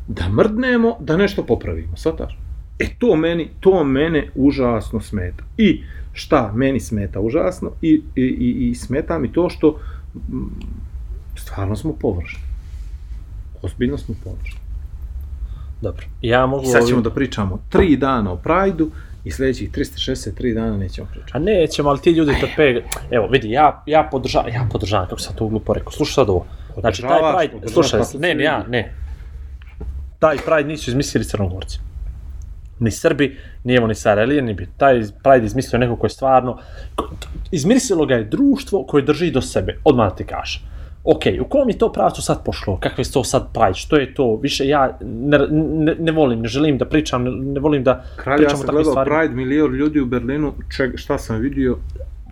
da 0.08 0.30
mrdnemo, 0.30 0.98
da 1.00 1.18
nešto 1.18 1.44
popravimo, 1.44 1.98
svataš? 1.98 2.38
E 2.80 2.88
to 3.00 3.16
meni, 3.16 3.50
to 3.60 3.84
mene 3.84 4.30
užasno 4.36 5.00
smeta. 5.00 5.44
I 5.58 5.84
šta 6.20 6.52
meni 6.56 6.80
smeta 6.80 7.20
užasno 7.20 7.72
i, 7.82 8.02
i, 8.16 8.22
i, 8.22 8.70
i 8.70 8.76
smeta 8.76 9.20
mi 9.20 9.34
to 9.34 9.50
što 9.50 9.80
mm, 10.16 10.46
stvarno 11.36 11.76
smo 11.76 11.94
površni. 11.94 12.40
Ozbiljno 13.62 13.98
smo 13.98 14.16
površni. 14.24 14.60
Dobro. 15.82 16.06
Ja 16.22 16.46
mogu... 16.46 16.64
I 16.64 16.68
sad 16.68 16.88
ćemo 16.88 16.98
ovim- 16.98 17.04
da 17.04 17.10
pričamo 17.10 17.60
tri 17.70 17.98
dana 17.98 18.32
o 18.32 18.36
Prajdu 18.36 18.92
i 19.24 19.32
sledećih 19.32 19.72
363 19.72 20.54
dana 20.54 20.78
nećemo 20.78 21.08
pričati. 21.12 21.32
A 21.34 21.40
nećemo, 21.40 21.90
ali 21.90 22.00
ti 22.00 22.12
ljudi 22.12 22.34
trpe... 22.42 22.82
Evo, 23.12 23.28
vidi, 23.28 23.50
ja, 23.52 23.84
ja 23.86 24.08
podržavam, 24.12 24.54
ja 24.54 24.68
podržavam, 24.72 25.08
kako 25.08 25.22
sam 25.22 25.36
to 25.36 25.48
glupo 25.48 25.74
rekao. 25.74 25.92
Slušaj 25.92 26.14
sad 26.14 26.30
ovo. 26.30 26.46
Znači, 26.80 27.02
taj 27.02 27.20
Pride, 27.38 27.68
slušaj, 27.68 28.00
pa 28.00 28.20
ne, 28.20 28.36
ne, 28.36 28.44
ja, 28.44 28.66
ne. 28.70 28.94
Taj 30.20 30.38
Pride 30.38 30.70
nisu 30.70 30.92
izmislili 30.92 31.26
Crnogorci. 31.26 31.80
Ni 32.80 32.92
Srbi, 32.92 33.38
ni 33.64 33.76
evo 33.76 33.88
ni 33.88 33.96
Sarajlije, 33.96 34.42
ni 34.42 34.54
bi. 34.54 34.68
Taj 34.78 35.02
Pride 35.24 35.46
izmislio 35.46 35.80
neko 35.80 35.96
ko 35.96 36.06
je 36.06 36.10
stvarno... 36.10 36.58
Izmislilo 37.52 38.06
ga 38.06 38.16
je 38.16 38.24
društvo 38.24 38.84
koje 38.84 39.04
drži 39.04 39.32
do 39.32 39.42
sebe, 39.42 39.78
odmah 39.84 40.16
ti 40.16 40.24
kaže. 40.24 40.62
Ok, 41.04 41.24
u 41.42 41.46
kom 41.50 41.70
je 41.70 41.78
to 41.78 41.92
pravcu 41.92 42.22
sad 42.22 42.44
pošlo? 42.44 42.78
Kakve 42.78 43.02
je 43.02 43.12
to 43.12 43.24
sad 43.24 43.48
Pride? 43.54 43.74
Što 43.74 43.96
je 43.96 44.14
to? 44.14 44.36
Više 44.36 44.68
ja 44.68 44.98
ne, 45.02 45.38
ne, 45.52 45.96
ne 46.00 46.12
volim, 46.12 46.42
ne 46.42 46.48
želim 46.48 46.78
da 46.78 46.86
pričam, 46.86 47.24
ne, 47.24 47.32
ne 47.32 47.60
volim 47.60 47.84
da 47.84 48.04
Kralj, 48.16 48.36
ja 48.36 48.38
pričam 48.38 48.56
o 48.56 48.58
sam 48.58 48.68
takvim 48.68 48.86
stvarima. 48.86 49.20
Pride, 49.20 49.36
milion 49.36 49.74
ljudi 49.74 50.00
u 50.00 50.06
Berlinu, 50.06 50.54
čeg, 50.76 50.98
šta 50.98 51.18
sam 51.18 51.38
vidio, 51.38 51.78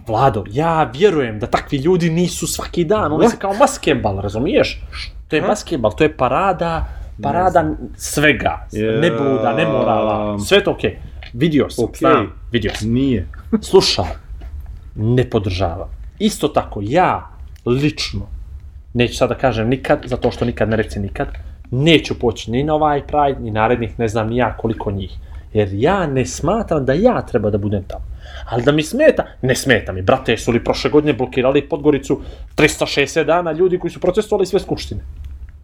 Vlado, 0.07 0.43
ja 0.51 0.91
vjerujem 0.93 1.39
da 1.39 1.47
takvi 1.47 1.77
ljudi 1.77 2.09
nisu 2.09 2.47
svaki 2.47 2.83
dan, 2.83 3.13
oni 3.13 3.29
se 3.29 3.37
kao 3.39 3.53
basketbal, 3.59 4.21
razumiješ? 4.21 4.81
To 5.27 5.35
je 5.35 5.41
Šta? 5.41 5.47
basketbal, 5.47 5.95
to 5.95 6.03
je 6.03 6.17
parada, 6.17 6.85
parada 7.23 7.71
svega, 7.95 8.67
Ja. 8.71 8.91
nebuda, 8.91 9.53
nemorala, 9.57 10.39
sve 10.39 10.63
to 10.63 10.71
okej. 10.71 10.97
Vidio 11.33 11.69
sam, 11.69 11.85
Okej. 11.85 11.97
znam, 11.99 12.31
vidio 12.51 12.71
sam. 12.75 12.89
nije. 12.91 13.27
Slušaj, 13.61 14.05
ne 14.95 15.29
podržavam. 15.29 15.89
Isto 16.19 16.47
tako, 16.47 16.79
ja, 16.83 17.29
lično, 17.65 18.21
neću 18.93 19.17
sad 19.17 19.29
da 19.29 19.35
kažem 19.35 19.67
nikad, 19.69 19.99
zato 20.05 20.31
što 20.31 20.45
nikad 20.45 20.69
ne 20.69 20.77
reci 20.77 20.99
nikad, 20.99 21.27
neću 21.71 22.19
poći 22.19 22.51
ni 22.51 22.63
na 22.63 22.73
ovaj 22.73 23.01
Pride, 23.01 23.39
ni 23.39 23.51
narednih, 23.51 23.99
ne 23.99 24.07
znam 24.07 24.27
ni 24.29 24.37
ja 24.37 24.57
koliko 24.57 24.91
njih. 24.91 25.11
Jer 25.53 25.69
ja 25.73 26.07
ne 26.07 26.25
smatram 26.25 26.85
da 26.85 26.93
ja 26.93 27.21
treba 27.21 27.49
da 27.49 27.57
budem 27.57 27.83
tamo. 27.83 28.03
Ali 28.45 28.63
da 28.63 28.71
mi 28.71 28.83
smeta, 28.83 29.25
ne 29.41 29.55
smeta 29.55 29.91
mi. 29.91 30.01
Brate, 30.01 30.37
su 30.37 30.51
li 30.51 30.63
prošle 30.63 30.89
godine 30.89 31.13
blokirali 31.13 31.69
Podgoricu 31.69 32.21
360 32.57 33.23
dana 33.23 33.51
ljudi 33.51 33.79
koji 33.79 33.91
su 33.91 33.99
protestovali 33.99 34.45
sve 34.45 34.59
skupštine? 34.59 35.01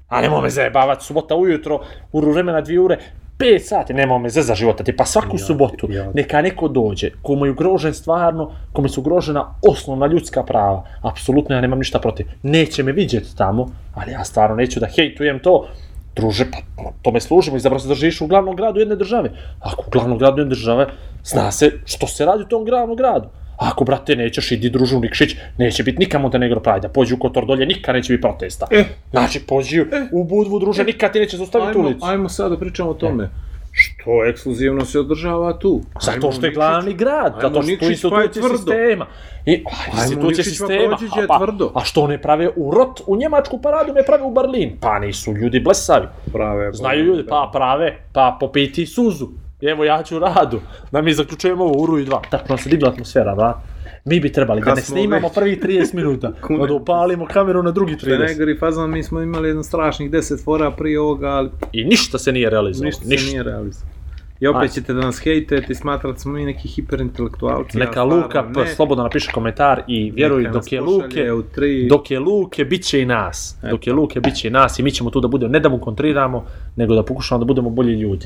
A 0.07 0.21
nemoj 0.21 0.41
me 0.41 0.49
zajebavati, 0.49 1.05
subota 1.05 1.35
ujutro, 1.35 1.79
uru 2.11 2.31
vremena, 2.31 2.61
dvije 2.61 2.79
ure, 2.79 2.97
5 3.37 3.59
sati, 3.59 3.93
nemoj 3.93 4.19
me 4.19 4.29
zeza 4.29 4.55
života 4.55 4.83
ti, 4.83 4.95
pa 4.95 5.05
svaku 5.05 5.37
Ja, 5.37 5.45
subotu 5.45 5.91
ja. 5.91 6.11
neka 6.13 6.41
neko 6.41 6.67
dođe, 6.67 7.09
komu 7.21 7.45
je 7.45 7.51
ugrožen 7.51 7.93
stvarno, 7.93 8.51
kome 8.73 8.89
su 8.89 9.01
ugrožena 9.01 9.55
osnovna 9.61 10.07
ljudska 10.07 10.43
prava, 10.43 10.83
apsolutno 11.01 11.55
ja 11.55 11.61
nemam 11.61 11.79
ništa 11.79 11.99
protiv. 11.99 12.27
Neće 12.43 12.83
me 12.83 12.91
vidjeti 12.91 13.37
tamo, 13.37 13.67
ali 13.95 14.11
ja 14.11 14.23
stvarno 14.23 14.55
neću 14.55 14.79
da 14.79 14.87
hejtujem 14.87 15.39
to, 15.39 15.67
druže, 16.15 16.45
pa 16.51 16.91
tome 17.01 17.21
služimo, 17.21 17.57
izabrao 17.57 17.79
se 17.79 17.87
da 17.87 17.93
živiš 17.93 18.21
u 18.21 18.27
glavnom 18.27 18.55
gradu 18.55 18.79
jedne 18.79 18.95
države. 18.95 19.31
Ako 19.59 19.83
u 19.87 19.91
glavnom 19.91 20.17
gradu 20.17 20.41
jedne 20.41 20.49
države, 20.49 20.87
zna 21.23 21.51
se 21.51 21.71
što 21.85 22.07
se 22.07 22.25
radi 22.25 22.43
u 22.43 22.47
tom 22.47 22.65
glavnom 22.65 22.97
gradu. 22.97 23.29
Ako, 23.57 23.83
brate, 23.83 24.15
nećeš, 24.15 24.51
idi 24.51 24.69
družu 24.69 24.99
Nikšić, 24.99 25.35
neće 25.57 25.83
biti 25.83 25.97
nikad 25.99 26.21
Montenegro 26.21 26.59
Prajda. 26.59 26.89
Pođi 26.89 27.13
u 27.13 27.17
Kotor 27.17 27.45
dolje, 27.45 27.65
nikad 27.65 27.95
neće 27.95 28.13
biti 28.13 28.21
protesta. 28.21 28.67
E. 28.71 28.83
Znači, 29.11 29.39
pođi 29.39 29.81
u 30.11 30.23
Budvu, 30.23 30.59
druže, 30.59 30.83
nikad 30.83 31.13
ti 31.13 31.19
neće 31.19 31.37
zaustaviti 31.37 31.69
Ajmo, 31.69 31.87
ulicu. 31.87 32.05
ajmo 32.05 32.29
sad 32.29 32.51
da 32.51 32.57
pričamo 32.57 32.89
o 32.89 32.93
tome. 32.93 33.29
Što 33.75 34.25
ekskluzivno 34.25 34.85
se 34.85 34.99
održava 34.99 35.59
tu? 35.59 35.81
Zato 36.01 36.31
što 36.31 36.45
je 36.45 36.49
Nikšić. 36.49 36.55
glavni 36.55 36.93
grad, 36.93 37.25
Ajmo 37.27 37.41
zato 37.41 37.61
što 37.61 37.71
Nikšić, 37.71 37.79
pa 37.79 37.89
institucije 37.89 38.41
tvrdo. 38.41 38.57
sistema. 38.57 39.05
I, 39.45 39.63
a, 39.65 39.69
Ajmo 39.91 40.01
institucije 40.01 40.37
Nikšić, 40.37 40.59
pa 40.59 40.67
sistema, 40.67 40.97
a, 41.23 41.27
pa, 41.27 41.37
tvrdo. 41.37 41.71
a 41.75 41.83
što 41.83 42.07
ne 42.07 42.21
prave 42.21 42.49
u 42.55 42.71
Rot, 42.71 43.01
u 43.07 43.15
Njemačku 43.15 43.61
paradu 43.61 43.93
ne 43.93 44.03
prave 44.03 44.23
u 44.23 44.31
Berlin? 44.33 44.77
Pa 44.81 44.99
nisu 44.99 45.33
ljudi 45.33 45.59
blesavi. 45.59 46.07
Prave. 46.33 46.73
Znaju 46.73 47.03
ljudi, 47.05 47.23
pa 47.29 47.49
prave, 47.53 47.97
pa 48.13 48.37
popiti 48.39 48.85
suzu. 48.85 49.27
Evo 49.63 49.83
ja 49.83 50.03
ću 50.03 50.19
radu, 50.19 50.59
da 50.91 51.01
mi 51.01 51.13
zaključujemo 51.13 51.63
ovo 51.63 51.83
uru 51.83 51.99
i 51.99 52.05
dva. 52.05 52.21
Tako 52.29 52.45
nam 52.49 52.57
se 52.57 52.69
digla 52.69 52.89
atmosfera, 52.89 53.35
da? 53.35 53.61
Mi 54.05 54.19
bi 54.19 54.31
trebali 54.31 54.61
da 54.61 54.75
ne 54.75 54.81
snimamo 54.81 55.27
već- 55.27 55.35
prvih 55.35 55.59
30 55.59 55.93
minuta, 55.93 56.31
Kune. 56.41 56.59
pa 56.59 56.67
da 56.67 56.73
upalimo 56.73 57.25
kameru 57.25 57.63
na 57.63 57.71
drugi 57.71 57.93
Što 57.93 58.09
je 58.09 58.17
30. 58.17 58.19
najgori 58.21 58.57
fazon, 58.57 58.91
mi 58.91 59.03
smo 59.03 59.21
imali 59.21 59.47
jedan 59.47 59.63
strašnih 59.63 60.11
10 60.11 60.43
fora 60.43 60.71
prije 60.71 60.99
ovoga, 60.99 61.27
ali 61.27 61.49
I 61.73 61.83
ništa 61.85 62.17
se 62.17 62.31
nije 62.31 62.49
realizovalo. 62.49 62.85
ništa, 62.85 63.03
Ništa. 63.05 63.21
se 63.21 63.31
nije 63.31 63.43
realizovalo. 63.43 63.93
I 64.39 64.47
opet 64.47 64.61
Aj. 64.61 64.67
ćete 64.67 64.93
da 64.93 65.01
nas 65.01 65.19
hejtete 65.19 65.65
i 65.69 65.75
smatrate 65.75 66.19
smo 66.19 66.31
mi 66.33 66.45
neki 66.45 66.67
hiperintelektualci. 66.67 67.77
Neka 67.77 67.99
ja 67.99 68.03
Luka 68.03 68.43
p- 68.45 68.59
ne. 68.59 68.67
slobodno 68.67 69.03
napiše 69.03 69.31
komentar 69.31 69.81
i 69.87 70.11
vjeruj 70.11 70.47
dok 70.49 70.71
je 70.71 70.81
Luke, 70.81 71.31
u 71.31 71.41
tri... 71.43 71.87
dok 71.87 72.11
je 72.11 72.19
Luke, 72.19 72.65
bit 72.65 72.83
će 72.83 73.01
i 73.01 73.05
nas. 73.05 73.57
Eto. 73.59 73.71
Dok 73.71 73.87
je 73.87 73.93
Luke, 73.93 74.19
bit 74.19 74.35
će 74.35 74.47
i 74.47 74.51
nas 74.51 74.79
i 74.79 74.83
mi 74.83 74.91
ćemo 74.91 75.09
tu 75.09 75.19
da 75.19 75.27
budemo, 75.27 75.51
ne 75.51 75.59
da 75.59 75.69
mu 75.69 75.79
kontriramo, 75.79 76.45
nego 76.75 76.95
da 76.95 77.03
pokušamo 77.03 77.39
da 77.39 77.45
budemo 77.45 77.69
bolji 77.69 77.93
ljudi. 77.93 78.25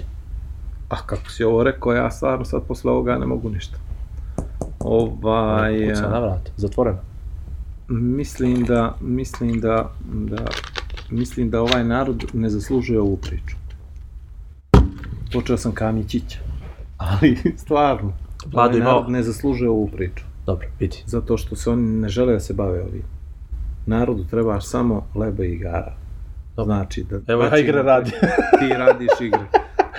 Ah, 0.90 1.02
kako 1.06 1.30
si 1.30 1.44
ovo 1.44 1.64
rekao, 1.64 1.94
ja 1.94 2.12
stvarno 2.12 2.46
sad 2.46 2.64
posle 2.68 2.92
ovoga 2.92 3.18
ne 3.18 3.26
mogu 3.26 3.50
ništa. 3.50 3.78
Ovaj... 4.80 5.90
Kuca 5.90 6.10
na 6.10 6.20
vrat, 6.20 6.52
zatvoreno. 6.58 7.00
Mislim 7.88 8.66
da, 8.66 8.96
mislim 9.02 9.60
da, 9.60 9.92
da, 10.14 10.46
mislim 11.10 11.50
da 11.50 11.62
ovaj 11.62 11.84
narod 11.84 12.26
ne 12.34 12.50
zaslužuje 12.50 13.00
ovu 13.00 13.18
priču. 13.18 13.56
Počeo 15.34 15.58
sam 15.58 15.72
Kamićića, 15.72 16.40
ali 16.98 17.38
stvarno, 17.64 18.14
Vlado 18.46 18.78
ovaj 18.78 18.80
narod 18.80 19.10
ne 19.10 19.24
zaslužuje 19.24 19.70
ovu 19.70 19.88
priču, 19.88 20.24
Dobro, 20.46 20.68
vidi. 20.80 20.98
zato 21.06 21.38
što 21.38 21.56
se 21.56 21.70
oni 21.70 21.84
ne 21.84 22.10
žele 22.10 22.34
da 22.34 22.40
se 22.40 22.54
bave 22.54 22.82
ovim. 22.82 23.04
Narodu 23.86 24.24
trebaš 24.24 24.66
samo 24.66 25.08
lebe 25.16 25.48
i 25.48 25.54
igara. 25.54 25.94
Dobro. 26.56 26.76
Znači, 26.76 27.04
da 27.04 27.34
Evo 27.34 27.44
ja 27.44 27.58
igre 27.58 27.84
radi. 27.84 28.12
ti 28.60 28.68
radiš 28.78 29.22
igre. 29.22 29.46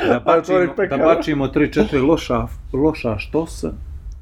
Da 0.03 0.21
bačimo, 0.21 0.59
da 0.89 0.97
bačimo 0.99 1.47
3-4 1.47 2.03
loša, 2.03 2.47
loša 2.75 3.19
štosa, 3.19 3.73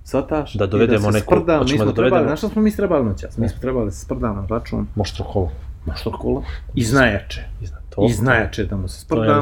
Sataš, 0.04 0.54
Da 0.54 0.64
i 0.64 0.68
dovedemo 0.68 0.98
da 0.98 1.12
se 1.12 1.18
neku- 1.18 1.26
sprdamo, 1.26 1.62
mi 1.62 1.68
smo 1.70 1.84
da 1.84 1.92
trebali, 1.92 2.10
dovedemo- 2.10 2.26
znaš 2.26 2.38
što 2.38 2.48
smo 2.48 2.62
mi 2.62 2.70
trebali 2.72 3.04
noćas? 3.04 3.38
Mi 3.38 3.48
smo 3.48 3.60
trebali 3.60 3.84
da 3.84 3.90
se 3.90 4.00
sprdamo 4.00 4.34
na 4.34 4.46
račun 4.48 4.86
Možda 4.94 5.24
kolo. 5.24 5.50
mašto 5.86 6.10
kola 6.12 6.42
i 6.74 6.84
znajače. 6.84 7.40
To. 7.90 8.06
I 8.06 8.12
znajače 8.12 8.64
da 8.64 8.76
mu 8.76 8.88
se 8.88 9.00
sprdamo 9.00 9.40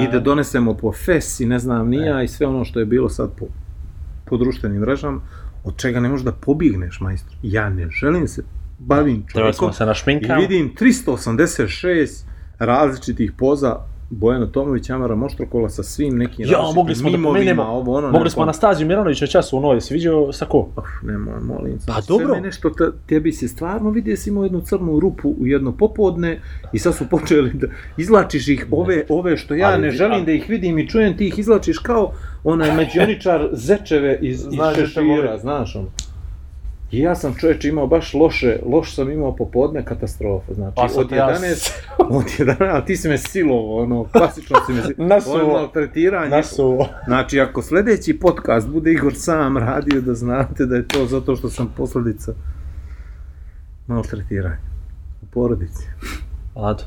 i 0.00 0.08
da 0.08 0.20
donesemo 0.20 0.74
po 0.74 0.92
fes 0.94 1.40
i 1.40 1.46
ne 1.46 1.58
znam 1.58 1.88
nija 1.88 2.22
i 2.22 2.28
sve 2.28 2.46
ono 2.46 2.64
što 2.64 2.80
je 2.80 2.86
bilo 2.86 3.08
sad 3.08 3.30
po, 3.30 3.46
po 4.24 4.36
društvenim 4.36 4.80
mrežama, 4.80 5.20
od 5.64 5.76
čega 5.76 6.00
ne 6.00 6.08
možeš 6.08 6.24
da 6.24 6.32
pobjegneš, 6.32 7.00
majstor. 7.00 7.36
Ja 7.42 7.68
ne 7.70 7.88
želim 7.90 8.28
se 8.28 8.42
bavim 8.78 9.22
Trebali 9.22 9.52
smo 9.52 9.60
čovjekom 9.60 9.72
se 9.72 9.86
našminkamo. 9.86 10.34
i 10.34 10.46
vidim 10.46 10.74
386 10.74 12.24
različitih 12.58 13.32
poza 13.32 13.76
Bojana 14.12 14.46
Tomović, 14.46 14.90
Amara 14.90 15.14
Moštrokola 15.14 15.68
sa 15.68 15.82
svim 15.82 16.18
nekim 16.18 16.46
Ja, 16.48 16.58
mogli 16.74 16.94
smo 16.94 17.10
da 17.10 17.16
mimovima, 17.16 17.34
pomenemo, 17.34 17.62
ovo, 17.62 17.96
ono, 17.96 18.08
mogli 18.08 18.24
ne 18.24 18.30
smo 18.30 18.42
Anastaziju 18.42 18.86
Miranović 18.86 19.20
na 19.20 19.26
času 19.26 19.56
u 19.56 19.60
Novoj, 19.60 19.80
si 19.80 19.94
vidio 19.94 20.32
sa 20.32 20.44
ko? 20.44 20.58
Uf, 20.76 20.84
nemoj, 21.02 21.40
molim. 21.40 21.80
se. 21.80 21.86
Pa 21.86 22.02
Sve 22.02 22.04
dobro. 22.08 22.34
me 22.34 22.40
nešto, 22.40 22.70
te, 22.70 22.84
tebi 23.06 23.32
se 23.32 23.48
stvarno 23.48 23.90
vidi 23.90 24.16
si 24.16 24.30
imao 24.30 24.42
jednu 24.44 24.60
crnu 24.60 25.00
rupu 25.00 25.34
u 25.40 25.46
jedno 25.46 25.72
popodne 25.72 26.40
i 26.72 26.78
sad 26.78 26.94
su 26.94 27.08
počeli 27.08 27.50
da 27.54 27.66
izlačiš 27.96 28.48
ih, 28.48 28.66
ove, 28.70 29.04
ove 29.08 29.36
što 29.36 29.54
ja 29.54 29.68
Ali 29.68 29.82
ne 29.82 29.90
želim 29.90 30.12
ali- 30.14 30.24
da 30.24 30.32
ih 30.32 30.48
vidim 30.48 30.78
i 30.78 30.88
čujem, 30.88 31.16
ti 31.16 31.26
ih 31.26 31.38
izlačiš 31.38 31.78
kao 31.78 32.12
onaj 32.44 32.76
međioničar 32.76 33.48
zečeve 33.52 34.18
iz, 34.22 34.40
iz 34.40 34.58
da 34.58 34.72
te 34.72 34.86
šešira, 34.86 35.38
znaš 35.38 35.76
ono. 35.76 35.88
I 36.92 36.98
ja 36.98 37.14
sam 37.14 37.34
čovječ 37.34 37.64
imao 37.64 37.86
baš 37.86 38.14
loše, 38.14 38.58
loš 38.66 38.94
sam 38.94 39.10
imao 39.10 39.36
popodne 39.36 39.84
katastrofa, 39.84 40.54
znači 40.54 40.76
Pa 40.76 40.88
od 40.96 41.12
ja 41.12 41.36
11, 41.40 41.72
od 42.18 42.24
11, 42.24 42.74
ali 42.74 42.84
ti 42.84 42.96
si 42.96 43.08
me 43.08 43.18
silovo, 43.18 43.82
ono, 43.82 44.04
klasično 44.04 44.56
si 44.66 44.72
me 44.72 44.82
silovo, 44.82 45.08
Nasuvo. 45.14 45.34
ono 45.34 45.52
maltretiranje, 45.52 46.30
Nasu. 46.30 46.78
Znači, 47.06 47.40
ako 47.40 47.62
sljedeći 47.62 48.18
podcast 48.18 48.68
bude 48.68 48.92
Igor 48.92 49.14
sam 49.14 49.56
radio, 49.56 50.00
da 50.00 50.14
znate 50.14 50.66
da 50.66 50.76
je 50.76 50.88
to 50.88 51.06
zato 51.06 51.36
što 51.36 51.48
sam 51.48 51.72
posljedica 51.76 52.32
maltretiranja 53.86 54.58
u 55.22 55.26
porodici. 55.26 55.86
Lado. 56.56 56.82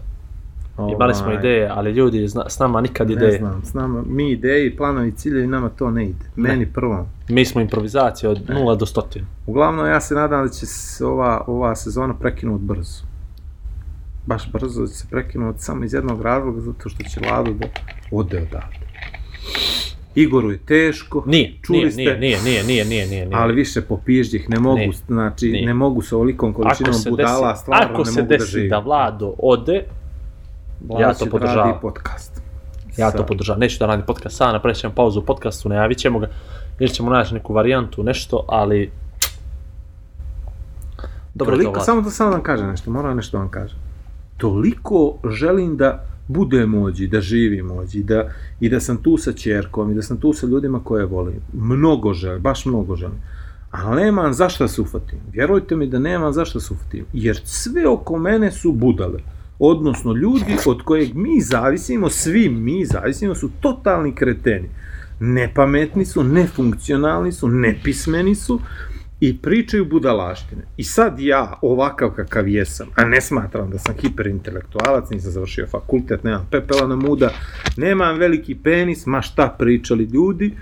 Imali 0.77 1.13
smo 1.13 1.25
Ovaj, 1.25 1.37
ideje, 1.37 1.69
ali 1.71 1.91
ljudi, 1.91 2.27
zna, 2.27 2.49
s 2.49 2.59
nama 2.59 2.81
nikad 2.81 3.07
Ne 3.07 3.13
ideje. 3.13 3.37
znam, 3.37 3.61
s 3.65 3.73
nama, 3.73 4.03
mi 4.07 4.31
ideji, 4.31 4.75
planovi, 4.77 5.11
ciljevi, 5.11 5.47
nama 5.47 5.69
to 5.69 5.91
ne 5.91 6.05
ide. 6.05 6.25
Meni 6.35 6.65
prvo. 6.65 7.07
Mi 7.29 7.45
smo 7.45 7.61
improvizacija 7.61 8.29
od 8.29 8.37
0 8.47 8.77
do 8.77 8.85
100. 8.85 9.21
Uglavnom, 9.45 9.85
ja 9.87 10.01
se 10.01 10.15
nadam 10.15 10.43
da 10.43 10.49
će 10.49 10.65
se 10.65 11.05
ova, 11.05 11.43
ova 11.47 11.75
sezona 11.75 12.13
prekinuti 12.13 12.63
brzo. 12.63 13.03
Baš 14.25 14.51
brzo 14.51 14.81
da 14.81 14.87
će 14.87 14.93
se 14.93 15.07
prekinuti 15.09 15.63
samo 15.63 15.83
iz 15.85 15.93
jednog 15.93 16.21
razloga, 16.21 16.61
zato 16.61 16.89
što 16.89 17.03
će 17.03 17.19
Lado 17.21 17.53
da 17.53 17.67
ode 18.11 18.37
odavde. 18.37 18.85
Igoru 20.15 20.51
je 20.51 20.57
teško, 20.57 21.23
Nije, 21.27 21.53
čuli 21.61 21.79
nije, 21.79 21.91
ste, 21.91 22.01
nije, 22.01 22.17
nije, 22.17 22.39
nije, 22.43 22.63
nije, 22.63 22.85
nije, 22.85 23.05
nije. 23.07 23.25
nije. 23.25 23.37
ali 23.37 23.53
više 23.53 23.81
po 23.81 23.97
pižđih 23.97 24.49
ne 24.49 24.59
mogu, 24.59 24.77
Nije. 24.77 24.91
znači 25.07 25.47
Nije. 25.47 25.65
ne 25.65 25.73
mogu 25.73 26.01
sa 26.01 26.15
ovolikom 26.15 26.53
količinom 26.53 26.93
budala, 27.09 27.51
desi, 27.51 27.61
stvarno 27.61 27.87
ako 27.93 27.99
ne 27.99 28.05
se 28.05 28.21
mogu 28.21 28.29
da 28.29 28.37
desi 28.37 28.51
živim. 28.51 28.69
da 28.69 28.79
Vlado 28.79 29.33
ode, 29.39 29.85
Vlado 30.87 31.03
ja 31.03 31.13
to 31.13 31.25
podržavam. 31.25 31.69
radi 31.69 31.79
podcast. 31.81 32.41
ja 32.97 33.11
to 33.11 33.25
podržavam. 33.25 33.59
Neću 33.59 33.79
da 33.79 33.85
radim 33.85 34.05
podcast 34.05 34.37
sam, 34.37 34.53
napravit 34.53 34.77
ćemo 34.77 34.93
pauzu 34.93 35.19
u 35.19 35.23
podcastu, 35.23 35.69
najavit 35.69 35.97
ćemo 35.97 36.19
ga, 36.19 36.27
ili 36.79 36.89
ćemo 36.89 37.11
naći 37.11 37.33
neku 37.33 37.53
varijantu, 37.53 38.03
nešto, 38.03 38.45
ali... 38.47 38.91
Dobro 41.33 41.55
Toliko, 41.55 41.79
samo 41.79 42.01
da 42.01 42.09
samo 42.09 42.29
da 42.29 42.35
vam 42.35 42.43
kažem 42.43 42.67
nešto, 42.67 42.91
moram 42.91 43.17
nešto 43.17 43.37
da 43.37 43.41
vam 43.41 43.51
kažem. 43.51 43.77
Toliko 44.37 45.13
želim 45.29 45.77
da 45.77 46.05
budem 46.27 46.73
ođi, 46.83 47.07
da 47.07 47.21
živim 47.21 47.71
ođi, 47.71 48.03
da, 48.03 48.29
i 48.59 48.69
da 48.69 48.79
sam 48.79 48.97
tu 48.97 49.17
sa 49.17 49.33
čerkom, 49.33 49.91
i 49.91 49.95
da 49.95 50.01
sam 50.01 50.17
tu 50.17 50.33
sa 50.33 50.47
ljudima 50.47 50.79
koje 50.83 51.05
volim. 51.05 51.41
Mnogo 51.53 52.13
želim, 52.13 52.41
baš 52.41 52.65
mnogo 52.65 52.95
želim. 52.95 53.17
Ali 53.71 54.03
nemam 54.03 54.33
zašto 54.33 54.67
se 54.67 54.81
ufatim. 54.81 55.19
Vjerujte 55.31 55.75
mi 55.75 55.87
da 55.87 55.99
nemam 55.99 56.33
zašto 56.33 56.59
se 56.59 56.73
ufatim. 56.73 57.05
Jer 57.13 57.41
sve 57.43 57.87
oko 57.87 58.19
mene 58.19 58.51
su 58.51 58.71
budale. 58.71 59.19
Odnosno, 59.59 60.13
ljudi 60.13 60.57
od 60.65 60.81
kojeg 60.81 61.15
mi 61.15 61.41
zavisimo, 61.41 62.09
svi 62.09 62.49
mi 62.49 62.85
zavisimo, 62.85 63.35
su 63.35 63.49
totalni 63.59 64.15
kreteni. 64.15 64.69
Nepametni 65.19 66.05
su, 66.05 66.23
nefunkcionalni 66.23 67.31
su, 67.31 67.47
nepismeni 67.47 68.35
su 68.35 68.59
i 69.25 69.37
pričaju 69.37 69.85
budalaštine. 69.85 70.61
I 70.77 70.83
sad 70.83 71.19
ja, 71.19 71.59
ovakav 71.61 72.09
kakav 72.09 72.47
jesam, 72.47 72.87
a 72.95 73.05
ne 73.05 73.21
smatram 73.21 73.69
da 73.71 73.77
sam 73.79 73.95
hiperintelektualac, 73.95 75.09
nisam 75.09 75.31
završio 75.31 75.67
fakultet, 75.67 76.23
nemam 76.23 76.47
pepela 76.51 76.87
na 76.87 76.95
muda, 76.95 77.29
nemam 77.77 78.17
veliki 78.17 78.55
penis, 78.55 79.05
ma 79.05 79.21
šta 79.21 79.55
pričali 79.59 80.03
ljudi, 80.03 80.53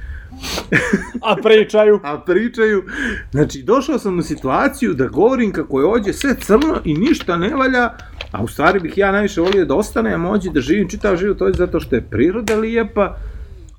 A 1.22 1.36
pričaju? 1.36 2.00
a 2.04 2.18
pričaju, 2.20 2.84
znači 3.32 3.64
došao 3.64 4.00
sam 4.00 4.20
u 4.20 4.24
situaciju 4.24 4.94
da 4.94 5.08
govorim 5.08 5.52
kako 5.52 5.80
je 5.80 5.86
ovdje 5.86 6.14
sve 6.14 6.36
crno 6.36 6.82
i 6.86 6.94
ništa 6.94 7.38
ne 7.38 7.50
valja, 7.50 7.90
a 8.32 8.44
u 8.44 8.48
stvari 8.48 8.80
bih 8.80 8.98
ja 8.98 9.12
najviše 9.12 9.42
volio 9.42 9.66
da 9.66 9.76
ostanem 9.76 10.26
ovdje, 10.26 10.52
da 10.52 10.62
živim 10.62 10.90
čitav 10.90 11.18
život 11.18 11.42
ovdje 11.42 11.58
zato 11.58 11.80
što 11.80 11.96
je 11.96 12.02
priroda 12.02 12.56
lijepa, 12.56 13.18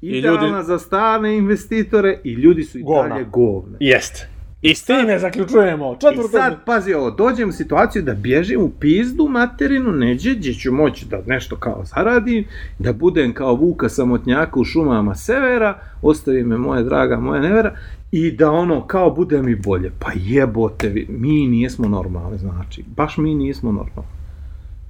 I 0.03 0.09
idealna 0.09 0.47
ljudi- 0.49 0.67
za 0.67 0.79
strane 0.79 1.37
investitore 1.37 2.19
i 2.25 2.33
ljudi 2.33 2.63
su 2.63 2.79
i 2.79 2.83
Govna. 2.83 3.09
dalje 3.09 3.25
govne. 3.25 3.77
Jeste. 3.81 4.29
I 4.65 4.75
s 4.75 4.85
time 4.85 5.19
zaključujemo. 5.19 5.93
I 5.93 6.01
Četvrto... 6.01 6.29
sad, 6.29 6.65
pazi 6.67 6.95
ovo, 6.95 7.11
dođem 7.11 7.49
u 7.49 7.53
situaciju 7.53 8.03
da 8.03 8.15
bježim 8.15 8.61
u 8.61 8.71
pizdu 8.71 9.29
materinu, 9.29 9.93
neđe, 9.93 10.35
gdje 10.35 10.55
ću 10.55 10.73
moći 10.73 11.07
da 11.07 11.23
nešto 11.27 11.57
kao 11.57 11.85
zaradim, 11.85 12.45
da 12.79 12.93
budem 12.93 13.33
kao 13.35 13.55
Vuka 13.55 13.89
samotnjaka 13.89 14.61
u 14.61 14.65
šumama 14.65 15.15
severa, 15.15 15.79
ostavi 16.03 16.45
me 16.45 16.59
moje 16.59 16.83
draga, 16.83 17.17
moja 17.17 17.41
nevera, 17.41 17.77
i 18.13 18.31
da 18.31 18.51
ono, 18.51 18.87
kao 18.87 19.11
bude 19.11 19.43
mi 19.43 19.55
bolje. 19.55 19.93
Pa 19.99 20.11
jebote, 20.15 21.07
mi 21.09 21.47
nismo 21.47 21.89
normalni, 21.89 22.39
znači, 22.39 22.85
baš 22.97 23.17
mi 23.17 23.35
nismo 23.35 23.73
normalni. 23.73 24.13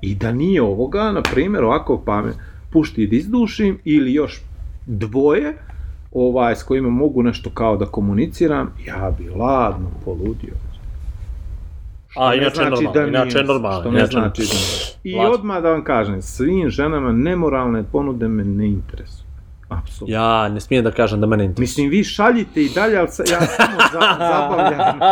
I 0.01 0.14
da 0.14 0.33
nije 0.33 0.62
ovoga, 0.62 1.12
na 1.12 1.22
primjer, 1.22 1.64
ovako 1.64 2.03
pa 2.07 2.22
me 2.22 2.33
pušti 2.72 3.07
da 3.07 3.16
izdušim, 3.16 3.79
ili 3.85 4.14
još 4.14 4.43
dvoje, 4.87 5.55
ovaj, 6.15 6.57
s 6.57 6.62
kojima 6.62 6.91
mogu 6.91 7.23
nešto 7.23 7.51
kao 7.51 7.77
da 7.77 7.87
komuniciram, 7.87 8.71
ja 8.87 9.12
bi 9.19 9.29
ladno 9.31 9.89
poludio. 10.05 10.55
Što 12.09 12.21
A, 12.21 12.35
inače 12.35 12.55
znači 12.55 12.71
normalno, 12.71 12.93
da 12.93 13.07
inače 13.09 13.35
nijem, 13.35 13.47
normalno, 13.47 13.81
Što 13.81 13.91
ne 13.91 13.99
inače- 13.99 14.12
znači 14.12 14.43
da. 14.43 15.01
I 15.05 15.17
odmah 15.17 15.62
da 15.62 15.71
vam 15.71 15.85
kažem, 15.85 16.23
svim 16.23 16.71
ženama 16.71 17.12
nemoralne 17.12 17.85
ponude 17.85 18.29
me 18.29 18.45
ne 18.45 18.67
interesuju. 18.67 19.24
Apsolutno. 19.71 20.15
Ja 20.15 20.49
ne 20.49 20.61
smijem 20.61 20.85
da 20.85 20.91
kažem 20.91 21.21
da 21.21 21.27
mene 21.27 21.45
interesuje. 21.45 21.62
Mislim, 21.62 21.91
vi 21.91 22.05
šaljite 22.05 22.62
i 22.62 22.69
dalje, 22.69 22.99
ali 22.99 23.09
sa- 23.09 23.23
ja 23.25 23.41
samo 23.41 23.77
za, 23.93 24.01
zabavljam. 24.21 24.99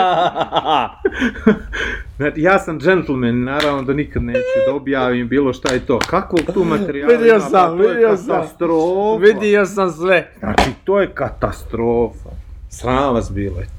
Znači, 2.16 2.40
ja 2.40 2.58
sam 2.58 2.78
gentleman, 2.78 3.42
naravno 3.42 3.82
da 3.82 3.92
nikad 3.92 4.22
neću 4.22 4.38
da 4.66 4.74
objavim 4.74 5.28
bilo 5.28 5.52
šta 5.52 5.74
i 5.74 5.80
to. 5.80 5.98
Kakvog 6.00 6.40
tu 6.54 6.64
materijala 6.64 7.12
Vidio 7.12 7.30
ima? 7.30 7.40
sam, 7.40 7.50
Pa 7.52 7.68
to 7.68 7.82
je 7.82 7.88
vidio 7.88 8.16
sam. 8.16 8.26
katastrofa. 8.28 9.20
Vidio 9.20 9.66
sam 9.66 9.90
sve. 9.92 10.28
Znači, 10.38 10.62
to 10.84 11.00
je 11.00 11.08
katastrofa. 11.08 12.28
Sram 12.70 13.14
vas 13.14 13.32
bilo, 13.32 13.56
eto. 13.60 13.72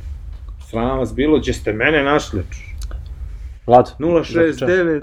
Sram 0.61 0.97
vas 0.99 1.15
bilo, 1.15 1.39
gdje 1.39 1.53
ste 1.53 1.73
mene 1.73 2.03
našli. 2.03 2.43
Vlad. 3.67 3.91
069 3.99 5.01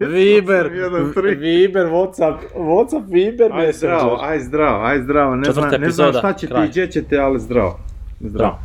Viber, 0.14 0.70
813. 0.70 1.38
Viber, 1.38 1.86
Whatsapp, 1.86 2.38
Whatsapp, 2.56 3.04
Viber, 3.08 3.52
Aj 3.52 3.72
zdravo, 3.72 4.18
aj 4.22 4.40
zdravo, 4.40 4.84
aj 4.84 5.02
zdravo. 5.02 5.36
Ne 5.36 5.52
znam, 5.52 5.70
ne 5.80 5.90
znam 5.90 6.12
šta 6.12 6.32
ćete 6.32 6.52
kraj. 6.52 6.66
i 6.66 6.68
gdje 6.68 6.90
ćete, 6.90 7.18
ali 7.18 7.40
zdravo. 7.40 7.78
Zdravo. 8.20 8.58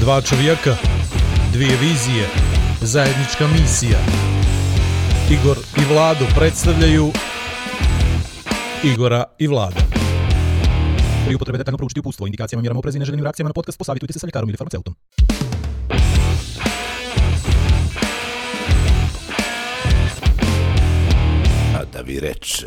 Dva 0.00 0.20
čovjeka, 0.20 0.74
dvije 1.52 1.76
vizije, 1.80 2.26
zajednička 2.80 3.46
misija. 3.46 3.98
Igor 5.30 5.56
i 5.76 5.92
Vlado 5.92 6.24
predstavljaju 6.38 7.06
Igora 8.84 9.24
i 9.38 9.46
Vlada. 9.46 9.80
Pri 11.26 11.34
upotrebi 11.34 11.58
detaljno 11.58 11.78
proučiti 11.78 12.00
upustvo, 12.00 12.26
indikacijama, 12.26 12.60
mjerama 12.62 12.78
oprezi 12.78 12.98
i 12.98 13.00
neželjenim 13.00 13.24
reakcijama 13.24 13.48
na 13.48 13.52
podcast 13.52 13.78
posavitujte 13.78 14.12
se 14.12 14.18
sa 14.18 14.26
ljekarom 14.26 14.48
ili 14.48 14.56
farmaceutom. 14.56 14.94
A 22.06 22.08
da 22.08 22.12
vi 22.12 22.20
reče... 22.20 22.66